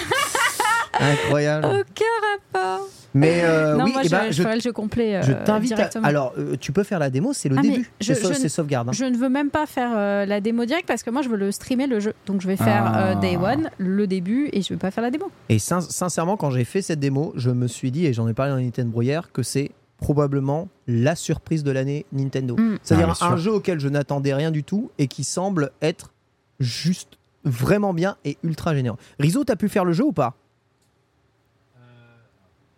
Incroyable. 0.99 1.65
Aucun 1.65 2.53
rapport. 2.53 2.87
Mais 3.13 3.41
euh, 3.43 3.75
non, 3.75 3.85
oui, 3.85 3.91
moi 3.91 4.01
eh 4.03 4.07
je, 4.07 4.11
ben, 4.11 4.23
je 4.27 4.31
je, 4.33 4.43
ferai 4.43 4.55
le 4.55 4.61
jeu 4.61 4.71
complet. 4.71 5.15
euh, 5.15 5.21
je 5.23 5.33
t'invite. 5.33 5.73
Alors, 6.03 6.33
euh, 6.37 6.55
tu 6.59 6.71
peux 6.71 6.83
faire 6.83 6.99
la 6.99 7.09
démo, 7.09 7.33
c'est 7.33 7.49
le 7.49 7.57
Ah, 7.57 7.61
début. 7.61 7.89
je- 7.99 8.13
C'est 8.13 8.15
sau- 8.21 8.29
je 8.29 8.33
c'est 8.35 8.43
ne- 8.43 8.47
sauvegarde. 8.49 8.87
hein. 8.89 8.91
Je 8.93 9.03
ne 9.03 9.17
veux 9.17 9.27
même 9.29 9.49
pas 9.49 9.65
faire 9.65 9.91
euh, 9.95 10.25
la 10.25 10.39
démo 10.39 10.63
direct 10.65 10.87
parce 10.87 11.03
que 11.03 11.09
moi 11.09 11.21
je 11.21 11.27
veux 11.29 11.35
le 11.37 11.51
streamer 11.51 11.87
le 11.87 11.99
jeu. 11.99 12.13
Donc 12.25 12.39
je 12.41 12.47
vais 12.47 12.55
faire 12.55 12.83
Ah. 12.85 13.07
euh, 13.07 13.15
Day 13.15 13.35
One, 13.35 13.69
le 13.79 14.07
début, 14.07 14.49
et 14.53 14.61
je 14.61 14.69
vais 14.69 14.77
pas 14.79 14.91
faire 14.91 15.03
la 15.03 15.11
démo. 15.11 15.29
Et 15.49 15.59
sin- 15.59 15.81
sincèrement, 15.81 16.37
quand 16.37 16.51
j'ai 16.51 16.63
fait 16.65 16.81
cette 16.81 16.99
démo, 16.99 17.33
je 17.35 17.49
me 17.49 17.67
suis 17.67 17.91
dit, 17.91 18.05
et 18.05 18.13
j'en 18.13 18.27
ai 18.29 18.33
parlé 18.33 18.51
dans 18.53 18.59
Nintendo 18.59 19.01
hier, 19.01 19.29
que 19.33 19.43
c'est 19.43 19.71
probablement 20.01 20.67
la 20.87 21.15
surprise 21.15 21.63
de 21.63 21.71
l'année 21.71 22.05
Nintendo. 22.11 22.57
Mm. 22.57 22.79
C'est-à-dire 22.83 23.15
Ah, 23.21 23.29
un 23.31 23.37
jeu 23.37 23.53
auquel 23.53 23.79
je 23.79 23.87
n'attendais 23.87 24.33
rien 24.33 24.51
du 24.51 24.65
tout 24.65 24.91
et 24.97 25.07
qui 25.07 25.23
semble 25.23 25.71
être 25.81 26.11
juste 26.59 27.17
vraiment 27.45 27.93
bien 27.93 28.17
et 28.25 28.37
ultra 28.43 28.75
généreux. 28.75 28.97
Rizzo, 29.19 29.45
t'as 29.45 29.55
pu 29.55 29.69
faire 29.69 29.85
le 29.85 29.93
jeu 29.93 30.03
ou 30.03 30.11
pas? 30.11 30.35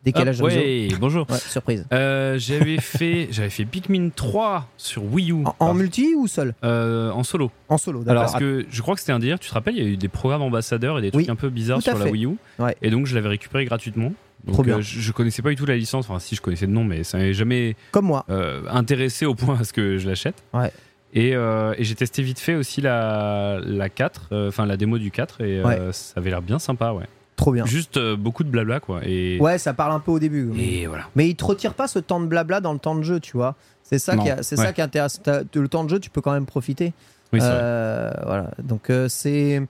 Décalage 0.04 0.42
Hop, 0.42 0.48
Rizzo 0.50 0.60
ouais, 0.60 0.88
bonjour. 1.00 1.26
Ouais, 1.30 1.38
surprise. 1.38 1.86
Euh, 1.94 2.38
j'avais 2.38 2.78
fait 2.82 3.30
j'avais 3.32 3.50
fait 3.50 3.64
Pikmin 3.64 4.10
3 4.14 4.68
sur 4.76 5.06
Wii 5.06 5.32
U 5.32 5.46
En, 5.46 5.56
en 5.60 5.74
multi 5.74 6.14
ou 6.14 6.28
seul? 6.28 6.54
Euh, 6.66 7.10
en 7.12 7.24
solo. 7.24 7.52
En 7.70 7.78
solo, 7.78 8.04
d'accord. 8.04 8.24
Parce 8.24 8.36
que 8.38 8.66
je 8.70 8.82
crois 8.82 8.96
que 8.96 9.00
c'était 9.00 9.14
un 9.14 9.20
délire, 9.20 9.40
tu 9.40 9.48
te 9.48 9.54
rappelles, 9.54 9.78
il 9.78 9.84
y 9.84 9.86
a 9.86 9.90
eu 9.90 9.96
des 9.96 10.10
programmes 10.10 10.42
ambassadeurs 10.42 10.98
et 11.00 11.02
des 11.02 11.08
Oui, 11.08 11.24
trucs 11.24 11.30
un 11.30 11.38
peu 11.38 11.50
bizarres 11.50 11.82
sur 11.82 11.98
la. 11.98 12.08
Wii 12.12 12.26
U. 12.26 12.36
Ouais. 12.60 12.76
Et 12.82 12.90
donc 12.90 13.06
je 13.06 13.16
l'avais 13.16 13.30
récupéré 13.30 13.64
gratuitement. 13.64 14.12
Donc, 14.46 14.56
Trop 14.56 14.64
bien. 14.64 14.78
euh, 14.78 14.82
je, 14.82 15.00
je 15.00 15.12
connaissais 15.12 15.42
pas 15.42 15.50
du 15.50 15.56
tout 15.56 15.66
la 15.66 15.76
licence, 15.78 16.10
enfin 16.10 16.20
si 16.20 16.36
je 16.36 16.42
connaissais 16.42 16.66
le 16.66 16.74
nom, 16.74 16.84
mais 16.84 17.04
ça 17.04 17.18
m'avait 17.18 17.34
jamais 17.34 17.76
Comme 17.92 18.06
moi. 18.08 18.26
euh, 18.30 18.62
intéressé 18.70 19.26
au 19.26 19.36
point 19.36 19.58
à 19.60 19.64
ce 19.64 19.72
que 19.74 19.98
je 19.98 20.08
l'achète. 20.10 20.44
Ouais. 20.54 20.72
Et, 21.14 21.36
euh, 21.36 21.74
et 21.78 21.84
j'ai 21.84 21.96
testé 21.96 22.24
vite 22.24 22.40
fait 22.40 22.56
aussi 22.56 22.82
la, 22.82 23.60
la 23.64 23.88
4, 23.90 24.30
euh, 24.32 24.48
enfin 24.50 24.66
la 24.66 24.76
démo 24.78 24.98
du 24.98 25.12
4, 25.12 25.42
et 25.42 25.64
Ouais. 25.64 25.80
ça 25.92 26.14
avait 26.18 26.30
l'air 26.32 26.42
bien 26.42 26.60
sympa, 26.60 26.92
ouais. 26.92 27.06
Trop 27.36 27.52
bien. 27.52 27.66
Juste 27.66 27.98
euh, 27.98 28.16
beaucoup 28.16 28.44
de 28.44 28.50
blabla, 28.50 28.80
quoi. 28.80 29.02
Et, 29.06 29.40
Ouais, 29.40 29.58
ça 29.58 29.74
parle 29.74 29.92
un 29.94 30.00
peu 30.00 30.12
au 30.12 30.20
début. 30.20 30.52
et 30.60 30.88
voilà. 30.88 31.06
Mais 31.16 31.30
il 31.30 31.36
te 31.36 31.46
retire 31.46 31.74
pas 31.74 31.88
ce 31.88 32.00
temps 32.00 32.20
de 32.20 32.26
blabla 32.28 32.62
dans 32.62 32.74
le 32.74 32.80
temps 32.80 32.96
de 32.96 33.02
jeu, 33.04 33.20
tu 33.20 33.38
vois. 33.38 33.56
C'est 33.84 33.98
ça, 34.00 34.16
Non. 34.16 34.24
qui, 34.24 34.30
est- 34.30 34.44
c'est 34.44 34.58
Ouais. 34.60 34.66
ça 34.66 34.74
qui. 34.74 34.82
T'as- 35.24 35.44
Le 35.56 35.68
temps 35.68 35.84
de 35.84 35.90
jeu, 35.90 36.00
tu 36.00 36.10
peux 36.10 36.22
quand 36.22 36.32
même 36.34 36.46
profiter. 36.46 36.94
Oui, 37.32 37.40
c'est 37.42 37.48
vrai. 37.48 37.58
Euh, 37.60 38.12
voilà. 38.26 38.52
Donc 38.62 38.90
euh, 38.90 39.08
c'est. 39.10 39.62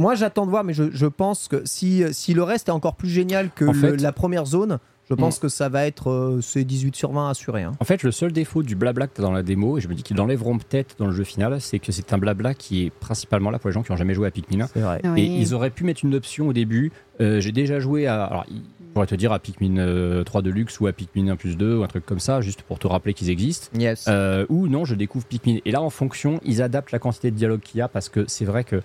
Moi, 0.00 0.14
j'attends 0.14 0.46
de 0.46 0.50
voir, 0.50 0.64
mais 0.64 0.72
je, 0.74 0.84
je 0.92 1.06
pense 1.06 1.46
que 1.48 1.62
si, 1.64 2.02
si 2.12 2.34
le 2.34 2.42
reste 2.42 2.68
est 2.68 2.72
encore 2.72 2.96
plus 2.96 3.08
génial 3.10 3.50
que 3.54 3.66
En 3.66 3.72
le- 3.72 3.78
fait- 3.78 3.96
la 4.00 4.12
première 4.12 4.46
zone, 4.46 4.78
je 5.08 5.14
pense 5.14 5.38
Mm. 5.38 5.42
que 5.42 5.48
ça 5.48 5.68
va 5.68 5.86
être 5.86 6.08
euh, 6.10 6.40
c'est 6.40 6.64
18 6.64 6.94
sur 6.96 7.12
20 7.12 7.30
assuré. 7.30 7.62
hein. 7.64 7.72
En 7.80 7.84
fait, 7.84 8.02
le 8.02 8.10
seul 8.12 8.32
défaut 8.32 8.62
du 8.62 8.76
blabla 8.76 9.08
que 9.08 9.14
tu 9.16 9.20
as 9.20 9.24
dans 9.24 9.32
la 9.32 9.42
démo, 9.42 9.76
et 9.76 9.80
je 9.80 9.88
me 9.88 9.94
dis 9.94 10.02
qu'ils 10.02 10.16
l'enlèveront 10.16 10.56
peut-être 10.58 10.94
dans 10.98 11.06
le 11.06 11.12
jeu 11.12 11.24
final, 11.24 11.60
c'est 11.60 11.78
que 11.80 11.92
c'est 11.92 12.12
un 12.12 12.18
blabla 12.18 12.54
qui 12.54 12.86
est 12.86 12.90
principalement 12.90 13.50
là 13.50 13.58
pour 13.58 13.68
les 13.68 13.74
gens 13.74 13.82
qui 13.82 13.90
n'ont 13.92 13.96
jamais 13.98 14.14
joué 14.14 14.26
à 14.28 14.30
Pikmin. 14.30 14.66
C'est 14.72 14.80
vrai. 14.80 15.00
Et 15.16 15.24
ils 15.24 15.52
auraient 15.52 15.70
pu 15.70 15.84
mettre 15.84 16.04
une 16.04 16.14
option 16.14 16.48
au 16.48 16.52
début. 16.52 16.92
euh, 17.20 17.40
J'ai 17.40 17.52
déjà 17.52 17.78
joué 17.80 18.06
à. 18.06 18.24
Alors, 18.24 18.46
il 18.50 18.62
pourrait 18.94 19.06
te 19.06 19.14
dire 19.14 19.32
à 19.32 19.38
Pikmin 19.38 19.76
euh, 19.78 20.24
3 20.24 20.42
Deluxe 20.42 20.80
ou 20.80 20.86
à 20.86 20.92
Pikmin 20.92 21.28
1 21.28 21.36
plus 21.36 21.56
2 21.56 21.76
ou 21.78 21.82
un 21.84 21.86
truc 21.88 22.04
comme 22.06 22.18
ça, 22.20 22.40
juste 22.40 22.62
pour 22.62 22.78
te 22.78 22.86
rappeler 22.86 23.12
qu'ils 23.14 23.30
existent. 23.30 23.68
Yes. 23.78 24.06
Euh, 24.08 24.46
ou 24.48 24.66
non, 24.68 24.84
je 24.84 24.94
découvre 24.94 25.26
Pikmin. 25.26 25.58
Et 25.64 25.70
là, 25.72 25.82
en 25.82 25.90
fonction, 25.90 26.40
ils 26.44 26.62
adaptent 26.62 26.90
la 26.92 26.98
quantité 26.98 27.30
de 27.30 27.36
dialogue 27.36 27.60
qu'il 27.60 27.78
y 27.78 27.82
a 27.82 27.88
parce 27.88 28.08
que 28.08 28.24
c'est 28.28 28.44
vrai 28.44 28.64
que 28.64 28.80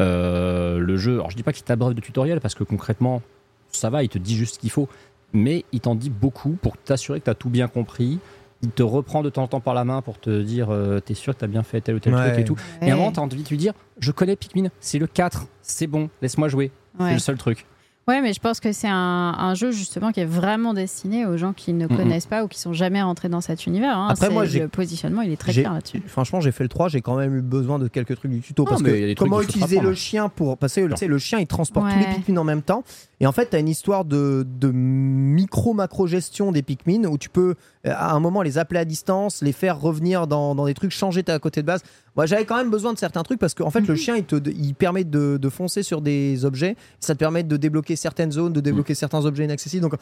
euh, 0.00 0.78
le 0.78 0.96
jeu. 0.96 1.14
Alors, 1.14 1.30
je 1.30 1.36
dis 1.36 1.42
pas 1.42 1.52
qu'il 1.52 1.64
t'abreuve 1.64 1.94
de 1.94 2.00
tutoriel 2.00 2.40
parce 2.40 2.54
que 2.54 2.64
concrètement, 2.64 3.22
ça 3.70 3.90
va, 3.90 4.02
il 4.02 4.08
te 4.08 4.18
dit 4.18 4.36
juste 4.36 4.54
ce 4.56 4.58
qu'il 4.58 4.70
faut. 4.70 4.88
Mais 5.32 5.64
il 5.72 5.80
t'en 5.80 5.94
dit 5.94 6.10
beaucoup 6.10 6.56
pour 6.62 6.76
t'assurer 6.76 7.20
que 7.20 7.24
tu 7.24 7.30
as 7.30 7.34
tout 7.34 7.50
bien 7.50 7.68
compris. 7.68 8.18
Il 8.62 8.70
te 8.70 8.82
reprend 8.82 9.22
de 9.22 9.28
temps 9.28 9.42
en 9.42 9.48
temps 9.48 9.60
par 9.60 9.74
la 9.74 9.84
main 9.84 10.00
pour 10.00 10.18
te 10.18 10.42
dire 10.42 10.68
euh, 10.70 10.98
T'es 11.00 11.14
sûr 11.14 11.34
que 11.34 11.40
t'as 11.40 11.46
bien 11.46 11.62
fait 11.62 11.80
tel 11.82 11.94
ou 11.96 11.98
tel 11.98 12.14
Ouais. 12.14 12.28
truc 12.28 12.38
et 12.40 12.44
tout. 12.44 12.56
Et 12.80 12.90
à 12.90 12.94
un 12.94 12.96
moment, 12.96 13.12
t'as 13.12 13.20
envie 13.20 13.42
de 13.42 13.48
lui 13.48 13.58
dire 13.58 13.74
Je 13.98 14.12
connais 14.12 14.34
Pikmin, 14.36 14.68
c'est 14.80 14.98
le 14.98 15.06
4, 15.06 15.46
c'est 15.62 15.86
bon, 15.86 16.08
laisse-moi 16.22 16.48
jouer. 16.48 16.70
C'est 16.98 17.12
le 17.12 17.18
seul 17.18 17.36
truc. 17.36 17.66
Ouais, 18.08 18.22
mais 18.22 18.32
je 18.32 18.38
pense 18.38 18.60
que 18.60 18.70
c'est 18.70 18.86
un, 18.86 19.34
un 19.36 19.54
jeu 19.56 19.72
justement 19.72 20.12
qui 20.12 20.20
est 20.20 20.24
vraiment 20.26 20.74
destiné 20.74 21.26
aux 21.26 21.36
gens 21.36 21.52
qui 21.52 21.72
ne 21.72 21.88
connaissent 21.88 22.26
pas 22.26 22.44
ou 22.44 22.48
qui 22.48 22.60
sont 22.60 22.72
jamais 22.72 23.02
rentrés 23.02 23.28
dans 23.28 23.40
cet 23.40 23.66
univers. 23.66 23.98
hein. 23.98 24.06
Après, 24.10 24.26
C'est- 24.28 24.32
moi, 24.32 24.44
le 24.44 24.68
positionnement, 24.68 25.22
il 25.22 25.32
est 25.32 25.36
très 25.36 25.52
clair 25.62 25.72
là-dessus. 25.72 26.00
Franchement, 26.06 26.40
j'ai 26.40 26.52
fait 26.52 26.62
le 26.62 26.68
3, 26.68 26.88
j'ai 26.88 27.00
quand 27.00 27.16
même 27.16 27.34
eu 27.36 27.42
besoin 27.42 27.80
de 27.80 27.88
quelques 27.88 28.14
trucs 28.14 28.30
du 28.30 28.40
tuto. 28.40 28.64
Parce 28.64 28.80
que 28.84 29.14
comment 29.14 29.40
utiliser 29.42 29.80
le 29.80 29.94
chien 29.94 30.28
pour. 30.28 30.56
Parce 30.56 30.74
que 30.74 31.04
le 31.06 31.18
chien, 31.18 31.40
il 31.40 31.48
transporte 31.48 31.86
tous 31.90 31.98
les 31.98 32.14
Pikmin 32.14 32.36
en 32.36 32.44
même 32.44 32.62
temps. 32.62 32.84
Et 33.18 33.26
en 33.26 33.32
fait, 33.32 33.50
tu 33.50 33.56
as 33.56 33.58
une 33.58 33.68
histoire 33.68 34.04
de, 34.04 34.46
de 34.46 34.70
micro-macro-gestion 34.70 36.52
des 36.52 36.62
Pikmin 36.62 37.04
où 37.08 37.18
tu 37.18 37.28
peux, 37.28 37.54
euh, 37.86 37.92
à 37.96 38.12
un 38.14 38.20
moment, 38.20 38.42
les 38.42 38.58
appeler 38.58 38.78
à 38.78 38.84
distance, 38.84 39.42
les 39.42 39.52
faire 39.52 39.80
revenir 39.80 40.26
dans, 40.28 40.54
dans 40.54 40.66
des 40.66 40.74
trucs, 40.74 40.90
changer 40.92 41.22
ta 41.24 41.38
côté 41.40 41.60
de 41.62 41.66
base. 41.66 41.82
Moi, 42.16 42.26
j'avais 42.26 42.44
quand 42.44 42.56
même 42.56 42.70
besoin 42.70 42.92
de 42.92 42.98
certains 42.98 43.22
trucs 43.22 43.38
parce 43.38 43.54
qu'en 43.54 43.70
fait, 43.70 43.80
le 43.82 43.94
Mhm. 43.94 43.96
chien, 43.96 44.16
il, 44.16 44.24
te, 44.24 44.36
il 44.48 44.74
permet 44.74 45.04
de, 45.04 45.36
de 45.36 45.48
foncer 45.48 45.82
sur 45.82 46.00
des 46.00 46.44
objets. 46.44 46.76
Ça 47.00 47.14
te 47.14 47.18
permet 47.18 47.42
de 47.42 47.56
débloquer 47.56 47.94
certaines 47.96 48.32
zones, 48.32 48.52
de 48.52 48.60
débloquer 48.60 48.92
Mhm. 48.92 48.96
certains 48.96 49.24
objets 49.26 49.44
inaccessibles. 49.44 49.82
Donc, 49.82 49.94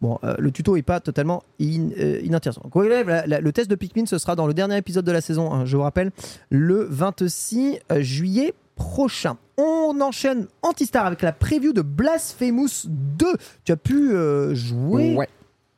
bon, 0.00 0.18
euh, 0.24 0.34
le 0.38 0.50
tuto 0.50 0.76
est 0.76 0.82
pas 0.82 1.00
totalement 1.00 1.42
in- 1.60 1.90
euh, 1.98 2.20
inintéressant. 2.22 2.62
La- 2.74 3.26
la- 3.26 3.40
le 3.40 3.52
test 3.52 3.70
de 3.70 3.74
Pikmin, 3.74 4.06
ce 4.06 4.18
sera 4.18 4.36
dans 4.36 4.46
le 4.46 4.54
dernier 4.54 4.76
épisode 4.76 5.04
de 5.04 5.12
la 5.12 5.20
saison, 5.20 5.64
je 5.64 5.76
vous 5.76 5.82
rappelle, 5.82 6.10
le 6.50 6.86
26 6.90 7.78
juillet 8.00 8.52
prochain. 8.76 9.36
On 9.58 10.00
enchaîne 10.00 10.46
Antistar 10.62 11.06
avec 11.06 11.22
la 11.22 11.32
preview 11.32 11.72
de 11.72 11.82
Blasphemous 11.82 12.86
2. 12.86 13.34
Tu 13.64 13.72
as 13.72 13.76
pu 13.76 14.12
euh, 14.12 14.54
jouer 14.54 15.14
Ouais. 15.14 15.28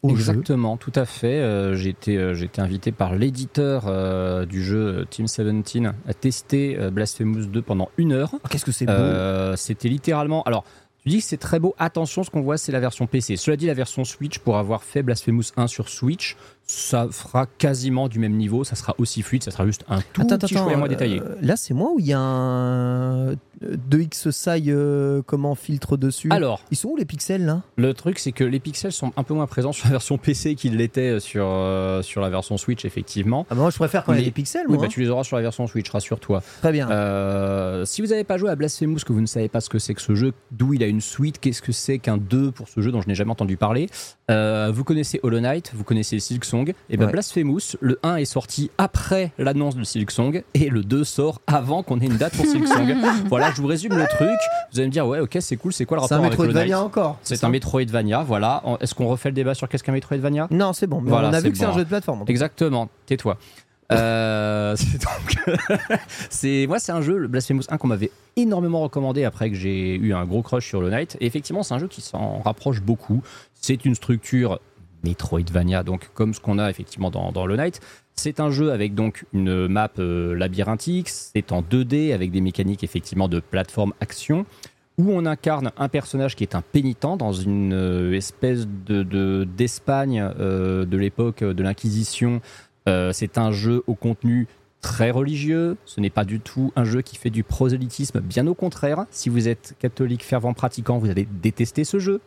Au 0.04 0.10
jeu. 0.10 0.16
Exactement, 0.32 0.76
tout 0.76 0.92
à 0.94 1.04
fait. 1.04 1.40
Euh, 1.40 1.74
j'ai 1.74 1.90
été, 1.90 2.16
euh, 2.16 2.34
été 2.34 2.60
invité 2.60 2.92
par 2.92 3.14
l'éditeur 3.14 3.84
euh, 3.86 4.44
du 4.46 4.62
jeu 4.62 5.00
euh, 5.00 5.04
Team 5.04 5.26
17 5.26 5.86
à 6.06 6.14
tester 6.14 6.76
euh, 6.78 6.90
Blasphemous 6.90 7.46
2 7.46 7.62
pendant 7.62 7.88
une 7.96 8.12
heure. 8.12 8.30
Oh, 8.34 8.38
Qu'est-ce 8.50 8.64
que 8.64 8.72
c'est 8.72 8.86
beau 8.86 8.92
Euh, 8.92 9.56
C'était 9.56 9.88
littéralement. 9.88 10.42
Alors, 10.44 10.64
tu 11.02 11.08
dis 11.08 11.18
que 11.18 11.24
c'est 11.24 11.36
très 11.36 11.58
beau. 11.58 11.74
Attention, 11.78 12.22
ce 12.22 12.30
qu'on 12.30 12.40
voit, 12.42 12.56
c'est 12.56 12.72
la 12.72 12.80
version 12.80 13.06
PC. 13.06 13.36
Cela 13.36 13.56
dit, 13.56 13.66
la 13.66 13.74
version 13.74 14.04
Switch, 14.04 14.38
pour 14.38 14.56
avoir 14.58 14.82
fait 14.82 15.02
Blasphemous 15.02 15.52
1 15.56 15.66
sur 15.66 15.88
Switch, 15.88 16.36
ça 16.66 17.08
fera 17.10 17.46
quasiment 17.46 18.08
du 18.08 18.18
même 18.18 18.34
niveau. 18.34 18.64
Ça 18.64 18.74
sera 18.76 18.94
aussi 18.98 19.22
fluide. 19.22 19.42
Ça 19.42 19.50
sera 19.50 19.66
juste 19.66 19.84
un 19.88 20.00
tout 20.12 20.26
petit 20.26 20.54
choix 20.54 20.76
moins 20.76 20.86
euh, 20.86 20.88
détaillé. 20.88 21.20
Là, 21.42 21.56
c'est 21.56 21.74
moi 21.74 21.90
où 21.94 21.98
il 21.98 22.06
y 22.06 22.12
a 22.12 22.18
un 22.18 23.32
2x 23.62 24.30
Sai 24.30 24.62
euh, 24.68 25.22
comment 25.26 25.54
filtre 25.54 25.96
dessus? 25.96 26.28
Alors, 26.30 26.62
Ils 26.70 26.76
sont 26.76 26.88
où 26.88 26.96
les 26.96 27.04
pixels 27.04 27.44
là? 27.44 27.62
Le 27.76 27.92
truc, 27.94 28.18
c'est 28.18 28.32
que 28.32 28.44
les 28.44 28.60
pixels 28.60 28.92
sont 28.92 29.12
un 29.16 29.22
peu 29.22 29.34
moins 29.34 29.46
présents 29.46 29.72
sur 29.72 29.86
la 29.86 29.92
version 29.92 30.18
PC 30.18 30.54
qu'ils 30.54 30.76
l'étaient 30.76 31.20
sur, 31.20 31.46
euh, 31.46 32.02
sur 32.02 32.20
la 32.20 32.30
version 32.30 32.56
Switch, 32.56 32.84
effectivement. 32.84 33.46
ah 33.50 33.54
bah 33.54 33.60
Moi, 33.62 33.70
je 33.70 33.76
préfère 33.76 34.04
quand 34.04 34.12
il 34.12 34.16
y 34.16 34.18
a 34.18 34.20
Mais- 34.22 34.26
des 34.26 34.32
pixels. 34.32 34.66
Oui, 34.68 34.76
bah, 34.78 34.84
hein. 34.86 34.88
tu 34.90 35.00
les 35.00 35.08
auras 35.08 35.24
sur 35.24 35.36
la 35.36 35.42
version 35.42 35.66
Switch, 35.66 35.88
rassure-toi. 35.90 36.42
Très 36.60 36.72
bien. 36.72 36.90
Euh, 36.90 37.84
si 37.84 38.00
vous 38.02 38.08
n'avez 38.08 38.24
pas 38.24 38.38
joué 38.38 38.50
à 38.50 38.56
Blasphemous, 38.56 39.00
que 39.06 39.12
vous 39.12 39.20
ne 39.20 39.26
savez 39.26 39.48
pas 39.48 39.60
ce 39.60 39.68
que 39.68 39.78
c'est 39.78 39.94
que 39.94 40.02
ce 40.02 40.14
jeu, 40.14 40.32
d'où 40.50 40.74
il 40.74 40.82
a 40.82 40.86
une 40.86 41.00
suite, 41.00 41.38
qu'est-ce 41.40 41.62
que 41.62 41.72
c'est 41.72 41.98
qu'un 41.98 42.16
2 42.16 42.50
pour 42.50 42.68
ce 42.68 42.80
jeu 42.80 42.90
dont 42.90 43.00
je 43.02 43.08
n'ai 43.08 43.14
jamais 43.14 43.30
entendu 43.32 43.56
parler, 43.56 43.88
euh, 44.30 44.70
vous 44.74 44.84
connaissez 44.84 45.20
Hollow 45.22 45.40
Knight, 45.40 45.72
vous 45.74 45.84
connaissez 45.84 46.16
Et 46.88 46.96
ben 46.96 47.06
Ouais. 47.06 47.12
Blasphemous, 47.12 47.76
le 47.80 47.98
1 48.02 48.16
est 48.16 48.24
sorti 48.24 48.70
après 48.78 49.32
l'annonce 49.38 49.76
de 49.76 49.84
Silksong, 49.84 50.42
et 50.54 50.68
le 50.70 50.82
2 50.82 51.04
sort 51.04 51.40
avant 51.46 51.82
qu'on 51.82 52.00
ait 52.00 52.06
une 52.06 52.16
date 52.16 52.36
pour 52.36 52.46
Silksong. 52.46 52.94
voilà, 53.28 53.50
je 53.54 53.60
vous 53.60 53.66
résume 53.66 53.96
le 53.96 54.06
truc. 54.06 54.38
Vous 54.72 54.78
allez 54.78 54.88
me 54.88 54.92
dire, 54.92 55.06
ouais, 55.06 55.20
ok, 55.20 55.36
c'est 55.40 55.56
cool, 55.56 55.72
c'est 55.72 55.84
quoi 55.84 55.98
le 55.98 56.02
C'est 56.06 56.14
un 56.14 56.16
rapport 56.16 56.26
avec 56.26 56.38
Hollow 56.40 56.52
Knight 56.52 56.68
Metroidvania 56.68 56.82
encore. 56.84 57.18
C'est 57.22 57.42
un 57.44 57.48
Metroidvania, 57.48 58.22
voilà. 58.22 58.62
Est-ce 58.80 58.94
qu'on 58.94 59.06
refait 59.08 59.28
le 59.30 59.34
débat 59.34 59.54
sur 59.54 59.68
qu'est-ce 59.68 59.82
qu'un 59.84 59.92
Metroidvania? 59.92 60.48
Non, 60.50 60.72
c'est 60.72 60.86
bon. 60.86 61.00
Mais 61.00 61.10
Voilà, 61.10 61.28
on 61.28 61.32
a 61.32 61.40
c'est 61.40 61.46
vu 61.46 61.52
que 61.52 61.58
c'est 61.58 61.64
un 61.64 61.72
jeu 61.72 61.84
de 61.84 61.88
plateforme. 61.88 62.24
Exactement, 62.26 62.88
tais-toi. 63.06 63.36
Euh, 63.92 64.74
c'est 64.78 65.02
donc, 65.02 65.58
c'est 66.30 66.66
moi, 66.66 66.78
c'est 66.78 66.92
un 66.92 67.02
jeu, 67.02 67.18
le 67.18 67.28
Blasphemous 67.28 67.64
1, 67.68 67.76
qu'on 67.76 67.88
m'avait 67.88 68.10
énormément 68.36 68.80
recommandé 68.80 69.24
après 69.24 69.50
que 69.50 69.56
j'ai 69.56 69.94
eu 69.96 70.14
un 70.14 70.24
gros 70.24 70.42
crush 70.42 70.66
sur 70.66 70.80
le 70.80 70.90
Knight. 70.90 71.16
Et 71.20 71.26
effectivement, 71.26 71.62
c'est 71.62 71.74
un 71.74 71.78
jeu 71.78 71.88
qui 71.88 72.00
s'en 72.00 72.40
rapproche 72.40 72.80
beaucoup. 72.80 73.22
C'est 73.54 73.84
une 73.84 73.94
structure 73.94 74.58
Metroidvania, 75.04 75.82
donc 75.82 76.10
comme 76.14 76.34
ce 76.34 76.40
qu'on 76.40 76.58
a 76.58 76.70
effectivement 76.70 77.10
dans, 77.10 77.46
le 77.46 77.56
Knight. 77.56 77.80
C'est 78.16 78.40
un 78.40 78.50
jeu 78.50 78.72
avec 78.72 78.94
donc 78.94 79.24
une 79.32 79.68
map 79.68 79.90
euh, 79.98 80.34
labyrinthique. 80.34 81.08
C'est 81.08 81.52
en 81.52 81.62
2D 81.62 82.12
avec 82.12 82.30
des 82.30 82.40
mécaniques 82.40 82.84
effectivement 82.84 83.28
de 83.28 83.40
plateforme 83.40 83.92
action 84.00 84.46
où 84.96 85.10
on 85.10 85.26
incarne 85.26 85.72
un 85.76 85.88
personnage 85.88 86.36
qui 86.36 86.44
est 86.44 86.54
un 86.54 86.62
pénitent 86.62 87.16
dans 87.18 87.32
une 87.32 87.72
euh, 87.72 88.12
espèce 88.12 88.66
de 88.86 89.02
de- 89.02 89.46
d'Espagne 89.56 90.30
euh, 90.38 90.84
de 90.84 90.96
l'époque 90.96 91.42
de 91.42 91.62
l'Inquisition. 91.62 92.40
C'est 93.12 93.38
un 93.38 93.50
jeu 93.50 93.82
au 93.86 93.94
contenu 93.94 94.46
très 94.82 95.10
religieux. 95.10 95.78
Ce 95.86 96.00
n'est 96.00 96.10
pas 96.10 96.26
du 96.26 96.38
tout 96.40 96.70
un 96.76 96.84
jeu 96.84 97.00
qui 97.00 97.16
fait 97.16 97.30
du 97.30 97.42
prosélytisme. 97.42 98.20
Bien 98.20 98.46
au 98.46 98.54
contraire, 98.54 99.06
si 99.10 99.30
vous 99.30 99.48
êtes 99.48 99.74
catholique 99.78 100.22
fervent 100.22 100.52
pratiquant, 100.52 100.98
vous 100.98 101.08
allez 101.08 101.26
détester 101.42 101.84
ce 101.84 101.98
jeu 101.98 102.20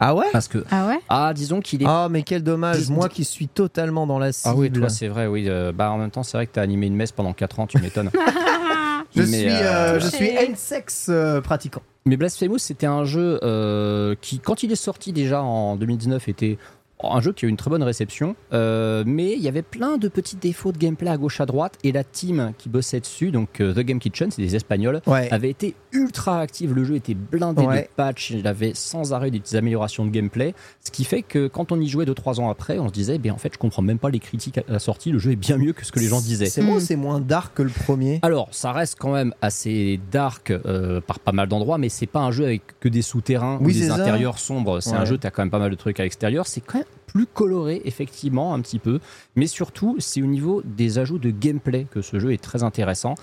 Ah 0.00 0.14
ouais 0.14 0.26
parce 0.32 0.46
que 0.48 0.64
Ah 0.70 0.86
ouais 0.86 0.98
ah 1.08 1.32
disons 1.34 1.60
qu'il 1.60 1.82
est 1.82 1.86
Ah, 1.88 2.08
mais 2.10 2.22
quel 2.22 2.42
dommage. 2.42 2.78
Dis- 2.86 2.92
Moi 2.92 3.08
qui 3.08 3.24
suis 3.24 3.48
totalement 3.48 4.06
dans 4.06 4.18
la 4.18 4.32
cible. 4.32 4.54
ah 4.54 4.58
oui, 4.58 4.70
toi 4.70 4.88
c'est 4.88 5.08
vrai, 5.08 5.26
oui. 5.26 5.46
euh, 5.48 5.72
bah 5.72 5.90
en 5.90 5.98
même 5.98 6.10
temps, 6.10 6.22
c'est 6.22 6.36
vrai 6.36 6.46
que 6.46 6.52
tu 6.52 6.58
as 6.60 6.62
animé 6.62 6.86
une 6.86 6.94
messe 6.96 7.12
pendant 7.12 7.32
4 7.32 7.60
ans, 7.60 7.66
tu 7.66 7.78
m'étonnes. 7.78 8.10
je, 9.16 9.22
Mais, 9.22 9.26
suis, 9.26 9.48
euh, 9.48 9.62
euh, 9.96 10.00
je 10.00 10.06
suis 10.08 10.28
Touché. 10.28 10.44
N-sex 10.50 11.06
euh, 11.08 11.40
pratiquant. 11.40 11.82
Mais 12.06 12.16
Blasphemous, 12.16 12.58
c'était 12.58 12.86
un 12.86 13.04
jeu 13.04 13.38
euh, 13.42 14.14
qui, 14.20 14.38
quand 14.38 14.62
il 14.62 14.72
est 14.72 14.76
sorti 14.76 15.12
déjà 15.12 15.42
en 15.42 15.76
2019, 15.76 16.28
était 16.28 16.58
un 17.02 17.20
jeu 17.20 17.32
qui 17.32 17.44
a 17.44 17.48
eu 17.48 17.50
une 17.50 17.56
très 17.56 17.70
bonne 17.70 17.82
réception, 17.82 18.34
euh, 18.52 19.04
mais 19.06 19.32
il 19.34 19.40
y 19.40 19.48
avait 19.48 19.62
plein 19.62 19.98
de 19.98 20.08
petits 20.08 20.36
défauts 20.36 20.72
de 20.72 20.78
gameplay 20.78 21.10
à 21.10 21.16
gauche 21.16 21.40
à 21.40 21.46
droite 21.46 21.74
et 21.84 21.92
la 21.92 22.02
team 22.04 22.52
qui 22.58 22.68
bossait 22.68 23.00
dessus, 23.00 23.30
donc 23.30 23.60
euh, 23.60 23.72
The 23.72 23.80
Game 23.80 23.98
Kitchen, 24.00 24.30
c'est 24.30 24.42
des 24.42 24.56
Espagnols, 24.56 25.00
Ouais. 25.06 25.28
avait 25.32 25.50
été 25.50 25.74
ultra 25.92 26.40
active. 26.40 26.74
Le 26.74 26.84
jeu 26.84 26.96
était 26.96 27.14
blindé 27.14 27.64
Ouais. 27.66 27.82
de 27.82 27.88
patchs, 27.94 28.30
il 28.30 28.46
avait 28.46 28.72
sans 28.74 29.12
arrêt 29.12 29.30
des 29.30 29.38
petites 29.40 29.54
améliorations 29.56 30.04
de 30.04 30.10
gameplay, 30.10 30.54
ce 30.84 30.90
qui 30.90 31.04
fait 31.04 31.22
que 31.22 31.46
quand 31.46 31.70
on 31.72 31.80
y 31.80 31.88
jouait 31.88 32.04
2-3 32.04 32.40
ans 32.40 32.50
après, 32.50 32.78
on 32.78 32.88
se 32.88 32.92
disait, 32.92 33.18
ben 33.18 33.32
en 33.32 33.38
fait, 33.38 33.52
je 33.52 33.58
comprends 33.58 33.82
même 33.82 33.98
pas 33.98 34.10
les 34.10 34.18
critiques 34.18 34.58
à 34.58 34.62
la 34.68 34.78
sortie, 34.78 35.10
le 35.12 35.18
jeu 35.18 35.32
est 35.32 35.36
bien 35.36 35.56
mieux 35.56 35.72
que 35.72 35.84
ce 35.84 35.92
que 35.92 36.00
les 36.00 36.08
gens 36.08 36.20
disaient. 36.20 36.46
C'est 36.46 36.96
moins 36.96 37.20
dark 37.20 37.54
que 37.54 37.62
le 37.62 37.70
premier 37.70 38.18
Alors, 38.22 38.48
ça 38.50 38.72
reste 38.72 38.96
quand 38.98 39.12
même 39.12 39.34
assez 39.40 40.00
dark 40.10 40.50
euh, 40.50 41.00
par 41.00 41.20
pas 41.20 41.32
mal 41.32 41.48
d'endroits, 41.48 41.78
mais 41.78 41.88
c'est 41.88 42.06
pas 42.06 42.20
un 42.20 42.30
jeu 42.32 42.44
avec 42.44 42.62
que 42.80 42.88
des 42.88 43.02
souterrains 43.02 43.58
Oui, 43.60 43.76
ou 43.76 43.78
des 43.80 43.86
ça. 43.88 43.94
intérieurs 43.94 44.38
sombres. 44.38 44.80
C'est 44.80 44.90
Ouais. 44.92 44.96
un 44.96 45.04
jeu, 45.04 45.18
t'as 45.18 45.30
quand 45.30 45.42
même 45.42 45.50
pas 45.50 45.58
mal 45.58 45.70
de 45.70 45.76
trucs 45.76 46.00
à 46.00 46.02
l'extérieur. 46.02 46.46
C'est 46.46 46.60
quand 46.60 46.78
même 46.78 46.84
plus 47.08 47.26
coloré, 47.26 47.82
effectivement, 47.84 48.54
un 48.54 48.60
petit 48.60 48.78
peu. 48.78 49.00
Mais 49.34 49.48
surtout, 49.48 49.96
c'est 49.98 50.22
au 50.22 50.26
niveau 50.26 50.62
des 50.64 50.98
ajouts 50.98 51.18
de 51.18 51.30
gameplay 51.30 51.86
que 51.90 52.00
ce 52.02 52.20
jeu 52.20 52.32
est 52.32 52.40
très 52.42 52.62
intéressant. 52.62 53.14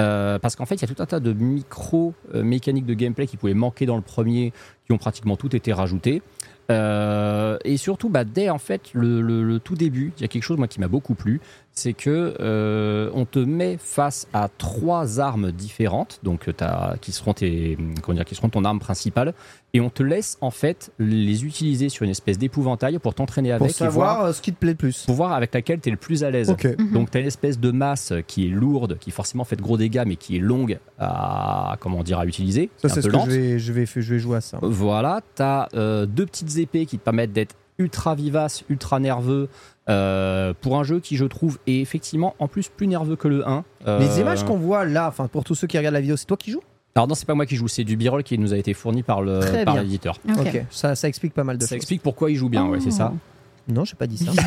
Euh, 0.00 0.40
parce 0.40 0.56
qu'en 0.56 0.66
fait, 0.66 0.74
il 0.74 0.82
y 0.82 0.84
a 0.90 0.92
tout 0.92 1.00
un 1.00 1.06
tas 1.06 1.20
de 1.20 1.32
micro-mécaniques 1.32 2.86
de 2.86 2.94
gameplay 2.94 3.26
qui 3.26 3.36
pouvaient 3.36 3.54
manquer 3.54 3.86
dans 3.86 3.96
le 3.96 4.02
premier, 4.02 4.52
qui 4.86 4.92
ont 4.92 4.98
pratiquement 4.98 5.36
tout 5.36 5.54
été 5.54 5.72
rajoutées. 5.72 6.22
Euh, 6.70 7.58
et 7.64 7.76
surtout, 7.76 8.08
bah, 8.08 8.24
dès 8.24 8.48
en 8.48 8.58
fait 8.58 8.92
le, 8.94 9.20
le- 9.20 9.44
le 9.44 9.58
tout 9.60 9.74
début, 9.74 10.12
il 10.16 10.22
y 10.22 10.24
a 10.24 10.28
quelque 10.28 10.42
chose 10.42 10.56
moi 10.56 10.66
qui 10.66 10.80
m'a 10.80 10.88
beaucoup 10.88 11.14
plu, 11.14 11.40
c'est 11.76 11.92
que 11.92 12.36
euh, 12.40 13.10
on 13.14 13.24
te 13.24 13.40
met 13.40 13.76
face 13.80 14.28
à 14.32 14.48
trois 14.58 15.18
armes 15.18 15.50
différentes, 15.50 16.20
donc 16.22 16.48
t'as- 16.56 16.96
qui 17.00 17.10
seront 17.10 17.32
tes, 17.34 17.76
comment 18.02 18.14
dire, 18.16 18.24
qui 18.24 18.36
seront 18.36 18.48
ton 18.48 18.64
arme 18.64 18.78
principale, 18.78 19.34
et 19.72 19.80
on 19.80 19.90
te 19.90 20.04
laisse 20.04 20.38
en 20.40 20.52
fait 20.52 20.92
les 21.00 21.44
utiliser 21.44 21.88
sur 21.88 22.04
une 22.04 22.10
espèce 22.12 22.38
d'épouvantail 22.38 23.00
pour 23.00 23.12
t'entraîner 23.14 23.48
Pour 23.56 23.66
avec 23.66 23.80
et 23.80 23.88
voir, 23.88 23.92
savoir 23.92 24.24
euh, 24.26 24.32
ce 24.32 24.40
qui 24.40 24.52
te 24.52 24.56
plaît 24.58 24.70
le 24.70 24.76
plus. 24.76 25.04
pour 25.04 25.16
voir 25.16 25.32
avec 25.32 25.52
laquelle 25.52 25.80
tu 25.80 25.88
es 25.88 25.90
le 25.92 25.98
plus 25.98 26.22
à 26.22 26.30
l'aise. 26.30 26.50
Ok. 26.50 26.76
Donc 26.92 27.10
tu 27.10 27.18
as 27.18 27.20
une 27.22 27.26
espèce 27.26 27.58
de 27.58 27.72
masse 27.72 28.12
qui 28.28 28.46
est 28.46 28.50
lourde, 28.50 28.96
qui 29.00 29.10
forcément 29.10 29.42
fait 29.42 29.56
de 29.56 29.62
gros 29.62 29.76
dégâts, 29.76 30.04
mais 30.06 30.14
qui 30.14 30.36
est 30.36 30.40
longue 30.40 30.78
à 31.00 31.76
comment 31.80 32.04
dire 32.04 32.20
à 32.20 32.26
utiliser, 32.26 32.70
Ça, 32.76 32.88
c'est 32.88 33.02
ce 33.02 33.08
que 33.08 33.12
lente. 33.12 33.30
je 33.30 33.34
vais, 33.34 33.58
je, 33.58 33.72
vais, 33.72 33.84
je 33.86 34.00
vais 34.14 34.18
jouer 34.20 34.36
à 34.36 34.40
ça. 34.40 34.58
Voilà, 34.62 35.22
tu 35.34 35.42
as 35.42 35.68
deux 36.06 36.26
petites 36.26 36.56
épées 36.56 36.86
qui 36.86 36.98
te 36.98 37.02
permettent 37.04 37.32
d'être 37.32 37.56
ultra 37.78 38.14
vivace, 38.14 38.64
ultra 38.68 39.00
nerveux. 39.00 39.48
euh, 39.90 40.54
pour 40.60 40.78
un 40.78 40.84
jeu 40.84 40.98
qui, 41.00 41.16
je 41.16 41.24
trouve, 41.26 41.58
est 41.66 41.80
effectivement 41.80 42.34
en 42.38 42.48
plus 42.48 42.68
plus 42.68 42.86
nerveux 42.86 43.16
que 43.16 43.28
le 43.28 43.46
1. 43.46 43.64
Euh, 43.86 43.98
Les 43.98 44.20
images 44.20 44.42
qu'on 44.44 44.56
voit 44.56 44.84
là, 44.86 45.08
enfin 45.08 45.26
pour 45.28 45.44
tous 45.44 45.54
ceux 45.54 45.66
qui 45.66 45.76
regardent 45.76 45.94
la 45.94 46.00
vidéo, 46.00 46.16
c'est 46.16 46.24
toi 46.26 46.36
qui 46.38 46.50
joues? 46.52 46.62
Alors, 46.94 47.08
non, 47.08 47.14
c'est 47.14 47.26
pas 47.26 47.34
moi 47.34 47.44
qui 47.44 47.56
joue, 47.56 47.66
c'est 47.68 47.84
du 47.84 47.96
b-roll 47.96 48.22
qui 48.22 48.38
nous 48.38 48.54
a 48.54 48.56
été 48.56 48.72
fourni 48.72 49.02
par 49.02 49.20
le 49.20 49.40
l'éditeur. 49.82 50.18
Ok. 50.38 50.62
Ça, 50.70 50.94
ça 50.94 51.08
explique 51.08 51.34
pas 51.34 51.42
mal 51.44 51.58
de 51.58 51.62
Ça 51.64 51.68
choses. 51.70 51.76
explique 51.76 52.02
pourquoi 52.02 52.30
il 52.30 52.36
joue 52.36 52.48
bien, 52.48 52.64
ouais, 52.66 52.80
c'est 52.80 52.92
ça. 52.92 53.12
Non, 53.66 53.84
j'ai 53.84 53.94
pas 53.96 54.06
dit 54.06 54.18
ça. 54.18 54.30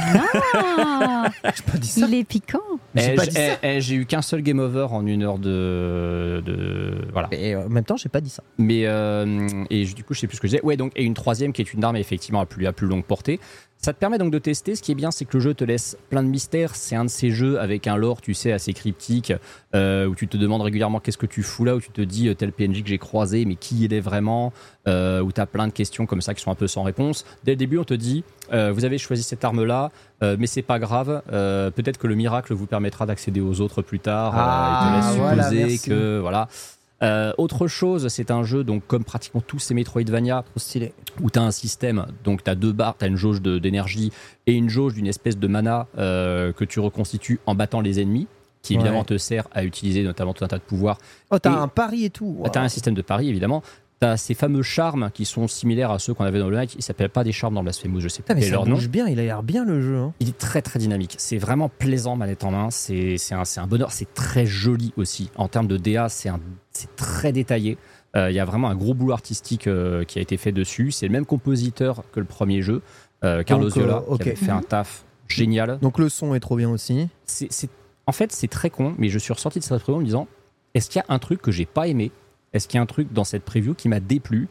Ah, 1.00 1.30
j'ai 1.56 1.64
pas 1.64 1.78
dit 1.78 1.88
ça. 1.88 2.06
il 2.08 2.14
est 2.16 2.24
piquant. 2.24 2.60
J'ai 2.96 3.12
Eh, 3.12 3.16
pas 3.16 3.24
j'- 3.24 3.30
dit 3.30 3.36
ça. 3.36 3.42
eh, 3.64 3.68
eh, 3.78 3.82
J'ai 3.82 3.96
eu 3.96 4.06
qu'un 4.06 4.22
seul 4.22 4.42
game 4.42 4.60
over 4.60 4.88
en 4.92 5.06
une 5.06 5.24
heure 5.24 5.38
de. 5.40 6.42
de 6.46 7.08
voilà. 7.12 7.28
Et 7.32 7.56
euh, 7.56 7.66
en 7.66 7.70
même 7.70 7.84
temps, 7.84 7.98
j'ai 7.98 8.10
pas 8.10 8.22
dit 8.22 8.30
ça. 8.30 8.44
Mais 8.58 8.84
euh, 8.86 9.48
et 9.70 9.86
je- 9.86 9.96
du 9.96 10.04
coup, 10.04 10.14
je 10.14 10.20
sais 10.22 10.28
plus 10.28 10.38
ce 10.38 10.42
que 10.42 10.48
je 10.48 10.54
disais. 10.54 10.64
Ouais, 10.64 10.78
donc 10.78 10.92
et 10.96 11.04
une 11.04 11.14
troisième 11.14 11.52
qui 11.54 11.62
est 11.62 11.74
une 11.74 11.84
arme 11.84 11.96
effectivement 11.98 12.40
à 12.42 12.46
plus 12.46 12.66
à 12.68 12.74
plus 12.74 12.88
longue 12.88 13.04
portée. 13.04 13.40
Ça 13.80 13.94
te 13.94 14.00
permet 14.00 14.18
donc 14.18 14.32
de 14.32 14.40
tester. 14.40 14.76
Ce 14.76 14.82
qui 14.82 14.92
est 14.92 14.96
bien, 14.96 15.12
c'est 15.12 15.26
que 15.26 15.38
le 15.38 15.40
jeu 15.40 15.54
te 15.54 15.64
laisse 15.64 15.98
plein 16.10 16.24
de 16.24 16.28
mystères. 16.30 16.74
C'est 16.76 16.96
un 16.96 17.06
de 17.06 17.10
ces 17.10 17.30
jeux 17.30 17.60
avec 17.60 17.86
un 17.86 17.96
lore, 17.96 18.22
tu 18.22 18.34
sais, 18.34 18.52
assez 18.52 18.74
cryptique, 18.74 19.34
euh, 19.76 20.08
où 20.08 20.16
tu 20.16 20.28
te 20.28 20.36
demandes 20.38 20.64
régulièrement 20.64 21.00
qu'est-ce 21.00 21.18
que 21.18 21.28
tu 21.28 21.44
fous 21.44 21.64
là, 21.64 21.76
où 21.76 21.80
tu 21.82 21.92
te 21.92 22.02
dis 22.02 22.34
tel 22.36 22.52
PNJ 22.54 22.82
que 22.82 22.90
j'ai 22.90 22.98
croisé, 22.98 23.46
mais 23.46 23.56
qui 23.56 23.84
il 23.86 23.94
est 23.94 24.00
vraiment, 24.00 24.52
euh, 24.88 25.22
où 25.22 25.32
tu 25.32 25.40
as 25.42 25.46
plein 25.46 25.68
de 25.68 25.74
questions 25.74 26.08
comme 26.08 26.22
ça 26.22 26.34
qui 26.34 26.42
sont 26.42 26.50
un 26.52 26.56
peu 26.56 26.66
sans 26.68 26.82
réponse. 26.84 27.24
Dès 27.44 27.52
le 27.52 27.58
début, 27.58 27.78
on 27.78 27.84
te 27.84 27.94
dit 27.94 28.24
euh, 28.54 28.72
vous 28.72 28.86
avez 28.86 28.98
choisi 28.98 29.24
cette 29.24 29.44
arme-là, 29.44 29.92
euh, 30.24 30.36
mais 30.40 30.48
c'est 30.48 30.62
pas 30.62 30.80
grave. 30.80 31.22
euh, 31.32 31.70
Peut-être 31.72 31.98
que 31.98 32.08
le 32.08 32.16
miracle 32.16 32.54
vous 32.54 32.66
permettra 32.66 33.06
d'accéder 33.06 33.42
aux 33.42 33.62
autres 33.62 33.82
plus 33.82 34.00
tard. 34.00 34.34
Ah, 34.36 34.82
il 34.84 34.90
te 34.90 35.08
laisse 35.08 35.18
voilà, 35.18 35.44
supposer 35.44 35.64
merci. 35.66 35.90
que 35.90 36.20
voilà. 36.20 36.48
Autre 37.38 37.68
chose, 37.68 38.08
c'est 38.08 38.32
un 38.32 38.44
jeu, 38.44 38.64
donc 38.64 38.84
comme 38.88 39.04
pratiquement 39.04 39.42
tous 39.46 39.60
ces 39.60 39.74
Metroidvania, 39.76 40.44
Trop 40.50 40.60
stylé. 40.60 40.94
où 41.22 41.30
tu 41.30 41.38
as 41.38 41.44
un 41.44 41.52
système, 41.52 42.08
donc 42.24 42.44
tu 42.44 42.50
as 42.50 42.56
deux 42.56 42.72
barres, 42.72 42.96
tu 42.98 43.06
as 43.06 43.08
une 43.08 43.18
jauge 43.18 43.42
d'énergie 43.42 44.12
et 44.48 44.54
une 44.54 44.70
jauge 44.70 44.94
d'une 44.96 45.08
espèce 45.08 45.38
de 45.38 45.48
mana 45.48 45.86
que 45.96 46.64
tu 46.66 46.80
reconstitues 46.80 47.40
en 47.46 47.54
battant 47.56 47.82
les 47.82 48.00
ennemis, 48.02 48.28
qui 48.64 48.74
évidemment 48.74 49.00
Ouais. 49.00 49.06
te 49.06 49.18
sert 49.18 49.48
à 49.54 49.64
utiliser 49.64 50.04
notamment 50.04 50.34
tout 50.34 50.44
un 50.44 50.48
tas 50.48 50.58
de 50.58 50.64
pouvoirs. 50.64 50.98
Oh, 51.30 51.38
t'as 51.38 51.52
un 51.52 51.68
pari 51.68 52.06
et 52.06 52.10
tout. 52.10 52.42
Tu 52.52 52.58
as 52.58 52.62
un 52.64 52.68
système 52.70 52.96
de 52.96 53.02
pari, 53.04 53.30
évidemment. 53.30 53.62
Tu 54.00 54.06
as 54.08 54.18
ces 54.18 54.34
fameux 54.36 54.62
charmes 54.62 55.10
qui 55.14 55.26
sont 55.26 55.48
similaires 55.48 55.90
à 55.92 55.98
ceux 56.00 56.14
qu'on 56.14 56.24
avait 56.26 56.38
dans 56.40 56.50
le 56.50 56.58
Night. 56.60 56.76
Ils 56.76 56.84
s'appellent 56.84 57.10
pas 57.10 57.24
des 57.24 57.32
charmes 57.32 57.56
dans 57.56 57.64
Blasphemous, 57.64 58.00
je 58.02 58.10
sais 58.10 58.22
Putain, 58.22 58.36
pas 58.36 58.40
mais 58.40 58.46
ça 58.46 58.52
leur 58.52 58.66
nom. 58.68 58.76
bouge 58.76 58.90
bien, 58.90 59.08
il 59.08 59.20
a 59.20 59.24
l'air 59.24 59.42
bien 59.44 59.66
le 59.66 59.82
jeu. 59.82 59.98
hein. 59.98 60.14
Il 60.20 60.30
est 60.30 60.38
très 60.38 60.62
très 60.62 60.78
dynamique. 60.78 61.16
C'est 61.18 61.38
vraiment 61.40 61.68
plaisant 61.70 62.16
manette 62.16 62.44
en 62.44 62.52
main. 62.52 62.70
C'est 62.70 63.18
un, 63.32 63.42
un 63.58 63.68
bonheur. 63.68 63.92
C'est 63.92 64.14
très 64.14 64.46
joli 64.46 64.94
aussi. 64.98 65.32
En 65.36 65.48
termes 65.48 65.68
de 65.68 65.78
DA, 65.78 66.10
c'est 66.10 66.30
très 66.96 67.32
détaillé. 67.32 67.78
Euh, 68.16 68.30
Il 68.30 68.36
y 68.36 68.40
a 68.40 68.46
vraiment 68.46 68.70
un 68.70 68.76
gros 68.76 68.94
boulot 68.94 69.14
artistique 69.14 69.68
euh, 69.68 70.04
qui 70.04 70.20
a 70.20 70.22
été 70.22 70.38
fait 70.38 70.52
dessus. 70.52 70.92
C'est 70.92 71.08
le 71.08 71.12
même 71.12 71.26
compositeur 71.26 72.04
que 72.12 72.20
le 72.20 72.26
premier 72.26 72.62
jeu, 72.62 72.82
euh, 73.24 73.42
Carlos 73.44 73.70
Viola, 73.70 74.04
ok. 74.08 74.22
qui 74.22 74.30
avait 74.30 74.36
fait 74.38 74.52
un 74.52 74.62
taf 74.62 75.04
génial. 75.28 75.80
Donc 75.82 75.98
le 75.98 76.08
son 76.10 76.36
est 76.36 76.40
trop 76.40 76.56
bien 76.56 76.70
aussi. 76.70 77.08
C'est- 77.26 77.52
c'est- 77.52 77.70
en 78.06 78.12
fait, 78.12 78.32
c'est 78.32 78.48
très 78.48 78.70
con, 78.70 78.94
mais 78.98 79.10
je 79.10 79.18
suis 79.20 79.34
ressorti 79.34 79.60
de 79.60 79.64
cette 79.64 79.82
preview 79.82 79.98
en 79.98 80.00
me 80.02 80.06
disant 80.06 80.28
est-ce 80.74 80.90
qu'il 80.90 81.00
y 81.00 81.12
a 81.12 81.14
un 81.14 81.20
truc 81.20 81.42
que 81.42 81.52
j'ai 81.52 81.66
pas 81.66 81.88
aimé 81.88 82.12
Est-ce 82.54 82.68
qu'il 82.68 82.78
y 82.78 82.80
a 82.80 82.82
un 82.82 82.88
truc 82.88 83.12
dans 83.12 83.24
cette 83.24 83.44
preview 83.44 83.74
qui 83.74 83.90
m'a 83.90 84.00
déplu? 84.00 84.48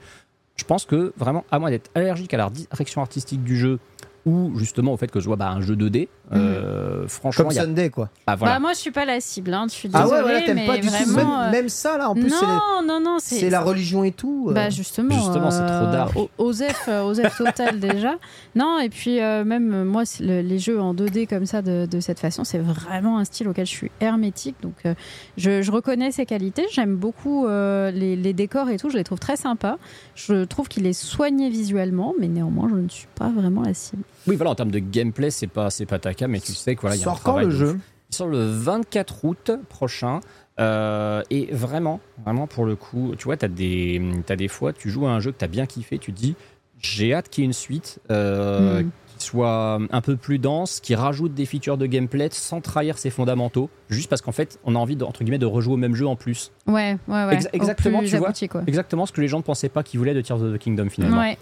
Je 0.56 0.64
pense 0.64 0.84
que 0.84 1.12
vraiment, 1.16 1.44
à 1.50 1.58
moins 1.58 1.70
d'être 1.70 1.90
allergique 1.94 2.32
à 2.34 2.36
la 2.38 2.50
direction 2.50 3.02
artistique 3.02 3.42
du 3.42 3.56
jeu 3.56 3.78
ou 4.26 4.52
justement 4.58 4.92
au 4.92 4.96
fait 4.98 5.10
que 5.10 5.20
je 5.20 5.26
vois 5.26 5.36
bah, 5.36 5.48
un 5.50 5.60
jeu 5.62 5.74
2D, 5.76 6.08
euh, 6.32 7.06
franchement, 7.08 7.44
Comme 7.44 7.52
y 7.54 7.58
a 7.58 7.62
Sunday, 7.62 7.90
quoi. 7.90 8.10
ah, 8.26 8.36
voilà. 8.36 8.54
Bah, 8.54 8.60
moi, 8.60 8.72
je 8.72 8.78
suis 8.78 8.90
pas 8.90 9.04
la 9.04 9.20
cible. 9.20 9.54
Hein. 9.54 9.66
Je 9.68 9.74
suis 9.74 9.88
Ah 9.92 10.02
désolée, 10.02 10.16
ouais, 10.16 10.22
voilà, 10.22 10.40
t'aimes 10.42 10.56
mais 10.56 10.66
pas 10.66 10.76
du 10.78 10.88
tout. 10.88 10.92
vraiment. 11.12 11.38
Même, 11.38 11.48
euh, 11.48 11.50
même 11.52 11.68
ça, 11.68 11.96
là, 11.96 12.10
en 12.10 12.14
plus, 12.14 12.28
c'est 12.28 12.44
non, 12.44 12.82
non, 12.86 13.00
non, 13.00 13.16
c'est 13.20 13.48
la 13.50 13.60
religion 13.60 14.02
et 14.04 14.10
tout. 14.12 14.48
euh. 14.50 14.52
Bah 14.52 14.68
justement, 14.70 15.14
Justement, 15.14 15.50
c'est 15.50 15.64
trop 15.64 15.86
euh, 15.86 15.92
dark. 15.92 16.16
O- 16.16 16.28
Osef, 16.38 16.88
Osef 16.88 17.36
total 17.38 17.78
déjà. 17.80 18.16
Non, 18.56 18.78
et 18.80 18.88
puis 18.88 19.20
euh, 19.20 19.44
même 19.44 19.84
moi, 19.84 20.02
le- 20.20 20.40
les 20.42 20.58
jeux 20.58 20.80
en 20.80 20.92
2D 20.94 21.26
comme 21.28 21.46
ça, 21.46 21.62
de, 21.62 21.86
de 21.86 22.00
cette 22.00 22.18
façon, 22.18 22.42
c'est 22.44 22.58
vraiment 22.58 23.18
un 23.18 23.24
style 23.24 23.48
auquel 23.48 23.66
je 23.66 23.70
suis 23.70 23.90
hermétique. 24.00 24.56
Donc 24.62 24.74
euh, 24.86 24.94
je, 25.36 25.62
je 25.62 25.70
reconnais 25.70 26.10
ses 26.10 26.26
qualités. 26.26 26.66
J'aime 26.72 26.96
beaucoup 26.96 27.46
euh, 27.46 27.90
les, 27.92 28.16
les 28.16 28.32
décors 28.32 28.68
et 28.70 28.76
tout. 28.76 28.90
Je 28.90 28.96
les 28.96 29.04
trouve 29.04 29.20
très 29.20 29.36
sympas. 29.36 29.76
Je 30.16 30.44
trouve 30.44 30.66
qu'il 30.68 30.86
est 30.86 30.92
soigné 30.92 31.48
visuellement, 31.50 32.14
mais 32.18 32.26
néanmoins, 32.28 32.68
je 32.68 32.74
ne 32.74 32.88
suis 32.88 33.06
pas 33.14 33.28
vraiment 33.28 33.62
la 33.62 33.74
cible. 33.74 34.02
Oui, 34.26 34.36
voilà, 34.36 34.50
en 34.50 34.54
termes 34.54 34.70
de 34.70 34.78
gameplay, 34.78 35.30
c'est 35.30 35.46
pas, 35.46 35.70
c'est 35.70 35.86
pas 35.86 35.98
mais 36.28 36.40
tu 36.40 36.52
sais 36.52 36.74
que 36.74 36.80
voilà, 36.80 36.96
il 36.96 37.00
y 37.00 37.02
a 37.02 37.06
un 37.06 37.10
Sort 37.12 37.22
quand 37.22 37.32
travail 37.32 37.46
le 37.46 37.52
de 37.52 37.56
jeu 37.56 37.70
ouf. 37.72 37.76
Il 38.10 38.14
sort 38.14 38.28
le 38.28 38.46
24 38.46 39.24
août 39.24 39.50
prochain. 39.68 40.20
euh, 40.60 41.22
et 41.30 41.48
vraiment, 41.52 42.00
vraiment 42.24 42.46
pour 42.46 42.64
le 42.64 42.76
coup, 42.76 43.14
tu 43.18 43.24
vois, 43.24 43.36
t'as 43.36 43.48
des, 43.48 44.00
t'as 44.26 44.36
des 44.36 44.48
fois, 44.48 44.72
tu 44.72 44.90
joues 44.90 45.06
à 45.06 45.10
un 45.10 45.20
jeu 45.20 45.32
que 45.32 45.36
t'as 45.38 45.48
bien 45.48 45.66
kiffé, 45.66 45.98
tu 45.98 46.12
te 46.12 46.18
dis, 46.18 46.34
j'ai 46.80 47.12
hâte 47.14 47.28
qu'il 47.28 47.42
y 47.42 47.44
ait 47.44 47.48
une 47.48 47.52
suite 47.52 47.98
euh, 48.10 48.82
Mm. 48.82 48.90
qui 49.18 49.24
soit 49.26 49.78
un 49.90 50.00
peu 50.02 50.16
plus 50.16 50.38
dense, 50.38 50.80
qui 50.80 50.94
rajoute 50.94 51.34
des 51.34 51.46
features 51.46 51.76
de 51.78 51.86
gameplay 51.86 52.28
sans 52.32 52.60
trahir 52.60 52.96
ses 52.98 53.10
fondamentaux, 53.10 53.70
juste 53.90 54.08
parce 54.08 54.22
qu'en 54.22 54.32
fait, 54.32 54.58
on 54.64 54.74
a 54.76 54.78
envie 54.78 54.94
de, 54.96 55.04
entre 55.04 55.24
guillemets 55.24 55.38
de 55.38 55.46
rejouer 55.46 55.74
au 55.74 55.78
même 55.78 55.94
jeu 55.94 56.06
en 56.06 56.16
plus. 56.16 56.52
Ouais, 56.66 56.96
ouais, 57.08 57.24
ouais. 57.26 57.34
Ex- 57.34 57.48
exactement, 57.52 58.02
tu 58.02 58.16
vois. 58.16 58.28
abouti. 58.28 58.48
Exactement 58.66 59.04
ce 59.06 59.12
que 59.12 59.20
les 59.20 59.28
gens 59.28 59.38
ne 59.38 59.42
pensaient 59.42 59.68
pas 59.70 59.82
qu'ils 59.82 59.98
voulaient 59.98 60.14
de 60.14 60.20
Tears 60.20 60.42
of 60.42 60.54
the 60.54 60.58
Kingdom 60.58 60.88
finalement. 60.90 61.18
Ouais. 61.20 61.38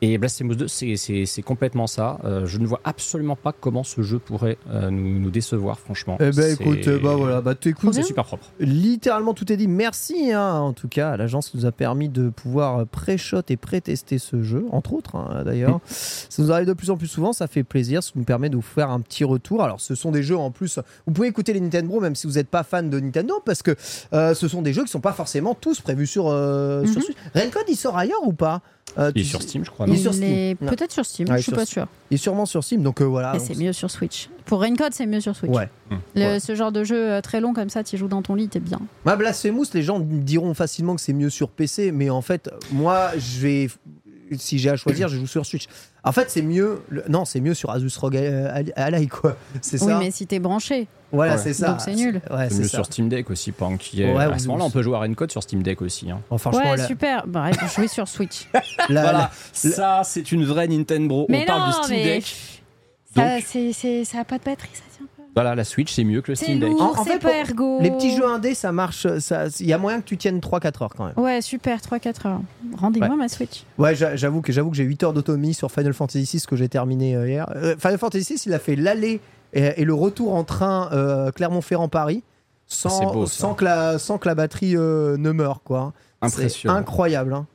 Et 0.00 0.16
Blasphemous 0.16 0.54
2, 0.54 0.68
c'est- 0.68 0.96
c'est 0.96 1.26
c'est 1.26 1.42
complètement 1.42 1.88
ça. 1.88 2.18
Euh, 2.24 2.46
je 2.46 2.58
ne 2.58 2.66
vois 2.66 2.80
absolument 2.84 3.34
pas 3.34 3.52
comment 3.52 3.82
ce 3.82 4.02
jeu 4.02 4.20
pourrait 4.20 4.56
euh, 4.70 4.90
nous, 4.90 5.18
nous 5.18 5.30
décevoir, 5.30 5.80
franchement. 5.80 6.16
Eh 6.20 6.30
ben 6.30 6.32
C'est- 6.32 6.52
écoute, 6.52 6.86
euh, 6.86 7.00
bah 7.02 7.14
voilà, 7.16 7.40
bah 7.40 7.56
t'écoutes. 7.56 7.92
C'est 7.94 8.02
super 8.04 8.24
propre. 8.24 8.46
Littéralement 8.60 9.34
tout 9.34 9.52
est 9.52 9.56
dit. 9.56 9.66
Merci 9.66 10.30
hein, 10.32 10.52
en 10.60 10.72
tout 10.72 10.86
cas. 10.86 11.16
L'agence 11.16 11.52
nous 11.54 11.66
a 11.66 11.72
permis 11.72 12.08
de 12.08 12.28
pouvoir 12.28 12.86
pré-shot 12.86 13.42
et 13.48 13.56
pré-tester 13.56 14.18
ce 14.18 14.42
jeu, 14.42 14.66
entre 14.70 14.92
autres 14.92 15.16
hein, 15.16 15.42
d'ailleurs. 15.44 15.80
Ça 15.88 16.42
nous 16.42 16.52
arrive 16.52 16.66
de 16.68 16.74
plus 16.74 16.90
en 16.90 16.96
plus 16.96 17.08
souvent, 17.08 17.32
ça 17.32 17.48
fait 17.48 17.64
plaisir. 17.64 18.02
Ça 18.02 18.12
nous 18.14 18.24
permet 18.24 18.50
de 18.50 18.56
vous 18.56 18.62
faire 18.62 18.90
un 18.90 19.00
petit 19.00 19.24
retour. 19.24 19.64
Alors 19.64 19.80
ce 19.80 19.96
sont 19.96 20.12
des 20.12 20.22
jeux 20.22 20.36
en 20.36 20.52
plus. 20.52 20.78
Vous 21.06 21.12
pouvez 21.12 21.26
écouter 21.28 21.52
les 21.52 21.60
Nintendo 21.60 21.98
même 21.98 22.14
si 22.14 22.28
vous 22.28 22.34
n'êtes 22.34 22.48
pas 22.48 22.62
fan 22.62 22.88
de 22.88 23.00
Nintendo 23.00 23.34
parce 23.44 23.62
que 23.62 23.74
euh, 24.12 24.32
ce 24.34 24.46
sont 24.46 24.62
des 24.62 24.72
jeux 24.72 24.84
qui 24.84 24.90
sont 24.92 25.00
pas 25.00 25.12
forcément 25.12 25.54
tous 25.56 25.80
prévus 25.80 26.06
sur, 26.06 26.28
euh, 26.28 26.84
sur. 26.86 27.02
Switch. 27.02 27.16
Railcode 27.34 27.64
il 27.68 27.74
sort 27.76 27.96
ailleurs 27.98 28.22
ou 28.24 28.32
pas? 28.32 28.62
Euh, 28.96 29.12
Il 29.14 29.22
est 29.22 29.24
sur 29.24 29.42
Steam, 29.42 29.64
je 29.64 29.70
crois. 29.70 29.86
Il 29.88 29.94
est 29.94 29.98
sur 29.98 30.14
Steam. 30.14 30.56
peut-être 30.58 30.92
sur 30.92 31.04
Steam, 31.04 31.28
Ouais, 31.28 31.38
je 31.38 31.42
suis 31.42 31.52
pas 31.52 31.66
sûre. 31.66 31.86
Il 32.10 32.14
est 32.14 32.18
sûrement 32.18 32.46
sur 32.46 32.64
Steam 32.64 32.82
donc 32.82 33.00
euh, 33.00 33.04
voilà. 33.04 33.32
Mais 33.34 33.38
c'est 33.38 33.56
mieux 33.56 33.72
sur 33.72 33.90
Switch. 33.90 34.28
Pour 34.46 34.60
Raincode, 34.60 34.94
c'est 34.94 35.06
mieux 35.06 35.20
sur 35.20 35.36
Switch. 35.36 35.52
Ouais. 35.52 35.68
Le- 36.14 36.22
Ouais. 36.22 36.40
Ce 36.40 36.54
genre 36.54 36.72
de 36.72 36.84
jeu 36.84 36.96
euh, 37.12 37.20
très 37.20 37.40
long 37.40 37.52
comme 37.52 37.68
ça, 37.70 37.84
tu 37.84 37.96
joues 37.98 38.08
dans 38.08 38.22
ton 38.22 38.34
lit, 38.34 38.48
t'es 38.48 38.60
bien. 38.60 38.80
Moi, 39.04 39.16
Blasphemous, 39.16 39.66
les 39.74 39.82
gens 39.82 40.00
diront 40.00 40.54
facilement 40.54 40.94
que 40.94 41.00
c'est 41.00 41.12
mieux 41.12 41.30
sur 41.30 41.48
PC, 41.50 41.92
mais 41.92 42.08
en 42.10 42.22
fait, 42.22 42.50
moi, 42.72 43.10
je 43.18 43.40
vais. 43.40 43.68
Si 44.36 44.58
j'ai 44.58 44.68
à 44.70 44.76
choisir, 44.76 45.08
je 45.08 45.16
joue 45.16 45.26
sur 45.26 45.46
Switch. 45.46 45.66
En 46.04 46.12
fait, 46.12 46.30
c'est 46.30 46.42
mieux. 46.42 46.80
le- 46.90 47.04
Non, 47.08 47.24
c'est 47.24 47.40
mieux 47.40 47.54
sur 47.54 47.70
Asus 47.70 47.90
ROG 47.98 48.16
Ally, 48.76 49.08
quoi. 49.08 49.36
C'est 49.62 49.80
Oui, 49.82 49.88
ça 49.88 49.98
mais 49.98 50.10
si 50.10 50.26
t'es 50.26 50.38
branché. 50.38 50.86
Voilà, 51.10 51.32
Ouais. 51.34 51.38
c'est 51.38 51.54
ça. 51.54 51.68
Donc 51.70 51.80
c'est 51.80 51.94
nul. 51.94 52.20
Ouais, 52.30 52.48
C'est 52.48 52.54
c'est 52.54 52.60
mieux 52.62 52.68
ça. 52.68 52.76
sur 52.78 52.86
Steam 52.86 53.08
Deck 53.08 53.30
aussi, 53.30 53.50
y 53.94 54.02
ait- 54.02 54.12
Ouais, 54.12 54.24
à 54.24 54.38
ce 54.38 54.46
moment-là, 54.48 54.64
on 54.66 54.70
peut 54.70 54.82
jouer 54.82 54.96
à 54.96 55.00
Raincoat 55.00 55.28
sur 55.30 55.42
Steam 55.42 55.62
Deck 55.62 55.80
aussi. 55.82 56.10
hein. 56.10 56.20
Bon, 56.30 56.36
franchement, 56.38 56.70
ouais, 56.70 56.76
la- 56.76 56.86
super. 56.86 57.26
Bah, 57.26 57.50
jouer 57.74 57.88
sur 57.88 58.06
Switch. 58.08 58.46
la- 58.88 59.02
voilà, 59.02 59.30
ça 59.52 60.02
c'est 60.04 60.32
une 60.32 60.44
vraie 60.44 60.68
Nintendo. 60.68 61.26
mais 61.28 61.42
on 61.42 61.46
parle 61.46 61.68
de 61.68 61.74
Steam 61.84 61.96
mais 61.96 62.04
Deck. 62.04 62.36
ça, 63.16 63.34
Donc- 63.36 63.44
c'est, 63.46 63.72
c'est- 63.72 64.04
ça 64.04 64.20
a 64.20 64.24
pas 64.24 64.38
de 64.38 64.44
batterie, 64.44 64.68
ça 64.74 64.82
tient 64.96 65.06
pas. 65.16 65.22
Voilà, 65.34 65.54
la 65.54 65.62
Switch 65.64 65.92
c'est 65.92 66.02
mieux 66.04 66.20
que 66.20 66.32
le 66.32 66.34
C'est 66.34 66.46
Steam 66.46 66.58
Deck. 66.60 66.70
lourd, 66.70 66.82
En- 66.96 67.00
en 67.00 67.04
c'est 67.04 67.12
fait, 67.12 67.18
pas 67.20 67.28
pour- 67.28 67.36
ergo. 67.50 67.78
Les 67.80 67.90
petits 67.90 68.16
jeux 68.16 68.26
indés, 68.26 68.54
ça 68.54 68.72
marche. 68.72 69.06
ça- 69.18 69.44
Il 69.60 69.66
y 69.66 69.72
a 69.72 69.78
moyen 69.78 70.00
que 70.00 70.06
tu 70.06 70.16
tiennes 70.16 70.40
3-4 70.40 70.82
heures 70.82 70.94
quand 70.96 71.04
même. 71.06 71.14
Ouais, 71.16 71.40
super, 71.40 71.80
3-4 71.80 72.26
heures. 72.26 72.40
Rendez-moi 72.76 73.10
Ouais. 73.10 73.16
ma 73.16 73.28
Switch. 73.28 73.62
Ouais, 73.78 73.94
j'a- 73.94 74.16
j'avoue 74.16 74.40
que 74.42 74.52
j'avoue 74.52 74.70
que 74.70 74.76
j'ai 74.76 74.82
8 74.84 75.02
heures 75.04 75.12
d'autonomie 75.12 75.54
sur 75.54 75.70
Final 75.70 75.92
Fantasy 75.94 76.28
VI 76.38 76.44
que 76.46 76.56
j'ai 76.56 76.68
terminé 76.68 77.14
euh, 77.16 77.28
hier. 77.28 77.46
Euh, 77.56 77.76
Final 77.78 77.98
Fantasy 77.98 78.34
VI, 78.34 78.42
il 78.46 78.52
a 78.54 78.58
fait 78.58 78.74
l'aller 78.76 79.20
et, 79.52 79.80
et 79.80 79.84
le 79.84 79.94
retour 79.94 80.34
en 80.34 80.44
train 80.44 80.90
euh, 80.92 81.30
Clermont-Ferrand-Paris 81.32 82.22
sans, 82.66 83.12
beau, 83.12 83.24
que 83.54 83.64
la, 83.64 83.98
sans 83.98 84.18
que 84.18 84.28
la 84.28 84.34
batterie 84.34 84.76
euh, 84.76 85.16
ne 85.16 85.32
meure. 85.32 85.62
quoi. 85.62 85.92
Impressionnant. 86.20 86.74
incroyable. 86.76 87.32
hein. 87.34 87.46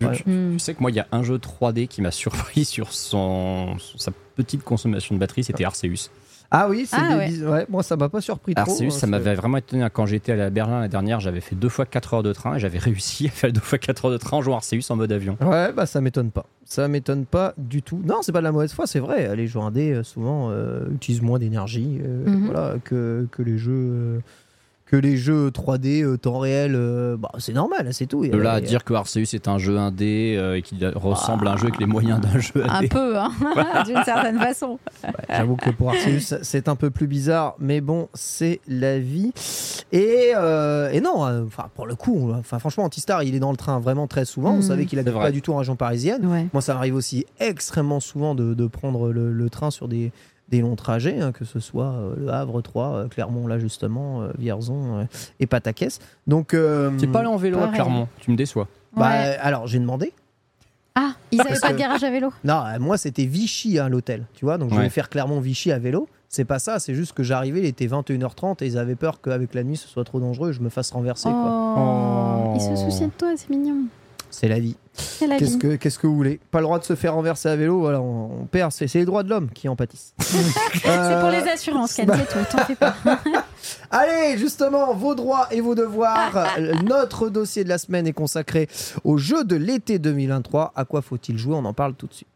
Tu, 0.00 0.06
Ouais. 0.06 0.16
tu- 0.16 0.22
tu 0.24 0.58
sais 0.58 0.74
que 0.74 0.80
moi, 0.80 0.90
il 0.90 0.96
y 0.96 1.00
a 1.00 1.06
un 1.12 1.22
jeu 1.22 1.38
3D 1.38 1.86
qui 1.86 2.00
m'a 2.02 2.10
surpris 2.12 2.64
sur 2.64 2.92
son, 2.92 3.76
sa 3.96 4.10
petite 4.34 4.64
consommation 4.64 5.14
de 5.14 5.20
batterie, 5.20 5.44
c'était 5.44 5.64
Arceus. 5.64 6.10
Ah 6.54 6.68
oui, 6.68 6.84
c'est 6.86 6.96
Ah 6.98 7.08
des 7.12 7.18
ouais. 7.18 7.28
bis- 7.28 7.42
ouais, 7.44 7.66
moi 7.70 7.82
ça 7.82 7.96
m'a 7.96 8.08
pas 8.10 8.20
surpris 8.20 8.54
trop. 8.54 8.70
Arceus, 8.70 8.84
hein, 8.84 8.90
ça 8.90 9.06
m'avait 9.06 9.34
vraiment 9.34 9.56
étonné. 9.56 9.86
Quand 9.92 10.04
j'étais 10.04 10.32
à 10.32 10.50
Berlin 10.50 10.80
la 10.80 10.88
dernière, 10.88 11.18
j'avais 11.18 11.40
fait 11.40 11.54
deux 11.54 11.70
fois 11.70 11.86
4 11.86 12.12
heures 12.14 12.22
de 12.22 12.32
train 12.34 12.56
et 12.56 12.58
j'avais 12.58 12.78
réussi 12.78 13.26
à 13.28 13.30
faire 13.30 13.52
deux 13.52 13.60
fois 13.60 13.78
4 13.78 14.04
heures 14.04 14.10
de 14.12 14.18
train 14.18 14.36
en 14.36 14.42
jouant 14.42 14.56
Arceus 14.56 14.80
en 14.90 14.96
mode 14.96 15.10
avion. 15.12 15.38
Ouais, 15.40 15.72
bah 15.72 15.86
ça 15.86 16.00
m'étonne 16.02 16.30
pas. 16.30 16.44
Ça 16.66 16.88
m'étonne 16.88 17.24
pas 17.24 17.54
du 17.56 17.82
tout. 17.82 18.00
Non, 18.04 18.16
c'est 18.22 18.32
pas 18.32 18.38
de 18.40 18.44
la 18.44 18.52
mauvaise 18.52 18.72
foi, 18.72 18.86
c'est 18.86 19.00
vrai. 19.00 19.34
Les 19.34 19.46
jeux 19.46 19.60
indés, 19.60 19.92
euh, 19.92 20.02
souvent, 20.02 20.48
euh, 20.50 20.88
utilisent 20.94 21.22
moins 21.22 21.38
d'énergie 21.38 22.00
euh, 22.04 22.28
Mhm. 22.28 22.44
voilà, 22.46 22.74
que, 22.84 23.26
que 23.30 23.42
les 23.42 23.56
jeux. 23.58 24.20
Euh, 24.92 24.96
que 25.00 25.06
les 25.06 25.16
jeux 25.16 25.48
3D 25.50 26.02
euh, 26.04 26.16
temps 26.18 26.38
réel, 26.38 26.72
euh, 26.74 27.16
bah, 27.16 27.30
c'est 27.38 27.52
normal, 27.52 27.88
c'est 27.92 28.06
tout. 28.06 28.26
De 28.26 28.36
là 28.36 28.52
à 28.52 28.60
dire 28.60 28.84
que 28.84 28.94
Arceus 28.94 29.34
est 29.34 29.48
un 29.48 29.58
jeu 29.58 29.78
indé 29.78 30.36
euh, 30.38 30.56
et 30.56 30.62
qu'il 30.62 30.86
ressemble 30.94 31.48
à 31.48 31.52
un 31.52 31.56
jeu 31.56 31.64
avec 31.68 31.78
les 31.80 31.86
moyens 31.86 32.20
d'un 32.20 32.38
jeu 32.38 32.62
Un 32.68 32.86
peu, 32.86 33.16
hein, 33.18 33.30
d'une 33.86 34.02
certaine 34.04 34.38
façon. 34.38 34.78
J'avoue 35.28 35.56
que 35.56 35.70
pour 35.70 35.90
Arceus, 35.90 36.36
c'est 36.42 36.68
un 36.68 36.76
peu 36.76 36.90
plus 36.90 37.06
bizarre, 37.06 37.54
mais 37.58 37.80
bon, 37.80 38.08
c'est 38.14 38.60
la 38.68 38.98
vie. 38.98 39.32
Et, 39.92 40.32
euh, 40.36 40.90
et 40.90 41.00
non, 41.00 41.24
euh, 41.26 41.42
enfin 41.46 41.66
pour 41.74 41.86
le 41.86 41.94
coup, 41.94 42.16
on- 42.30 42.38
enfin 42.38 42.58
franchement, 42.58 42.84
Antistar, 42.84 43.22
il 43.22 43.34
est 43.34 43.40
dans 43.40 43.50
le 43.50 43.56
train 43.56 43.78
vraiment 43.80 44.06
très 44.06 44.24
souvent. 44.24 44.50
Vous 44.52 44.56
Mhm. 44.62 44.68
savez 44.68 44.86
qu'il 44.86 45.00
vrai. 45.00 45.12
pas 45.12 45.30
du 45.32 45.42
tout 45.42 45.52
en 45.52 45.56
région 45.58 45.76
parisienne. 45.76 46.26
Ouais. 46.26 46.46
Moi, 46.52 46.62
ça 46.62 46.74
m'arrive 46.74 46.94
aussi 46.94 47.26
extrêmement 47.40 48.00
souvent 48.00 48.34
de, 48.34 48.54
de 48.54 48.66
prendre 48.66 49.10
le, 49.12 49.32
le 49.32 49.50
train 49.50 49.70
sur 49.70 49.88
des, 49.88 50.12
des 50.52 50.60
longs 50.60 50.76
trajets, 50.76 51.18
hein, 51.18 51.32
que 51.32 51.44
ce 51.46 51.58
soit 51.60 51.86
euh, 51.94 52.14
Le 52.18 52.28
Havre, 52.28 52.60
Troyes, 52.60 52.94
euh, 52.94 53.08
Clermont, 53.08 53.46
là 53.46 53.58
justement, 53.58 54.20
euh, 54.22 54.28
Vierzon 54.38 54.98
euh, 55.00 55.04
et 55.40 55.46
Pataquès. 55.46 55.98
Donc, 56.26 56.52
euh, 56.52 56.90
C'est 56.98 57.06
pas 57.06 57.20
allé 57.20 57.28
en 57.28 57.38
vélo 57.38 57.56
à 57.56 57.62
Pareil. 57.62 57.74
Clermont, 57.74 58.06
tu 58.20 58.30
me 58.30 58.36
déçois. 58.36 58.68
bah, 58.94 59.08
Ouais. 59.08 59.36
alors 59.40 59.66
j'ai 59.66 59.78
demandé. 59.78 60.12
Ah, 60.94 61.12
ils 61.30 61.40
avaient 61.40 61.48
Parce 61.48 61.60
pas 61.62 61.68
que- 61.68 61.72
de 61.72 61.78
garage 61.78 62.04
à 62.04 62.10
vélo 62.10 62.30
Non, 62.44 62.62
euh, 62.66 62.78
moi 62.78 62.98
c'était 62.98 63.24
Vichy 63.24 63.78
à 63.78 63.88
l'hôtel, 63.88 64.26
tu 64.34 64.44
vois. 64.44 64.58
Donc 64.58 64.68
je 64.70 64.76
Ouais. 64.76 64.82
vais 64.82 64.88
faire 64.90 65.08
Clermont-Vichy 65.08 65.72
à 65.72 65.78
vélo. 65.78 66.06
C'est 66.28 66.44
pas 66.44 66.58
ça, 66.58 66.78
c'est 66.78 66.94
juste 66.94 67.14
que 67.14 67.22
j'arrivais, 67.22 67.60
il 67.60 67.64
était 67.66 67.86
21h30 67.86 68.60
et 68.62 68.66
ils 68.66 68.76
avaient 68.76 68.94
peur 68.94 69.22
qu'avec 69.22 69.54
la 69.54 69.64
nuit 69.64 69.76
ce 69.78 69.88
soit 69.88 70.04
trop 70.04 70.20
dangereux 70.20 70.50
et 70.50 70.52
je 70.52 70.60
me 70.60 70.68
fasse 70.68 70.90
renverser. 70.90 71.30
quoi. 71.30 71.74
Oh, 71.74 71.74
quoi. 71.74 72.52
Ils 72.56 72.60
se 72.60 72.76
soucient 72.76 73.06
de 73.06 73.12
toi, 73.12 73.28
c'est 73.36 73.48
mignon. 73.48 73.84
C'est 74.32 74.48
la 74.48 74.58
vie. 74.58 74.76
Qu'est-ce 75.38 75.56
que, 75.58 75.76
qu'est-ce 75.76 75.98
que 75.98 76.06
vous 76.06 76.16
voulez? 76.16 76.40
Pas 76.50 76.58
le 76.58 76.64
droit 76.64 76.78
de 76.78 76.84
se 76.84 76.94
faire 76.94 77.14
renverser 77.14 77.48
à 77.48 77.56
vélo, 77.56 77.80
voilà, 77.80 78.00
on, 78.00 78.42
on 78.42 78.46
perd. 78.46 78.72
C'est, 78.72 78.88
c'est 78.88 78.98
les 78.98 79.04
droits 79.04 79.22
de 79.22 79.28
l'homme 79.28 79.50
qui 79.50 79.68
en 79.68 79.76
pâtissent. 79.76 80.14
C'est 80.18 81.20
pour 81.20 81.30
les 81.30 81.48
assurances, 81.50 81.94
Ken, 81.94 82.06
bah- 82.06 82.16
c'est 82.18 82.48
tout, 82.48 82.56
t'en 82.56 82.64
fais 82.64 82.74
pas. 82.74 82.94
Allez, 83.90 84.38
justement, 84.38 84.94
vos 84.94 85.14
droits 85.14 85.48
et 85.50 85.60
vos 85.60 85.74
devoirs. 85.74 86.56
Notre 86.84 87.28
dossier 87.28 87.62
de 87.62 87.68
la 87.68 87.78
semaine 87.78 88.06
est 88.06 88.12
consacré 88.12 88.68
au 89.04 89.18
jeu 89.18 89.44
de 89.44 89.56
l'été 89.56 89.98
2023. 89.98 90.72
À 90.74 90.84
quoi 90.84 91.02
faut-il 91.02 91.38
jouer? 91.38 91.54
On 91.54 91.64
en 91.64 91.74
parle 91.74 91.94
tout 91.94 92.06
de 92.06 92.14
suite. 92.14 92.28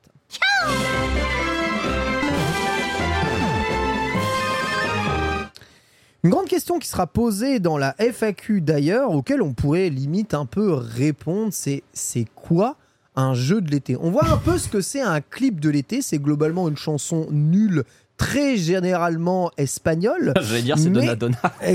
Une 6.26 6.32
grande 6.32 6.48
question 6.48 6.80
qui 6.80 6.88
sera 6.88 7.06
posée 7.06 7.60
dans 7.60 7.78
la 7.78 7.94
FAQ 8.00 8.60
d'ailleurs, 8.60 9.12
auquel 9.12 9.42
on 9.42 9.52
pourrait 9.52 9.90
limite 9.90 10.34
un 10.34 10.44
peu 10.44 10.72
répondre, 10.72 11.50
c'est 11.52 11.84
c'est 11.92 12.26
quoi 12.34 12.74
un 13.14 13.32
jeu 13.32 13.60
de 13.60 13.70
l'été? 13.70 13.96
On 14.00 14.10
voit 14.10 14.28
un 14.28 14.36
peu 14.36 14.58
ce 14.58 14.68
que 14.68 14.80
c'est 14.80 15.00
un 15.00 15.20
clip 15.20 15.60
de 15.60 15.70
l'été, 15.70 16.02
c'est 16.02 16.18
globalement 16.18 16.68
une 16.68 16.76
chanson 16.76 17.28
nulle, 17.30 17.84
très 18.16 18.56
généralement 18.56 19.50
espagnole. 19.56 20.32
J'allais 20.40 20.62
dire 20.62 20.78
c'est 20.78 20.88
Mais- 20.88 21.00
Donadonna. 21.00 21.38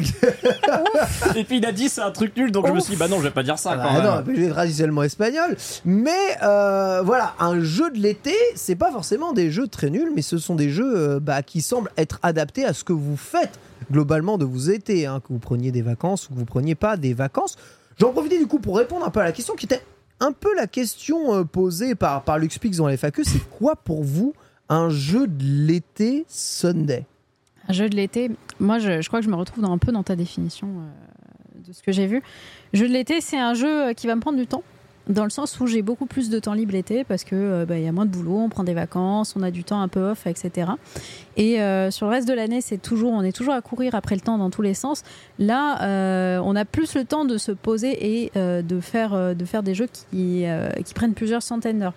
Et 1.36 1.44
puis 1.44 1.58
il 1.58 1.66
a 1.66 1.72
dit 1.72 1.90
c'est 1.90 2.02
un 2.02 2.12
truc 2.12 2.36
nul, 2.36 2.52
donc 2.52 2.68
je 2.68 2.72
me 2.74 2.80
suis 2.80 2.94
dit 2.94 3.00
bah 3.00 3.08
non, 3.08 3.18
je 3.18 3.24
vais 3.24 3.32
pas 3.32 3.44
dire 3.44 3.60
ça 3.60 3.76
quand 3.76 3.84
Ah 3.88 3.94
même. 3.94 4.04
non, 4.04 4.24
mais 4.26 4.36
j'ai 4.36 4.50
traditionnellement 4.50 5.04
espagnol. 5.04 5.56
Mais 5.86 6.12
euh, 6.44 7.02
voilà, 7.04 7.34
un 7.40 7.62
jeu 7.62 7.90
de 7.92 7.98
l'été, 8.00 8.34
c'est 8.56 8.76
pas 8.76 8.92
forcément 8.92 9.34
des 9.34 9.52
jeux 9.52 9.68
très 9.68 9.90
nuls, 9.90 10.12
mais 10.16 10.22
ce 10.22 10.38
sont 10.38 10.56
des 10.56 10.70
jeux 10.70 10.94
euh, 10.98 11.20
bah, 11.20 11.42
qui 11.44 11.62
semblent 11.62 11.92
être 11.98 12.20
adaptés 12.24 12.66
à 12.66 12.74
ce 12.74 12.84
que 12.84 12.94
vous 12.94 13.18
faites 13.18 13.60
globalement 13.92 14.38
de 14.38 14.46
vos 14.46 14.58
étés, 14.72 15.06
hein, 15.06 15.20
que 15.20 15.34
vous 15.34 15.40
preniez 15.40 15.72
des 15.72 15.82
vacances 15.82 16.28
ou 16.30 16.34
que 16.34 16.40
vous 16.40 16.46
preniez 16.46 16.76
pas 16.76 16.98
des 16.98 17.14
vacances. 17.14 17.56
J'en 18.00 18.12
profitais 18.12 18.38
du 18.40 18.48
coup 18.48 18.60
pour 18.60 18.78
répondre 18.78 19.06
un 19.06 19.10
peu 19.10 19.20
à 19.20 19.24
la 19.26 19.32
question 19.32 19.54
qui 19.56 19.66
était 19.66 19.82
un 20.20 20.32
peu 20.32 20.56
la 20.56 20.68
question 20.68 21.34
euh, 21.36 21.44
posée 21.44 21.96
par, 21.96 22.24
par 22.24 22.38
LuxPix 22.38 22.78
dans 22.78 22.88
les 22.88 22.96
FAQ, 22.98 23.24
c'est 23.26 23.50
quoi 23.50 23.76
pour 23.76 24.04
vous 24.04 24.34
un 24.72 24.90
jeu 24.90 25.28
de 25.28 25.44
l'été 25.44 26.26
Sunday 26.30 27.06
Un 27.68 27.74
jeu 27.74 27.90
de 27.90 27.96
l'été, 27.96 28.32
moi 28.60 28.80
je, 28.80 29.06
crois 29.06 29.20
que 29.20 29.26
je 29.26 29.30
me 29.30 29.36
retrouve 29.36 29.62
dans, 29.64 29.74
un 29.74 29.78
peu 29.78 29.92
dans 29.92 30.02
ta 30.02 30.16
définition 30.16 30.68
euh, 30.68 31.68
de 31.68 31.74
ce 31.74 31.84
que 31.84 31.92
j'ai 31.92 32.08
vu. 32.08 32.24
Jeu 32.72 32.88
de 32.88 32.94
l'été, 32.94 33.20
c'est 33.20 33.38
un 33.38 33.54
jeu 33.54 33.90
euh, 33.90 33.94
qui 33.94 34.08
va 34.08 34.16
me 34.16 34.22
prendre 34.22 34.38
du 34.38 34.48
temps. 34.48 34.64
Dans 35.10 35.24
le 35.24 35.30
sens 35.30 35.60
où 35.60 35.68
j'ai 35.68 35.82
beaucoup 35.82 36.06
plus 36.06 36.30
de 36.30 36.38
temps 36.40 36.54
libre 36.54 36.74
l'été 36.74 37.04
parce 37.04 37.24
que 37.24 37.36
euh, 37.36 37.66
bah, 37.66 37.78
il 37.78 37.84
y 37.84 37.88
a 37.88 37.92
moins 37.92 38.06
de 38.06 38.12
boulot, 38.12 38.38
on 38.38 38.50
prend 38.50 38.64
des 38.64 38.74
vacances, 38.76 39.36
on 39.36 39.42
a 39.42 39.50
du 39.52 39.64
temps 39.64 39.82
un 39.82 39.88
peu 39.88 40.12
off, 40.12 40.28
etc. 40.28 40.72
Et 41.38 41.60
euh, 41.62 41.90
sur 41.92 42.06
le 42.06 42.12
reste 42.12 42.28
de 42.28 42.34
l'année, 42.34 42.62
c'est 42.62 42.78
toujours, 42.78 43.12
on 43.12 43.24
est 43.24 43.32
toujours 43.32 43.54
à 43.54 43.62
courir 43.62 43.96
après 43.96 44.16
le 44.16 44.22
temps 44.22 44.38
dans 44.38 44.50
tous 44.52 44.62
les 44.62 44.74
sens. 44.76 45.04
Là, 45.40 45.82
euh, 45.82 46.40
on 46.44 46.56
a 46.56 46.66
plus 46.66 46.94
le 46.96 47.04
temps 47.04 47.26
de 47.26 47.38
se 47.38 47.52
poser 47.52 48.22
et 48.22 48.32
euh, 48.36 48.62
de 48.62 48.80
faire, 48.80 49.36
de 49.36 49.46
faire 49.46 49.64
des 49.64 49.74
jeux 49.74 49.88
qui, 50.12 50.46
qui 50.86 50.94
prennent 50.94 51.14
plusieurs 51.14 51.42
centaines 51.44 51.80
d'heures. 51.80 51.94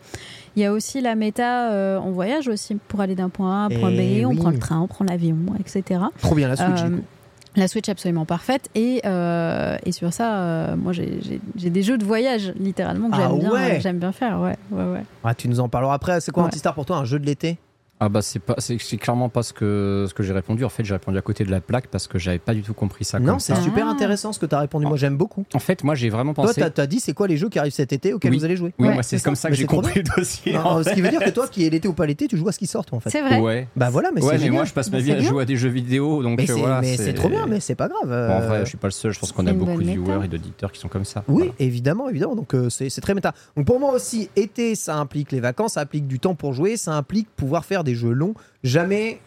Il 0.57 0.63
y 0.63 0.67
a 0.67 0.73
aussi 0.73 1.01
la 1.01 1.17
méta, 1.17 1.73
euh, 1.73 1.99
on 2.03 2.13
voyage 2.13 2.47
aussi 2.47 2.77
pour 2.89 3.01
aller 3.01 3.17
d'un 3.17 3.29
point 3.29 3.53
A 3.53 3.63
à 3.63 3.67
un 3.67 3.69
point 3.71 3.91
B, 3.91 3.99
Eh 3.99 4.25
on 4.25 4.31
oui. 4.31 4.37
prend 4.37 4.51
le 4.51 4.59
train, 4.59 4.81
on 4.81 4.87
prend 4.87 5.05
l'avion, 5.05 5.37
etc. 5.59 6.01
Trop 6.23 6.35
bien 6.37 6.47
la 6.49 6.55
Switch. 6.57 6.81
Euh, 6.83 6.89
du 6.89 6.97
coup. 6.97 7.03
La 7.57 7.69
Switch 7.69 7.89
absolument 7.89 8.25
parfaite 8.25 8.69
et, 8.75 9.01
euh, 9.05 9.77
et 9.87 9.93
sur 9.93 10.13
ça 10.13 10.39
euh, 10.41 10.77
moi 10.77 10.93
j'ai- 10.93 11.21
des 11.71 11.83
jeux 11.83 11.99
de 11.99 12.05
voyage 12.05 12.53
littéralement 12.59 13.11
que 13.11 13.17
Ah 13.17 13.29
j'aime 13.29 13.39
bien 13.39 13.53
ouais 13.53 13.81
j'aime 13.81 13.99
bien 13.99 14.13
faire 14.13 14.41
ouais 14.41 14.57
ouais 14.73 14.85
ouais 14.93 15.03
Ah, 15.23 15.35
tu 15.35 15.49
nous 15.49 15.61
en 15.61 15.69
parleras 15.69 15.95
après. 15.95 16.21
C'est 16.21 16.33
quoi. 16.33 16.45
Antistar 16.45 16.75
pour 16.75 16.85
toi 16.85 16.97
un 16.97 17.05
jeu 17.05 17.19
de 17.19 17.27
l'été? 17.27 17.59
Ah 18.05 18.09
bah 18.11 18.21
c'est 18.21 18.39
pas 18.39 18.55
c'est 18.59 18.77
clairement 18.99 19.31
pas 19.31 19.43
ce 19.43 19.53
que 19.55 20.05
ce 20.09 20.13
que 20.13 20.23
j'ai 20.23 20.33
répondu. 20.35 20.63
En 20.65 20.69
fait, 20.69 20.85
j'ai 20.85 20.93
répondu 20.95 21.17
à 21.17 21.23
côté 21.23 21.45
de 21.45 21.51
la 21.51 21.61
plaque 21.63 21.87
parce 21.89 22.07
que 22.07 22.19
j'avais 22.19 22.39
pas 22.39 22.53
du 22.53 22.61
tout 22.63 22.75
compris 22.75 23.05
ça 23.05 23.19
Non, 23.19 23.39
c'est 23.39 23.55
super 23.57 23.87
Ah. 23.87 23.91
intéressant 23.93 24.33
ce 24.35 24.39
que 24.39 24.47
tu 24.47 24.55
as 24.55 24.59
répondu. 24.61 24.85
Moi, 24.87 24.97
j'aime 24.99 25.17
beaucoup. 25.17 25.45
En 25.55 25.59
fait, 25.59 25.83
moi 25.85 25.95
j'ai 25.95 26.11
vraiment 26.11 26.35
Toi, 26.35 26.45
pensé 26.47 26.61
t'as 26.71 26.83
as 26.83 26.87
dit 26.87 27.01
c'est 27.01 27.15
quoi 27.15 27.27
les 27.29 27.37
jeux 27.39 27.49
qui 27.49 27.59
arrivent 27.59 27.73
cet 27.73 27.93
été 27.95 28.13
auxquels 28.13 28.31
Oui. 28.33 28.39
vous 28.39 28.45
allez 28.45 28.57
jouer 28.57 28.75
Oui, 28.79 28.89
Ouais, 28.89 28.95
moi 28.95 29.03
c'est 29.03 29.23
comme 29.23 29.35
ça. 29.37 29.43
ça 29.43 29.49
que 29.51 29.55
j'ai 29.55 29.65
compris 29.67 30.03
le 30.03 30.11
dossier. 30.17 30.53
Non, 30.53 30.61
en 30.67 30.83
Ce 30.83 30.91
qui 30.91 31.01
veut 31.01 31.09
dire 31.09 31.21
que 31.25 31.31
toi, 31.31 31.49
qui 31.49 31.65
est 31.67 31.71
l'été 31.71 31.89
ou 31.89 31.95
pas 31.95 32.05
l'été, 32.07 32.29
tu 32.29 32.37
joues 32.37 32.49
à 32.49 32.53
ce 32.53 32.59
qui 32.59 32.67
sort, 32.67 32.85
toi, 32.85 32.99
en 32.99 33.01
fait. 33.01 33.09
c'est 33.11 33.23
vrai 33.23 33.41
Ouais. 33.41 33.69
Bah 33.75 33.89
voilà, 33.91 34.11
mais 34.15 34.23
ouais, 34.23 34.37
c'est 34.39 34.45
mais 34.45 34.51
moi 34.51 34.65
je 34.65 34.73
passe 34.75 34.91
ma 34.91 34.99
vie 34.99 35.13
à 35.13 35.21
jouer 35.21 35.43
à 35.43 35.47
des 35.47 35.57
jeux 35.57 35.69
vidéo, 35.71 36.23
donc 36.23 36.37
Mais 36.39 36.45
euh, 36.45 36.55
c'est 36.55 36.61
voilà. 36.61 36.81
mais 36.83 36.97
c'est 36.97 37.15
trop 37.15 37.29
bien, 37.29 37.47
mais 37.47 37.61
c'est 37.61 37.75
pas 37.75 37.89
grave. 37.89 38.03
Bon, 38.09 38.13
en 38.35 38.41
euh, 38.43 38.47
vrai, 38.49 38.61
je 38.65 38.69
suis 38.69 38.77
pas 38.79 38.89
le 38.89 38.93
seul. 38.93 39.13
Je 39.13 39.19
pense 39.21 39.33
qu'on 39.33 39.47
a 39.47 39.53
beaucoup 39.53 39.81
de 39.81 39.87
viewers 39.87 40.25
et 40.25 40.29
d'auditeurs 40.29 40.73
qui 40.73 40.81
sont 40.81 40.89
comme 40.89 41.05
ça. 41.07 41.25
Oui, 41.29 41.51
évidemment, 41.59 42.09
évidemment. 42.09 42.35
Donc 42.37 42.55
euh, 42.55 42.69
c'est 42.69 42.91
c'est 42.91 43.01
très 43.01 43.15
méta. 43.15 43.33
Donc 43.57 43.67
pour 43.67 43.81
moi 43.81 43.93
aussi, 43.93 44.29
été, 44.37 44.75
ça 44.75 44.97
implique 44.97 45.33
les 45.33 45.41
vacances, 45.41 45.73
ça 45.75 45.81
implique 45.81 46.07
du 46.07 46.19
temps 46.19 46.35
pour 46.35 46.53
jouer, 46.53 46.77
ça 46.77 46.93
implique 46.93 47.29
pouvoir 47.37 47.65
faire 47.65 47.85
des 47.85 47.94
jeux 47.95 48.13
longs. 48.13 48.35
Jamais, 48.63 49.21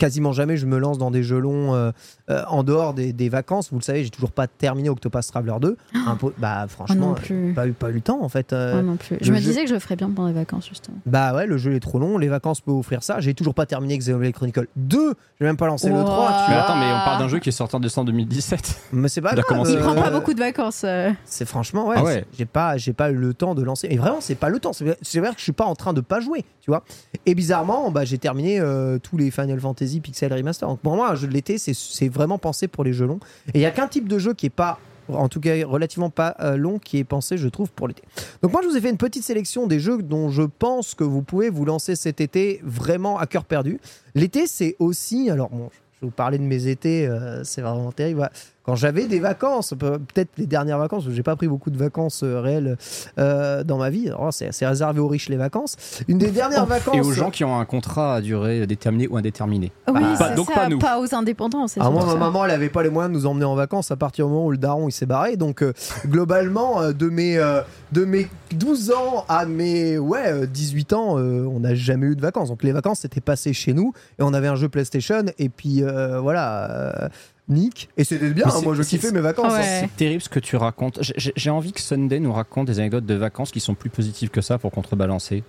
quasiment 0.00 0.32
jamais, 0.32 0.56
je 0.56 0.66
me 0.66 0.78
lance 0.78 0.98
dans 0.98 1.10
des 1.12 1.22
jeux 1.22 1.38
longs 1.38 1.74
euh, 1.74 1.92
euh, 2.30 2.42
en 2.48 2.64
dehors 2.64 2.94
des, 2.94 3.12
des 3.12 3.28
vacances. 3.28 3.70
Vous 3.70 3.78
le 3.78 3.84
savez, 3.84 4.02
j'ai 4.02 4.10
toujours 4.10 4.32
pas 4.32 4.46
terminé 4.48 4.88
Octopus 4.88 5.26
Traveler 5.28 5.54
2. 5.60 5.76
Un 6.06 6.16
peu- 6.16 6.32
bah 6.38 6.56
Moi 6.60 6.68
franchement, 6.68 7.14
pas 7.54 7.66
eu 7.68 7.72
pas 7.72 7.90
eu 7.90 7.92
le 7.92 8.00
temps 8.00 8.22
en 8.22 8.28
fait. 8.28 8.52
euh, 8.52 8.72
Moi 8.72 8.82
non 8.82 8.96
plus 8.96 9.18
je 9.20 9.30
me 9.30 9.36
jeu- 9.38 9.42
disais 9.44 9.62
que 9.62 9.68
je 9.68 9.74
le 9.74 9.80
ferais 9.80 9.96
bien 9.96 10.08
pendant 10.10 10.28
les 10.28 10.34
vacances 10.34 10.68
justement 10.68 10.96
Bah 11.06 11.34
ouais, 11.34 11.46
le 11.46 11.58
jeu 11.58 11.74
est 11.74 11.80
trop 11.80 11.98
long, 11.98 12.18
les 12.18 12.28
vacances 12.28 12.60
peuvent 12.60 12.74
offrir 12.76 13.02
ça. 13.02 13.20
J'ai 13.20 13.34
toujours 13.34 13.54
pas 13.54 13.66
terminé 13.66 13.96
Xenoblade 13.98 14.32
Chronicle 14.32 14.66
2. 14.76 15.14
J'ai 15.38 15.44
même 15.46 15.56
pas 15.56 15.66
lancé 15.66 15.88
le 15.88 15.94
Wow. 15.96 16.04
3. 16.04 16.28
tu 16.28 16.34
Mais 16.50 16.54
vois. 16.56 16.64
attends, 16.64 16.76
mais 16.78 16.86
on 16.86 17.04
parle 17.04 17.18
d'un 17.20 17.28
jeu 17.28 17.38
qui 17.38 17.50
est 17.50 17.52
sorti 17.52 17.76
en 17.76 17.80
décembre 17.80 18.06
2017. 18.06 18.80
Mais 18.92 19.08
c'est 19.08 19.20
pas 19.20 19.32
grave. 19.34 19.44
commencé 19.44 19.72
il 19.74 19.78
prend 19.78 19.94
pas 19.94 20.10
beaucoup 20.10 20.32
de 20.34 20.38
vacances 20.38 20.82
euh. 20.84 21.10
C'est 21.26 21.44
franchement, 21.46 21.86
ouais. 21.88 21.96
Ah 21.98 22.04
ouais. 22.04 22.24
J'ai 22.38 22.46
pas, 22.46 22.76
j'ai 22.78 22.92
pas 22.94 23.10
eu 23.10 23.16
le 23.16 23.34
temps 23.34 23.54
de 23.54 23.62
lancer. 23.62 23.88
Et 23.90 23.96
vraiment, 23.98 24.20
c'est 24.20 24.34
pas 24.34 24.48
le 24.48 24.58
temps. 24.60 24.72
C'est 24.72 24.84
vrai- 24.84 24.96
c'est 25.02 25.20
vrai 25.20 25.30
que 25.30 25.38
je 25.38 25.42
suis 25.42 25.52
pas 25.52 25.64
en 25.66 25.74
train 25.74 25.92
de 25.92 26.00
pas 26.00 26.20
jouer, 26.20 26.44
tu 26.60 26.70
vois. 26.70 26.84
Et 27.26 27.34
bizarrement, 27.34 27.90
bah, 27.90 28.04
j'ai 28.04 28.18
terminé 28.18 28.60
euh, 28.60 28.98
tous 28.98 29.16
les 29.16 29.30
Final 29.30 29.58
Fantasy 29.60 29.89
Pixel 29.98 30.32
Remaster. 30.32 30.68
Donc 30.68 30.78
pour 30.78 30.94
moi, 30.94 31.12
l'été, 31.28 31.58
c'est- 31.58 32.08
vraiment 32.08 32.38
pensé 32.38 32.68
pour 32.68 32.84
les 32.84 32.92
jeux 32.92 33.06
longs. 33.06 33.18
Et 33.54 33.58
il 33.58 33.60
y 33.62 33.66
a 33.66 33.72
qu'un 33.72 33.88
type 33.88 34.06
de 34.06 34.18
jeu 34.20 34.34
qui 34.34 34.46
est 34.46 34.50
pas, 34.50 34.78
en 35.08 35.28
tout 35.28 35.40
cas 35.40 35.54
relativement 35.66 36.10
pas 36.10 36.36
euh, 36.38 36.56
long, 36.56 36.78
qui 36.78 36.98
est 36.98 37.04
pensé, 37.04 37.36
je 37.38 37.48
trouve, 37.48 37.70
pour 37.72 37.88
l'été. 37.88 38.02
Donc 38.42 38.52
moi, 38.52 38.60
je 38.62 38.68
vous 38.68 38.76
ai 38.76 38.80
fait 38.80 38.90
une 38.90 38.96
petite 38.98 39.24
sélection 39.24 39.66
des 39.66 39.80
jeux 39.80 40.02
dont 40.02 40.28
je 40.30 40.42
pense 40.42 40.94
que 40.94 41.02
vous 41.02 41.22
pouvez 41.22 41.50
vous 41.50 41.64
lancer 41.64 41.96
cet 41.96 42.20
été 42.20 42.60
vraiment 42.62 43.18
à 43.18 43.26
cœur 43.26 43.44
perdu. 43.44 43.80
L'été, 44.14 44.46
c'est 44.46 44.76
aussi, 44.78 45.30
alors 45.30 45.48
bon, 45.50 45.70
je 45.72 46.06
vais 46.06 46.10
vous 46.10 46.14
parler 46.14 46.38
de 46.38 46.44
mes 46.44 46.68
étés, 46.68 47.06
euh, 47.08 47.42
c'est 47.42 47.62
vraiment 47.62 47.90
terrible. 47.92 48.30
Quand 48.70 48.76
j'avais 48.76 49.06
des 49.08 49.18
vacances, 49.18 49.74
peu- 49.76 49.98
peut-être 49.98 50.30
les 50.38 50.46
dernières 50.46 50.78
vacances, 50.78 51.02
j'ai 51.10 51.24
pas 51.24 51.34
pris 51.34 51.48
beaucoup 51.48 51.70
de 51.70 51.76
vacances 51.76 52.22
euh, 52.22 52.40
réelles 52.40 52.76
euh, 53.18 53.64
dans 53.64 53.78
ma 53.78 53.90
vie. 53.90 54.06
Alors, 54.06 54.32
C'est 54.32 54.52
c'est 54.52 54.64
réservé 54.64 55.00
aux 55.00 55.08
riches 55.08 55.28
les 55.28 55.36
vacances. 55.36 55.74
Une 56.06 56.18
des 56.18 56.30
dernières 56.30 56.66
vacances. 56.76 56.94
Et 56.94 57.00
aux 57.00 57.10
gens 57.10 57.30
qui 57.32 57.42
ont 57.42 57.58
un 57.58 57.64
contrat 57.64 58.14
à 58.14 58.20
durée 58.20 58.64
déterminée 58.68 59.08
ou 59.08 59.16
indéterminée. 59.16 59.72
Oui, 59.88 60.00
Bah, 60.00 60.26
c'est 60.28 60.34
donc 60.36 60.46
ça, 60.50 60.54
pas 60.54 60.68
nous. 60.68 60.78
aux 60.78 61.14
indépendants. 61.16 61.66
c'est 61.66 61.80
Ah, 61.82 61.90
moi, 61.90 62.06
ma 62.06 62.14
maman, 62.14 62.44
elle 62.44 62.52
avait 62.52 62.68
pas 62.68 62.84
les 62.84 62.90
moyens 62.90 63.12
de 63.12 63.18
nous 63.20 63.26
emmener 63.26 63.44
en 63.44 63.56
vacances 63.56 63.90
à 63.90 63.96
partir 63.96 64.26
du 64.26 64.30
moment 64.32 64.46
où 64.46 64.52
le 64.52 64.56
daron 64.58 64.88
il 64.88 64.92
s'est 64.92 65.04
barré. 65.04 65.36
Donc, 65.36 65.64
euh, 65.64 65.72
globalement, 66.06 66.80
euh, 66.80 66.92
de 66.92 67.08
mes, 67.08 67.38
euh, 67.38 67.62
de 67.90 68.04
mes 68.04 68.28
12 68.52 68.92
ans 68.92 69.24
à 69.28 69.46
mes 69.46 69.98
ouais, 69.98 70.32
euh, 70.32 70.46
18 70.46 70.92
ans, 70.92 71.18
euh, 71.18 71.44
on 71.44 71.58
n'a 71.58 71.74
jamais 71.74 72.06
eu 72.06 72.14
de 72.14 72.20
vacances. 72.22 72.50
Donc, 72.50 72.62
les 72.62 72.70
vacances 72.70 73.00
c'était 73.00 73.20
passé 73.20 73.52
chez 73.52 73.72
nous 73.72 73.92
et 74.20 74.22
on 74.22 74.32
avait 74.32 74.46
un 74.48 74.54
jeu 74.54 74.68
PlayStation. 74.68 75.24
Et 75.40 75.48
puis, 75.48 75.82
euh, 75.82 76.20
voilà, 76.20 77.10
Nick. 77.50 77.88
Et 77.96 78.04
c'était 78.04 78.30
bien, 78.30 78.46
hein, 78.46 78.60
moi 78.62 78.74
je 78.74 78.82
kiffais 78.82 79.10
mes 79.12 79.20
vacances. 79.20 79.52
Ouais. 79.52 79.58
hein. 79.60 79.78
C'est 79.82 79.96
terrible 79.96 80.22
ce 80.22 80.28
que 80.28 80.38
tu 80.40 80.56
racontes. 80.56 81.00
J'ai- 81.02 81.50
envie 81.50 81.72
que 81.72 81.80
Sunday 81.80 82.20
nous 82.20 82.32
raconte 82.32 82.66
des 82.68 82.78
anecdotes 82.78 83.06
de 83.06 83.14
vacances 83.14 83.50
qui 83.50 83.60
sont 83.60 83.74
plus 83.74 83.90
positives 83.90 84.30
que 84.30 84.40
ça 84.40 84.56
pour 84.58 84.70
contrebalancer. 84.70 85.42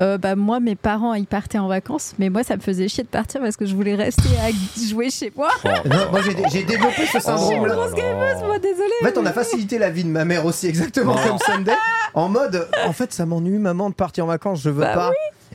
Euh, 0.00 0.16
bah, 0.18 0.36
moi, 0.36 0.60
mes 0.60 0.76
parents, 0.76 1.14
ils 1.14 1.26
partaient 1.26 1.58
en 1.58 1.66
vacances, 1.66 2.14
mais 2.18 2.30
moi, 2.30 2.42
ça 2.44 2.56
me 2.56 2.60
faisait 2.62 2.88
chier 2.88 3.02
de 3.04 3.08
partir 3.08 3.40
parce 3.40 3.56
que 3.56 3.66
je 3.66 3.74
voulais 3.74 3.94
rester 3.96 4.28
à 4.42 4.50
jouer 4.88 5.10
chez 5.10 5.32
moi. 5.36 5.50
Non, 5.64 6.10
moi 6.10 6.20
j'ai 6.22 6.62
développé 6.64 7.06
ce 7.12 7.18
syndrome-là. 7.20 7.74
grosse 7.74 7.94
gameuse, 7.94 8.42
moi, 8.44 8.58
désolée. 8.58 8.84
En 9.02 9.06
fait, 9.06 9.18
on 9.18 9.26
a 9.26 9.32
facilité 9.32 9.78
la 9.78 9.90
vie 9.90 10.04
de 10.04 10.08
ma 10.08 10.24
mère 10.24 10.46
aussi, 10.46 10.68
exactement 10.68 11.16
comme 11.16 11.38
Sunday. 11.44 11.72
En 12.14 12.28
mode, 12.28 12.68
en 12.86 12.92
fait, 12.92 13.12
ça 13.12 13.26
m'ennuie, 13.26 13.58
maman, 13.58 13.90
de 13.90 13.94
partir 13.94 14.24
en 14.24 14.28
vacances, 14.28 14.62
je 14.62 14.70
veux 14.70 14.80
Bah 14.82 14.94
pas. 14.94 15.10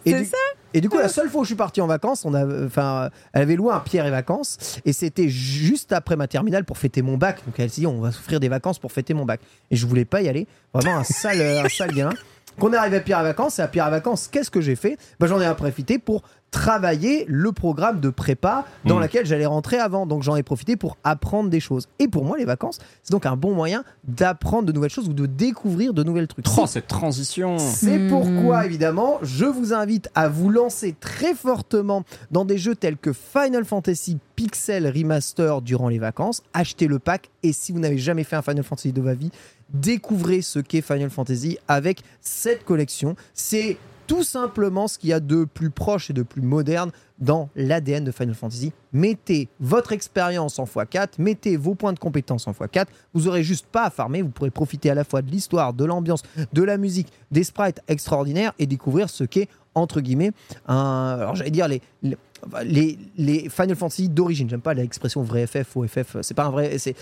et, 0.05 0.11
c'est 0.11 0.21
du, 0.21 0.29
et 0.75 0.81
du 0.81 0.89
coup, 0.89 0.97
la 0.97 1.07
seule 1.07 1.29
fois 1.29 1.39
où 1.39 1.43
je 1.45 1.47
suis 1.47 1.55
parti 1.55 1.79
en 1.79 1.87
vacances, 1.87 2.25
on 2.25 2.33
a, 2.33 2.65
enfin, 2.65 3.09
elle 3.31 3.43
avait 3.43 3.55
loué 3.55 3.73
un 3.73 3.79
Pierre 3.79 4.05
et 4.05 4.11
Vacances, 4.11 4.81
et 4.83 4.91
c'était 4.91 5.29
juste 5.29 5.93
après 5.93 6.17
ma 6.17 6.27
terminale 6.27 6.65
pour 6.65 6.77
fêter 6.77 7.01
mon 7.01 7.15
bac. 7.15 7.37
Donc 7.45 7.57
elle 7.59 7.69
s'est 7.69 7.79
dit, 7.79 7.87
on 7.87 8.01
va 8.01 8.11
s'offrir 8.11 8.41
des 8.41 8.49
vacances 8.49 8.77
pour 8.77 8.91
fêter 8.91 9.13
mon 9.13 9.23
bac. 9.23 9.39
Et 9.71 9.77
je 9.77 9.85
voulais 9.87 10.03
pas 10.03 10.21
y 10.21 10.27
aller, 10.27 10.47
vraiment 10.73 10.97
un 10.97 11.05
sale, 11.05 11.41
un 11.65 11.69
sale 11.69 11.93
gamin. 11.93 12.13
Qu'on 12.59 12.73
est 12.73 12.77
arrivé 12.77 12.97
à 12.97 12.99
Pierre 12.99 13.21
et 13.21 13.23
Vacances, 13.23 13.57
et 13.59 13.61
à 13.61 13.69
Pierre 13.69 13.87
et 13.87 13.91
Vacances, 13.91 14.27
qu'est-ce 14.29 14.51
que 14.51 14.59
j'ai 14.59 14.75
fait? 14.75 14.97
Bah, 15.17 15.27
J'en 15.27 15.39
ai 15.39 15.55
profité 15.55 15.97
pour 15.97 16.23
travailler 16.55 17.25
le 17.27 17.51
programme 17.51 17.99
de 17.99 18.09
prépa 18.09 18.65
dans 18.85 18.95
Mm. 18.95 18.99
laquelle 19.01 19.25
j'allais 19.25 19.45
rentrer 19.45 19.77
avant. 19.77 20.05
Donc 20.07 20.23
j'en 20.23 20.37
ai 20.37 20.41
profité 20.43 20.77
pour 20.77 20.95
apprendre 21.03 21.49
des 21.49 21.59
choses. 21.59 21.89
Et 21.99 22.07
pour 22.07 22.23
moi, 22.23 22.37
les 22.37 22.45
vacances, 22.45 22.79
c'est 23.03 23.11
donc 23.11 23.25
un 23.25 23.35
bon 23.35 23.53
moyen 23.53 23.83
d'apprendre 24.07 24.63
de 24.65 24.71
nouvelles 24.71 24.89
choses 24.89 25.09
ou 25.09 25.13
de 25.13 25.25
découvrir 25.25 25.93
de 25.93 26.01
nouvelles 26.01 26.27
trucs. 26.29 26.45
Oh, 26.57 26.65
cette 26.65 26.87
transition 26.87 27.57
C'est 27.59 27.99
Hmm. 27.99 28.09
pourquoi, 28.09 28.65
évidemment, 28.65 29.19
je 29.21 29.43
vous 29.45 29.73
invite 29.73 30.09
à 30.15 30.29
vous 30.29 30.49
lancer 30.49 30.95
très 30.99 31.33
fortement 31.35 32.03
dans 32.31 32.45
des 32.45 32.57
jeux 32.57 32.75
tels 32.75 32.97
que 32.97 33.11
Final 33.11 33.65
Fantasy 33.65 34.17
Pixel 34.37 34.87
Remaster 34.87 35.61
durant 35.61 35.89
les 35.89 35.99
vacances. 35.99 36.41
Achetez 36.53 36.87
le 36.87 36.99
pack 36.99 37.29
et 37.43 37.51
si 37.51 37.73
vous 37.73 37.79
n'avez 37.79 37.97
jamais 37.97 38.23
fait 38.23 38.37
un 38.37 38.41
Final 38.41 38.63
Fantasy 38.63 38.93
de 38.93 39.01
votre 39.01 39.19
vie, 39.19 39.31
découvrez 39.73 40.41
ce 40.41 40.59
qu'est 40.59 40.81
Final 40.81 41.09
Fantasy 41.09 41.57
avec 41.67 42.01
cette 42.21 42.63
collection. 42.63 43.15
C'est 43.33 43.77
tout 44.07 44.23
simplement 44.23 44.87
ce 44.87 44.97
qu'il 44.97 45.09
y 45.09 45.13
a 45.13 45.19
de 45.19 45.45
plus 45.45 45.69
proche 45.69 46.09
et 46.09 46.13
de 46.13 46.23
plus 46.23 46.41
moderne 46.41 46.91
dans 47.19 47.49
l'ADN 47.55 48.03
de 48.03 48.11
Final 48.11 48.35
Fantasy. 48.35 48.73
Mettez 48.93 49.47
votre 49.59 49.91
expérience 49.91 50.59
en 50.59 50.65
x4, 50.65 51.13
mettez 51.17 51.57
vos 51.57 51.75
points 51.75 51.93
de 51.93 51.99
compétence 51.99 52.47
en 52.47 52.51
x4. 52.51 52.87
Vous 53.13 53.27
aurez 53.27 53.43
juste 53.43 53.65
pas 53.67 53.85
à 53.85 53.89
farmer, 53.89 54.21
vous 54.21 54.29
pourrez 54.29 54.51
profiter 54.51 54.89
à 54.89 54.95
la 54.95 55.03
fois 55.03 55.21
de 55.21 55.31
l'histoire, 55.31 55.73
de 55.73 55.85
l'ambiance, 55.85 56.23
de 56.53 56.63
la 56.63 56.77
musique, 56.77 57.11
des 57.31 57.43
sprites 57.43 57.81
extraordinaires 57.87 58.53
et 58.59 58.65
découvrir 58.65 59.09
ce 59.09 59.23
qu'est 59.23 59.49
entre 59.75 60.01
guillemets 60.01 60.31
un. 60.67 61.17
Alors 61.19 61.35
j'allais 61.35 61.51
dire 61.51 61.67
les. 61.67 61.81
les 62.01 62.17
les, 62.63 62.99
les 63.17 63.49
Final 63.49 63.75
Fantasy 63.75 64.09
d'origine, 64.09 64.49
j'aime 64.49 64.61
pas 64.61 64.73
l'expression 64.73 65.23
vrai 65.23 65.47
FF, 65.47 65.63
faux 65.67 65.85
FF, 65.87 66.17
c'est 66.21 66.33
pas 66.33 66.45
un 66.45 66.49
vrai, 66.51 66.77
c'est 66.77 66.95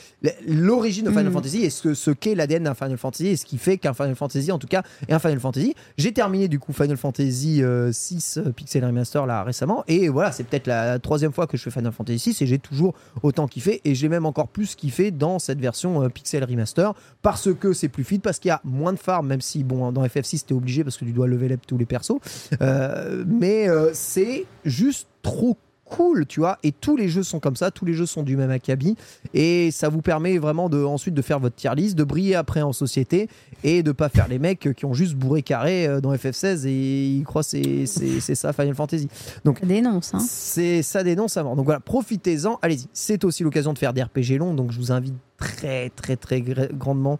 l'origine 0.47 1.05
de 1.05 1.09
Final 1.09 1.29
Mm. 1.29 1.33
Fantasy 1.33 1.63
et 1.63 1.69
ce, 1.69 1.81
que- 1.81 1.93
ce 1.93 2.11
qu'est 2.11 2.35
l'ADN 2.35 2.63
d'un 2.63 2.73
Final 2.75 2.97
Fantasy 2.97 3.27
et 3.27 3.35
ce 3.35 3.45
qui 3.45 3.57
fait 3.57 3.77
qu'un 3.77 3.93
Final 3.93 4.15
Fantasy 4.15 4.51
en 4.51 4.59
tout 4.59 4.67
cas 4.67 4.83
est 5.07 5.13
un 5.13 5.19
Final 5.19 5.39
Fantasy. 5.39 5.75
J'ai 5.97 6.11
terminé 6.13 6.47
du 6.47 6.59
coup 6.59 6.71
Final 6.73 6.97
Fantasy 6.97 7.61
euh, 7.63 7.91
6 7.91 8.37
euh, 8.37 8.51
Pixel 8.51 8.85
Remaster 8.85 9.25
là 9.25 9.43
récemment 9.43 9.83
et 9.87 10.09
voilà 10.09 10.31
c'est 10.31 10.43
peut-être 10.43 10.67
la 10.67 10.99
troisième 10.99 11.33
fois 11.33 11.47
que 11.47 11.57
je 11.57 11.63
fais 11.63 11.71
Final 11.71 11.91
Fantasy 11.91 12.19
6 12.19 12.41
et 12.41 12.47
j'ai 12.47 12.59
toujours 12.59 12.93
autant 13.21 13.47
kiffé 13.47 13.81
et 13.85 13.95
j'ai 13.95 14.09
même 14.09 14.25
encore 14.25 14.47
plus 14.47 14.75
kiffé 14.75 15.11
dans 15.11 15.39
cette 15.39 15.59
version 15.59 16.03
euh, 16.03 16.09
Pixel 16.09 16.43
Remaster 16.43 16.93
parce 17.21 17.53
que 17.53 17.73
c'est 17.73 17.89
plus 17.89 18.03
fluide 18.03 18.21
parce 18.21 18.39
qu'il 18.39 18.49
y 18.49 18.51
a 18.51 18.61
moins 18.63 18.93
de 18.93 18.99
farm 18.99 19.27
même 19.27 19.41
si 19.41 19.63
bon 19.63 19.91
dans 19.91 20.03
FF6 20.05 20.45
t'es 20.45 20.53
obligé 20.53 20.83
parce 20.83 20.97
que 20.97 21.05
tu 21.05 21.11
dois 21.11 21.27
level 21.27 21.53
up 21.53 21.61
tous 21.67 21.77
les 21.77 21.85
persos 21.85 22.19
Euh, 22.61 23.23
mais 23.27 23.67
euh, 23.67 23.89
c'est 23.93 24.45
juste 24.65 25.07
trop 25.23 25.57
cool, 25.85 26.25
tu 26.25 26.39
vois. 26.39 26.57
Et 26.63 26.71
tous 26.71 26.95
les 26.97 27.07
jeux 27.07 27.21
sont 27.23 27.39
comme 27.39 27.55
ça, 27.55 27.69
tous 27.69 27.85
les 27.85 27.93
jeux 27.93 28.05
sont 28.07 28.23
du 28.23 28.35
même 28.37 28.49
acabit. 28.49 28.95
Et 29.33 29.69
ça 29.69 29.89
vous 29.89 30.01
permet 30.01 30.37
vraiment 30.39 30.67
de, 30.69 30.81
ensuite 30.83 31.13
de 31.13 31.21
faire 31.21 31.39
votre 31.39 31.55
tier 31.55 31.69
list, 31.75 31.95
de 31.95 32.03
briller 32.03 32.33
après 32.35 32.61
en 32.63 32.73
société 32.73 33.27
et 33.63 33.83
de 33.83 33.91
pas 33.91 34.09
faire 34.09 34.27
les 34.27 34.39
mecs 34.39 34.69
qui 34.75 34.85
ont 34.85 34.93
juste 34.93 35.13
bourré 35.15 35.43
carré 35.43 35.85
euh, 35.85 36.01
dans 36.01 36.11
FF16 36.13 36.65
et 36.67 37.05
ils 37.17 37.23
croient 37.23 37.43
c'est 37.43 37.85
c'est 37.85 38.19
c'est 38.21 38.33
ça 38.35 38.53
Final 38.53 38.73
Fantasy. 38.75 39.07
Ça 39.45 39.51
dénonce, 39.65 40.13
hein. 40.15 40.19
C'est 40.19 40.81
ça 40.81 41.03
dénonce 41.03 41.37
à 41.37 41.43
mort. 41.43 41.55
Donc 41.55 41.65
voilà, 41.65 41.79
profitez-en. 41.79 42.57
Allez-y. 42.61 42.87
C'est 42.93 43.23
aussi 43.23 43.43
l'occasion 43.43 43.73
de 43.73 43.77
faire 43.77 43.93
des 43.93 44.01
RPG 44.01 44.37
longs. 44.39 44.53
Donc 44.55 44.71
je 44.71 44.79
vous 44.79 44.91
invite 44.91 45.13
très 45.37 45.89
très 45.91 46.15
très 46.15 46.39
gra- 46.41 46.71
grandement 46.73 47.19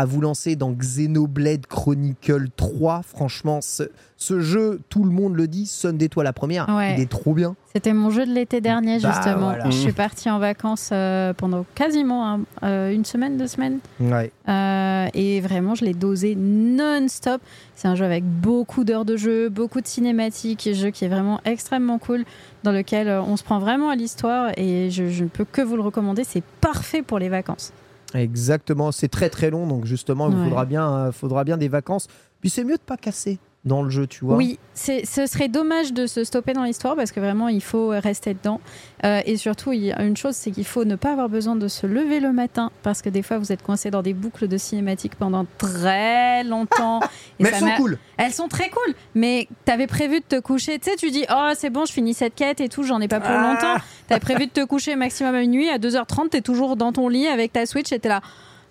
à 0.00 0.04
vous 0.06 0.20
lancer 0.20 0.56
dans 0.56 0.72
Xenoblade 0.72 1.66
Chronicle 1.66 2.48
3. 2.56 3.02
Franchement, 3.06 3.60
ce, 3.60 3.84
ce 4.16 4.40
jeu, 4.40 4.80
tout 4.88 5.04
le 5.04 5.10
monde 5.10 5.36
le 5.36 5.46
dit, 5.46 5.66
sonne 5.66 5.96
des 5.96 6.08
toits 6.08 6.24
la 6.24 6.32
première. 6.32 6.68
Ouais. 6.68 6.94
Il 6.96 7.00
est 7.00 7.08
trop 7.08 7.32
bien. 7.32 7.54
C'était 7.72 7.92
mon 7.92 8.10
jeu 8.10 8.26
de 8.26 8.32
l'été 8.32 8.60
dernier, 8.60 8.98
Bah, 8.98 9.12
justement. 9.12 9.50
voilà. 9.50 9.70
Je 9.70 9.76
suis 9.76 9.92
partie 9.92 10.28
en 10.28 10.40
vacances 10.40 10.90
euh, 10.92 11.32
pendant 11.32 11.64
quasiment 11.76 12.40
euh, 12.64 12.90
une 12.92 13.04
semaine, 13.04 13.36
deux 13.36 13.46
semaines. 13.46 13.78
Ouais. 14.00 14.32
Euh, 14.48 15.06
et 15.14 15.40
vraiment, 15.40 15.76
je 15.76 15.84
l'ai 15.84 15.94
dosé 15.94 16.34
non-stop. 16.34 17.40
C'est 17.76 17.86
un 17.86 17.94
jeu 17.94 18.04
avec 18.04 18.24
beaucoup 18.24 18.82
d'heures 18.82 19.04
de 19.04 19.16
jeu, 19.16 19.48
beaucoup 19.48 19.80
de 19.80 19.86
cinématiques, 19.86 20.66
un 20.66 20.72
jeu 20.74 20.90
qui 20.90 21.04
est 21.04 21.08
vraiment 21.08 21.40
extrêmement 21.44 21.98
cool, 21.98 22.24
dans 22.64 22.72
lequel 22.72 23.08
on 23.08 23.36
se 23.36 23.44
prend 23.44 23.60
vraiment 23.60 23.90
à 23.90 23.94
l'histoire 23.94 24.50
et 24.56 24.90
je, 24.90 25.08
je 25.08 25.22
ne 25.22 25.28
peux 25.28 25.44
que 25.44 25.62
vous 25.62 25.76
le 25.76 25.82
recommander. 25.82 26.24
C'est 26.24 26.42
parfait 26.60 27.02
pour 27.02 27.20
les 27.20 27.28
vacances. 27.28 27.72
Exactement, 28.14 28.92
c'est 28.92 29.08
très 29.08 29.28
très 29.28 29.50
long, 29.50 29.66
donc 29.66 29.84
justement, 29.86 30.30
il 30.30 30.36
Ouais. 30.36 30.44
faudra 30.44 30.64
bien, 30.64 30.90
euh, 30.92 31.12
faudra 31.12 31.44
bien 31.44 31.56
des 31.56 31.68
vacances. 31.68 32.06
Puis 32.40 32.48
c'est 32.50 32.64
mieux 32.64 32.76
de 32.76 32.82
pas 32.82 32.96
casser 32.96 33.38
dans 33.64 33.82
le 33.82 33.88
jeu, 33.90 34.06
tu 34.06 34.24
vois. 34.24 34.36
Oui, 34.36 34.58
ce 34.74 35.00
serait 35.26 35.48
dommage 35.48 35.92
de 35.94 36.06
se 36.06 36.22
stopper 36.24 36.52
dans 36.52 36.64
l'histoire 36.64 36.96
parce 36.96 37.12
que 37.12 37.20
vraiment 37.20 37.48
il 37.48 37.62
faut 37.62 37.88
rester 37.88 38.34
dedans. 38.34 38.60
Euh, 39.04 39.22
et 39.24 39.36
surtout, 39.38 39.72
il 39.72 39.84
y 39.84 39.92
a 39.92 40.02
une 40.02 40.16
chose, 40.16 40.34
c'est 40.34 40.50
qu'il 40.50 40.66
faut 40.66 40.84
ne 40.84 40.96
pas 40.96 41.12
avoir 41.12 41.28
besoin 41.30 41.56
de 41.56 41.66
se 41.68 41.86
lever 41.86 42.20
le 42.20 42.32
matin 42.32 42.70
parce 42.82 43.00
que 43.00 43.08
des 43.08 43.22
fois 43.22 43.38
vous 43.38 43.52
êtes 43.52 43.62
coincé 43.62 43.90
dans 43.90 44.02
des 44.02 44.12
boucles 44.12 44.48
de 44.48 44.58
cinématiques 44.58 45.14
pendant 45.16 45.46
très 45.58 46.44
longtemps. 46.44 47.00
Et 47.40 47.44
Mais 47.44 47.50
ça 47.50 47.56
elles 47.56 47.62
sont 47.62 47.76
cool. 47.82 47.98
Elles 48.18 48.32
sont 48.32 48.48
très 48.48 48.68
cool, 48.68 48.94
mais 49.14 49.48
t'avais 49.64 49.86
prévu 49.86 50.20
de 50.20 50.24
te 50.26 50.40
coucher, 50.40 50.78
tu 50.78 50.90
sais, 50.90 50.96
tu 50.96 51.10
dis 51.10 51.24
oh 51.34 51.52
c'est 51.56 51.70
bon, 51.70 51.84
je 51.86 51.92
finis 51.92 52.14
cette 52.14 52.34
quête 52.34 52.60
et 52.60 52.68
tout, 52.68 52.82
j'en 52.82 53.00
ai 53.00 53.08
pas 53.08 53.20
pour 53.20 53.30
Ah. 53.30 53.52
longtemps. 53.54 53.84
T'avais 54.08 54.20
prévu 54.20 54.46
de 54.46 54.52
te 54.52 54.64
coucher 54.64 54.94
maximum 54.96 55.34
à 55.34 55.40
minuit, 55.40 55.70
à 55.70 55.78
2h30, 55.78 56.28
t'es 56.30 56.40
toujours 56.42 56.76
dans 56.76 56.92
ton 56.92 57.08
lit 57.08 57.26
avec 57.28 57.52
ta 57.52 57.64
Switch 57.66 57.90
et 57.92 57.98
t'es 57.98 58.08
là. 58.10 58.20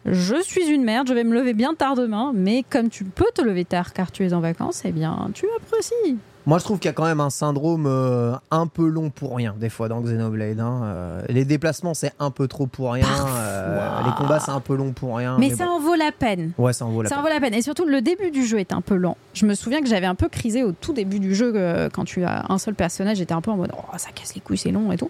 Je 0.06 0.42
suis 0.42 0.68
une 0.68 0.84
merde, 0.84 1.08
je 1.08 1.14
vais 1.14 1.24
me 1.24 1.34
lever 1.34 1.54
bien 1.54 1.74
tard 1.74 1.96
demain, 1.96 2.32
mais 2.36 2.64
comme 2.70 2.90
tu 2.90 3.06
peux 3.06 3.32
te 3.34 3.42
lever 3.42 3.64
tard 3.64 3.94
car 3.94 4.12
tu 4.12 4.26
es 4.26 4.34
en 4.34 4.42
vacances, 4.42 4.84
eh 4.84 4.92
bien 4.92 5.30
tu 5.34 5.46
apprécies. 5.58 6.18
Moi, 6.46 6.60
je 6.60 6.66
trouve 6.66 6.78
qu'il 6.78 6.90
y 6.90 6.92
a 6.92 6.94
quand 6.94 7.06
même 7.06 7.22
un 7.22 7.30
syndrome 7.30 7.86
euh, 7.88 8.34
un 8.52 8.68
peu 8.68 8.86
long 8.88 9.10
pour 9.10 9.38
rien, 9.38 9.56
des 9.58 9.70
fois, 9.70 9.88
dans 9.88 10.02
Xenoblade. 10.02 10.60
hein. 10.60 10.82
Euh, 10.84 11.22
les 11.30 11.46
déplacements, 11.46 11.94
c'est 11.94 12.12
un 12.20 12.32
peu 12.32 12.50
trop 12.50 12.68
pour 12.68 12.92
rien. 12.92 13.06
euh, 13.08 14.02
les 14.06 14.12
combats, 14.18 14.42
c'est 14.42 14.52
un 14.52 14.60
peu 14.60 14.76
long 14.76 14.92
pour 14.92 15.16
rien. 15.16 15.38
Mais, 15.40 15.52
ça 15.52 15.66
bon. 15.66 15.72
en 15.72 15.80
vaut 15.80 15.96
la 15.96 16.12
peine. 16.12 16.52
Ouais, 16.58 16.74
ça 16.74 16.86
en 16.86 16.90
vaut 16.90 17.02
la 17.02 17.08
Ça 17.08 17.16
en 17.16 17.20
peine. 17.24 17.28
vaut 17.30 17.34
la 17.34 17.40
peine. 17.40 17.54
Et 17.54 17.62
surtout, 17.62 17.86
le 17.86 18.02
début 18.02 18.30
du 18.30 18.46
jeu 18.46 18.60
est 18.60 18.74
un 18.74 18.82
peu 18.82 18.96
lent. 18.96 19.16
Je 19.34 19.46
me 19.46 19.56
souviens 19.56 19.80
que 19.82 19.88
j'avais 19.88 20.06
un 20.06 20.16
peu 20.16 20.28
crisé 20.28 20.64
au 20.64 20.74
tout 20.74 20.92
début 20.92 21.20
du 21.20 21.34
jeu 21.34 21.54
quand 21.94 22.04
tu 22.04 22.26
as 22.26 22.46
un 22.52 22.58
seul 22.58 22.76
personnage. 22.76 23.18
J'étais 23.18 23.34
un 23.34 23.42
peu 23.42 23.52
en 23.52 23.56
mode 23.58 23.72
oh, 23.78 23.98
ça 23.98 24.10
casse 24.14 24.36
les 24.36 24.42
couilles, 24.42 24.58
c'est 24.58 24.72
long 24.72 24.92
et 24.92 24.98
tout. 24.98 25.10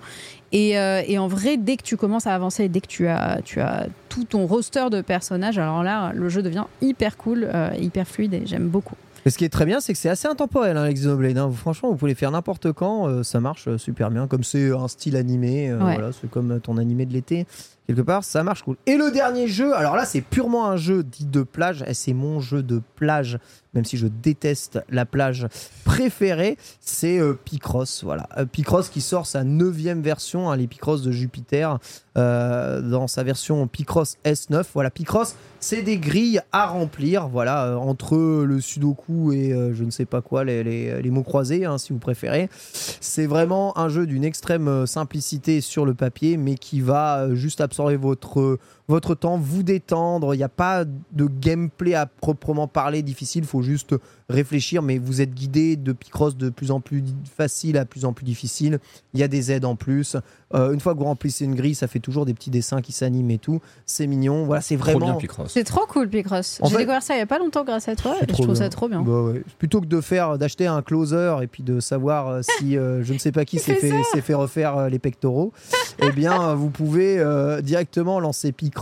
Et, 0.52 0.72
et 0.74 1.18
en 1.18 1.28
vrai, 1.28 1.58
dès 1.58 1.78
que 1.78 1.84
tu 1.84 1.98
commences 1.98 2.28
à 2.28 2.36
avancer, 2.36 2.70
dès 2.70 2.80
que 2.80 2.88
tu 2.88 3.08
as, 3.08 3.40
tu 3.44 3.60
as 3.60 3.88
tout 4.08 4.24
ton 4.26 4.46
roster 4.46 4.92
de 4.92 5.02
personnages, 5.02 5.58
alors 5.58 5.82
là, 5.82 6.12
le 6.14 6.30
jeu 6.30 6.44
devient 6.44 6.66
hyper 6.82 7.18
cool, 7.18 7.48
hyper 7.80 8.08
fluide 8.08 8.36
et 8.36 8.44
j'aime 8.46 8.68
beaucoup. 8.68 8.96
Et 9.26 9.30
ce 9.30 9.38
qui 9.38 9.46
est 9.46 9.50
très 9.50 9.66
bien, 9.66 9.80
c'est 9.80 9.94
que 9.94 10.00
c'est 10.00 10.10
assez 10.10 10.28
intemporel, 10.28 10.76
hein, 10.76 10.86
les 10.88 10.94
Xenoblade. 10.94 11.38
hein. 11.38 11.50
Franchement, 11.56 11.90
vous 11.90 11.96
pouvez 11.96 12.12
les 12.12 12.16
faire 12.16 12.32
n'importe 12.32 12.74
quand, 12.74 13.08
euh, 13.08 13.24
ça 13.24 13.40
marche 13.40 13.68
euh, 13.70 13.78
super 13.78 14.12
bien. 14.12 14.28
Comme 14.28 14.44
c'est 14.44 14.72
un 14.72 14.88
style 14.90 15.16
animé, 15.16 15.70
euh, 15.70 15.78
Ouais. 15.78 15.94
voilà, 15.94 16.12
c'est 16.12 16.30
comme 16.30 16.60
ton 16.60 16.78
animé 16.78 17.06
de 17.06 17.14
l'été. 17.14 17.46
Quelque 17.88 18.02
part, 18.02 18.24
ça 18.24 18.44
marche 18.44 18.64
cool. 18.64 18.78
Et 18.86 18.98
le 18.98 19.12
dernier 19.12 19.48
jeu, 19.48 19.74
alors 19.76 19.96
là, 19.96 20.06
c'est 20.06 20.22
purement 20.22 20.68
un 20.68 20.78
jeu 20.78 21.04
dit 21.04 21.26
de 21.26 21.44
plage. 21.44 21.84
Et 21.88 21.94
c'est 21.94 22.14
mon 22.14 22.40
jeu 22.40 22.64
de 22.64 22.82
plage, 22.96 23.40
même 23.74 23.86
si 23.86 23.98
je 23.98 24.08
déteste 24.08 24.80
la 24.90 25.06
plage 25.06 25.48
préférée. 25.84 26.58
C'est 26.80 27.20
euh, 27.20 27.34
Picross. 27.34 28.04
Voilà. 28.04 28.28
Euh, 28.38 28.46
Picross 28.46 28.90
qui 28.90 29.02
sort 29.02 29.26
sa 29.26 29.44
neuvième 29.44 30.02
version, 30.02 30.50
hein, 30.50 30.56
les 30.56 30.68
Picross 30.68 31.02
de 31.02 31.12
Jupiter, 31.12 31.80
euh, 32.18 32.82
dans 32.82 33.08
sa 33.08 33.24
version 33.24 33.68
Picross 33.68 34.18
S9. 34.26 34.64
Voilà, 34.74 34.90
Picross, 34.90 35.36
c'est 35.60 35.82
des 35.82 35.98
grilles 35.98 36.42
à 36.52 36.68
remplir. 36.68 37.28
Voilà, 37.28 37.78
entre 37.80 38.44
le 38.44 38.62
Sudoku 38.62 39.34
et 39.34 39.50
je 39.74 39.84
ne 39.84 39.90
sais 39.92 40.06
pas 40.06 40.22
quoi, 40.22 40.44
les, 40.44 40.64
les- 40.64 41.10
mots 41.14 41.24
croisés, 41.24 41.66
hein, 41.66 41.78
si 41.78 41.94
vous 41.94 42.00
préférez. 42.00 42.50
C'est 42.54 43.26
vraiment 43.28 43.78
un 43.78 43.88
jeu 43.90 44.06
d'une 44.08 44.24
extrême 44.24 44.86
simplicité 44.88 45.62
sur 45.62 45.86
le 45.86 45.94
papier, 45.94 46.38
mais 46.38 46.56
qui 46.56 46.82
va 46.82 47.34
juste 47.34 47.62
absorber 47.74 47.98
votre, 47.98 48.40
euh, 48.40 48.60
votre 48.88 49.16
temps, 49.16 49.38
vous 49.38 49.64
détendre. 49.64 50.34
Il 50.34 50.38
n'y 50.38 50.44
a 50.44 50.50
pas 50.50 50.84
de 50.86 51.28
gameplay 51.28 51.94
à 51.96 52.06
proprement 52.06 52.68
parler 52.68 53.02
difficile, 53.02 53.44
il 53.44 53.48
faut 53.48 53.62
juste 53.62 53.96
réfléchir, 54.30 54.82
mais 54.82 54.98
vous 54.98 55.22
êtes 55.22 55.34
guidé 55.34 55.76
de 55.76 55.92
Picross 55.92 56.36
de 56.38 56.50
plus 56.50 56.72
en 56.72 56.80
plus 56.80 57.04
facile 57.38 57.78
à 57.78 57.86
plus 57.86 58.06
en 58.06 58.14
plus 58.14 58.24
difficile. 58.26 58.80
Il 59.14 59.20
y 59.20 59.24
a 59.24 59.28
des 59.28 59.52
aides 59.52 59.66
en 59.66 59.76
plus. 59.76 60.16
Euh, 60.54 60.72
une 60.74 60.80
fois 60.80 60.94
que 60.94 61.00
vous 61.00 61.06
remplissez 61.06 61.46
une 61.46 61.56
grille, 61.56 61.76
ça 61.76 61.88
fait 61.88 62.00
toujours 62.00 62.26
des 62.26 62.34
petits 62.34 62.50
dessins 62.50 62.82
qui 62.82 62.92
s'animent 62.94 63.32
et 63.32 63.38
tout. 63.38 63.60
C'est 63.86 64.08
mignon. 64.08 64.46
Voilà, 64.46 64.62
c'est 64.62 64.78
Trop 64.78 64.88
bien, 64.92 65.00
vraiment. 65.00 65.16
Picross. 65.18 65.52
C'est 65.52 65.64
trop 65.64 65.86
cool, 65.88 66.10
Picross. 66.10 66.60
J'ai 66.64 66.70
fait- 66.70 66.78
découvert 66.78 67.04
ça 67.04 67.16
il 67.16 67.20
y 67.20 67.22
a 67.22 67.26
pas 67.26 67.40
longtemps 67.40 67.64
grâce 67.64 67.88
à 67.88 67.96
toi 67.96 68.16
et 68.18 68.22
je 68.22 68.26
trop 68.34 68.44
trouve 68.44 68.56
bien. 68.56 68.64
ça 68.64 68.70
trop 68.70 68.88
bien. 68.90 69.02
Bah 69.02 69.22
ouais. 69.24 69.44
Plutôt 69.60 69.82
que 69.82 69.86
de 69.88 70.02
faire 70.02 70.38
d'acheter 70.38 70.68
un 70.68 70.82
closer 70.82 71.36
et 71.42 71.48
puis 71.48 71.64
de 71.64 71.80
savoir 71.80 72.28
euh, 72.28 72.42
si 72.60 72.78
euh, 72.78 73.04
je 73.04 73.14
ne 73.14 73.18
sais 73.20 73.32
pas 73.32 73.46
qui 73.46 73.60
s'est 73.60 73.76
fait 73.76 73.90
fait, 73.92 74.04
s'est 74.14 74.22
fait 74.22 74.34
refaire 74.34 74.78
euh, 74.78 74.90
les 74.90 75.00
pectoraux, 75.00 75.54
eh 76.00 76.12
bien 76.12 76.54
vous 76.56 76.70
pouvez 76.70 77.20
euh, 77.20 77.62
directement 77.62 78.20
lancer 78.20 78.52
Picross. 78.52 78.73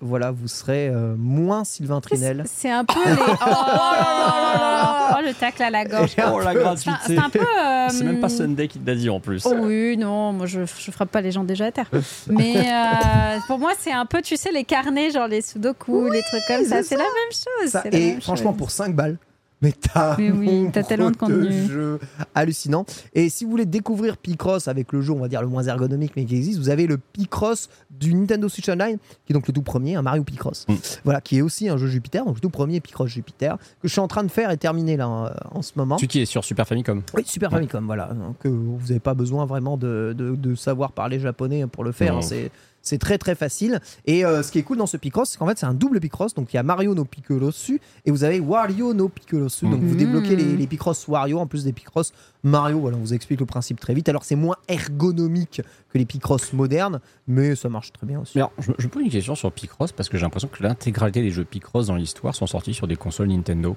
Voilà, 0.00 0.30
vous 0.30 0.48
serez 0.48 0.88
euh, 0.88 1.14
moins 1.16 1.64
Sylvain 1.64 2.00
Trinel. 2.00 2.44
C'est 2.46 2.70
un 2.70 2.84
peu 2.84 2.94
les. 3.06 3.12
Oh, 3.12 3.26
là 3.40 3.46
là 3.46 4.58
là. 4.58 5.16
Oh, 5.18 5.22
le 5.24 5.32
tacle 5.34 5.62
à 5.62 5.70
la 5.70 5.84
gorge. 5.84 6.14
Oh 6.32 6.38
la 6.40 6.54
gratuité. 6.54 6.96
c'est 7.06 7.18
un 7.18 7.30
peu. 7.30 7.40
euh, 7.40 7.86
C'est 7.90 8.04
même 8.04 8.20
pas 8.20 8.28
Sunday 8.28 8.68
qui 8.68 8.78
te 8.78 8.86
l'a 8.86 8.94
dit 8.94 9.08
en 9.10 9.20
plus. 9.20 9.44
Oh 9.46 9.54
oui, 9.60 9.96
non, 9.96 10.32
moi 10.32 10.46
je, 10.46 10.60
je 10.78 10.90
frappe 10.90 11.10
pas 11.10 11.20
les 11.20 11.32
gens 11.32 11.44
déjà 11.44 11.66
à 11.66 11.72
terre. 11.72 11.90
Mais 12.28 12.56
euh, 12.56 13.38
pour 13.46 13.58
moi, 13.58 13.72
c'est 13.78 13.92
un 13.92 14.06
peu, 14.06 14.22
tu 14.22 14.36
sais, 14.36 14.52
les 14.52 14.64
carnets, 14.64 15.10
genre 15.10 15.26
les 15.28 15.40
sudoku, 15.42 16.10
les 16.10 16.22
trucs 16.22 16.42
comme 16.46 16.64
ça. 16.64 16.82
c'est 16.82 16.96
la 16.96 17.02
même 17.02 17.32
chose. 17.32 17.70
Ça, 17.70 17.80
c'est 17.82 17.90
la 17.90 17.98
et 17.98 18.10
même 18.12 18.20
franchement, 18.20 18.50
chose. 18.50 18.58
pour 18.58 18.70
5 18.70 18.94
balles, 18.94 19.16
mais 19.60 19.72
t'as 19.72 20.16
oui, 20.16 20.68
tellement 20.86 21.10
de 21.10 21.16
contenu. 21.16 21.50
jeu 21.66 21.98
hallucinant. 22.34 22.84
Et 23.14 23.28
si 23.28 23.44
vous 23.44 23.50
voulez 23.50 23.66
découvrir 23.66 24.16
Picross 24.16 24.68
avec 24.68 24.92
le 24.92 25.00
jeu, 25.00 25.12
on 25.12 25.18
va 25.18 25.28
dire 25.28 25.40
le 25.42 25.48
moins 25.48 25.64
ergonomique, 25.64 26.12
mais 26.16 26.24
qui 26.24 26.36
existe, 26.36 26.58
vous 26.58 26.68
avez 26.70 26.86
le 26.86 26.96
Picross 26.98 27.68
du 27.90 28.14
Nintendo 28.14 28.48
Switch 28.48 28.68
Online, 28.68 28.98
qui 29.26 29.32
est 29.32 29.34
donc 29.34 29.46
le 29.48 29.52
tout 29.52 29.62
premier, 29.62 29.96
un 29.96 30.02
Mario 30.02 30.22
Picross. 30.24 30.66
Mm. 30.68 30.74
Voilà, 31.04 31.20
qui 31.20 31.38
est 31.38 31.42
aussi 31.42 31.68
un 31.68 31.76
jeu 31.76 31.88
Jupiter, 31.88 32.24
donc 32.24 32.36
le 32.36 32.40
tout 32.40 32.50
premier 32.50 32.80
Picross 32.80 33.08
Jupiter, 33.10 33.56
que 33.58 33.88
je 33.88 33.92
suis 33.92 34.00
en 34.00 34.08
train 34.08 34.22
de 34.24 34.30
faire 34.30 34.50
et 34.50 34.56
terminer 34.56 34.96
là 34.96 35.08
en, 35.08 35.28
en 35.52 35.62
ce 35.62 35.72
moment. 35.76 35.98
Celui 35.98 36.08
qui 36.08 36.20
est 36.20 36.26
sur 36.26 36.44
Super 36.44 36.66
Famicom. 36.68 37.02
Oui, 37.14 37.22
Super 37.26 37.50
Famicom, 37.50 37.84
voilà. 37.86 38.06
Donc, 38.14 38.36
euh, 38.46 38.48
vous 38.50 38.78
n'avez 38.88 39.00
pas 39.00 39.14
besoin 39.14 39.44
vraiment 39.46 39.76
de, 39.76 40.14
de- 40.16 40.36
de 40.36 40.54
savoir 40.54 40.92
parler 40.92 41.18
japonais 41.18 41.66
pour 41.66 41.82
le 41.84 41.92
faire. 41.92 42.16
Hein, 42.18 42.22
C'est. 42.22 42.50
C'est 42.88 42.98
très 42.98 43.18
très 43.18 43.34
facile. 43.34 43.80
Et 44.06 44.24
euh, 44.24 44.42
ce 44.42 44.50
qui 44.50 44.58
est 44.58 44.62
cool 44.62 44.78
dans 44.78 44.86
ce 44.86 44.96
Picross, 44.96 45.30
c'est 45.30 45.38
qu'en 45.38 45.46
fait 45.46 45.58
c'est 45.58 45.66
un 45.66 45.74
double 45.74 46.00
Picross. 46.00 46.34
Donc 46.34 46.52
il 46.52 46.56
y 46.56 46.58
a 46.58 46.62
Mario 46.62 46.94
no 46.94 47.04
Piccolosu 47.04 47.80
et 48.06 48.10
vous 48.10 48.24
avez 48.24 48.40
Wario 48.40 48.94
no 48.94 49.08
Piccolosu. 49.08 49.66
Donc 49.68 49.82
vous 49.82 49.92
Mhm. 49.94 49.96
débloquez 49.98 50.36
les, 50.36 50.56
les 50.56 50.66
Picross 50.66 51.06
Wario 51.08 51.38
en 51.38 51.46
plus 51.46 51.64
des 51.64 51.72
Picross 51.72 52.12
Mario. 52.42 52.80
Voilà, 52.80 52.96
on 52.96 53.00
vous 53.00 53.14
explique 53.14 53.40
le 53.40 53.46
principe 53.46 53.78
très 53.80 53.94
vite. 53.94 54.08
Alors 54.08 54.24
c'est 54.24 54.36
moins 54.36 54.56
ergonomique 54.68 55.62
que 55.90 55.98
les 55.98 56.04
Picross 56.06 56.52
modernes, 56.52 57.00
mais 57.26 57.54
ça 57.54 57.68
marche 57.68 57.92
très 57.92 58.06
bien 58.06 58.20
aussi. 58.20 58.32
Mais 58.36 58.40
alors, 58.42 58.52
je, 58.78 58.86
pose 58.88 59.02
une 59.02 59.10
question 59.10 59.34
sur 59.34 59.52
Picross 59.52 59.92
parce 59.92 60.08
que 60.08 60.16
j'ai 60.16 60.22
l'impression 60.24 60.48
que 60.48 60.62
l'intégralité 60.62 61.22
des 61.22 61.30
jeux 61.30 61.44
Picross 61.44 61.86
dans 61.88 61.96
l'histoire 61.96 62.34
sont 62.34 62.46
sortis 62.46 62.74
sur 62.74 62.86
des 62.86 62.96
consoles 62.96 63.28
Nintendo. 63.28 63.76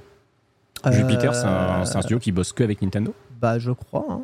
Euh, 0.85 0.91
Jupiter, 0.91 1.35
c'est 1.35 1.45
un, 1.45 1.85
c'est 1.85 1.97
un 1.97 2.01
studio 2.01 2.19
qui 2.19 2.31
bosse 2.31 2.53
que 2.53 2.63
avec 2.63 2.81
Nintendo? 2.81 3.13
Bah, 3.39 3.59
je 3.59 3.71
crois. 3.71 4.05
hein. 4.09 4.21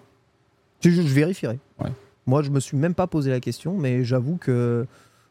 Je, 0.82 0.90
je 0.90 1.02
vérifierai. 1.02 1.60
Ouais. 1.80 1.92
Moi, 2.28 2.44
je 2.44 2.50
me 2.50 2.60
suis 2.60 2.78
même 2.78 2.94
pas 2.94 3.08
posé 3.08 3.32
la 3.32 3.40
question, 3.40 3.76
mais 3.78 4.04
j'avoue 4.04 4.36
que, 4.36 4.86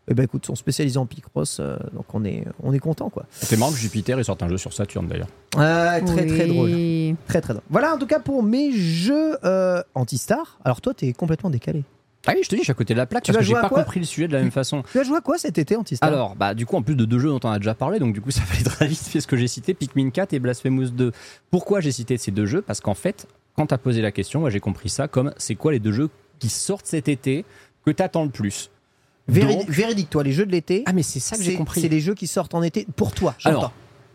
eh 0.09 0.14
ben, 0.14 0.23
écoute, 0.23 0.44
ils 0.44 0.47
sont 0.47 0.55
spécialisés 0.55 0.98
en 0.98 1.05
Picross, 1.05 1.59
euh, 1.60 1.77
donc 1.93 2.06
on 2.14 2.24
est, 2.24 2.44
on 2.62 2.73
est 2.73 2.78
content, 2.78 3.10
quoi. 3.10 3.27
C'est 3.31 3.59
marrant 3.59 3.70
que 3.70 3.77
Jupiter, 3.77 4.18
ils 4.18 4.24
sortent 4.24 4.43
un 4.43 4.48
jeu 4.48 4.56
sur 4.56 4.73
Saturn 4.73 5.06
d'ailleurs. 5.06 5.28
Euh, 5.59 6.01
très, 6.01 6.27
très 6.27 6.47
drôle. 6.47 6.70
Très, 7.28 7.43
très 7.43 7.52
drôle. 7.52 7.64
Voilà, 7.68 7.94
en 7.94 7.98
tout 7.98 8.06
cas, 8.06 8.18
pour 8.18 8.43
mes 8.43 8.73
jeux 8.73 9.36
euh, 9.44 9.82
anti-star. 9.94 10.59
Alors, 10.64 10.81
toi, 10.81 10.94
t'es 10.94 11.12
complètement 11.12 11.51
décalé. 11.51 11.85
Ah 12.28 12.32
oui, 12.35 12.40
je 12.43 12.48
te 12.48 12.55
dis, 12.55 12.62
je 12.62 12.64
suis 12.64 12.73
à 12.73 12.74
côté 12.74 12.94
de 12.94 12.98
la 12.98 13.06
plaque 13.06 13.23
Tu 13.23 13.32
parce 13.32 13.44
que 13.44 13.48
j'ai 13.48 13.60
pas 13.60 13.68
compris 13.68 14.01
le 14.01 14.06
sujet 14.06 14.27
de 14.27 14.32
la 14.32 14.40
même 14.40 14.51
façon. 14.51 14.82
Tu 14.90 14.98
as 14.98 15.05
joué 15.05 15.18
à 15.18 15.20
quoi 15.20 15.39
cet 15.39 15.59
été, 15.59 15.77
anti-star? 15.77 16.09
Alors, 16.09 16.35
bah, 16.35 16.55
du 16.55 16.66
coup, 16.66 16.77
en 16.77 16.82
plus 16.82 16.97
de 16.97 17.05
deux 17.05 17.18
jeux 17.18 17.28
dont 17.28 17.40
on 17.44 17.51
a 17.51 17.59
déjà 17.59 17.74
parlé, 17.74 17.98
donc 17.98 18.14
du 18.14 18.23
coup, 18.23 18.31
ça 18.32 18.40
va 18.40 18.55
aller 18.55 18.64
très 18.64 18.86
vite, 18.86 19.06
puisque 19.10 19.28
que 19.28 19.36
j'ai 19.36 19.48
cité 19.48 19.74
Pikmin 19.74 20.09
4 20.10 20.32
et 20.32 20.39
Blasphemous 20.39 20.90
2. 20.90 21.12
Pourquoi 21.51 21.81
j'ai 21.81 21.93
cité 21.93 22.16
ces 22.16 22.31
deux 22.31 22.47
jeux? 22.47 22.62
Parce 22.62 22.81
qu'en 22.81 22.94
fait, 22.94 23.28
quand 23.56 23.66
t'as 23.66 23.78
posé 23.78 24.02
la 24.02 24.12
question, 24.12 24.40
moi 24.40 24.51
j'ai 24.51 24.60
compris 24.60 24.89
ça 24.89 25.09
comme 25.09 25.32
c'est 25.36 25.55
quoi 25.55 25.73
les 25.73 25.78
deux 25.78 25.93
jeux 25.93 26.10
qui 26.39 26.49
sortent 26.49 26.87
cet 26.87 27.09
été 27.09 27.45
que 27.85 27.91
t'attends 27.91 28.25
le 28.25 28.31
plus 28.31 28.71
Donc- 29.29 29.69
Véridique, 29.69 30.11
toi, 30.11 30.23
les 30.23 30.33
jeux 30.33 30.47
de 30.47 30.53
l'été, 30.53 30.83
Ah, 30.87 30.93
mais 30.93 31.03
c'est 31.03 31.21
ça 31.21 31.37
que 31.37 31.43
j'ai 31.43 31.53
c'est 31.53 31.57
compris. 31.57 31.81
c'est 31.81 31.89
les 31.89 32.01
jeux 32.01 32.15
qui 32.15 32.27
sortent 32.27 32.55
en 32.55 32.63
été 32.63 32.87
pour 32.97 33.13
toi. 33.13 33.35
j'entends. 33.39 33.59
Alors, 33.59 33.73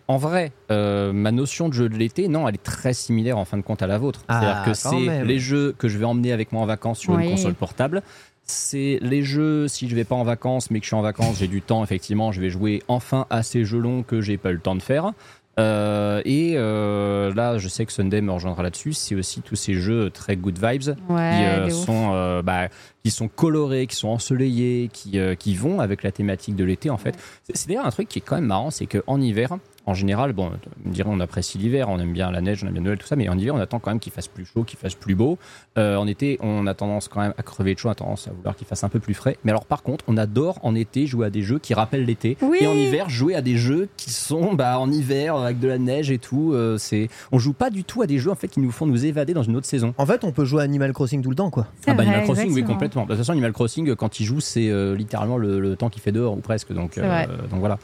en 0.08 0.18
vrai, 0.18 0.52
euh, 0.72 1.14
ma 1.14 1.32
notion 1.32 1.70
de 1.70 1.74
jeu 1.74 1.88
de 1.90 1.96
l'été, 1.96 2.28
non, 2.28 2.48
elle 2.48 2.56
est 2.56 2.64
très 2.64 2.94
similaire 2.94 3.38
en 3.38 3.46
fin 3.46 3.58
de 3.58 3.62
compte 3.62 3.82
à 3.82 3.88
la 3.88 3.98
vôtre. 3.98 4.24
Ah, 4.28 4.40
C'est-à-dire 4.40 4.64
que 4.66 4.74
c'est 4.74 5.24
les 5.26 5.40
jeux 5.40 5.74
que 5.78 5.88
je 5.88 5.98
vais 5.98 6.06
emmener 6.06 6.32
avec 6.34 6.52
moi 6.52 6.62
en 6.62 6.66
vacances 6.66 7.00
sur 7.00 7.14
Oui. 7.14 7.24
une 7.26 7.32
console 7.32 7.54
portable. 7.56 8.02
C'est 8.44 9.00
les 9.02 9.24
jeux, 9.24 9.68
si 9.70 9.88
je 9.88 9.96
vais 9.96 10.04
pas 10.04 10.16
en 10.16 10.24
vacances, 10.24 10.72
mais 10.72 10.80
que 10.80 10.84
je 10.86 10.90
suis 10.90 10.96
en 10.96 11.02
vacances, 11.02 11.38
j'ai 11.40 11.48
du 11.48 11.62
temps, 11.62 11.84
effectivement, 11.84 12.32
je 12.34 12.42
vais 12.42 12.50
jouer 12.50 12.84
enfin 12.90 13.26
à 13.30 13.44
ces 13.44 13.64
jeux 13.64 13.80
longs 13.80 14.04
que 14.04 14.20
j'ai 14.20 14.38
pas 14.38 14.50
eu 14.52 14.56
le 14.56 14.60
temps 14.60 14.76
de 14.76 14.82
faire. 14.82 15.12
Euh, 15.60 16.22
et 16.26 16.54
euh, 16.56 17.34
là, 17.34 17.58
je 17.58 17.68
sais 17.68 17.86
que 17.86 17.92
Sunday 17.92 18.22
me 18.22 18.32
rejoindra 18.32 18.64
là-dessus. 18.64 18.94
C'est 18.94 19.16
aussi 19.16 19.42
tous 19.42 19.56
ces 19.56 19.74
jeux 19.74 20.10
très 20.10 20.36
good 20.36 20.58
vibes 20.58 20.96
qui, 21.38 21.44
euh, 21.46 21.66
sont, 21.70 22.12
euh, 22.14 22.42
bah, 22.42 22.70
qui 23.04 23.12
sont 23.12 23.28
colorés, 23.28 23.86
qui 23.88 23.96
sont 23.96 24.08
ensoleillés, 24.08 24.90
qui, 24.94 25.20
euh, 25.20 25.36
qui 25.36 25.56
vont 25.56 25.80
avec 25.82 26.04
la 26.04 26.12
thématique 26.12 26.56
de 26.56 26.64
l'été 26.64 26.90
en 26.90 26.98
fait. 26.98 27.16
C'est- 27.44 27.58
C'est 27.58 27.68
d'ailleurs 27.68 27.86
un 27.86 27.92
truc 27.92 28.08
qui 28.08 28.20
est 28.20 28.22
quand 28.22 28.36
même 28.36 28.46
marrant, 28.46 28.72
c'est 28.72 28.86
qu'en 28.86 29.20
hiver, 29.20 29.58
en 29.86 29.94
général, 29.94 30.34
bon, 30.34 30.52
on 30.86 30.90
me 30.90 30.94
dirait 30.94 31.10
on 31.12 31.20
apprécie 31.20 31.58
l'hiver, 31.58 31.90
on 31.90 32.00
aime 32.00 32.14
bien 32.14 32.32
la 32.32 32.42
neige, 32.42 32.64
on 32.64 32.68
aime 32.68 32.74
bien 32.74 32.82
Noël, 32.84 32.98
tout 32.98 33.08
ça, 33.08 33.16
mais 33.16 33.28
en 33.30 33.38
hiver 33.38 33.56
on 33.56 33.60
attend 33.60 33.80
quand 33.80 33.92
même 33.92 34.00
qu'il 34.00 34.12
fasse 34.12 34.28
plus 34.28 34.46
chaud, 34.46 34.64
qu'il 34.64 34.78
fasse 34.80 34.96
plus 34.96 35.16
beau. 35.16 35.38
Euh, 35.78 35.96
en 35.96 36.08
été, 36.08 36.38
on 36.42 36.68
a 36.68 36.74
tendance 36.74 37.08
quand 37.08 37.20
même 37.22 37.34
à 37.38 37.44
crever 37.44 37.74
de 37.74 37.80
chaud, 37.80 37.90
on 37.90 37.92
a 37.92 37.96
tendance 37.96 38.28
à 38.28 38.32
vouloir 38.32 38.56
qu'il 38.56 38.68
fasse 38.68 38.84
un 38.84 38.90
peu 38.90 39.00
plus 39.00 39.14
frais. 39.14 39.38
Mais 39.44 39.52
alors 39.52 39.66
par 39.66 39.82
contre, 39.84 40.06
on 40.08 40.18
adore 40.18 40.60
en 40.64 40.76
été 40.76 41.08
jouer 41.08 41.26
à 41.28 41.30
des 41.30 41.42
jeux 41.42 41.60
qui 41.60 41.74
rappellent 41.74 42.06
l'été, 42.06 42.38
Oui. 42.42 42.60
et 42.62 42.68
en 42.68 42.74
hiver 42.74 43.10
jouer 43.10 43.36
à 43.36 43.42
des 43.42 43.58
jeux 43.58 43.90
qui 43.98 44.12
sont 44.12 44.54
bah, 44.54 44.80
en 44.80 44.92
hiver 44.92 45.36
avec 45.36 45.60
de 45.60 45.68
la 45.68 45.78
neige 45.78 46.12
et 46.12 46.20
tout. 46.20 46.54
Euh, 46.54 46.78
c'est, 46.78 47.10
on 47.32 47.40
joue 47.40 47.54
pas 47.54 47.70
du 47.70 47.84
tout 47.84 48.02
à 48.02 48.08
des 48.08 48.20
jeux 48.20 48.32
en 48.32 48.36
fait 48.36 48.48
qui 48.48 48.60
nous 48.60 48.72
font 48.72 48.86
nous 48.86 49.06
évader 49.06 49.34
dans 49.34 49.44
une 49.44 49.56
autre 49.56 49.68
saison. 49.68 49.94
En 49.98 50.06
fait, 50.06 50.24
on 50.24 50.32
peut 50.32 50.46
jouer 50.46 50.62
à 50.62 50.66
Animal 50.66 50.94
Crossing 50.94 51.22
tout 51.22 51.30
le 51.30 51.36
temps, 51.36 51.50
quoi. 51.50 51.68
Ah 51.88 51.94
bah, 51.94 52.04
vrai, 52.04 52.14
Animal 52.14 52.24
Crossing, 52.24 52.54
oui, 52.54 52.64
complètement. 52.64 53.04
De 53.04 53.10
toute 53.10 53.18
façon, 53.18 53.32
Animal 53.32 53.52
Crossing, 53.54 53.96
quand 53.96 54.20
il 54.20 54.26
joue, 54.26 54.40
c'est 54.40 54.70
euh, 54.70 54.96
littéralement 54.96 55.38
le, 55.38 55.60
le 55.60 55.76
temps 55.76 55.90
qu'il 55.90 56.02
fait 56.02 56.12
dehors, 56.12 56.34
ou 56.38 56.42
presque. 56.42 56.72
Donc, 56.72 56.98
vrai. 56.98 57.28
donc 57.50 57.60
voilà. 57.60 57.80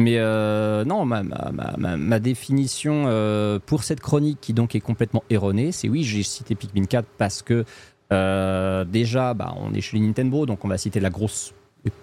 Mais 0.00 0.16
euh, 0.18 0.84
non, 0.84 1.04
ma, 1.04 1.22
ma, 1.22 1.50
ma, 1.76 1.96
ma- 1.96 2.18
définition 2.20 3.04
euh, 3.06 3.58
pour 3.64 3.82
cette 3.84 4.00
chronique, 4.00 4.38
qui 4.40 4.52
donc 4.52 4.74
est 4.74 4.80
complètement 4.80 5.22
erronée, 5.30 5.72
c'est 5.72 5.88
oui, 5.88 6.02
j'ai 6.04 6.22
cité 6.22 6.54
Pikmin 6.54 6.84
4 6.84 7.06
parce 7.18 7.42
que 7.42 7.64
euh, 8.12 8.84
déjà, 8.84 9.34
bah, 9.34 9.54
on 9.58 9.72
est 9.74 9.80
chez 9.80 9.98
les 9.98 10.06
Nintendo, 10.06 10.46
donc 10.46 10.64
on 10.64 10.68
va 10.68 10.78
citer 10.78 11.00
la 11.00 11.10
grosse 11.10 11.52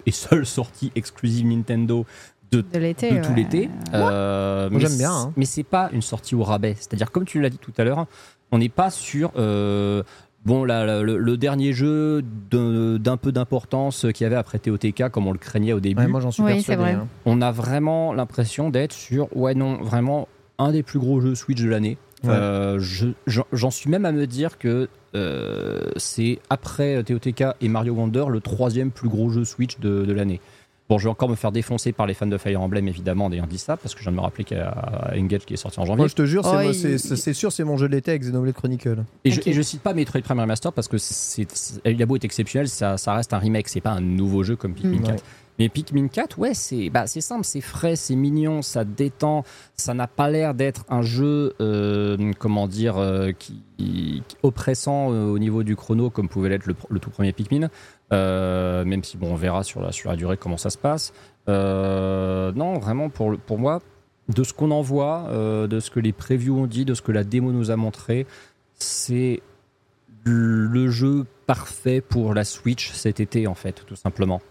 et- 0.06 0.10
seule 0.10 0.46
sortie 0.46 0.92
exclusive 0.96 1.46
Nintendo 1.46 2.06
de 2.50 2.62
De 2.62 2.78
l'été. 2.78 3.10
de 3.10 3.22
tout 3.22 3.30
ouais. 3.30 3.36
l'été. 3.36 3.68
Euh, 3.94 4.68
mais 4.72 4.80
j'aime 4.80 4.96
bien, 4.96 5.12
hein. 5.12 5.32
Mais 5.36 5.44
c'est 5.44 5.62
pas 5.64 5.90
une 5.92 6.00
sortie 6.02 6.34
au 6.34 6.42
rabais. 6.42 6.74
C'est-à-dire, 6.78 7.10
comme 7.10 7.24
tu 7.26 7.40
l'as 7.40 7.50
dit 7.50 7.58
tout 7.58 7.72
à 7.76 7.84
l'heure, 7.84 8.06
on 8.52 8.58
n'est 8.58 8.70
pas 8.70 8.90
sur. 8.90 9.32
euh, 9.36 10.02
Bon, 10.48 10.64
là, 10.64 11.02
le, 11.02 11.18
le 11.18 11.36
dernier 11.36 11.72
jeu 11.72 12.22
d'un 12.50 13.16
peu 13.16 13.30
d'importance 13.32 14.06
qu'il 14.14 14.24
y 14.24 14.26
avait 14.26 14.36
après 14.36 14.58
TOTK, 14.58 15.10
comme 15.10 15.26
on 15.26 15.32
le 15.32 15.38
craignait 15.38 15.72
au 15.74 15.80
début, 15.80 16.02
Ouais, 16.02 16.08
moi, 16.08 16.20
j'en 16.20 16.30
suis 16.30 16.42
Oui, 16.42 16.54
persuadé. 16.54 16.82
c'est 16.82 16.90
vrai. 16.90 16.92
hein. 17.00 17.06
on 17.26 17.40
a 17.42 17.52
vraiment 17.52 18.12
l'impression 18.12 18.70
d'être 18.70 18.92
sur, 18.92 19.28
ouais, 19.36 19.54
non, 19.54 19.74
vraiment 19.82 20.26
un 20.58 20.72
des 20.72 20.82
plus 20.82 20.98
gros 20.98 21.20
jeux 21.20 21.34
Switch 21.34 21.60
de 21.62 21.68
l'année. 21.68 21.98
Ouais. 22.24 22.30
Euh, 22.30 22.78
je- 22.80 23.06
j'en 23.28 23.44
j'en 23.52 23.70
suis 23.70 23.88
même 23.90 24.04
à 24.04 24.10
me 24.10 24.26
dire 24.26 24.58
que 24.58 24.88
euh, 25.14 25.82
c'est 25.96 26.40
après 26.50 27.02
TOTK 27.04 27.44
et 27.60 27.68
Mario 27.68 27.94
Wonder 27.94 28.24
le 28.28 28.40
troisième 28.40 28.90
plus 28.90 29.08
gros 29.08 29.30
jeu 29.30 29.44
Switch 29.44 29.78
de, 29.78 30.04
de 30.04 30.12
l'année. 30.12 30.40
Bon, 30.88 30.96
je 30.98 31.04
vais 31.04 31.10
encore 31.10 31.28
me 31.28 31.34
faire 31.34 31.52
défoncer 31.52 31.92
par 31.92 32.06
les 32.06 32.14
fans 32.14 32.26
de 32.26 32.38
Fire 32.38 32.62
Emblem, 32.62 32.88
évidemment, 32.88 33.26
en 33.26 33.32
ayant 33.32 33.46
dit 33.46 33.58
ça, 33.58 33.76
parce 33.76 33.94
que 33.94 33.98
je 34.00 34.04
viens 34.04 34.12
de 34.12 34.16
me 34.16 34.22
rappeler 34.22 34.44
qu'il 34.44 34.56
y 34.56 34.60
a 34.60 35.12
Engage 35.14 35.44
qui 35.44 35.52
est 35.54 35.58
sorti 35.58 35.78
en 35.80 35.84
janvier. 35.84 35.98
Moi, 35.98 36.08
je 36.08 36.14
te 36.14 36.24
jure, 36.24 36.44
c'est 36.44 36.50
Oh, 36.50 36.62
moi- 36.62 36.72
il- 36.72 36.98
c'est 36.98 37.34
sûr, 37.34 37.52
c'est 37.52 37.64
mon 37.64 37.76
jeu 37.76 37.88
de 37.88 37.92
l'été 37.94 38.12
avec 38.12 38.22
Xenoblade 38.22 38.54
Chronicle. 38.54 39.04
Et, 39.24 39.30
je, 39.30 39.40
et 39.44 39.52
je 39.52 39.60
cite 39.60 39.82
pas 39.82 39.92
Metroid 39.92 40.22
Prime 40.22 40.40
Remaster 40.40 40.72
parce 40.72 40.88
que 40.88 40.96
c'est, 40.98 41.46
il 41.84 42.02
a 42.02 42.06
beau 42.06 42.16
être 42.16 42.24
exceptionnel, 42.24 42.68
ça, 42.68 42.96
ça 42.96 43.12
reste 43.14 43.34
un 43.34 43.38
remake, 43.38 43.68
c'est 43.68 43.82
pas 43.82 43.90
un 43.92 44.00
nouveau 44.00 44.42
jeu 44.42 44.56
comme 44.56 44.72
Pikmin 44.72 45.00
Mm. 45.00 45.02
4. 45.02 45.24
Mais 45.58 45.68
Pikmin 45.68 46.06
4, 46.06 46.38
ouais, 46.38 46.54
c'est 46.54 46.88
bah, 46.88 47.08
c'est 47.08 47.20
simple, 47.20 47.44
c'est 47.44 47.60
frais, 47.60 47.96
c'est 47.96 48.14
mignon, 48.14 48.62
ça 48.62 48.84
détend, 48.84 49.42
ça 49.74 49.92
n'a 49.92 50.06
pas 50.06 50.30
l'air 50.30 50.54
d'être 50.54 50.84
un 50.88 51.02
jeu, 51.02 51.52
euh, 51.60 52.32
comment 52.38 52.68
dire, 52.68 52.96
euh, 52.96 53.32
qui, 53.36 53.60
qui- 53.76 54.22
oppressant 54.44 55.12
euh, 55.12 55.24
au 55.24 55.38
niveau 55.40 55.64
du 55.64 55.74
chrono 55.74 56.10
comme 56.10 56.28
pouvait 56.28 56.48
l'être 56.48 56.66
le, 56.66 56.76
le 56.90 57.00
tout 57.00 57.10
premier 57.10 57.32
Pikmin. 57.32 57.70
Euh, 58.12 58.84
même 58.84 59.04
si 59.04 59.16
bon, 59.16 59.32
on 59.32 59.36
verra 59.36 59.62
sur 59.62 59.80
la, 59.80 59.92
sur 59.92 60.10
la 60.10 60.16
durée 60.16 60.36
comment 60.36 60.56
ça 60.56 60.70
se 60.70 60.78
passe. 60.78 61.12
Euh, 61.48 62.52
non, 62.52 62.78
vraiment 62.78 63.10
pour, 63.10 63.36
pour 63.38 63.58
moi, 63.58 63.80
de 64.28 64.44
ce 64.44 64.52
qu'on 64.52 64.70
en 64.70 64.82
voit, 64.82 65.26
euh, 65.28 65.66
de 65.66 65.80
ce 65.80 65.90
que 65.90 66.00
les 66.00 66.12
previews 66.12 66.58
ont 66.58 66.66
dit, 66.66 66.84
de 66.84 66.94
ce 66.94 67.02
que 67.02 67.12
la 67.12 67.24
démo 67.24 67.52
nous 67.52 67.70
a 67.70 67.76
montré, 67.76 68.26
c'est 68.74 69.42
le 70.24 70.90
jeu 70.90 71.24
parfait 71.46 72.02
pour 72.02 72.34
la 72.34 72.44
Switch 72.44 72.92
cet 72.92 73.20
été 73.20 73.46
en 73.46 73.54
fait, 73.54 73.84
tout 73.86 73.96
simplement. 73.96 74.42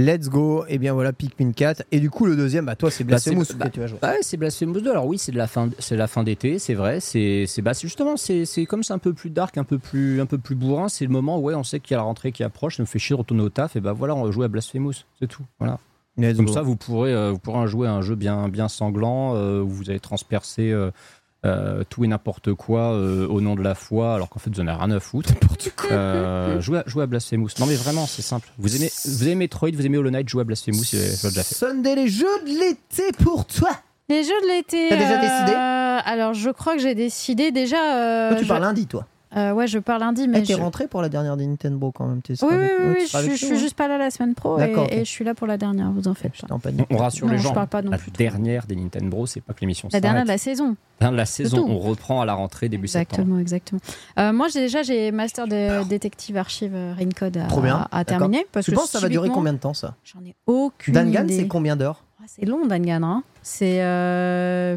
Let's 0.00 0.28
go. 0.28 0.64
Et 0.68 0.78
bien 0.78 0.94
voilà, 0.94 1.12
Pikmin 1.12 1.52
4. 1.52 1.82
Et 1.92 2.00
du 2.00 2.10
coup, 2.10 2.24
le 2.24 2.36
deuxième, 2.36 2.64
bah 2.66 2.76
toi, 2.76 2.90
c'est 2.90 3.04
Bah, 3.04 3.08
Blasphemous 3.10 3.44
que 3.44 3.52
bah, 3.54 3.68
tu 3.68 3.82
as 3.82 3.86
joué. 3.86 3.98
Ouais, 4.02 4.18
c'est 4.22 4.36
Blasphemous 4.36 4.80
2. 4.80 4.90
Alors 4.90 5.06
oui, 5.06 5.18
c'est 5.18 5.32
de 5.32 5.36
la 5.36 5.46
fin, 5.46 5.68
c'est 5.78 5.96
la 5.96 6.06
fin 6.06 6.22
d'été, 6.22 6.58
c'est 6.58 6.74
vrai. 6.74 7.00
C'est, 7.00 7.44
c'est, 7.46 7.60
bah, 7.62 7.72
justement, 7.78 8.16
c'est, 8.16 8.44
c'est 8.46 8.66
comme 8.66 8.82
c'est 8.82 8.94
un 8.94 8.98
peu 8.98 9.12
plus 9.12 9.30
dark, 9.30 9.58
un 9.58 9.64
peu 9.64 9.78
plus, 9.78 10.20
un 10.20 10.26
peu 10.26 10.38
plus 10.38 10.54
bourrin. 10.54 10.88
C'est 10.88 11.04
le 11.04 11.10
moment 11.10 11.38
où 11.38 11.42
ouais, 11.42 11.54
on 11.54 11.64
sait 11.64 11.80
qu'il 11.80 11.92
y 11.92 11.96
a 11.96 11.98
la 11.98 12.04
rentrée 12.04 12.32
qui 12.32 12.42
approche. 12.42 12.76
Ça 12.78 12.82
me 12.82 12.86
fait 12.86 12.98
chier 12.98 13.14
de 13.14 13.18
retourner 13.18 13.42
au 13.42 13.50
taf. 13.50 13.76
Et 13.76 13.80
bah 13.80 13.92
voilà, 13.92 14.14
on 14.14 14.24
va 14.24 14.30
jouer 14.30 14.46
à 14.46 14.48
Blasphemous, 14.48 15.04
c'est 15.18 15.28
tout. 15.28 15.44
Voilà. 15.58 15.78
Let's 16.16 16.36
Comme 16.36 16.46
go. 16.46 16.52
ça, 16.52 16.62
vous 16.62 16.76
pourrez, 16.76 17.14
euh, 17.14 17.30
vous 17.30 17.38
pourrez 17.38 17.66
jouer 17.68 17.86
à 17.86 17.92
un 17.92 18.02
jeu 18.02 18.14
bien, 18.14 18.48
bien 18.48 18.68
sanglant 18.68 19.34
euh, 19.36 19.60
où 19.60 19.68
vous 19.68 19.90
allez 19.90 20.00
transpercer 20.00 20.70
euh, 20.70 20.90
euh, 21.46 21.82
tout 21.88 22.04
et 22.04 22.08
n'importe 22.08 22.52
quoi 22.54 22.92
euh, 22.92 23.26
au 23.26 23.40
nom 23.40 23.54
de 23.54 23.62
la 23.62 23.74
foi, 23.74 24.14
alors 24.14 24.28
qu'en 24.28 24.38
fait 24.38 24.50
vous 24.54 24.60
en 24.60 24.66
avez 24.66 24.78
rien 24.78 24.90
à 24.90 25.00
foutre. 25.00 25.32
Euh, 25.90 26.60
jouez, 26.60 26.78
à, 26.78 26.84
jouez 26.86 27.02
à 27.02 27.06
Blasphemous. 27.06 27.48
Non 27.58 27.66
mais 27.66 27.74
vraiment, 27.76 28.06
c'est 28.06 28.22
simple. 28.22 28.48
Vous 28.58 28.76
aimez, 28.76 28.90
vous 29.06 29.24
aimez 29.24 29.34
Metroid, 29.36 29.70
vous 29.72 29.86
aimez 29.86 29.98
Hollow 29.98 30.10
Knight, 30.10 30.28
jouez 30.28 30.42
à 30.42 30.44
Blasphemous. 30.44 30.82
Déjà 30.92 31.42
fait. 31.42 31.54
Sunday, 31.54 31.94
les 31.94 32.08
jeux 32.08 32.26
de 32.46 32.58
l'été 32.58 33.12
pour 33.22 33.46
toi. 33.46 33.70
Les 34.08 34.24
jeux 34.24 34.40
de 34.42 34.48
l'été. 34.48 34.88
T'as 34.88 34.96
déjà 34.96 35.18
euh, 35.18 35.20
décidé? 35.20 35.52
Alors, 36.04 36.34
je 36.34 36.50
crois 36.50 36.74
que 36.74 36.82
j'ai 36.82 36.94
décidé 36.96 37.52
déjà. 37.52 37.96
euh, 37.96 38.28
Toi, 38.30 38.38
tu 38.38 38.44
je- 38.44 38.48
pars 38.48 38.58
lundi, 38.60 38.86
toi. 38.86 39.06
Euh, 39.36 39.52
ouais, 39.52 39.66
je 39.66 39.78
pars 39.78 39.98
lundi, 39.98 40.22
Eh, 40.24 40.28
mais. 40.28 40.42
t'es 40.42 40.54
je- 40.54 40.58
rentré 40.58 40.88
pour 40.88 41.02
la 41.02 41.08
dernière 41.08 41.36
des 41.36 41.46
Nintendo 41.46 41.92
quand 41.92 42.06
même. 42.06 42.20
t'es- 42.22 42.34
Oui, 42.42 42.48
oui, 42.50 42.56
avec- 42.56 42.72
oui, 42.80 42.84
ouais, 42.86 42.94
oui, 43.00 43.06
je, 43.26 43.30
je 43.30 43.36
suis 43.46 43.54
hein. 43.54 43.58
juste 43.58 43.74
pas 43.76 43.88
là 43.88 43.96
la 43.98 44.10
semaine 44.10 44.34
pro 44.34 44.58
et, 44.58 44.98
je 45.00 45.04
suis 45.04 45.24
là 45.24 45.34
pour 45.34 45.46
la 45.46 45.56
dernière, 45.56 45.90
vous 45.92 46.08
en 46.08 46.14
faites 46.14 46.32
pas. 46.32 46.38
J'étais 46.40 46.52
en 46.52 46.58
panique. 46.58 46.86
On 46.90 46.96
rassure 46.96 47.26
Non, 47.26 47.32
les 47.32 47.38
je 47.38 47.44
gens. 47.44 47.52
parle 47.52 47.68
pas 47.68 47.82
non 47.82 47.90
la 47.90 47.98
plus 47.98 48.10
dernière 48.10 48.66
des 48.66 48.76
Nintendo, 48.76 49.26
c'est 49.26 49.40
pas 49.40 49.52
que 49.52 49.60
l'émission 49.60 49.88
La 49.92 50.00
dernière 50.00 50.22
de 50.24 50.28
la 50.28 50.38
saison. 50.38 50.76
De 51.00 51.06
la 51.08 51.24
saison, 51.26 51.64
on 51.68 51.78
reprend 51.78 52.20
à 52.20 52.26
la 52.26 52.34
rentrée 52.34 52.68
début 52.68 52.88
septembre. 52.88 53.38
Exactement, 53.38 53.38
exactement. 53.38 53.80
Euh, 54.18 54.32
moi, 54.32 54.48
j'ai 54.48 54.60
déjà 54.60 54.82
j'ai 54.82 55.10
Master 55.12 55.46
de 55.46 55.82
Détective 55.88 56.36
Archive 56.36 56.72
euh, 56.74 56.92
Raincode 56.96 57.36
à, 57.38 57.46
à, 57.90 57.98
à 58.00 58.04
terminer. 58.04 58.46
Parce 58.52 58.66
Tu 58.66 58.72
que 58.72 58.76
penses 58.76 58.86
que 58.86 58.92
ça 58.92 59.00
va 59.00 59.08
durer 59.08 59.30
combien 59.30 59.52
de 59.52 59.58
temps 59.58 59.74
ça 59.74 59.94
J'en 60.04 60.20
ai 60.24 60.34
aucune 60.46 60.92
Dangan, 60.94 61.24
idée. 61.24 61.36
c'est 61.38 61.46
combien 61.48 61.76
d'heures 61.76 62.04
Ah, 62.20 62.24
C'est 62.26 62.44
long, 62.44 62.66
Dangan. 62.66 63.02
Hein. 63.02 63.22
C'est. 63.42 63.82
euh, 63.82 64.76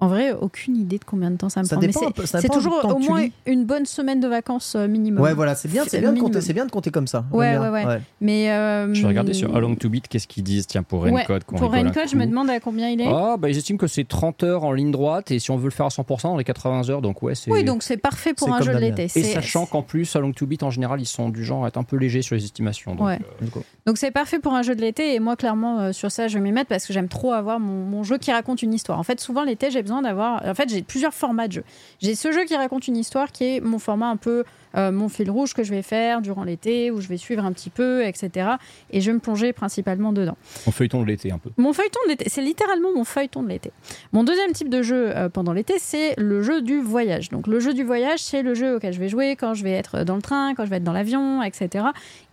En 0.00 0.08
vrai, 0.08 0.32
aucune 0.32 0.76
idée 0.76 0.98
de 0.98 1.04
combien 1.04 1.30
de 1.30 1.36
temps 1.36 1.48
ça 1.48 1.60
me 1.60 1.66
Ça 1.66 1.76
prend. 1.76 1.80
Mais 1.80 1.86
dépend 1.88 2.10
c'est- 2.24 2.48
toujours 2.48 2.84
au 2.84 2.98
moins 2.98 3.26
une 3.46 3.64
bonne 3.64 3.86
semaine 3.86 4.20
de 4.20 4.28
vacances 4.28 4.74
euh, 4.76 4.86
minimum. 4.88 5.22
Ouais, 5.22 5.34
voilà, 5.34 5.54
c'est 5.54 5.68
bien, 5.68 5.84
c'est 5.86 5.98
bien, 6.00 6.08
de 6.08 6.14
minimum. 6.14 6.30
compter, 6.32 6.40
c'est 6.44 6.52
bien 6.52 6.66
de 6.66 6.70
compter 6.70 6.90
comme 6.90 7.06
ça. 7.06 7.24
Ouais, 7.32 7.56
ouais, 7.58 7.68
ouais. 7.70 8.00
Mais. 8.20 8.50
euh, 8.50 8.92
Je 8.94 9.02
vais 9.02 9.08
regarder 9.08 9.32
sur 9.34 9.54
Along 9.56 9.76
to 9.76 9.88
Beat 9.88 10.08
qu'est-ce 10.08 10.26
qu'ils 10.26 10.44
disent 10.44 10.66
tiens 10.66 10.82
pour 10.82 11.02
Raincode. 11.04 11.44
Pour 11.44 11.70
Raincode, 11.70 12.08
je 12.10 12.16
me 12.16 12.26
demande 12.26 12.50
à 12.50 12.60
combien 12.60 12.88
il 12.88 13.00
est. 13.00 13.06
Ah, 13.08 13.36
bah, 13.38 13.48
ils 13.48 13.56
estiment 13.58 13.78
que 13.78 13.86
c'est 13.86 14.06
30 14.06 14.42
heures 14.42 14.64
en 14.64 14.72
ligne 14.72 14.90
droite 14.90 15.30
et 15.30 15.38
si 15.38 15.50
on 15.50 15.56
veut 15.56 15.64
le 15.64 15.70
faire 15.70 15.86
à 15.86 15.90
100%, 15.90 16.28
on 16.28 16.38
est 16.38 16.44
80 16.44 16.90
heures. 16.90 17.02
Donc, 17.02 17.22
ouais, 17.22 17.34
c'est. 17.34 17.50
Oui, 17.50 17.64
donc 17.64 17.82
c'est 17.82 17.96
parfait 17.96 18.34
pour 18.34 18.48
c'est 18.48 18.54
un 18.54 18.60
jeu 18.60 18.72
de 18.74 18.78
l'été. 18.78 19.04
Et 19.04 19.08
C'est- 19.08 19.22
sachant 19.34 19.66
qu'en 19.66 19.82
plus, 19.82 20.14
Along 20.16 20.32
to 20.32 20.46
Beat 20.46 20.62
en 20.62 20.70
général, 20.70 21.00
ils 21.00 21.06
sont 21.06 21.28
du 21.30 21.44
genre 21.44 21.64
à 21.64 21.68
être 21.68 21.76
un 21.78 21.82
peu 21.84 21.96
légers 21.96 22.22
sur 22.22 22.34
les 22.36 22.44
estimations. 22.44 22.94
Donc, 22.94 23.06
Ouais. 23.06 23.18
euh, 23.42 23.46
Donc 23.86 23.98
c'est 23.98 24.10
parfait 24.10 24.38
pour 24.38 24.54
un 24.54 24.62
jeu 24.62 24.74
de 24.74 24.80
l'été 24.80 25.14
et 25.14 25.20
moi 25.20 25.36
clairement 25.36 25.92
sur 25.92 26.10
ça 26.10 26.26
je 26.28 26.34
vais 26.38 26.40
m'y 26.42 26.50
mettre 26.52 26.68
parce 26.68 26.86
que 26.86 26.92
j'aime 26.92 27.08
trop 27.08 27.32
avoir 27.32 27.60
mon, 27.60 27.84
mon 27.84 28.02
jeu 28.02 28.18
qui 28.18 28.32
raconte 28.32 28.62
une 28.62 28.74
histoire. 28.74 28.98
En 28.98 29.02
fait 29.04 29.20
souvent 29.20 29.44
l'été 29.44 29.70
j'ai 29.70 29.82
d'avoir... 29.86 30.44
En 30.46 30.54
fait 30.54 30.68
j'ai 30.68 30.82
plusieurs 30.82 31.14
formats 31.14 31.48
de 31.48 31.52
jeu. 31.54 31.64
J'ai 32.00 32.14
ce 32.14 32.32
jeu 32.32 32.44
qui 32.44 32.56
raconte 32.56 32.88
une 32.88 32.96
histoire 32.96 33.32
qui 33.32 33.44
est 33.44 33.60
mon 33.60 33.78
format 33.78 34.08
un 34.08 34.16
peu 34.16 34.44
euh, 34.76 34.92
mon 34.92 35.08
fil 35.08 35.30
rouge 35.30 35.54
que 35.54 35.62
je 35.62 35.70
vais 35.70 35.82
faire 35.82 36.20
durant 36.20 36.44
l'été 36.44 36.90
où 36.90 37.00
je 37.00 37.08
vais 37.08 37.16
suivre 37.16 37.44
un 37.44 37.52
petit 37.52 37.70
peu 37.70 38.04
etc. 38.04 38.50
Et 38.90 39.00
je 39.00 39.10
vais 39.10 39.14
me 39.14 39.20
plonger 39.20 39.52
principalement 39.52 40.12
dedans. 40.12 40.36
on 40.66 40.70
feuilleton 40.70 41.02
de 41.02 41.06
l'été 41.06 41.32
un 41.32 41.38
peu. 41.38 41.50
Mon 41.56 41.72
feuilleton 41.72 42.00
de 42.04 42.10
l'été, 42.10 42.28
c'est 42.28 42.42
littéralement 42.42 42.92
mon 42.94 43.04
feuilleton 43.04 43.42
de 43.42 43.48
l'été. 43.48 43.72
Mon 44.12 44.24
deuxième 44.24 44.52
type 44.52 44.68
de 44.68 44.82
jeu 44.82 45.16
euh, 45.16 45.28
pendant 45.28 45.52
l'été, 45.52 45.74
c'est 45.78 46.14
le 46.18 46.42
jeu 46.42 46.62
du 46.62 46.80
voyage. 46.80 47.30
Donc 47.30 47.46
le 47.46 47.60
jeu 47.60 47.74
du 47.74 47.84
voyage, 47.84 48.20
c'est 48.22 48.42
le 48.42 48.54
jeu 48.54 48.76
auquel 48.76 48.92
je 48.92 49.00
vais 49.00 49.08
jouer 49.08 49.36
quand 49.36 49.54
je 49.54 49.64
vais 49.64 49.72
être 49.72 50.04
dans 50.04 50.16
le 50.16 50.22
train, 50.22 50.54
quand 50.54 50.64
je 50.64 50.70
vais 50.70 50.76
être 50.76 50.84
dans 50.84 50.92
l'avion, 50.92 51.42
etc. 51.42 51.86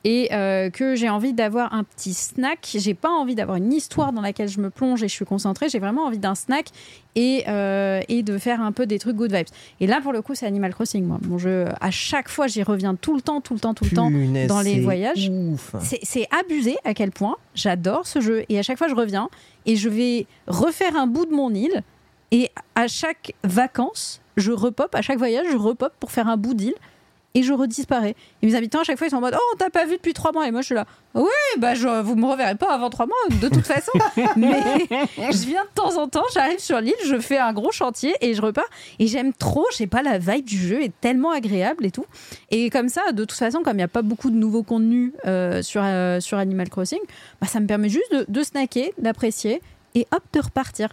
Et 0.04 0.34
euh, 0.34 0.70
que 0.70 0.96
j'ai 0.96 1.10
envie 1.10 1.34
d'avoir 1.34 1.74
un 1.74 1.84
petit 1.84 2.14
snack. 2.14 2.76
J'ai 2.76 2.94
pas 2.94 3.10
envie 3.10 3.36
d'avoir 3.36 3.58
une 3.58 3.72
histoire 3.72 4.12
dans 4.12 4.22
laquelle 4.22 4.50
je 4.50 4.60
me 4.60 4.70
plonge 4.70 5.02
et 5.04 5.08
je 5.08 5.14
suis 5.14 5.26
concentrée. 5.26 5.70
J'ai 5.70 5.80
vraiment 5.80 6.06
envie 6.06 6.20
d'un 6.20 6.36
snack 6.36 6.68
et, 7.16 7.46
et 8.10 8.24
de 8.24 8.38
faire 8.38 8.60
un 8.62 8.72
peu 8.72 8.86
des 8.86 9.00
trucs 9.00 9.16
good 9.16 9.32
vibes. 9.32 9.48
Et 9.80 9.88
là, 9.88 10.02
pour 10.02 10.12
le 10.12 10.22
coup, 10.22 10.36
c'est 10.36 10.46
Animal 10.46 10.74
Crossing. 10.74 11.06
Moi, 11.06 11.20
mon 11.28 11.38
jeu, 11.38 11.68
à 11.80 11.92
chaque 11.92 12.28
fois, 12.34 12.48
j'y 12.48 12.64
reviens 12.64 12.96
tout 12.96 13.16
le 13.16 13.22
temps, 13.22 13.42
tout 13.42 13.54
le 13.54 13.60
temps, 13.60 13.74
tout 13.74 13.84
le 13.86 13.92
temps. 13.92 14.10
Dans 14.48 14.62
les 14.62 14.80
voyages. 14.82 15.32
C'est 15.80 16.28
abusé 16.38 16.78
à 16.84 16.94
quel 16.94 17.12
point 17.12 17.36
j'adore 17.56 18.08
ce 18.08 18.22
jeu 18.22 18.44
et 18.50 18.60
à 18.60 18.64
chaque 18.64 18.78
fois 18.78 18.88
je 18.88 18.96
reviens 18.96 19.30
et 19.66 19.76
je 19.76 19.90
vais 19.90 20.26
refaire 20.48 20.96
un 20.96 21.08
bout 21.08 21.26
de 21.26 21.34
mon 21.34 21.54
île 21.54 21.84
et 22.32 22.50
à 22.76 22.88
chaque 22.88 23.34
vacances 23.44 24.22
je 24.38 24.52
repop, 24.52 24.94
à 24.96 25.02
chaque 25.02 25.18
voyage 25.18 25.46
je 25.52 25.58
repop 25.58 25.94
pour 26.00 26.12
faire 26.12 26.28
un 26.28 26.38
bout 26.38 26.54
d'île 26.56 26.74
et 27.34 27.44
je 27.44 27.54
redisparais. 27.54 28.16
Et 28.42 28.48
mes 28.48 28.56
habitants 28.56 28.82
à 28.82 28.84
chaque 28.84 28.98
fois 28.98 29.08
ils 29.08 29.12
sont 29.12 29.18
en 29.18 29.22
mode 29.22 29.36
oh 29.38 29.52
on 29.54 29.58
t'a 29.58 29.70
pas 29.70 29.86
vu 29.86 29.96
depuis 29.98 30.14
trois 30.14 30.32
mois 30.32 30.48
et 30.48 30.52
moi 30.52 30.62
je 30.62 30.68
suis 30.68 30.76
là 30.76 30.86
oui 31.14 31.30
bah 31.58 31.76
je, 31.76 32.02
vous 32.02 32.16
me 32.16 32.26
reverrez 32.26 32.56
pas 32.56 32.74
avant 32.74 32.90
trois 32.90 33.06
mois 33.06 33.38
de 33.40 33.50
toute 33.50 33.66
façon 33.66 33.92
mais 34.36 34.62
je 35.18 35.46
viens 35.46 35.64
de 35.64 35.74
temps 35.76 35.98
en 35.98 36.08
temps 36.08 36.26
j'arrive 36.34 36.60
sur 36.60 36.80
l'île 36.80 36.94
je 37.06 37.20
fais 37.20 37.38
un 37.38 37.54
gros 37.54 37.72
chantier 37.72 38.16
et 38.22 38.34
je 38.34 38.42
repars 38.42 38.66
et 39.00 39.08
j'aime 39.08 39.34
trop 39.34 39.66
je 39.72 39.78
sais 39.78 39.88
pas 39.88 40.02
la 40.02 40.18
vibe 40.18 40.46
du 40.46 40.58
jeu 40.58 40.82
est 40.82 40.94
tellement 41.02 41.32
agréable 41.32 41.86
et 41.86 41.92
tout 41.92 42.06
et 42.56 42.70
comme 42.70 42.90
ça, 42.90 43.12
de 43.12 43.24
toute 43.26 43.38
façon, 43.38 43.64
comme 43.64 43.74
il 43.74 43.78
n'y 43.78 43.84
a 43.84 43.88
pas 43.88 44.02
beaucoup 44.02 44.30
de 44.30 44.36
nouveaux 44.36 44.64
contenus 44.64 45.14
euh, 45.26 45.62
sur, 45.62 45.82
euh, 45.84 46.20
sur 46.20 46.38
Animal 46.38 46.70
Crossing, 46.70 47.00
bah, 47.42 47.48
ça 47.48 47.60
me 47.60 47.68
permet 47.68 47.90
juste 47.90 48.12
de, 48.12 48.26
de 48.28 48.44
snacker, 48.44 48.92
d'apprécier 48.98 49.62
et 49.96 50.08
hop, 50.12 50.24
de 50.34 50.40
repartir. 50.40 50.90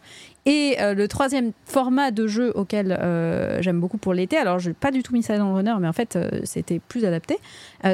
Et 0.47 0.77
euh, 0.81 0.95
le 0.95 1.07
troisième 1.07 1.53
format 1.67 2.11
de 2.11 2.27
jeu 2.27 2.51
auquel 2.55 2.97
euh, 2.99 3.61
j'aime 3.61 3.79
beaucoup 3.79 3.99
pour 3.99 4.15
l'été, 4.15 4.39
alors 4.39 4.59
je 4.59 4.69
n'ai 4.71 4.75
pas 4.75 4.91
du 4.91 5.03
tout 5.03 5.13
mis 5.13 5.23
ça 5.23 5.37
dans 5.37 5.49
le 5.51 5.55
runner, 5.55 5.75
mais 5.81 5.87
en 5.89 5.93
fait, 5.93 6.17
euh, 6.17 6.31
c'était 6.45 6.79
plus 6.79 7.05
adapté, 7.05 7.37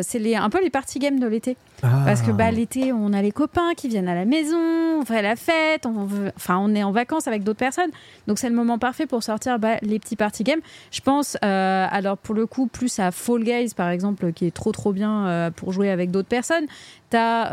c'est 0.02 0.18
les, 0.20 0.36
un 0.36 0.48
peu 0.50 0.62
les 0.62 0.70
party 0.70 0.98
games 1.00 1.18
de 1.18 1.26
l'été. 1.26 1.56
Parce 1.80 2.22
que 2.22 2.30
Ah. 2.30 2.34
bah, 2.34 2.50
l'été, 2.50 2.92
on 2.92 3.12
a 3.12 3.20
les 3.20 3.32
copains 3.32 3.74
qui 3.76 3.88
viennent 3.88 4.08
à 4.08 4.14
la 4.14 4.24
maison, 4.24 4.56
on 5.00 5.04
fait 5.04 5.22
la 5.22 5.36
fête, 5.36 5.84
on 5.86 6.04
veut- 6.04 6.32
enfin, 6.36 6.56
on 6.60 6.74
est 6.74 6.82
en 6.82 6.90
vacances 6.92 7.26
avec 7.28 7.42
d'autres 7.44 7.58
personnes. 7.58 7.90
Donc 8.28 8.38
c'est 8.38 8.48
le 8.48 8.54
moment 8.54 8.78
parfait 8.78 9.06
pour 9.06 9.22
sortir 9.22 9.58
bah, 9.58 9.76
les 9.82 9.98
petits 9.98 10.16
party 10.16 10.42
games. 10.44 10.60
Je 10.90 11.00
pense, 11.00 11.36
alors 11.42 12.16
pour 12.16 12.34
le 12.34 12.46
coup, 12.46 12.66
plus 12.68 12.98
à 13.00 13.10
Fall 13.10 13.42
Guys 13.44 13.72
par 13.76 13.90
exemple, 13.90 14.32
qui 14.32 14.46
est 14.46 14.54
trop 14.54 14.72
trop 14.72 14.92
bien 14.92 15.52
pour 15.56 15.72
jouer 15.72 15.90
avec 15.90 16.10
d'autres 16.12 16.28
personnes. 16.28 16.64
T'as 17.10 17.50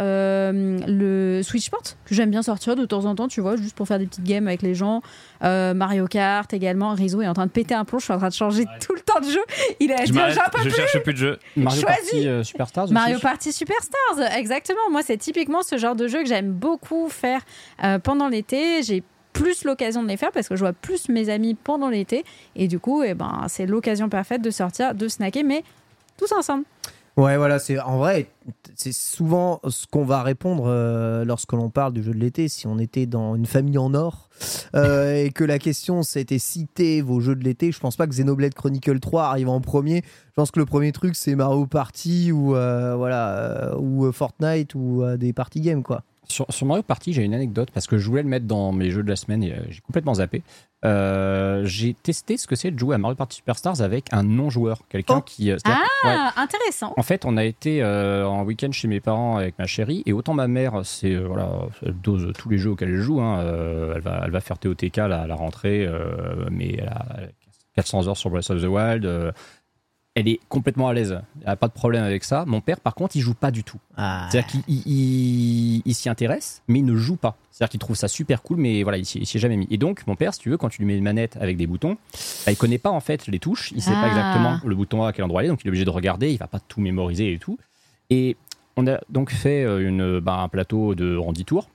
le 0.51 1.41
Switchport 1.43 1.83
que 2.05 2.15
j'aime 2.15 2.31
bien 2.31 2.41
sortir 2.41 2.75
de 2.75 2.85
temps 2.85 3.05
en 3.05 3.15
temps, 3.15 3.27
tu 3.27 3.41
vois, 3.41 3.55
juste 3.57 3.75
pour 3.75 3.87
faire 3.87 3.99
des 3.99 4.05
petites 4.07 4.23
games 4.23 4.47
avec 4.47 4.61
les 4.61 4.73
gens. 4.75 4.82
Euh, 5.43 5.73
Mario 5.73 6.07
Kart 6.07 6.51
également. 6.53 6.93
Rizzo 6.93 7.21
est 7.21 7.27
en 7.27 7.33
train 7.33 7.45
de 7.45 7.51
péter 7.51 7.73
un 7.73 7.85
plomb. 7.85 7.99
Je 7.99 8.05
suis 8.05 8.13
en 8.13 8.17
train 8.17 8.29
de 8.29 8.33
changer 8.33 8.65
tout 8.85 8.93
le 8.93 9.01
temps 9.01 9.19
de 9.19 9.29
jeu. 9.29 9.43
Il 9.79 9.91
est, 9.91 10.05
Je, 10.05 10.05
je, 10.07 10.13
m'arrête, 10.13 10.35
j'en 10.35 10.49
peux 10.51 10.63
je 10.63 10.69
plus. 10.69 10.75
cherche 10.75 10.99
plus 11.03 11.13
de 11.13 11.17
jeu. 11.17 11.39
Mario 11.55 11.81
Choisis. 11.81 12.11
Party 12.11 12.27
euh, 12.27 12.43
Superstars 12.43 12.83
aussi 12.85 12.93
Mario 12.93 13.19
Party 13.19 13.51
Superstars, 13.53 14.37
exactement. 14.37 14.89
Moi, 14.91 15.01
c'est 15.03 15.17
typiquement 15.17 15.63
ce 15.63 15.77
genre 15.77 15.95
de 15.95 16.07
jeu 16.07 16.19
que 16.23 16.27
j'aime 16.29 16.51
beaucoup 16.51 17.09
faire 17.09 17.41
euh, 17.83 17.99
pendant 17.99 18.27
l'été. 18.27 18.83
J'ai 18.83 19.03
plus 19.33 19.63
l'occasion 19.63 20.03
de 20.03 20.07
les 20.07 20.17
faire 20.17 20.31
parce 20.31 20.47
que 20.47 20.55
je 20.55 20.59
vois 20.59 20.73
plus 20.73 21.09
mes 21.09 21.29
amis 21.29 21.55
pendant 21.55 21.89
l'été. 21.89 22.23
Et 22.55 22.67
du 22.67 22.79
coup, 22.79 23.03
eh 23.03 23.13
ben, 23.13 23.45
c'est 23.47 23.65
l'occasion 23.65 24.07
parfaite 24.09 24.41
de 24.41 24.51
sortir, 24.51 24.93
de 24.93 25.07
snacker, 25.07 25.43
mais 25.43 25.63
tous 26.17 26.31
ensemble. 26.31 26.65
Ouais, 27.15 27.37
voilà, 27.37 27.59
c'est 27.59 27.79
en 27.79 27.99
vrai, 27.99 28.25
c'est 28.75 28.91
souvent 28.91 29.61
ce 29.67 29.85
qu'on 29.85 30.03
va 30.03 30.23
répondre 30.23 30.63
euh, 30.65 31.23
lorsque 31.25 31.53
l'on 31.53 31.69
parle 31.69 31.93
du 31.93 32.01
jeu 32.01 32.11
de 32.11 32.17
l'été. 32.17 32.47
Si 32.47 32.65
on 32.65 32.79
était 32.79 33.05
dans 33.05 33.35
une 33.35 33.45
famille 33.45 33.77
en 33.77 33.93
or 33.93 34.29
euh, 34.75 35.13
et 35.23 35.29
que 35.29 35.43
la 35.43 35.59
question 35.59 36.01
c'était 36.01 36.39
citer 36.39 37.03
vos 37.03 37.19
jeux 37.19 37.35
de 37.35 37.43
l'été, 37.43 37.71
je 37.71 37.79
pense 37.79 37.97
pas 37.97 38.07
que 38.07 38.13
Xenoblade 38.13 38.55
Chronicle 38.55 38.99
3 38.99 39.25
arrive 39.25 39.49
en 39.49 39.61
premier. 39.61 40.01
Je 40.03 40.33
pense 40.35 40.49
que 40.49 40.59
le 40.59 40.65
premier 40.65 40.91
truc 40.91 41.15
c'est 41.15 41.35
Mario 41.35 41.67
Party 41.67 42.31
ou 42.31 42.55
euh, 42.55 42.95
voilà 42.95 43.75
ou 43.77 44.11
Fortnite 44.11 44.73
ou 44.73 45.03
des 45.17 45.33
party 45.33 45.61
games 45.61 45.83
quoi. 45.83 46.03
Sur, 46.33 46.45
sur 46.49 46.65
Mario 46.65 46.81
Party, 46.83 47.13
j'ai 47.13 47.23
une 47.23 47.33
anecdote 47.35 47.69
parce 47.71 47.85
que 47.85 47.97
je 47.99 48.07
voulais 48.09 48.23
le 48.23 48.27
mettre 48.29 48.45
dans 48.47 48.71
mes 48.71 48.89
jeux 48.89 49.03
de 49.03 49.09
la 49.09 49.15
semaine 49.15 49.43
et 49.43 49.53
euh, 49.53 49.57
j'ai 49.69 49.81
complètement 49.81 50.15
zappé. 50.15 50.41
Euh, 50.83 51.61
j'ai 51.65 51.93
testé 51.93 52.37
ce 52.37 52.47
que 52.47 52.55
c'est 52.55 52.71
de 52.71 52.77
jouer 52.79 52.95
à 52.95 52.97
Mario 52.97 53.15
Party 53.15 53.37
Superstars 53.37 53.81
avec 53.81 54.11
un 54.11 54.23
non-joueur, 54.23 54.79
quelqu'un 54.89 55.17
Oh. 55.19 55.21
qui. 55.21 55.51
euh, 55.51 55.55
ouais. 55.65 55.71
Ah, 56.05 56.33
intéressant. 56.37 56.93
En 56.97 57.03
fait, 57.03 57.23
on 57.25 57.37
a 57.37 57.43
été 57.45 57.83
euh, 57.83 58.27
en 58.27 58.43
week-end 58.43 58.71
chez 58.71 58.87
mes 58.87 58.99
parents 58.99 59.37
avec 59.37 59.57
ma 59.59 59.65
chérie, 59.67 60.01
et 60.05 60.11
autant 60.13 60.33
ma 60.33 60.47
mère, 60.47 60.81
c'est 60.83 61.13
euh, 61.13 61.25
voilà, 61.27 61.51
elle 61.85 61.93
dose 62.01 62.33
tous 62.37 62.49
les 62.49 62.57
jeux 62.57 62.71
auxquels 62.71 62.89
elle 62.89 62.99
joue. 63.01 63.21
hein, 63.21 63.39
elle 63.95 64.01
va, 64.01 64.23
elle 64.25 64.31
va 64.31 64.41
faire 64.41 64.57
TOTK 64.57 64.97
là, 64.97 65.21
à 65.21 65.27
la 65.27 65.35
rentrée, 65.35 65.87
mais 66.51 66.75
elle 66.79 66.87
a 66.89 67.05
400 67.75 68.07
heures 68.07 68.17
sur 68.17 68.29
Breath 68.31 68.49
of 68.49 68.61
the 68.61 68.65
Wild. 68.65 69.33
Elle 70.15 70.27
est 70.27 70.39
complètement 70.47 70.87
à 70.89 70.93
l'aise. 70.93 71.19
Elle 71.41 71.49
a 71.49 71.55
pas 71.55 71.67
de 71.67 71.73
problème 71.73 72.03
avec 72.03 72.23
ça. 72.23 72.45
Mon 72.45 72.61
père, 72.61 72.79
par 72.79 72.93
contre, 72.93 73.15
il 73.15 73.21
joue 73.21 73.33
pas 73.33 73.49
du 73.51 73.63
tout. 73.63 73.79
Ah. 73.97 74.27
C'est-à-dire 74.29 74.47
qu'il 74.51 74.61
il- 74.67 74.83
il- 74.85 75.81
il 75.85 75.95
s'y 75.95 76.07
intéresse, 76.07 76.61
mais 76.67 76.79
il 76.79 76.85
ne 76.85 76.95
joue 76.95 77.15
pas. 77.15 77.35
C'est-à-dire 77.51 77.71
qu'il 77.71 77.79
trouve 77.79 77.95
ça 77.95 78.07
super 78.07 78.41
cool, 78.43 78.57
mais 78.57 78.83
voilà, 78.83 78.97
il 78.99 79.05
s'y 79.05 79.19
il 79.19 79.25
s'y 79.25 79.37
est 79.37 79.39
jamais 79.39 79.57
mis. 79.57 79.67
Et 79.71 79.77
donc, 79.77 80.05
mon 80.05 80.15
père, 80.15 80.33
si 80.33 80.39
tu 80.39 80.49
veux, 80.49 80.57
quand 80.57 80.69
tu 80.69 80.79
lui 80.81 80.85
mets 80.85 80.97
une 80.97 81.03
manette 81.03 81.35
avec 81.37 81.57
des 81.57 81.65
boutons, 81.67 81.97
bah, 82.45 82.51
il 82.51 82.57
connaît 82.57 82.77
pas 82.77 82.91
en 82.91 82.99
fait 82.99 83.25
les 83.27 83.39
touches. 83.39 83.71
Il 83.75 83.81
sait 83.81 83.91
pas 83.91 84.01
Ah. 84.03 84.07
exactement 84.07 84.59
le 84.63 84.75
bouton 84.75 85.03
à 85.03 85.13
quel 85.13 85.25
endroit 85.25 85.39
aller, 85.41 85.49
donc 85.49 85.61
il 85.63 85.67
est 85.67 85.69
obligé 85.69 85.85
de 85.85 85.89
regarder. 85.89 86.31
Il 86.31 86.37
va 86.37 86.47
pas 86.47 86.59
tout 86.59 86.79
mémoriser 86.81 87.33
et 87.33 87.39
tout. 87.39 87.57
Et 88.11 88.37
on 88.77 88.85
a 88.87 88.99
donc 89.09 89.31
fait 89.31 89.63
euh, 89.63 89.87
une, 89.87 90.19
bah, 90.19 90.37
un 90.41 90.47
plateau 90.47 90.93
de 90.93 91.17
en 91.17 91.33
10 91.33 91.45
tours. 91.45 91.69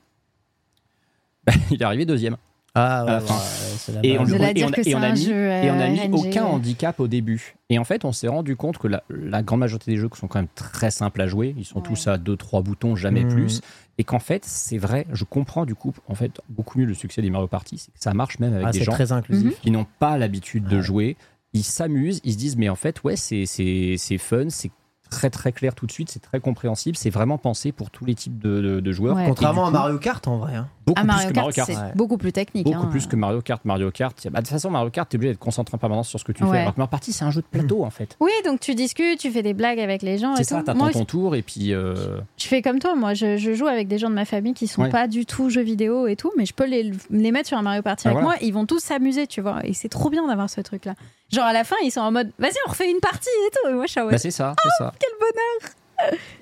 Bah, 1.44 1.52
il 1.72 1.80
est 1.80 1.84
arrivé 1.84 2.04
deuxième. 2.06 2.36
Ah, 2.74 3.04
ouais, 3.04 3.10
à 3.10 3.14
la 3.14 3.20
ouais, 3.20 3.26
fin. 3.26 3.34
ouais, 3.34 3.40
c'est 3.78 3.92
la 3.94 4.00
Et 4.04 4.18
on, 4.18 4.26
et 4.26 4.32
on 4.32 4.42
a- 4.42 4.50
et 4.52 4.64
on 4.64 4.68
mis, 5.12 5.24
jeu, 5.24 5.32
et 5.32 5.70
on 5.70 5.78
a 5.80 5.86
euh, 5.86 5.90
mis 5.90 6.00
RNG. 6.00 6.14
aucun 6.14 6.44
handicap 6.44 7.00
au 7.00 7.08
début. 7.08 7.54
Et 7.70 7.78
en 7.78 7.84
fait, 7.84 8.04
on 8.04 8.12
s'est 8.12 8.28
rendu 8.28 8.56
compte 8.56 8.78
que 8.78 8.86
la, 8.88 9.02
la 9.08 9.42
grande 9.42 9.60
majorité 9.60 9.90
des 9.90 9.96
jeux 9.96 10.08
sont 10.14 10.28
quand 10.28 10.38
même 10.38 10.48
très 10.54 10.90
simples 10.90 11.20
à 11.20 11.26
jouer. 11.26 11.54
Ils 11.58 11.64
sont 11.64 11.78
Ouais. 11.80 11.86
tous 11.88 12.06
à 12.06 12.18
2-3 12.18 12.62
boutons, 12.62 12.94
jamais 12.94 13.24
Mhm. 13.24 13.30
plus. 13.32 13.60
Et 13.96 14.04
qu'en 14.04 14.20
fait, 14.20 14.44
c'est 14.44 14.78
vrai, 14.78 15.06
je 15.12 15.24
comprends 15.24 15.64
du 15.66 15.74
coup, 15.74 15.92
en 16.06 16.14
fait, 16.14 16.40
beaucoup 16.50 16.78
mieux 16.78 16.84
le 16.86 16.94
succès 16.94 17.20
des 17.20 17.30
Mario 17.30 17.48
Party. 17.48 17.78
C'est 17.78 17.92
que 17.92 17.98
ça 18.00 18.14
marche 18.14 18.38
même 18.38 18.52
avec 18.54 18.66
Ah, 18.68 18.70
des 18.70 18.84
gens 18.84 18.92
très 18.92 19.10
inclusif. 19.10 19.60
qui 19.60 19.70
n'ont 19.72 19.86
pas 19.98 20.16
l'habitude 20.18 20.64
de 20.64 20.80
jouer. 20.80 21.16
Ils 21.54 21.64
s'amusent, 21.64 22.20
ils 22.24 22.34
se 22.34 22.38
disent, 22.38 22.56
mais 22.56 22.68
en 22.68 22.76
fait, 22.76 23.02
ouais, 23.02 23.16
c'est 23.16 23.46
c'est- 23.46 23.96
c'est 23.98 24.18
fun, 24.18 24.50
c'est 24.50 24.70
très 25.08 25.30
très 25.30 25.52
clair 25.52 25.74
tout 25.74 25.86
de 25.86 25.92
suite, 25.92 26.10
c'est 26.10 26.20
très 26.20 26.40
compréhensible, 26.40 26.96
c'est 26.96 27.10
vraiment 27.10 27.38
pensé 27.38 27.72
pour 27.72 27.90
tous 27.90 28.04
les 28.04 28.14
types 28.14 28.38
de, 28.38 28.60
de- 28.60 28.80
de 28.80 28.92
joueurs. 28.92 29.16
Ouais. 29.16 29.24
Contrairement 29.26 29.66
à 29.66 29.70
Mario 29.70 29.98
Kart, 29.98 30.26
en 30.28 30.38
vrai. 30.38 30.54
hein. 30.56 30.68
beaucoup 30.86 30.98
Ah, 31.00 31.02
plus 31.02 31.06
Mario 31.08 31.28
que 31.28 31.32
Kart, 31.34 31.46
Mario 31.46 31.52
Kart. 31.54 31.68
c'est 31.70 31.76
Ouais. 31.76 31.92
beaucoup 31.94 32.16
plus 32.16 32.32
technique. 32.32 32.64
Beaucoup 32.64 32.78
hein. 32.86 32.88
plus 32.90 33.06
que 33.06 33.16
Mario 33.16 33.40
Kart. 33.42 33.62
Mario 33.64 33.90
Kart, 33.90 34.16
bah, 34.30 34.38
de 34.40 34.44
toute 34.44 34.48
façon, 34.52 34.70
Mario 34.70 34.90
Kart, 34.90 35.08
t'es 35.08 35.16
obligé 35.16 35.32
d'être 35.32 35.38
concentré 35.40 35.74
en 35.74 35.78
permanence 35.78 36.08
sur 36.08 36.18
ce 36.18 36.24
que 36.24 36.32
tu 36.32 36.44
Ouais. 36.44 36.50
fais. 36.50 36.58
Alors 36.60 36.74
que 36.74 36.78
Mario 36.80 36.90
Party, 36.90 37.12
c'est 37.12 37.24
un 37.24 37.30
jeu 37.30 37.42
de 37.42 37.46
plateau, 37.46 37.84
en 37.84 37.90
fait. 37.90 38.16
Oui, 38.20 38.30
donc 38.44 38.60
tu 38.60 38.74
discutes, 38.74 39.18
tu 39.18 39.30
fais 39.30 39.42
des 39.42 39.54
blagues 39.54 39.80
avec 39.80 40.02
les 40.02 40.18
gens. 40.18 40.34
C'est 40.36 40.42
et 40.42 40.44
ça, 40.44 40.62
t'attends 40.62 40.88
ton 40.90 41.04
tour 41.04 41.34
et 41.36 41.42
puis. 41.42 41.72
euh, 41.74 42.18
je 42.38 42.46
fais 42.46 42.62
comme 42.62 42.78
toi. 42.78 42.94
Moi, 42.94 43.14
je, 43.14 43.36
je 43.36 43.52
joue 43.54 43.66
avec 43.66 43.88
des 43.88 43.98
gens 43.98 44.08
de 44.10 44.14
ma 44.14 44.24
famille 44.24 44.54
qui 44.54 44.66
sont 44.66 44.82
Ouais. 44.82 44.88
pas 44.90 45.08
du 45.08 45.26
tout 45.26 45.50
jeux 45.50 45.62
vidéo 45.62 46.06
et 46.06 46.16
tout, 46.16 46.32
mais 46.36 46.46
je 46.46 46.54
peux 46.54 46.66
les, 46.66 46.90
les 47.10 47.32
mettre 47.32 47.48
sur 47.48 47.58
un 47.58 47.62
Mario 47.62 47.82
Party 47.82 48.04
Ah, 48.06 48.10
avec 48.12 48.22
voilà. 48.22 48.38
moi. 48.38 48.46
Ils 48.46 48.52
vont 48.54 48.64
tous 48.66 48.80
s'amuser, 48.80 49.26
tu 49.26 49.40
vois. 49.40 49.58
Et 49.64 49.72
c'est 49.74 49.88
trop 49.88 50.08
bien 50.10 50.26
d'avoir 50.26 50.48
ce 50.48 50.60
truc-là. 50.60 50.94
Genre 51.30 51.44
à 51.44 51.52
la 51.52 51.64
fin, 51.64 51.76
ils 51.84 51.90
sont 51.90 52.00
en 52.00 52.10
mode, 52.10 52.30
vas-y, 52.38 52.54
on 52.66 52.70
refait 52.70 52.90
une 52.90 53.00
partie 53.00 53.28
et 53.46 53.50
tout. 53.50 53.68
Et 53.68 53.72
moi, 53.74 53.86
je 53.86 53.90
suis 53.90 54.00
en 54.00 54.04
mode, 54.04 54.12
Bah, 54.12 54.18
c'est 54.18 54.30
ça, 54.30 54.54
c'est 54.62 54.84
ça. 54.84 54.92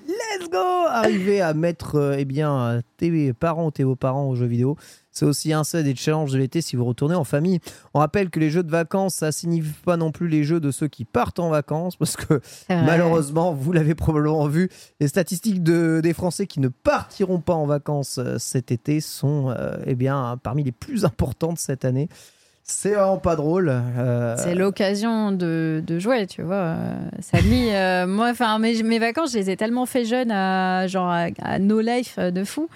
Let's 0.07 0.49
go 0.49 0.85
Arriver 0.87 1.41
à 1.41 1.53
mettre 1.53 1.95
euh, 1.95 2.15
eh 2.17 2.25
bien, 2.25 2.81
tes 2.97 3.33
parents, 3.33 3.71
tes 3.71 3.83
beaux-parents 3.83 4.29
aux 4.29 4.35
jeux 4.35 4.45
vidéo, 4.45 4.77
c'est 5.11 5.25
aussi 5.25 5.51
un 5.51 5.63
seul 5.63 5.83
des 5.83 5.95
challenges 5.95 6.31
de 6.31 6.37
l'été 6.37 6.61
si 6.61 6.75
vous 6.75 6.85
retournez 6.85 7.15
en 7.15 7.23
famille. 7.23 7.59
On 7.95 7.99
rappelle 7.99 8.29
que 8.29 8.39
les 8.39 8.51
jeux 8.51 8.61
de 8.61 8.69
vacances, 8.69 9.15
ça 9.15 9.31
signifie 9.31 9.73
pas 9.83 9.97
non 9.97 10.11
plus 10.11 10.27
les 10.27 10.43
jeux 10.43 10.59
de 10.59 10.69
ceux 10.69 10.87
qui 10.87 11.05
partent 11.05 11.39
en 11.39 11.49
vacances, 11.49 11.95
parce 11.95 12.15
que 12.15 12.39
malheureusement, 12.69 13.53
vous 13.53 13.71
l'avez 13.73 13.95
probablement 13.95 14.47
vu, 14.47 14.69
les 14.99 15.07
statistiques 15.07 15.63
de, 15.63 16.01
des 16.03 16.13
Français 16.13 16.45
qui 16.45 16.59
ne 16.59 16.67
partiront 16.67 17.39
pas 17.39 17.55
en 17.55 17.65
vacances 17.65 18.19
euh, 18.19 18.37
cet 18.37 18.71
été 18.71 19.01
sont 19.01 19.49
euh, 19.49 19.75
eh 19.87 19.95
bien, 19.95 20.39
parmi 20.43 20.63
les 20.63 20.71
plus 20.71 21.03
importantes 21.03 21.57
cette 21.57 21.83
année. 21.83 22.09
C'est 22.69 22.89
vraiment 22.95 23.17
pas 23.17 23.37
drôle. 23.37 23.69
euh, 23.71 24.35
C'est 24.37 24.53
l'occasion 24.53 25.31
de, 25.31 25.81
de 25.87 25.99
jouer, 25.99 26.27
tu 26.27 26.41
vois. 26.41 26.75
Lie. 27.41 27.69
euh, 27.71 28.05
moi, 28.05 28.27
enfin, 28.31 28.59
mes, 28.59 28.83
mes 28.83 28.99
vacances, 28.99 29.31
je 29.31 29.37
les 29.37 29.49
ai 29.49 29.55
tellement 29.55 29.85
fait 29.85 30.03
jeunes 30.03 30.31
à 30.31 30.85
genre 30.87 31.09
à, 31.09 31.27
à 31.41 31.59
no 31.59 31.79
life 31.79 32.19
de 32.19 32.43
fou. 32.43 32.67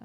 Euh, 0.00 0.04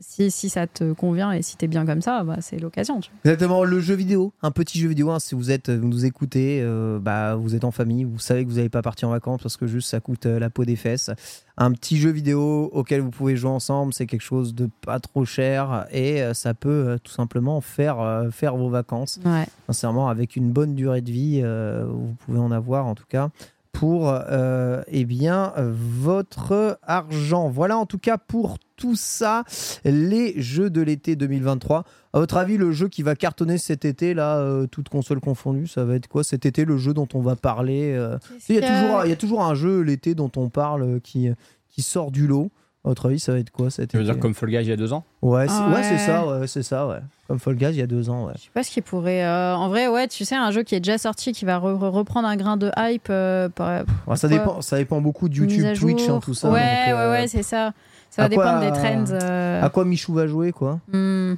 si, 0.00 0.30
si 0.30 0.48
ça 0.48 0.66
te 0.66 0.92
convient 0.92 1.32
et 1.32 1.42
si 1.42 1.56
t'es 1.56 1.66
bien 1.66 1.84
comme 1.84 2.00
ça, 2.00 2.22
bah, 2.24 2.36
c'est 2.40 2.58
l'occasion. 2.58 3.00
Exactement, 3.24 3.64
le 3.64 3.80
jeu 3.80 3.94
vidéo, 3.94 4.32
un 4.42 4.50
petit 4.50 4.78
jeu 4.78 4.88
vidéo. 4.88 5.10
hein, 5.10 5.18
si 5.18 5.34
vous 5.34 5.50
êtes, 5.50 5.70
vous 5.70 5.86
nous 5.86 6.06
écoutez, 6.06 6.60
euh, 6.62 6.98
bah, 6.98 7.34
vous 7.34 7.54
êtes 7.54 7.64
en 7.64 7.70
famille, 7.70 8.04
vous 8.04 8.18
savez 8.18 8.44
que 8.44 8.50
vous 8.50 8.56
n'allez 8.56 8.68
pas 8.68 8.80
partir 8.80 9.08
en 9.08 9.10
vacances 9.10 9.42
parce 9.42 9.56
que 9.56 9.66
juste 9.66 9.90
ça 9.90 10.00
coûte 10.00 10.26
euh, 10.26 10.38
la 10.38 10.50
peau 10.50 10.64
des 10.64 10.76
fesses. 10.76 11.10
Un 11.56 11.72
petit 11.72 11.98
jeu 11.98 12.10
vidéo 12.10 12.70
auquel 12.72 13.00
vous 13.00 13.10
pouvez 13.10 13.36
jouer 13.36 13.50
ensemble, 13.50 13.92
c'est 13.92 14.06
quelque 14.06 14.22
chose 14.22 14.54
de 14.54 14.70
pas 14.80 15.00
trop 15.00 15.24
cher 15.24 15.86
et 15.90 16.22
euh, 16.22 16.32
ça 16.32 16.54
peut 16.54 16.98
tout 17.02 17.12
simplement 17.12 17.60
faire, 17.60 18.28
faire 18.30 18.56
vos 18.56 18.70
vacances. 18.70 19.20
Ouais. 19.24 19.46
Sincèrement, 19.66 20.08
avec 20.08 20.36
une 20.36 20.50
bonne 20.50 20.74
durée 20.74 21.00
de 21.02 21.10
vie, 21.10 21.42
vous 21.42 22.14
pouvez 22.24 22.38
en 22.38 22.50
avoir 22.50 22.86
en 22.86 22.94
tout 22.94 23.06
cas 23.08 23.28
pour 23.72 24.08
euh, 24.08 24.82
eh 24.88 25.04
bien 25.04 25.52
votre 25.56 26.78
argent. 26.82 27.48
Voilà 27.48 27.78
en 27.78 27.86
tout 27.86 27.98
cas 27.98 28.18
pour 28.18 28.58
tout 28.78 28.96
ça 28.96 29.44
les 29.84 30.40
jeux 30.40 30.70
de 30.70 30.80
l'été 30.80 31.16
2023. 31.16 31.84
À 32.14 32.20
votre 32.20 32.38
avis, 32.38 32.56
le 32.56 32.72
jeu 32.72 32.88
qui 32.88 33.02
va 33.02 33.14
cartonner 33.14 33.58
cet 33.58 33.84
été 33.84 34.14
là, 34.14 34.38
euh, 34.38 34.66
toutes 34.66 34.88
consoles 34.88 35.20
confondues, 35.20 35.66
ça 35.66 35.84
va 35.84 35.96
être 35.96 36.08
quoi? 36.08 36.24
Cet 36.24 36.46
été 36.46 36.64
le 36.64 36.78
jeu 36.78 36.94
dont 36.94 37.08
on 37.12 37.20
va 37.20 37.36
parler 37.36 37.92
euh, 37.94 38.16
il 38.48 38.54
y, 38.54 38.58
a 38.58 38.62
toujours, 38.62 39.04
il 39.04 39.10
y 39.10 39.12
a 39.12 39.16
toujours 39.16 39.44
un 39.44 39.54
jeu 39.54 39.80
l'été 39.82 40.14
dont 40.14 40.30
on 40.36 40.48
parle 40.48 40.82
euh, 40.82 41.00
qui, 41.00 41.28
qui 41.68 41.82
sort 41.82 42.10
du 42.10 42.26
lot. 42.26 42.50
À 42.84 42.88
votre 42.90 43.06
avis, 43.06 43.18
ça 43.18 43.32
va 43.32 43.38
être 43.38 43.50
quoi 43.50 43.70
cet 43.70 43.90
Tu 43.90 43.96
veux 43.96 44.02
été 44.04 44.12
dire 44.12 44.20
comme 44.20 44.34
Fall 44.34 44.50
Guys 44.50 44.58
il 44.62 44.68
y 44.68 44.72
a 44.72 44.76
deux 44.76 44.92
ans 44.92 45.04
Ouais, 45.20 45.46
c'est 45.48 45.54
Ah 45.56 45.68
ouais, 45.74 45.82
c'est 45.82 45.90
ouais. 45.92 45.98
ça, 45.98 46.26
ouais, 46.26 46.46
c'est 46.46 46.62
ça, 46.62 46.86
ouais. 46.86 46.98
Comme 47.26 47.38
Fall 47.40 47.56
Guys 47.56 47.70
il 47.70 47.76
y 47.76 47.82
a 47.82 47.86
deux 47.86 48.08
ans, 48.08 48.26
ouais. 48.26 48.32
Je 48.36 48.42
sais 48.44 48.50
pas 48.54 48.62
ce 48.62 48.70
qui 48.70 48.80
pourrait. 48.80 49.24
euh, 49.24 49.54
en 49.56 49.68
vrai, 49.68 49.88
ouais, 49.88 50.06
tu 50.08 50.24
sais, 50.24 50.36
un 50.36 50.50
jeu 50.52 50.62
qui 50.62 50.74
est 50.76 50.80
déjà 50.80 50.96
sorti, 50.96 51.32
qui 51.32 51.44
va 51.44 51.58
re- 51.58 51.76
re- 51.76 51.88
reprendre 51.90 52.28
un 52.28 52.36
grain 52.36 52.56
de 52.56 52.70
hype. 52.78 53.08
euh, 53.10 53.48
par- 53.48 53.80
Ouais, 54.06 54.16
ça, 54.16 54.28
Pourquoi 54.28 54.28
dépend, 54.28 54.60
ça 54.62 54.78
dépend 54.78 55.00
beaucoup 55.00 55.28
de 55.28 55.38
mise 55.40 55.56
YouTube, 55.56 55.76
Twitch, 55.78 56.06
jour. 56.06 56.16
hein, 56.16 56.20
tout 56.22 56.34
ça. 56.34 56.48
Ouais, 56.50 56.60
donc, 56.86 56.94
euh, 56.94 57.10
ouais, 57.12 57.20
ouais, 57.22 57.26
c'est 57.28 57.42
ça. 57.42 57.72
Ça 58.10 58.22
va 58.22 58.28
quoi- 58.34 58.44
dépendre 58.60 58.60
des 58.72 58.78
trends. 58.80 59.12
euh, 59.22 59.62
À 59.62 59.68
quoi 59.70 59.84
Michou 59.84 60.14
va 60.14 60.26
jouer, 60.26 60.52
quoi? 60.52 60.78
Hmm. 60.92 61.34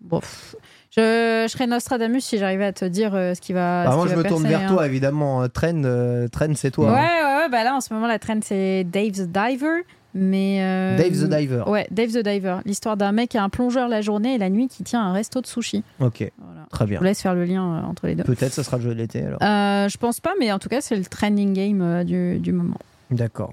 Bon, 0.00 0.20
pff, 0.20 0.54
je, 0.90 1.44
je 1.46 1.52
serais 1.52 1.66
Nostradamus 1.66 2.20
si 2.24 2.38
j'arrivais 2.38 2.66
à 2.66 2.72
te 2.72 2.84
dire 2.84 3.14
euh, 3.14 3.34
ce 3.34 3.40
qui 3.40 3.52
va. 3.52 3.84
Bah, 3.84 3.90
ce 3.92 3.96
Moi, 3.96 4.04
qui 4.06 4.10
je 4.10 4.16
va 4.16 4.22
me 4.22 4.28
tourne 4.28 4.42
percer, 4.42 4.58
vers 4.58 4.68
hein. 4.70 4.74
toi, 4.74 4.86
évidemment. 4.86 5.42
Euh, 5.42 5.48
Trend, 5.48 5.82
euh, 5.84 6.28
Trend, 6.28 6.52
c'est 6.56 6.70
toi. 6.70 6.92
Ouais, 6.92 6.98
hein. 6.98 7.02
ouais, 7.38 7.42
ouais, 7.44 7.48
bah 7.48 7.64
là 7.64 7.74
en 7.74 7.80
ce 7.80 7.92
moment 7.94 8.06
la 8.06 8.18
trend 8.18 8.38
c'est 8.42 8.84
Dave 8.84 9.12
the 9.12 9.22
Diver, 9.30 9.84
mais. 10.16 10.58
euh, 10.62 10.96
Dave 10.96 11.12
the 11.12 11.28
Diver. 11.28 11.62
Ouais, 11.66 11.86
Dave 11.90 12.10
the 12.10 12.18
Diver. 12.24 12.56
L'histoire 12.64 12.96
d'un 12.96 13.12
mec 13.12 13.30
qui 13.30 13.36
est 13.36 13.40
un 13.40 13.48
plongeur 13.48 13.88
la 13.88 14.00
journée 14.00 14.34
et 14.34 14.38
la 14.38 14.48
nuit 14.50 14.68
qui 14.68 14.82
tient 14.82 15.02
un 15.02 15.12
resto 15.12 15.40
de 15.40 15.46
sushi. 15.46 15.84
Ok, 16.00 16.30
Voilà. 16.38 16.66
très 16.70 16.84
Je 16.86 16.90
bien. 16.90 16.98
vous 16.98 17.04
laisse 17.04 17.20
faire 17.22 17.34
le 17.34 17.44
lien 17.44 17.62
euh, 17.62 17.82
entre 17.86 18.06
les 18.06 18.14
deux. 18.14 18.24
Peut-être 18.24 18.52
ça 18.52 18.64
sera 18.64 18.78
le 18.78 18.82
jeu 18.82 18.88
de 18.90 18.94
l'été 18.98 19.22
alors. 19.22 19.42
Euh, 19.42 19.88
je 19.88 19.96
pense 19.98 20.20
pas, 20.20 20.32
mais 20.40 20.50
en 20.52 20.58
tout 20.58 20.68
cas, 20.68 20.80
c'est 20.80 20.96
le 20.96 21.04
trending 21.04 21.52
game 21.52 21.82
euh, 21.82 22.04
du, 22.04 22.38
du 22.40 22.52
moment. 22.52 22.78
D'accord. 23.10 23.52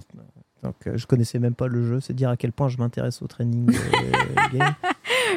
Donc, 0.64 0.76
euh, 0.88 0.94
je 0.96 1.06
connaissais 1.08 1.40
même 1.40 1.56
pas 1.56 1.68
le 1.68 1.86
jeu, 1.86 2.00
c'est 2.00 2.14
dire 2.14 2.30
à 2.30 2.38
quel 2.38 2.54
point 2.54 2.70
je 2.70 2.78
m'intéresse 2.78 3.22
au 3.22 3.28
training 3.28 3.70
euh, 3.70 4.48
game. 4.58 4.74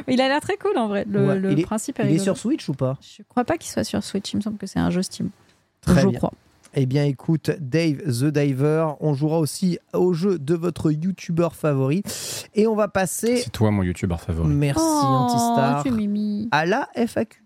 Il 0.07 0.21
a 0.21 0.29
l'air 0.29 0.41
très 0.41 0.57
cool 0.57 0.79
en 0.79 0.87
vrai. 0.87 1.05
Le, 1.09 1.27
Ouais. 1.27 1.39
le 1.39 1.51
Il 1.53 1.59
est- 1.59 1.65
principe 1.65 1.99
est 1.99 2.05
Il 2.09 2.15
est 2.15 2.19
sur 2.21 2.37
Switch 2.37 2.69
ou 2.69 2.75
pas? 2.75 2.97
Je 3.01 3.23
crois 3.29 3.45
pas 3.45 3.57
qu'il 3.59 3.71
soit 3.71 3.83
sur 3.83 4.05
Switch. 4.05 4.33
Il 4.33 4.37
me 4.37 4.41
semble 4.43 4.57
que 4.57 4.67
c'est 4.67 4.79
un 4.79 4.91
jeu 4.91 5.03
Steam. 5.03 5.31
Très 5.81 6.03
je 6.03 6.07
bien. 6.07 6.19
crois. 6.19 6.33
Eh 6.79 6.85
bien, 6.85 7.05
écoute, 7.05 7.51
Dave 7.59 8.03
the 8.05 8.25
Diver, 8.27 8.89
on 9.01 9.15
jouera 9.15 9.39
aussi 9.39 9.79
au 9.95 10.13
jeu 10.13 10.39
de 10.39 10.55
votre 10.55 10.91
YouTuber 10.91 11.49
favori. 11.53 12.03
Et 12.55 12.67
on 12.67 12.75
va 12.75 12.87
passer, 12.87 13.39
C'est 13.39 13.51
toi 13.51 13.71
mon 13.71 13.83
youtubeur 13.83 14.21
favori. 14.21 14.49
merci 14.51 14.79
oh, 14.85 15.07
Antistar, 15.07 15.83
tu 15.85 15.91
mimi. 15.91 16.49
à 16.51 16.67
la 16.67 16.89
FAQ. 16.95 17.43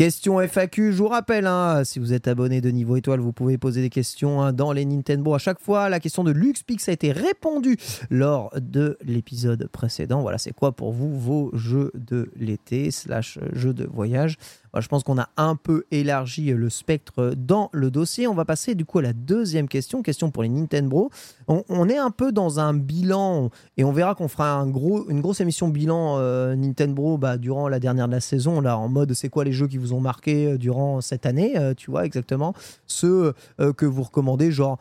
Question 0.00 0.40
FAQ, 0.40 0.92
je 0.94 0.96
vous 0.96 1.08
rappelle, 1.08 1.46
hein, 1.46 1.84
si 1.84 1.98
vous 1.98 2.14
êtes 2.14 2.26
abonné 2.26 2.62
de 2.62 2.70
niveau 2.70 2.96
étoile, 2.96 3.20
vous 3.20 3.34
pouvez 3.34 3.58
poser 3.58 3.82
des 3.82 3.90
questions 3.90 4.40
hein, 4.40 4.54
dans 4.54 4.72
les 4.72 4.86
Nintendo. 4.86 5.34
À 5.34 5.38
chaque 5.38 5.60
fois, 5.60 5.90
la 5.90 6.00
question 6.00 6.24
de 6.24 6.30
LuxPix 6.30 6.88
a 6.88 6.92
été 6.92 7.12
répondue 7.12 7.76
lors 8.08 8.50
de 8.58 8.96
l'épisode 9.04 9.68
précédent. 9.70 10.22
Voilà, 10.22 10.38
c'est 10.38 10.54
quoi 10.54 10.72
pour 10.72 10.92
vous 10.92 11.20
vos 11.20 11.50
jeux 11.52 11.90
de 11.92 12.30
l'été 12.34 12.90
slash 12.90 13.38
jeux 13.52 13.74
de 13.74 13.84
voyage 13.84 14.38
Je 14.78 14.86
pense 14.86 15.02
qu'on 15.02 15.18
a 15.18 15.28
un 15.36 15.56
peu 15.56 15.84
élargi 15.90 16.52
le 16.52 16.70
spectre 16.70 17.34
dans 17.36 17.70
le 17.72 17.90
dossier. 17.90 18.26
On 18.26 18.34
va 18.34 18.44
passer 18.44 18.74
du 18.74 18.84
coup 18.84 18.98
à 18.98 19.02
la 19.02 19.12
deuxième 19.12 19.68
question, 19.68 20.02
question 20.02 20.30
pour 20.30 20.42
les 20.42 20.48
Nintendo. 20.48 21.10
On, 21.48 21.64
on 21.68 21.88
est 21.88 21.98
un 21.98 22.10
peu 22.10 22.32
dans 22.32 22.60
un 22.60 22.74
bilan 22.74 23.50
et 23.76 23.84
on 23.84 23.92
verra 23.92 24.14
qu'on 24.14 24.28
fera 24.28 24.60
une 24.60 25.20
grosse 25.20 25.40
émission 25.40 25.68
bilan 25.68 26.16
euh, 26.18 26.54
Nintendo 26.54 27.18
bah, 27.18 27.36
durant 27.36 27.68
la 27.68 27.80
dernière 27.80 28.06
de 28.06 28.12
la 28.12 28.20
saison, 28.20 28.60
là, 28.60 28.78
en 28.78 28.88
mode 28.88 29.12
c'est 29.14 29.28
quoi 29.28 29.44
les 29.44 29.52
jeux 29.52 29.68
qui 29.68 29.78
vous 29.78 29.92
ont 29.92 30.00
marqué 30.00 30.46
euh, 30.46 30.58
durant 30.58 31.00
cette 31.00 31.26
année, 31.26 31.58
euh, 31.58 31.74
tu 31.74 31.90
vois, 31.90 32.04
exactement. 32.04 32.54
Ceux 32.86 33.34
que 33.76 33.86
vous 33.86 34.02
recommandez, 34.02 34.52
genre. 34.52 34.78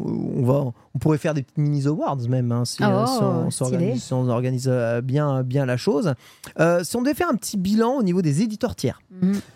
Euh, 0.00 0.04
On, 0.04 0.42
va, 0.44 0.72
on 0.94 0.98
pourrait 0.98 1.18
faire 1.18 1.34
des 1.34 1.42
petites 1.42 1.58
mini 1.58 1.86
awards 1.86 2.16
même 2.28 2.50
hein, 2.52 2.64
si, 2.64 2.82
euh, 2.82 3.04
Oh, 3.04 3.06
si 3.06 3.22
on 3.22 3.50
stylé. 3.50 3.70
s'organise 3.70 4.02
si 4.04 4.12
on 4.12 4.28
organise, 4.28 4.72
bien, 5.02 5.42
bien 5.42 5.66
la 5.66 5.76
chose. 5.76 6.14
Euh, 6.60 6.82
si 6.84 6.96
on 6.96 7.02
devait 7.02 7.14
faire 7.14 7.28
un 7.28 7.36
petit 7.36 7.56
bilan 7.56 7.92
au 7.94 8.02
niveau 8.02 8.22
des 8.22 8.42
éditeurs 8.42 8.74
tiers, 8.76 9.00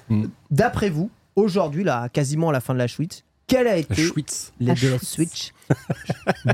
Mhm. 0.09 0.29
d'après 0.51 0.91
vous, 0.91 1.11
aujourd'hui, 1.35 1.85
là, 1.85 2.09
quasiment 2.09 2.51
à 2.51 2.53
la 2.53 2.61
fin 2.61 2.73
de 2.75 2.79
la 2.79 2.89
suite, 2.89 3.25
quel 3.49 3.67
a 3.69 3.77
été 3.77 3.95
Schwitz. 3.95 4.53
le- 4.61 4.67
La 4.67 4.75
de 4.75 4.89
la 4.89 4.99
Switch. 4.99 5.53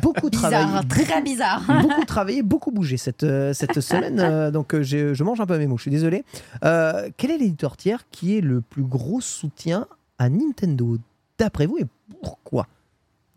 Beaucoup 0.03 0.29
travaillé, 0.31 0.65
Bizarre, 0.67 0.89
très 0.89 1.23
bizarre. 1.23 1.63
beaucoup 1.83 2.05
travaillé, 2.05 2.43
beaucoup 2.43 2.71
bougé 2.71 2.97
cette, 2.97 3.23
euh, 3.25 3.53
cette 3.55 3.81
semaine. 3.81 4.21
euh, 4.21 4.51
donc 4.51 4.79
j'ai- 4.81 5.15
je 5.15 5.25
mange 5.25 5.41
un 5.41 5.47
peu 5.47 5.57
mes 5.59 5.67
mots, 5.67 5.77
je 5.79 5.83
suis 5.83 5.91
désolé. 5.91 6.25
Euh, 6.65 7.09
quel 7.17 7.31
est 7.31 7.39
l'éditeur 7.39 7.77
tiers 7.77 8.05
qui 8.11 8.37
est 8.37 8.41
le 8.41 8.61
plus 8.61 8.83
gros 8.83 9.21
soutien 9.21 9.87
à 10.19 10.29
Nintendo 10.29 10.97
d'après 11.39 11.67
vous 11.67 11.79
et 11.79 11.87
pourquoi? 12.23 12.67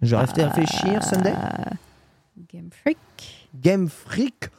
Je 0.01 0.15
reste 0.15 0.37
à 0.39 0.47
réfléchir, 0.49 1.03
Sunday 1.03 1.33
Game 2.53 2.69
Freak. 2.71 2.97
Game 3.61 3.87
Freak. 3.89 4.49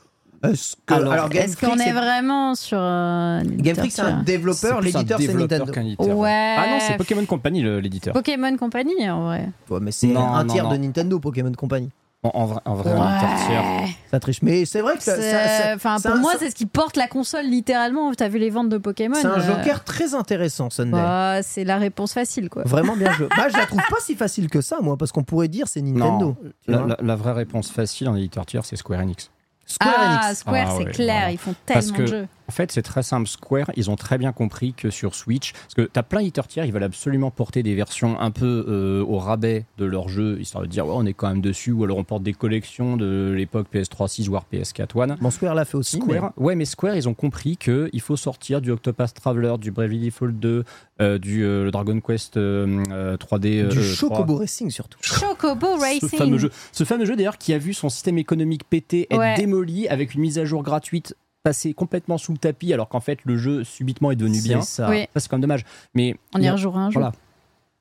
Est-ce 0.44 0.76
que- 0.84 0.94
Alors, 0.94 1.12
alors, 1.12 1.28
Game 1.28 1.44
Est-ce 1.44 1.56
qu'on 1.56 1.74
est 1.76 1.84
c'est- 1.84 1.92
vraiment 1.92 2.54
sur. 2.54 2.78
euh, 2.80 3.40
Game 3.44 3.74
Freak, 3.74 3.90
c'est 3.92 4.02
un 4.02 4.22
développeur, 4.22 4.80
l'éditeur, 4.80 5.18
c'est 5.20 5.34
Nintendo. 5.34 5.72
Ouais. 5.98 6.56
Ah 6.58 6.66
non, 6.70 6.78
c'est 6.80 6.96
Pokémon 6.96 7.24
Company 7.24 7.62
l'éditeur. 7.80 8.12
Pokémon 8.12 8.56
Company, 8.56 9.08
en 9.10 9.24
vrai. 9.26 9.48
Ouais, 9.70 9.80
mais 9.80 9.92
c'est 9.92 10.08
Non, 10.08 10.26
un 10.26 10.44
non, 10.44 10.52
tiers 10.52 10.64
non. 10.64 10.72
de 10.72 10.76
Nintendo, 10.76 11.18
Pokémon 11.18 11.52
Company. 11.52 11.90
En, 12.34 12.42
en 12.42 12.44
vrai, 12.46 12.60
en 12.64 12.74
vrai, 12.74 12.90
un 12.92 13.12
éditeur 13.12 13.46
tiers. 13.46 13.62
Ouais. 13.82 13.88
Ça 14.10 14.20
triche. 14.20 14.42
Mais 14.42 14.64
c'est 14.64 14.80
vrai 14.80 14.96
que 14.96 15.02
ça, 15.02 15.16
ça- 15.20 15.76
pour 16.10 16.16
moi, 16.18 16.32
ça- 16.32 16.38
c'est 16.40 16.50
ce 16.50 16.54
qui 16.54 16.66
porte 16.66 16.96
la 16.96 17.06
console 17.08 17.46
littéralement. 17.46 18.12
T'as 18.14 18.28
vu 18.28 18.38
les 18.38 18.50
ventes 18.50 18.68
de 18.68 18.78
Pokémon 18.78 19.14
c'est 19.20 19.26
un 19.26 19.38
euh, 19.40 19.56
joker 19.58 19.84
très 19.84 20.14
intéressant, 20.14 20.70
Sunday. 20.70 20.90
bah, 20.92 21.42
c'est 21.42 21.64
la 21.64 21.76
réponse 21.76 22.12
facile, 22.12 22.48
quoi. 22.48 22.62
Vraiment 22.64 22.96
bien 22.96 23.12
joué. 23.12 23.28
Bah, 23.36 23.48
je 23.50 23.56
la 23.56 23.66
trouve 23.66 23.82
pas 23.90 24.00
si 24.00 24.14
facile 24.16 24.48
que 24.48 24.60
ça, 24.60 24.78
moi, 24.80 24.96
parce 24.96 25.12
qu'on 25.12 25.24
pourrait 25.24 25.48
dire 25.48 25.68
c'est 25.68 25.82
Nintendo. 25.82 26.36
La, 26.66 26.78
vois. 26.78 26.86
la- 26.88 26.96
la 27.02 27.16
vraie 27.16 27.32
réponse 27.32 27.70
facile 27.70 28.08
en 28.08 28.16
éditeur 28.16 28.46
tiers, 28.46 28.64
c'est 28.64 28.76
Square 28.76 29.00
Enix. 29.00 29.30
Square 29.66 29.94
ah, 29.98 30.24
Enix. 30.26 30.38
Square, 30.40 30.54
Ah 30.68 30.74
c'est 30.78 30.84
ouais, 30.84 30.90
clair, 30.92 31.14
voilà. 31.16 31.30
ils 31.32 31.38
font 31.38 31.54
Parce 31.66 31.86
tellement 31.86 31.96
que- 31.98 32.02
de 32.02 32.06
jeux. 32.06 32.28
En 32.48 32.52
fait, 32.52 32.70
c'est 32.72 32.82
très 32.82 33.02
simple. 33.02 33.26
Square, 33.28 33.70
ils 33.76 33.90
ont 33.90 33.96
très 33.96 34.18
bien 34.18 34.32
compris 34.32 34.72
que 34.72 34.90
sur 34.90 35.14
Switch, 35.14 35.52
parce 35.52 35.74
que 35.74 35.82
t'as 35.82 36.02
plein 36.02 36.20
d'éditeurs 36.20 36.46
tiers, 36.46 36.64
ils 36.64 36.72
veulent 36.72 36.82
absolument 36.82 37.30
porter 37.30 37.62
des 37.62 37.74
versions 37.74 38.18
un 38.20 38.30
peu 38.30 38.64
euh, 38.68 39.02
au 39.04 39.18
rabais 39.18 39.64
de 39.78 39.84
leur 39.84 40.08
jeu, 40.08 40.38
histoire 40.40 40.62
de 40.62 40.68
dire 40.68 40.86
ouais, 40.86 40.94
on 40.94 41.04
est 41.06 41.12
quand 41.12 41.28
même 41.28 41.40
dessus, 41.40 41.72
ou 41.72 41.84
alors 41.84 41.98
on 41.98 42.04
porte 42.04 42.22
des 42.22 42.32
collections 42.32 42.96
de 42.96 43.32
l'époque 43.36 43.66
PS3 43.74 44.08
6 44.08 44.28
voire 44.28 44.44
PS4 44.52 44.88
One. 44.96 45.16
Bon, 45.20 45.30
Square 45.30 45.54
l'a 45.54 45.64
fait 45.64 45.76
aussi. 45.76 45.96
Square, 45.96 46.32
ouais, 46.36 46.54
mais 46.54 46.64
Square, 46.64 46.96
ils 46.96 47.08
ont 47.08 47.14
compris 47.14 47.56
que 47.56 47.90
il 47.92 48.00
faut 48.00 48.16
sortir 48.16 48.60
du 48.60 48.70
Octopass 48.70 49.12
Traveler, 49.14 49.54
du 49.58 49.70
Bravely 49.70 50.06
Default 50.06 50.32
2, 50.32 50.64
euh, 51.00 51.18
du 51.18 51.44
euh, 51.44 51.70
Dragon 51.70 52.00
Quest 52.00 52.36
euh, 52.36 52.82
euh, 52.92 53.16
3D, 53.16 53.64
mais 53.64 53.74
du 53.74 53.82
Chocobo 53.82 54.24
3. 54.34 54.38
Racing 54.40 54.70
surtout. 54.70 54.98
Chocobo 55.02 55.76
Ce 55.78 55.80
Racing. 55.80 56.08
fameux 56.18 56.38
jeu, 56.38 56.50
ce 56.72 56.84
fameux 56.84 57.04
jeu 57.06 57.16
d'ailleurs 57.16 57.38
qui 57.38 57.52
a 57.52 57.58
vu 57.58 57.74
son 57.74 57.88
système 57.88 58.18
économique 58.18 58.62
pété, 58.68 59.06
être 59.10 59.18
Ouais. 59.18 59.34
démoli 59.36 59.88
avec 59.88 60.14
une 60.14 60.20
mise 60.20 60.38
à 60.38 60.44
jour 60.44 60.62
gratuite 60.62 61.14
passée 61.46 61.74
complètement 61.74 62.18
sous 62.18 62.32
le 62.32 62.38
tapis 62.38 62.72
alors 62.72 62.88
qu'en 62.88 62.98
fait 62.98 63.20
le 63.24 63.36
jeu 63.36 63.62
subitement 63.62 64.10
est 64.10 64.16
devenu 64.16 64.42
bien. 64.42 64.62
C'est 64.62 64.82
ça. 64.82 64.90
Oui, 64.90 65.02
Ça 65.14 65.20
c'est 65.20 65.28
quand 65.28 65.36
même 65.36 65.42
dommage. 65.42 65.64
Mais 65.94 66.16
on 66.34 66.40
y 66.40 66.50
rejouera 66.50 66.80
un 66.80 66.90
jour. 66.90 67.02
voilà. 67.02 67.14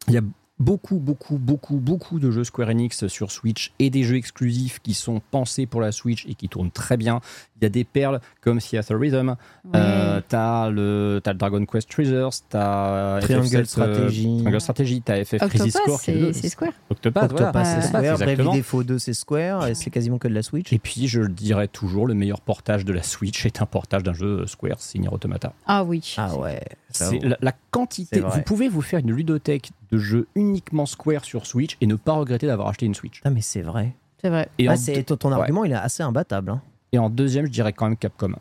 Il 0.07 0.13
y 0.13 0.17
a 0.17 0.21
beaucoup, 0.59 0.97
beaucoup, 0.97 1.39
beaucoup, 1.39 1.77
beaucoup 1.77 2.19
de 2.19 2.29
jeux 2.29 2.43
Square 2.43 2.69
Enix 2.69 3.07
sur 3.07 3.31
Switch 3.31 3.73
et 3.79 3.89
des 3.89 4.03
jeux 4.03 4.17
exclusifs 4.17 4.79
qui 4.83 4.93
sont 4.93 5.19
pensés 5.31 5.65
pour 5.65 5.81
la 5.81 5.91
Switch 5.91 6.27
et 6.27 6.35
qui 6.35 6.47
tournent 6.47 6.69
très 6.69 6.95
bien. 6.95 7.21
Il 7.57 7.64
y 7.64 7.68
a 7.68 7.69
des 7.69 7.86
perles 7.86 8.19
comme 8.41 8.60
Theater 8.60 8.99
Rhythm, 8.99 9.30
Ouais. 9.30 9.72
euh, 9.76 10.22
t'as 10.27 10.69
le, 10.69 11.22
t'as 11.23 11.32
le 11.32 11.38
Dragon 11.38 11.65
Quest 11.65 11.90
Treasures, 11.90 12.32
t'as 12.49 13.22
Triangle 13.22 13.45
FF7, 13.48 13.56
euh, 13.57 13.64
Strategy. 13.65 14.38
Triangle 14.40 14.61
Strategy, 14.61 15.02
t'as 15.02 15.23
FF 15.23 15.38
Crisis 15.49 15.77
Core, 15.86 15.99
c'est 15.99 16.49
Square. 16.49 16.72
Octopath, 16.90 17.32
voilà. 17.32 17.48
Octopass, 17.48 17.76
c'est. 17.82 17.88
Square. 17.88 18.03
Exactement. 18.22 18.56
Default 18.56 18.84
2, 18.84 18.99
c'est 18.99 19.14
Square. 19.14 19.68
Et 19.68 19.73
c'est 19.76 19.90
quasiment 19.90 20.18
que 20.18 20.27
de 20.27 20.34
la 20.34 20.44
Switch. 20.44 20.73
Et 20.73 20.80
puis 20.80 21.07
je 21.07 21.22
le 21.22 21.30
dirais 21.30 21.68
toujours, 21.69 22.07
le 22.07 22.14
meilleur 22.14 22.41
portage 22.41 22.84
de 22.84 22.91
la 22.94 23.03
Switch 23.03 23.45
est 23.45 23.61
un 23.61 23.65
portage 23.65 24.03
d'un 24.03 24.14
jeu 24.14 24.45
Square, 24.48 24.76
c'est 24.80 24.99
Nier 24.99 25.10
Automata. 25.10 25.53
Ah 25.65 25.84
oui. 25.86 26.14
Ah 26.18 26.36
ouais. 26.36 26.60
la, 27.23 27.38
la 27.41 27.53
quantité. 27.72 28.19
Vous 28.19 28.41
pouvez 28.41 28.68
vous 28.68 28.82
faire 28.82 28.99
une 28.99 29.11
ludothèque 29.14 29.72
de 29.91 29.98
jeux 29.98 30.27
uniquement 30.36 30.86
Square 30.86 31.23
sur 31.23 31.45
Switch 31.45 31.77
et 31.80 31.88
ne 31.88 31.95
pas 31.95 32.14
regretter 32.14 32.48
d'avoir 32.48 32.68
acheté 32.68 32.86
une 32.86 32.95
Switch. 32.95 33.22
Ah, 33.23 33.30
mais 33.30 33.41
c'est 33.41 33.61
vrai. 33.61 33.94
C'est 34.22 34.30
vrai. 34.30 34.49
Et, 34.57 34.68
Ah, 34.68 34.76
ton 35.06 35.15
ton 35.18 35.30
ouais. 35.30 35.36
argument, 35.36 35.64
il 35.65 35.72
est 35.72 35.76
assez 35.76 36.03
imbattable. 36.03 36.52
hein. 36.52 36.61
Et 36.91 36.98
en 36.99 37.10
deuxième, 37.10 37.45
je 37.45 37.52
dirais 37.52 37.74
quand 37.74 37.86
même 37.88 37.98
Capcom. 37.98 38.34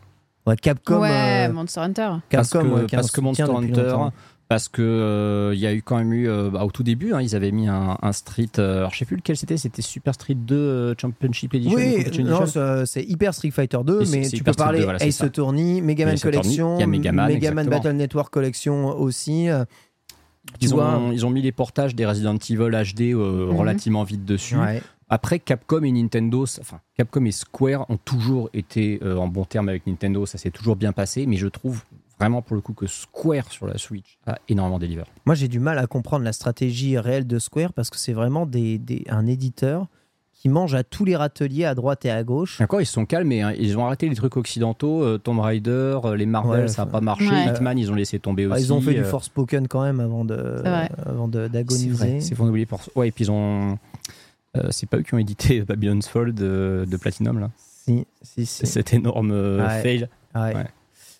Ouais, 0.47 0.55
Capcom. 0.55 0.99
ouais, 1.01 1.47
euh, 1.49 1.53
Monster 1.53 1.79
Hunter. 1.81 2.09
parce 2.29 2.49
que, 2.49 2.57
Capcom, 2.59 2.73
ouais, 2.75 2.81
a 2.81 2.83
un 2.83 2.87
parce 2.87 3.11
que 3.11 3.21
Monster 3.21 3.43
Hunter, 3.43 3.81
longtemps. 3.81 4.13
parce 4.47 4.67
que 4.69 4.81
euh, 4.83 5.51
il 5.55 5.59
y 5.59 5.65
a 5.65 5.73
eu 5.73 5.81
quand 5.81 5.97
même 5.97 6.13
eu 6.13 6.29
euh, 6.29 6.51
bah, 6.51 6.63
au 6.63 6.69
tout 6.71 6.83
début, 6.83 7.13
hein, 7.13 7.21
ils 7.21 7.35
avaient 7.35 7.51
mis 7.51 7.67
un, 7.67 7.97
un 7.99 8.11
Street. 8.11 8.47
euh, 8.59 8.77
alors 8.77 8.93
je 8.93 8.99
sais 8.99 9.05
plus 9.05 9.15
lequel 9.17 9.37
c'était, 9.37 9.57
c'était 9.57 9.81
Super 9.81 10.13
Street 10.13 10.35
2 10.35 10.55
euh, 10.55 10.93
Championship 11.01 11.55
Edition. 11.55 11.73
ou 11.73 11.77
Oui, 11.81 12.05
non, 12.23 12.41
Edition. 12.43 12.85
c'est 12.85 13.03
Hyper 13.03 13.33
Street 13.33 13.49
Fighter 13.49 13.79
2, 13.83 14.01
Et 14.01 14.05
c'est- 14.05 14.19
mais 14.19 14.29
tu 14.29 14.43
peux 14.43 14.51
Street 14.53 14.63
parler 14.63 14.79
2, 14.79 14.83
voilà, 14.85 15.03
Ace. 15.03 15.21
Attorney, 15.21 15.81
Megaman 15.81 16.15
Collection, 16.19 16.77
il 16.77 16.81
y 16.81 16.83
a 16.83 16.87
Megaman, 16.87 17.29
exactement. 17.31 17.69
Battle 17.71 17.91
Network 17.95 18.31
Collection 18.31 18.87
aussi. 18.89 19.49
euh, 19.49 19.65
Tu 20.59 20.67
Ils 20.67 20.69
vois, 20.69 20.99
ont, 20.99 21.11
ils 21.11 21.25
ont 21.25 21.31
mis 21.31 21.41
les 21.41 21.51
portages 21.51 21.95
des 21.95 22.05
Resident 22.05 22.35
Evil 22.35 22.69
HD 22.69 23.13
euh, 23.15 23.47
Mhm. 23.49 23.55
relativement 23.57 24.03
vite 24.03 24.25
dessus. 24.25 24.55
ouais. 24.55 24.79
Après, 25.09 25.39
Capcom 25.39 25.83
et 25.83 25.91
Nintendo, 25.91 26.45
enfin, 26.59 26.79
Capcom 26.95 27.23
et 27.25 27.31
Square 27.31 27.85
ont 27.89 27.97
toujours 27.97 28.49
été 28.53 28.99
euh, 29.03 29.17
en 29.17 29.27
bon 29.27 29.45
terme 29.45 29.69
avec 29.69 29.85
Nintendo, 29.85 30.25
ça 30.25 30.37
s'est 30.37 30.49
toujours 30.51 30.75
bien 30.75 30.93
passé, 30.93 31.25
mais 31.27 31.37
je 31.37 31.47
trouve 31.47 31.83
vraiment 32.19 32.41
pour 32.41 32.55
le 32.55 32.61
coup 32.61 32.73
que 32.73 32.87
Square 32.87 33.51
sur 33.51 33.67
la 33.67 33.77
Switch 33.77 34.17
a 34.25 34.39
énormément 34.49 34.79
délivré. 34.79 35.05
Moi, 35.25 35.35
j'ai 35.35 35.47
du 35.47 35.59
mal 35.59 35.77
à 35.77 35.85
comprendre 35.85 36.23
la 36.25 36.33
stratégie 36.33 36.97
réelle 36.97 37.27
de 37.27 37.37
Square 37.39 37.73
parce 37.73 37.89
que 37.91 37.97
c'est 37.97 38.13
vraiment 38.13 38.45
des, 38.47 38.77
des- 38.79 39.03
un 39.09 39.27
éditeur 39.27 39.87
qui 40.33 40.49
mange 40.49 40.73
à 40.75 40.83
tous 40.83 41.05
les 41.05 41.15
râteliers 41.15 41.65
à 41.65 41.75
droite 41.75 42.03
et 42.05 42.11
à 42.11 42.23
gauche. 42.23 42.59
Encore, 42.61 42.81
ils 42.81 42.85
se 42.85 42.93
sont 42.93 43.05
calmés, 43.05 43.41
hein. 43.41 43.53
ils 43.57 43.77
ont 43.77 43.85
arrêté 43.85 44.09
les 44.09 44.15
trucs 44.15 44.37
occidentaux, 44.37 45.03
euh, 45.03 45.17
Tomb 45.17 45.39
Raider, 45.39 45.99
euh, 46.03 46.15
les 46.15 46.25
Marvel, 46.25 46.61
Ouais, 46.63 46.67
ça 46.67 46.85
n'a 46.85 46.91
pas 46.91 47.01
marché, 47.01 47.29
Ouais. 47.29 47.47
Hitman, 47.47 47.77
ils 47.77 47.91
ont 47.91 47.95
laissé 47.95 48.17
tomber 48.19 48.47
Ah, 48.49 48.55
aussi. 48.55 48.63
ils 48.63 48.73
ont 48.73 48.81
fait 48.81 48.93
du 48.95 49.01
euh, 49.01 49.05
Forspoken 49.05 49.67
quand 49.67 49.81
même 49.83 49.99
avant 49.99 50.25
de 50.25 50.35
C'est 50.63 50.69
vrai. 50.69 50.89
avant 51.05 51.29
C'est 51.31 51.49
d'agoniser. 51.49 51.89
vrai, 51.91 52.19
c'est 52.21 52.33
faux 52.35 52.45
d'oublier. 52.45 52.65
Pour... 52.65 52.79
Ouais, 52.95 53.07
et 53.09 53.11
puis 53.11 53.25
ils 53.25 53.31
ont. 53.31 53.77
Euh, 54.57 54.67
c'est 54.71 54.87
pas 54.89 54.97
eux 54.97 55.01
qui 55.03 55.13
ont 55.13 55.17
édité 55.17 55.61
Babylon's 55.67 56.07
Fall 56.07 56.33
de, 56.33 56.85
de 56.89 56.97
Platinum, 56.97 57.39
là. 57.39 57.51
Si, 57.57 58.05
si, 58.21 58.45
si. 58.45 58.45
C'est 58.45 58.65
cet 58.65 58.93
énorme 58.93 59.31
euh, 59.31 59.65
Ouais. 59.65 59.81
fail. 59.81 60.07
Ouais. 60.33 60.55
Ouais. 60.55 60.65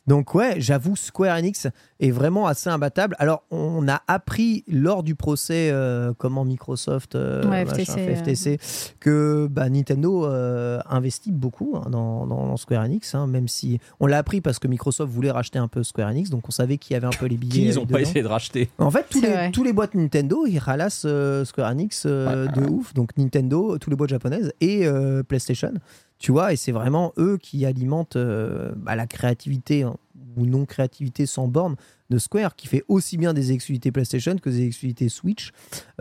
Donc 0.07 0.35
ouais, 0.35 0.55
j'avoue, 0.57 0.95
Square 0.95 1.37
Enix 1.37 1.67
est 1.99 2.11
vraiment 2.11 2.47
assez 2.47 2.69
imbattable. 2.69 3.15
Alors, 3.19 3.43
on 3.51 3.87
a 3.87 4.01
appris 4.07 4.63
lors 4.67 5.03
du 5.03 5.15
procès, 5.15 5.69
euh, 5.71 6.13
comment 6.17 6.45
Microsoft, 6.45 7.15
euh, 7.15 7.43
Ouais, 7.49 7.65
machin, 7.65 7.83
FTC, 7.83 8.57
FTC, 8.57 8.59
que 8.99 9.47
bah, 9.49 9.69
Nintendo 9.69 10.25
euh, 10.25 10.79
investit 10.89 11.31
beaucoup 11.31 11.75
hein, 11.77 11.89
dans, 11.89 12.27
dans 12.27 12.57
Square 12.57 12.83
Enix, 12.83 13.15
hein, 13.15 13.27
même 13.27 13.47
si 13.47 13.79
on 13.99 14.07
l'a 14.07 14.17
appris 14.17 14.41
parce 14.41 14.59
que 14.59 14.67
Microsoft 14.67 15.11
voulait 15.11 15.31
racheter 15.31 15.59
un 15.59 15.67
peu 15.67 15.83
Square 15.83 16.09
Enix, 16.09 16.29
donc 16.29 16.47
on 16.47 16.51
savait 16.51 16.77
qu'il 16.77 16.93
y 16.93 16.97
avait 16.97 17.07
un 17.07 17.17
peu 17.17 17.25
les 17.25 17.37
billets. 17.37 17.53
Qui 17.53 17.65
ils 17.65 17.77
euh, 17.77 17.81
ont 17.81 17.85
pas 17.85 18.01
essayé 18.01 18.21
de 18.21 18.27
racheter. 18.27 18.69
En 18.77 18.91
fait, 18.91 19.05
tous 19.09 19.21
les, 19.21 19.51
tous 19.51 19.63
les 19.63 19.73
boîtes 19.73 19.95
Nintendo, 19.95 20.45
ils 20.45 20.59
ralassent 20.59 21.05
euh, 21.05 21.45
Square 21.45 21.71
Enix 21.71 22.03
euh, 22.05 22.47
de 22.47 22.61
ouf. 22.61 22.93
Donc 22.93 23.17
Nintendo, 23.17 23.77
tous 23.77 23.89
les 23.89 23.95
boîtes 23.95 24.09
japonaises 24.09 24.53
et 24.61 24.85
euh, 24.85 25.23
PlayStation. 25.23 25.73
Tu 26.17 26.31
vois, 26.31 26.53
et 26.53 26.55
c'est 26.55 26.71
vraiment 26.71 27.13
eux 27.17 27.37
qui 27.37 27.65
alimentent 27.65 28.15
euh, 28.15 28.71
bah, 28.77 28.95
la 28.95 29.05
créativité 29.05 29.83
hein, 29.83 29.97
ou 30.37 30.45
non-créativité 30.45 31.25
sans 31.25 31.47
borne 31.47 31.75
de 32.09 32.17
Square, 32.17 32.55
qui 32.55 32.67
fait 32.67 32.83
aussi 32.87 33.17
bien 33.17 33.33
des 33.33 33.51
exclusivités 33.51 33.91
PlayStation 33.91 34.35
que 34.37 34.49
des 34.49 34.65
exclusivités 34.65 35.09
Switch, 35.09 35.51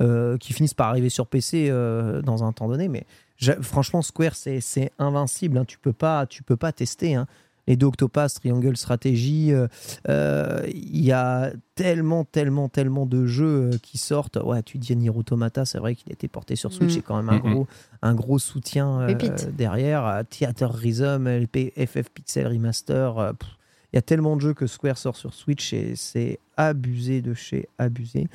euh, 0.01 0.37
qui 0.39 0.53
finissent 0.53 0.75
par 0.75 0.89
arriver 0.89 1.09
sur 1.09 1.27
PC 1.27 1.69
euh, 1.69 2.23
dans 2.23 2.45
un 2.45 2.53
temps 2.53 2.69
donné. 2.69 2.89
Mais 2.89 3.07
franchement, 3.63 4.03
Square, 4.03 4.35
c'est 4.37 4.93
invincible. 4.99 5.59
hein. 5.59 5.65
Tu 5.65 5.79
peux 5.79 5.93
peux 5.93 6.57
pas 6.57 6.73
tester. 6.73 7.15
hein. 7.15 7.27
Les 7.67 7.77
deux 7.77 7.87
Octopass, 7.87 8.35
Triangle 8.35 8.77
Strategy, 8.77 9.53
euh, 9.53 9.69
euh, 10.09 10.61
il 10.69 11.03
y 11.05 11.13
a 11.13 11.51
tellement, 11.75 12.25
tellement, 12.25 12.69
tellement 12.69 13.07
de 13.07 13.25
jeux 13.27 13.71
euh, 13.73 13.79
qui 13.83 13.97
sortent. 13.99 14.37
Ouais, 14.37 14.63
tu 14.63 14.79
dis 14.79 14.95
Nier 14.97 15.11
Automata, 15.11 15.65
c'est 15.65 15.79
vrai 15.79 15.95
qu'il 15.95 16.11
a 16.11 16.13
été 16.13 16.29
porté 16.29 16.57
sur 16.57 16.73
Switch, 16.73 16.91
Mm. 16.91 16.95
c'est 16.97 17.03
quand 17.03 17.23
même 17.23 17.31
un 17.31 17.39
gros, 17.39 17.67
un 18.03 18.15
gros 18.15 18.39
soutien 18.39 19.01
euh, 19.09 19.15
derrière. 19.57 20.23
Theater 20.29 20.73
Rhythm, 20.75 21.27
LP, 21.27 21.73
FF 21.77 22.11
Pixel 22.13 22.47
Remaster. 22.49 23.19
euh, 23.19 23.33
il 23.93 23.97
y 23.97 23.99
a 23.99 24.03
tellement 24.03 24.35
de 24.35 24.41
jeux 24.41 24.55
que 24.55 24.67
Square 24.67 24.99
sort 24.99 25.15
sur 25.17 25.33
Switch 25.33 25.73
et 25.73 25.95
c'est 25.95 26.41
abusé 26.57 27.23
de 27.23 27.33
chez 27.33 27.69
abusé. 27.79 28.27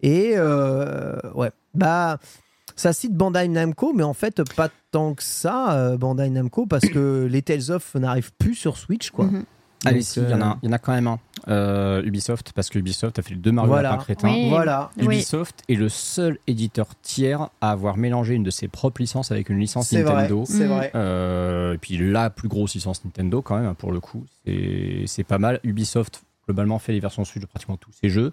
Et 0.00 0.34
ouais, 0.38 1.50
bah 1.74 2.18
ça 2.78 2.92
cite 2.92 3.12
Bandai 3.14 3.48
Namco, 3.48 3.92
mais 3.92 4.02
en 4.04 4.14
fait 4.14 4.42
pas 4.54 4.68
tant 4.90 5.14
que 5.14 5.22
ça 5.22 5.72
euh, 5.74 5.96
Bandai 5.98 6.30
Namco 6.30 6.66
parce 6.66 6.86
que 6.88 7.26
les 7.30 7.42
Tales 7.42 7.70
of 7.70 7.94
n'arrivent 7.94 8.32
plus 8.38 8.54
sur 8.54 8.76
Switch 8.78 9.10
quoi. 9.10 9.26
Mhm. 9.26 9.44
Allez, 9.84 9.98
Donc, 10.00 10.04
si, 10.06 10.20
il 10.20 10.28
y, 10.28 10.34
en 10.34 10.40
euh, 10.40 10.44
a, 10.44 10.58
il 10.60 10.66
y 10.66 10.70
en 10.70 10.72
a 10.72 10.78
quand 10.78 10.90
même 10.92 11.06
un. 11.06 11.20
Euh, 11.46 12.02
Ubisoft, 12.02 12.52
parce 12.52 12.68
que 12.68 12.80
Ubisoft 12.80 13.16
a 13.20 13.22
fait 13.22 13.34
le 13.34 13.36
deux 13.40 13.52
Mario 13.52 13.70
Voilà. 13.70 13.90
Lapin 13.90 14.02
Crétin. 14.02 14.28
Oui. 14.28 14.48
Voilà. 14.48 14.90
Oui. 14.98 15.04
Ubisoft 15.04 15.62
est 15.68 15.76
le 15.76 15.88
seul 15.88 16.38
éditeur 16.48 16.88
tiers 17.00 17.48
à 17.60 17.70
avoir 17.70 17.96
mélangé 17.96 18.34
une 18.34 18.42
de 18.42 18.50
ses 18.50 18.66
propres 18.66 19.00
licences 19.00 19.30
avec 19.30 19.50
une 19.50 19.58
licence 19.60 19.86
C'est 19.86 20.02
vrai, 20.02 20.14
Nintendo. 20.14 20.42
c'est 20.46 20.64
Mhm. 20.64 20.68
vrai. 20.72 20.90
Euh, 20.96 21.74
et 21.74 21.78
puis 21.78 21.96
la 21.96 22.28
plus 22.28 22.48
grosse 22.48 22.74
licence 22.74 23.04
Nintendo 23.04 23.40
quand 23.40 23.56
même 23.56 23.72
pour 23.76 23.92
le 23.92 24.00
coup 24.00 24.24
c'est 24.44 25.04
c'est 25.06 25.22
pas 25.22 25.38
mal 25.38 25.60
Ubisoft 25.62 26.24
globalement 26.46 26.80
fait 26.80 26.92
les 26.92 26.98
versions 27.00 27.24
Switch 27.24 27.40
de 27.42 27.46
pratiquement 27.46 27.76
tous 27.76 27.92
ses 27.92 28.08
jeux 28.08 28.32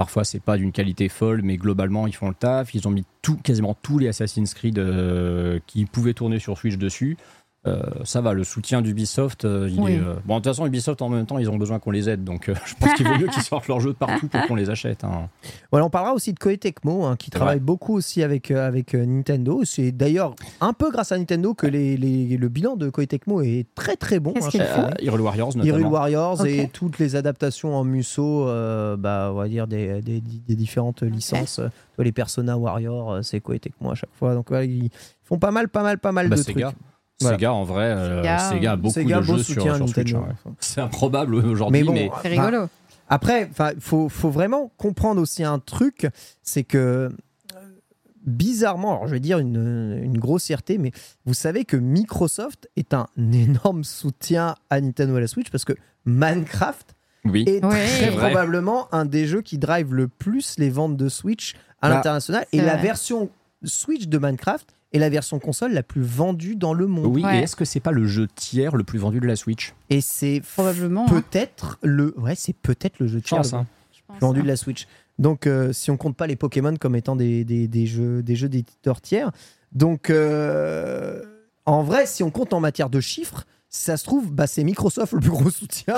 parfois 0.00 0.24
c'est 0.24 0.40
pas 0.40 0.56
d'une 0.56 0.72
qualité 0.72 1.10
folle 1.10 1.42
mais 1.42 1.58
globalement 1.58 2.06
ils 2.06 2.14
font 2.14 2.30
le 2.30 2.34
taf. 2.34 2.74
Ils 2.74 2.88
ont 2.88 2.90
mis 2.90 3.04
tout 3.20 3.36
quasiment 3.36 3.76
tous 3.82 3.98
les 3.98 4.08
Assassin's 4.08 4.54
Creed 4.54 4.78
euh, 4.78 5.58
qui 5.66 5.84
pouvaient 5.84 6.14
tourner 6.14 6.38
sur 6.38 6.56
Switch 6.56 6.78
dessus 6.78 7.18
Euh, 7.66 7.82
ça 8.04 8.22
va 8.22 8.32
le 8.32 8.42
soutien 8.42 8.80
d'Ubisoft 8.80 9.44
euh, 9.44 9.68
il 9.70 9.78
Oui. 9.78 9.92
est 9.92 9.98
euh, 9.98 10.14
bon 10.24 10.36
de 10.36 10.38
toute 10.38 10.46
façon 10.46 10.64
Ubisoft 10.66 11.02
en 11.02 11.10
même 11.10 11.26
temps 11.26 11.36
ils 11.36 11.50
ont 11.50 11.58
besoin 11.58 11.78
qu'on 11.78 11.90
les 11.90 12.08
aide 12.08 12.24
donc 12.24 12.48
euh, 12.48 12.54
je 12.64 12.74
pense 12.74 12.94
qu'il 12.94 13.06
vaut 13.06 13.18
mieux 13.18 13.26
qu'ils 13.26 13.42
sortent 13.42 13.68
leurs 13.68 13.80
jeux 13.80 13.90
de 13.92 13.98
partout 13.98 14.28
pour 14.28 14.40
qu'on 14.46 14.54
les 14.54 14.70
achète 14.70 15.04
hein. 15.04 15.28
Voilà, 15.70 15.84
on 15.84 15.90
parlera 15.90 16.14
aussi 16.14 16.32
de 16.32 16.38
Koei 16.38 16.56
Tecmo, 16.56 17.04
hein, 17.04 17.16
qui 17.16 17.28
travaille 17.30 17.60
beaucoup 17.60 17.94
aussi 17.94 18.22
avec, 18.22 18.50
euh, 18.50 18.66
avec 18.66 18.94
Nintendo. 18.94 19.60
C'est 19.66 19.92
d'ailleurs 19.92 20.34
un 20.62 20.72
peu 20.72 20.90
grâce 20.90 21.12
à 21.12 21.18
Nintendo 21.18 21.52
que 21.52 21.66
les, 21.66 21.98
les- 21.98 22.38
le 22.38 22.48
bilan 22.48 22.76
de 22.76 22.88
Koei 22.88 23.06
Tecmo 23.06 23.42
est 23.42 23.66
très 23.74 23.96
très 23.96 24.20
bon. 24.20 24.32
Hein. 24.42 24.48
Euh, 24.54 24.88
Hyrule 25.02 25.20
Warriors 25.20 25.48
notamment 25.54 25.64
Hyrule 25.66 25.86
Warriors 25.92 26.46
et 26.46 26.70
toutes 26.72 26.98
les 26.98 27.14
adaptations 27.14 27.76
en 27.76 27.84
Musso, 27.84 28.48
euh, 28.48 28.96
bah, 28.96 29.28
on 29.32 29.36
va 29.36 29.48
dire 29.48 29.66
des, 29.66 30.00
des- 30.00 30.22
des 30.22 30.54
différentes 30.56 31.02
licences. 31.02 31.56
Tu 31.56 31.96
vois, 31.96 32.04
les 32.06 32.12
Persona 32.12 32.56
Warriors, 32.56 33.18
c'est 33.22 33.40
Koei 33.40 33.58
Tecmo 33.60 33.90
à 33.90 33.94
chaque 33.94 34.14
fois. 34.18 34.32
Donc 34.34 34.48
voilà, 34.48 34.64
ils 34.64 34.88
font 35.24 35.38
pas 35.38 35.50
mal, 35.50 35.68
pas 35.68 35.82
mal, 35.82 35.98
pas 35.98 36.12
mal 36.12 36.30
Bah, 36.30 36.36
de 36.36 36.42
trucs. 36.42 36.64
Voilà. 37.20 37.36
Sega, 37.36 37.52
en 37.52 37.64
vrai, 37.64 37.84
euh, 37.84 38.38
Sega, 38.50 38.72
a 38.72 38.76
beaucoup 38.76 38.94
Sega, 38.94 39.18
de 39.18 39.22
jeux 39.22 39.42
sur, 39.42 39.62
sur 39.76 39.88
Switch. 39.88 40.14
Hein. 40.14 40.28
C'est 40.58 40.80
improbable 40.80 41.34
aujourd'hui, 41.34 41.82
Mais 41.84 41.92
mais, 41.92 42.08
bon, 42.08 42.14
C'est 42.22 42.32
Enfin, 42.32 42.46
rigolo. 42.46 42.66
Après, 43.08 43.50
faut, 43.80 44.08
faut 44.08 44.30
vraiment 44.30 44.70
comprendre 44.76 45.20
aussi 45.20 45.42
un 45.44 45.58
truc, 45.58 46.06
c'est 46.42 46.62
que 46.62 46.78
euh, 46.78 47.08
bizarrement, 48.24 48.92
alors 48.92 49.06
je 49.08 49.12
vais 49.12 49.20
dire 49.20 49.38
une, 49.38 49.98
une 50.02 50.18
grossièreté, 50.18 50.78
mais 50.78 50.92
vous 51.26 51.34
savez 51.34 51.64
que 51.64 51.76
Microsoft 51.76 52.68
est 52.76 52.94
un 52.94 53.06
énorme 53.32 53.84
soutien 53.84 54.54
à 54.70 54.80
Nintendo 54.80 55.14
et 55.14 55.18
à 55.18 55.20
la 55.20 55.26
Switch 55.26 55.50
parce 55.50 55.64
que 55.64 55.72
Minecraft 56.06 56.94
oui. 57.24 57.44
est 57.46 57.64
Ouais. 57.64 57.86
très 57.98 58.10
probablement 58.16 58.88
un 58.94 59.04
des 59.04 59.26
jeux 59.26 59.42
qui 59.42 59.58
drive 59.58 59.92
le 59.94 60.08
plus 60.08 60.56
les 60.58 60.70
ventes 60.70 60.96
de 60.96 61.08
Switch 61.08 61.54
à 61.82 61.88
Bah, 61.88 61.96
l'international. 61.96 62.46
Et 62.52 62.60
la 62.60 62.76
version 62.76 63.28
Switch 63.64 64.06
de 64.08 64.18
Minecraft 64.18 64.74
est 64.92 64.98
la 64.98 65.08
version 65.08 65.38
console 65.38 65.72
la 65.72 65.82
plus 65.82 66.02
vendue 66.02 66.56
dans 66.56 66.74
le 66.74 66.86
monde. 66.86 67.06
Oui, 67.06 67.22
Ouais. 67.24 67.38
et 67.40 67.42
est-ce 67.42 67.54
que 67.56 67.64
c'est 67.64 67.80
pas 67.80 67.92
le 67.92 68.06
jeu 68.06 68.26
tiers 68.34 68.74
le 68.76 68.84
plus 68.84 68.98
vendu 68.98 69.20
de 69.20 69.26
la 69.26 69.36
Switch 69.36 69.72
Et 69.88 70.00
c'est 70.00 70.42
Probablement. 70.54 71.06
hein, 71.08 71.22
peut-être 71.22 71.78
le, 71.82 72.12
ouais, 72.18 72.34
c'est 72.34 72.54
peut-être 72.56 72.98
le 72.98 73.06
jeu 73.06 73.20
tiers 73.20 73.38
Chance, 73.44 73.52
le- 73.52 73.58
hein. 73.58 73.66
vendu 74.20 74.40
hein. 74.40 74.42
de 74.42 74.48
la 74.48 74.56
Switch. 74.56 74.86
Donc, 75.18 75.46
euh, 75.46 75.72
si 75.72 75.90
on 75.90 75.96
compte 75.96 76.16
pas 76.16 76.26
les 76.26 76.34
Pokémon 76.36 76.74
comme 76.76 76.96
étant 76.96 77.14
des, 77.14 77.44
des, 77.44 77.68
des 77.68 77.86
jeux 77.86 78.22
des 78.22 78.34
jeux 78.36 78.48
d'éditeurs 78.48 79.00
tiers, 79.00 79.30
donc 79.72 80.10
euh, 80.10 81.22
en 81.66 81.82
vrai, 81.82 82.06
si 82.06 82.22
on 82.22 82.30
compte 82.30 82.52
en 82.52 82.60
matière 82.60 82.90
de 82.90 83.00
chiffres, 83.00 83.44
si 83.68 83.84
ça 83.84 83.96
se 83.96 84.02
trouve, 84.04 84.32
bah, 84.32 84.46
c'est 84.48 84.64
Microsoft 84.64 85.12
le 85.12 85.20
plus 85.20 85.30
gros 85.30 85.50
soutien. 85.50 85.94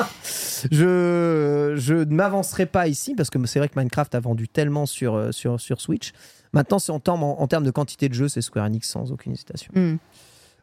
Je, 0.71 1.75
je 1.77 1.95
ne 1.95 2.15
m'avancerai 2.15 2.67
pas 2.67 2.89
ici 2.89 3.15
parce 3.15 3.31
que 3.31 3.45
c'est 3.47 3.59
vrai 3.59 3.69
que 3.69 3.79
Minecraft 3.79 4.15
a 4.15 4.21
vendu 4.21 4.49
tellement 4.49 4.87
sur, 4.87 5.15
euh, 5.15 5.33
sur, 5.33 5.61
sur 5.61 5.81
Switch. 5.81 6.13
Maintenant, 6.53 6.79
si 6.79 6.91
on 6.91 7.01
terme 7.01 7.23
en, 7.23 7.41
en 7.41 7.47
termes 7.47 7.65
de 7.65 7.71
quantité 7.71 8.09
de 8.09 8.15
jeux, 8.15 8.29
c'est 8.29 8.43
Square 8.43 8.67
Enix 8.67 8.89
sans 8.89 9.11
aucune 9.13 9.33
hésitation. 9.33 9.73
Hmm. 9.75 9.97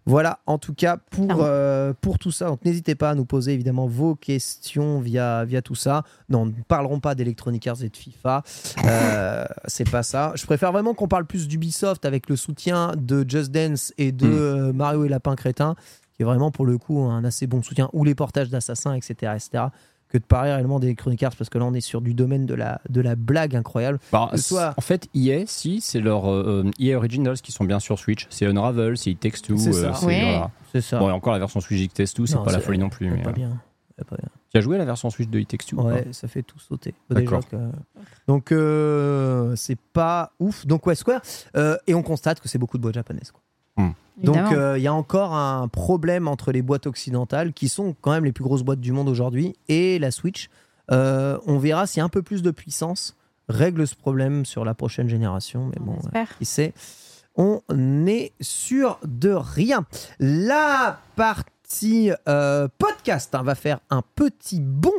Voilà, 0.06 0.40
en 0.48 0.58
tout 0.58 0.74
cas, 0.74 0.98
pour, 1.12 1.44
euh, 1.44 1.94
pour 2.02 2.18
tout 2.18 2.32
ça. 2.32 2.48
Donc, 2.48 2.64
n'hésitez 2.66 2.96
pas 2.96 3.12
à 3.12 3.16
nous 3.16 3.26
poser 3.26 3.54
évidemment 3.54 3.86
vos 3.86 4.16
questions 4.16 5.00
via, 5.00 5.46
via 5.46 5.62
tout 5.62 5.76
ça. 5.76 6.04
Non, 6.30 6.46
nous 6.46 6.54
ne 6.58 6.64
parlerons 6.68 7.00
pas 7.00 7.14
d'Electronic 7.16 7.68
Arts 7.68 7.84
et 7.84 7.90
de 7.90 7.98
FIFA. 7.98 8.44
Euh, 8.86 9.46
c'est 9.68 9.88
pas 9.90 10.02
ça. 10.02 10.32
Je 10.36 10.46
préfère 10.46 10.72
vraiment 10.72 10.94
qu'on 10.94 11.08
parle 11.08 11.26
plus 11.26 11.48
d'Ubisoft 11.48 12.06
avec 12.06 12.28
le 12.30 12.36
soutien 12.38 12.94
de 12.98 13.24
Just 13.28 13.52
Dance 13.52 13.94
et 13.98 14.12
de 14.12 14.26
Mm. 14.26 14.32
euh, 14.34 14.74
Mario 14.74 15.04
et 15.06 15.10
Lapin 15.10 15.36
Crétin, 15.36 15.76
qui 16.16 16.24
est 16.24 16.26
vraiment 16.26 16.50
pour 16.50 16.66
le 16.66 16.78
coup 16.78 17.02
un 17.02 17.24
assez 17.24 17.46
bon 17.46 17.62
soutien, 17.62 17.90
ou 17.94 18.04
les 18.04 18.16
portages 18.16 18.50
d'Assassins, 18.50 18.94
etc., 18.94 19.34
etc., 19.36 19.66
que 20.10 20.18
de 20.18 20.24
parler 20.24 20.52
réellement 20.52 20.80
d'Electronic 20.80 21.22
Arts, 21.24 21.36
parce 21.38 21.50
que 21.50 21.58
là, 21.60 21.66
on 21.66 21.74
est 21.74 21.82
sur 21.82 22.02
du 22.02 22.14
domaine 22.14 22.46
de 22.46 22.56
la, 22.56 22.82
de 22.90 23.00
la 23.00 23.16
blague 23.16 23.56
incroyable. 23.56 24.00
Bah, 24.12 24.32
soit- 24.36 24.74
En 24.76 24.82
fait, 24.82 25.08
EA, 25.16 25.46
si, 25.46 25.82
c'est 25.82 26.00
leurs 26.00 26.30
euh, 26.32 26.70
EA 26.80 26.96
Originals 26.96 27.38
qui 27.38 27.52
sont 27.52 27.64
bien 27.64 27.80
sur 27.80 27.98
Switch. 28.00 28.26
C'est 28.32 28.46
Unravel, 28.48 28.98
c'est 28.98 29.12
It 29.12 29.20
Takes 29.20 29.42
Two. 29.44 29.58
C'est 29.58 29.70
euh, 29.70 29.94
ça. 29.94 30.00
c'est- 30.00 30.06
Ouais. 30.08 30.22
voilà. 30.22 30.52
C'est 30.72 30.82
ça. 30.82 31.00
Bon, 31.00 31.10
et 31.10 31.12
encore 31.12 31.34
la 31.34 31.40
version 31.40 31.60
Switch 31.62 31.80
It 31.82 31.94
Takes 31.94 32.14
Two, 32.16 32.26
c'est 32.26 32.36
Non, 32.36 32.44
pas 32.44 32.52
la 32.52 32.60
folie 32.60 32.80
non 32.80 32.90
plus. 32.90 33.08
C'est 33.10 33.16
mais, 33.18 33.22
pas 33.24 33.30
euh, 33.30 33.34
bien. 33.34 33.62
Pas 34.08 34.16
bien. 34.16 34.30
Tu 34.52 34.58
as 34.58 34.62
joué 34.62 34.76
à 34.78 34.80
la 34.80 34.86
version 34.86 35.10
Switch 35.10 35.28
de 35.30 35.40
It 35.40 35.48
Takes 35.50 35.66
Two 35.68 35.80
ou 35.80 35.84
Ouais, 35.84 36.08
ça 36.12 36.28
fait 36.28 36.42
tout 36.42 36.58
sauter. 36.58 36.96
D'accord. 37.10 37.42
Déjà 37.42 37.58
que- 37.68 37.72
Donc, 38.28 38.52
euh, 38.52 39.56
c'est 39.56 39.78
pas 39.78 40.32
ouf. 40.40 40.66
Donc, 40.66 40.88
ouais, 40.88 40.96
Square. 40.96 41.22
euh, 41.58 41.78
et 41.86 41.94
on 41.94 42.02
constate 42.02 42.40
que 42.40 42.48
c'est 42.48 42.58
beaucoup 42.58 42.78
de 42.78 42.82
boîtes 42.82 42.96
japonaises. 42.96 43.32
quoi. 43.32 43.42
Donc, 44.18 44.36
Évidemment. 44.36 44.52
euh, 44.62 44.78
il 44.78 44.82
y 44.82 44.88
a 44.88 44.94
encore 44.94 45.34
un 45.34 45.68
problème 45.70 46.28
entre 46.28 46.52
les 46.52 46.62
boîtes 46.62 46.88
occidentales, 46.88 47.54
qui 47.54 47.70
sont 47.70 47.96
quand 48.02 48.12
même 48.12 48.26
les 48.26 48.34
plus 48.34 48.44
grosses 48.44 48.64
boîtes 48.64 48.82
du 48.82 48.92
monde 48.92 49.08
aujourd'hui, 49.08 49.56
et 49.70 49.98
la 49.98 50.12
Switch. 50.12 50.50
Euh, 50.92 51.38
on 51.48 51.58
verra 51.58 51.88
si 51.88 52.02
un 52.02 52.10
peu 52.10 52.22
plus 52.22 52.42
de 52.42 52.52
puissance 52.52 53.16
règle 53.48 53.88
ce 53.88 53.96
problème 53.96 54.46
sur 54.46 54.66
la 54.66 54.74
prochaine 54.74 55.08
génération. 55.08 55.68
Mais 55.68 55.78
On 55.82 55.86
bon, 55.86 55.98
espère. 56.00 56.38
qui 56.38 56.46
sait 56.46 56.74
On 57.36 57.62
est 58.08 58.34
sûr 58.42 59.00
de 59.06 59.30
rien. 59.32 59.86
La 60.20 61.00
partie 61.16 62.12
euh, 62.28 62.68
podcast 62.78 63.34
hein, 63.36 63.44
va 63.44 63.56
faire 63.56 63.80
un 63.90 64.02
petit 64.16 64.60
bond 64.60 64.92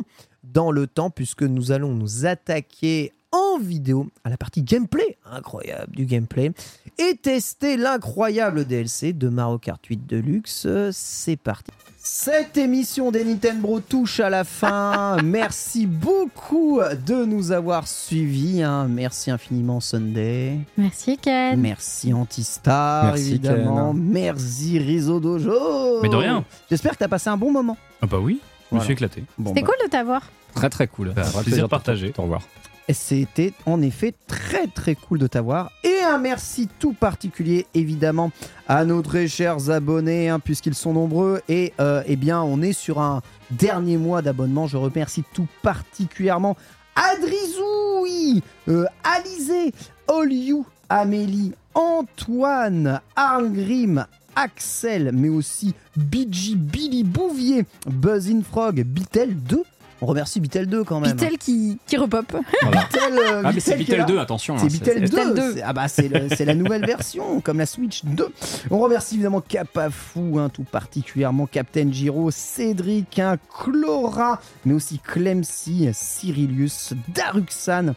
dans 0.44 0.70
le 0.72 0.86
temps 0.86 1.10
puisque 1.10 1.42
nous 1.42 1.72
allons 1.72 1.92
nous 1.92 2.24
attaquer 2.26 3.12
en 3.32 3.58
vidéo 3.58 4.08
à 4.24 4.30
la 4.30 4.36
partie 4.36 4.62
gameplay, 4.62 5.16
incroyable 5.30 5.94
du 5.94 6.04
gameplay, 6.04 6.52
et 6.98 7.16
tester 7.16 7.76
l'incroyable 7.76 8.64
DLC 8.64 9.12
de 9.12 9.28
Mario 9.28 9.58
Kart 9.58 9.84
8 9.84 10.06
Deluxe. 10.06 10.66
C'est 10.92 11.36
parti. 11.36 11.70
Cette 12.02 12.56
émission 12.56 13.10
des 13.10 13.24
Nintendo 13.24 13.78
touche 13.80 14.20
à 14.20 14.30
la 14.30 14.44
fin. 14.44 15.18
Merci 15.22 15.86
beaucoup 15.86 16.80
de 17.06 17.24
nous 17.26 17.52
avoir 17.52 17.86
suivis. 17.86 18.62
hein. 18.62 18.88
Merci 18.88 19.30
infiniment 19.30 19.80
Sunday. 19.80 20.58
Merci 20.78 21.18
Ken. 21.18 21.60
Merci 21.60 22.12
Antistar, 22.14 23.04
Merci, 23.04 23.28
évidemment. 23.30 23.92
Merci 23.94 24.78
Rizzo 24.78 25.20
Dojo. 25.20 26.00
Mais 26.02 26.08
de 26.08 26.16
rien. 26.16 26.44
J'espère 26.70 26.92
que 26.92 26.98
tu 26.98 27.04
as 27.04 27.08
passé 27.08 27.28
un 27.28 27.36
bon 27.36 27.52
moment. 27.52 27.76
Ah 28.00 28.06
bah 28.06 28.18
oui, 28.18 28.40
je 28.40 28.46
me 28.46 28.68
Voilà. 28.70 28.84
suis 28.84 28.92
éclaté. 28.94 29.22
Bon, 29.38 29.50
C'était 29.50 29.60
bah, 29.62 29.68
cool 29.76 29.86
de 29.86 29.90
t'avoir. 29.90 30.22
Très 30.54 30.70
très 30.70 30.88
cool. 30.88 31.12
Bah, 31.14 31.22
plaisir 31.44 31.68
partagé. 31.68 32.10
te 32.12 32.20
revoir. 32.20 32.42
C'était 32.92 33.52
en 33.66 33.82
effet 33.82 34.14
très 34.26 34.66
très 34.66 34.94
cool 34.94 35.18
de 35.18 35.26
t'avoir. 35.26 35.70
Et 35.84 36.02
un 36.04 36.18
merci 36.18 36.68
tout 36.78 36.92
particulier 36.92 37.66
évidemment 37.74 38.30
à 38.68 38.84
nos 38.84 39.02
très 39.02 39.28
chers 39.28 39.70
abonnés, 39.70 40.28
hein, 40.28 40.40
puisqu'ils 40.40 40.74
sont 40.74 40.92
nombreux. 40.92 41.40
Et 41.48 41.72
euh, 41.80 42.02
eh 42.06 42.16
bien, 42.16 42.42
on 42.42 42.62
est 42.62 42.72
sur 42.72 43.00
un 43.00 43.22
dernier 43.50 43.96
mois 43.96 44.22
d'abonnement. 44.22 44.66
Je 44.66 44.76
remercie 44.76 45.24
tout 45.34 45.48
particulièrement 45.62 46.56
Adrizoui, 46.94 48.42
euh, 48.68 48.84
Alizé, 49.04 49.72
Oliou, 50.08 50.66
Amélie, 50.88 51.52
Antoine, 51.74 53.00
Arngrim, 53.16 54.06
Axel, 54.36 55.10
mais 55.12 55.28
aussi 55.28 55.74
BG, 55.96 56.54
Billy 56.56 57.04
Bouvier, 57.04 57.64
Buzzin 57.86 58.42
Frog, 58.42 58.82
Bitel 58.82 59.36
2. 59.36 59.62
On 60.02 60.06
remercie 60.06 60.40
Bitel 60.40 60.66
2 60.66 60.84
quand 60.84 61.00
même. 61.00 61.12
Bitel 61.12 61.36
qui, 61.38 61.78
qui 61.86 61.96
repop. 61.96 62.34
Voilà. 62.62 62.80
Bitel, 62.92 63.12
euh, 63.18 63.42
Ah, 63.44 63.52
mais 63.52 63.60
c'est 63.60 63.76
là. 63.88 64.04
2, 64.04 64.18
attention. 64.18 64.56
C'est 64.58 64.64
hein, 64.64 64.68
Bitel 64.68 64.98
2. 65.00 65.04
Bitel 65.04 65.34
2. 65.34 65.54
C'est- 65.54 65.62
Ah 65.62 65.72
bah 65.72 65.88
c'est 65.88 66.44
la 66.44 66.54
nouvelle 66.54 66.86
version, 66.86 67.40
comme 67.40 67.58
la 67.58 67.66
Switch 67.66 68.04
2. 68.04 68.28
On 68.70 68.78
remercie 68.78 69.14
évidemment 69.16 69.40
Capafou, 69.40 70.38
hein, 70.38 70.48
tout 70.48 70.64
particulièrement 70.64 71.46
Captain 71.46 71.90
Giro, 71.92 72.30
Cédric, 72.30 73.18
hein, 73.18 73.36
Chlora, 73.62 74.40
mais 74.64 74.74
aussi 74.74 74.98
Clemcy, 74.98 75.88
Cyrilius, 75.92 76.94
Daruxan, 77.14 77.94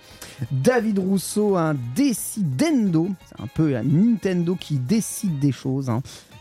David 0.52 1.00
Rousseau, 1.00 1.56
un 1.56 1.76
Decidendo. 1.96 3.10
C'est 3.30 3.42
un 3.42 3.48
peu 3.48 3.76
un 3.76 3.84
Nintendo 3.84 4.56
qui 4.60 4.76
décide 4.78 5.40
des 5.40 5.52
choses. 5.52 5.90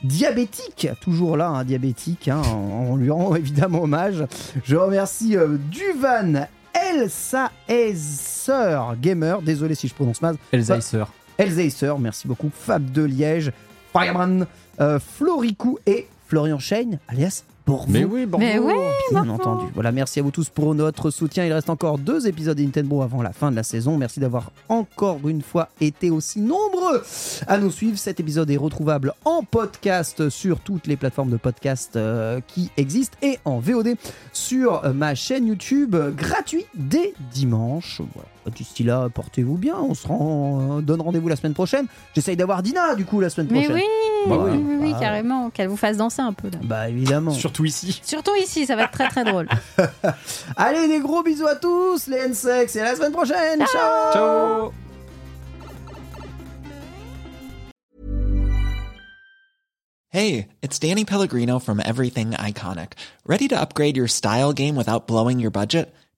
Hein. 0.02 0.06
Diabétique, 0.08 0.88
toujours 1.00 1.36
là, 1.36 1.48
un 1.48 1.64
diabétique, 1.64 2.28
hein, 2.28 2.42
on, 2.54 2.92
on 2.92 2.96
lui 2.96 3.10
rend 3.10 3.34
évidemment 3.34 3.82
hommage. 3.82 4.24
Je 4.64 4.76
remercie 4.76 5.36
euh, 5.36 5.56
Duvan, 5.70 6.46
Elsa 6.74 7.50
Ezer 7.68 8.96
Gamer, 9.00 9.42
désolé 9.42 9.74
si 9.74 9.88
je 9.88 9.94
prononce 9.94 10.22
mal, 10.22 10.36
Elsa 10.52 10.76
Isser. 10.76 11.04
Elsacer, 11.38 11.94
merci 11.98 12.28
beaucoup, 12.28 12.50
Fab 12.52 12.90
de 12.90 13.02
Liège, 13.02 13.52
Fireman, 13.92 14.46
euh, 14.80 14.98
Floricou 14.98 15.78
et 15.86 16.06
Florian 16.26 16.58
Shane, 16.58 16.98
alias 17.08 17.44
Borvo. 17.66 17.86
Mais 17.88 18.04
oui, 18.04 18.26
bon. 18.26 18.38
Mais 18.38 18.58
ouais, 18.58 18.74
Bien 19.10 19.28
entendu. 19.28 19.66
Voilà, 19.74 19.92
merci 19.92 20.20
à 20.20 20.22
vous 20.22 20.30
tous 20.30 20.48
pour 20.48 20.74
notre 20.74 21.10
soutien. 21.10 21.44
Il 21.44 21.52
reste 21.52 21.70
encore 21.70 21.98
deux 21.98 22.26
épisodes 22.26 22.56
de 22.56 22.62
Nintendo 22.62 23.02
avant 23.02 23.22
la 23.22 23.32
fin 23.32 23.50
de 23.50 23.56
la 23.56 23.62
saison. 23.62 23.96
Merci 23.96 24.20
d'avoir 24.20 24.50
encore 24.68 25.20
une 25.28 25.42
fois 25.42 25.68
été 25.80 26.10
aussi 26.10 26.40
nombreux 26.40 27.02
à 27.46 27.58
nous 27.58 27.70
suivre. 27.70 27.98
Cet 27.98 28.20
épisode 28.20 28.50
est 28.50 28.56
retrouvable 28.56 29.14
en 29.24 29.42
podcast 29.42 30.28
sur 30.28 30.60
toutes 30.60 30.86
les 30.86 30.96
plateformes 30.96 31.30
de 31.30 31.36
podcast 31.36 31.96
euh, 31.96 32.40
qui 32.46 32.70
existent 32.76 33.18
et 33.22 33.38
en 33.44 33.58
VOD 33.58 33.96
sur 34.32 34.82
ma 34.94 35.14
chaîne 35.14 35.46
YouTube 35.46 35.94
euh, 35.94 36.10
gratuit 36.10 36.66
dès 36.74 37.14
dimanche. 37.32 38.00
Voilà. 38.14 38.31
D'ici 38.54 38.82
là, 38.82 39.08
portez-vous 39.08 39.56
bien. 39.56 39.76
On 39.78 39.94
se 39.94 40.06
rend, 40.08 40.78
euh, 40.78 40.80
donne 40.80 41.00
rendez-vous 41.00 41.28
la 41.28 41.36
semaine 41.36 41.54
prochaine. 41.54 41.86
J'essaye 42.14 42.36
d'avoir 42.36 42.62
Dina 42.62 42.94
du 42.96 43.04
coup 43.04 43.20
la 43.20 43.30
semaine 43.30 43.48
Mais 43.50 43.64
prochaine. 43.66 43.76
oui, 43.76 44.28
Bah 44.28 44.36
oui, 44.40 44.50
oui. 44.52 44.64
oui, 44.66 44.76
oui, 44.80 44.92
Ah. 44.96 45.00
carrément. 45.00 45.50
Qu'elle 45.50 45.68
vous 45.68 45.76
fasse 45.76 45.96
danser 45.96 46.22
un 46.22 46.32
peu. 46.32 46.48
Là. 46.50 46.58
Bah 46.62 46.88
évidemment. 46.88 47.30
Surtout 47.32 47.64
ici. 47.64 48.00
Surtout 48.04 48.34
ici, 48.42 48.66
ça 48.66 48.74
va 48.76 48.82
être 48.84 48.90
très 48.92 49.08
très 49.08 49.24
drôle. 49.24 49.48
Allez, 50.56 50.88
des 50.88 50.98
gros 51.00 51.22
bisous 51.22 51.46
à 51.46 51.54
tous, 51.56 52.06
les 52.08 52.16
N-Sex, 52.18 52.74
et 52.76 52.80
à 52.80 52.84
la 52.84 52.94
semaine 52.96 53.12
prochaine. 53.12 53.60
Ciao 53.72 54.12
Ciao 54.12 54.72
Hey, 60.10 60.48
it's 60.60 60.78
Danny 60.78 61.04
Pellegrino 61.06 61.58
from 61.58 61.80
Everything 61.80 62.32
Iconic. 62.32 62.92
Ready 63.26 63.48
to 63.48 63.58
upgrade 63.58 63.96
your 63.96 64.08
style 64.08 64.52
game 64.52 64.76
without 64.76 65.06
blowing 65.06 65.40
your 65.40 65.50
budget? 65.50 65.94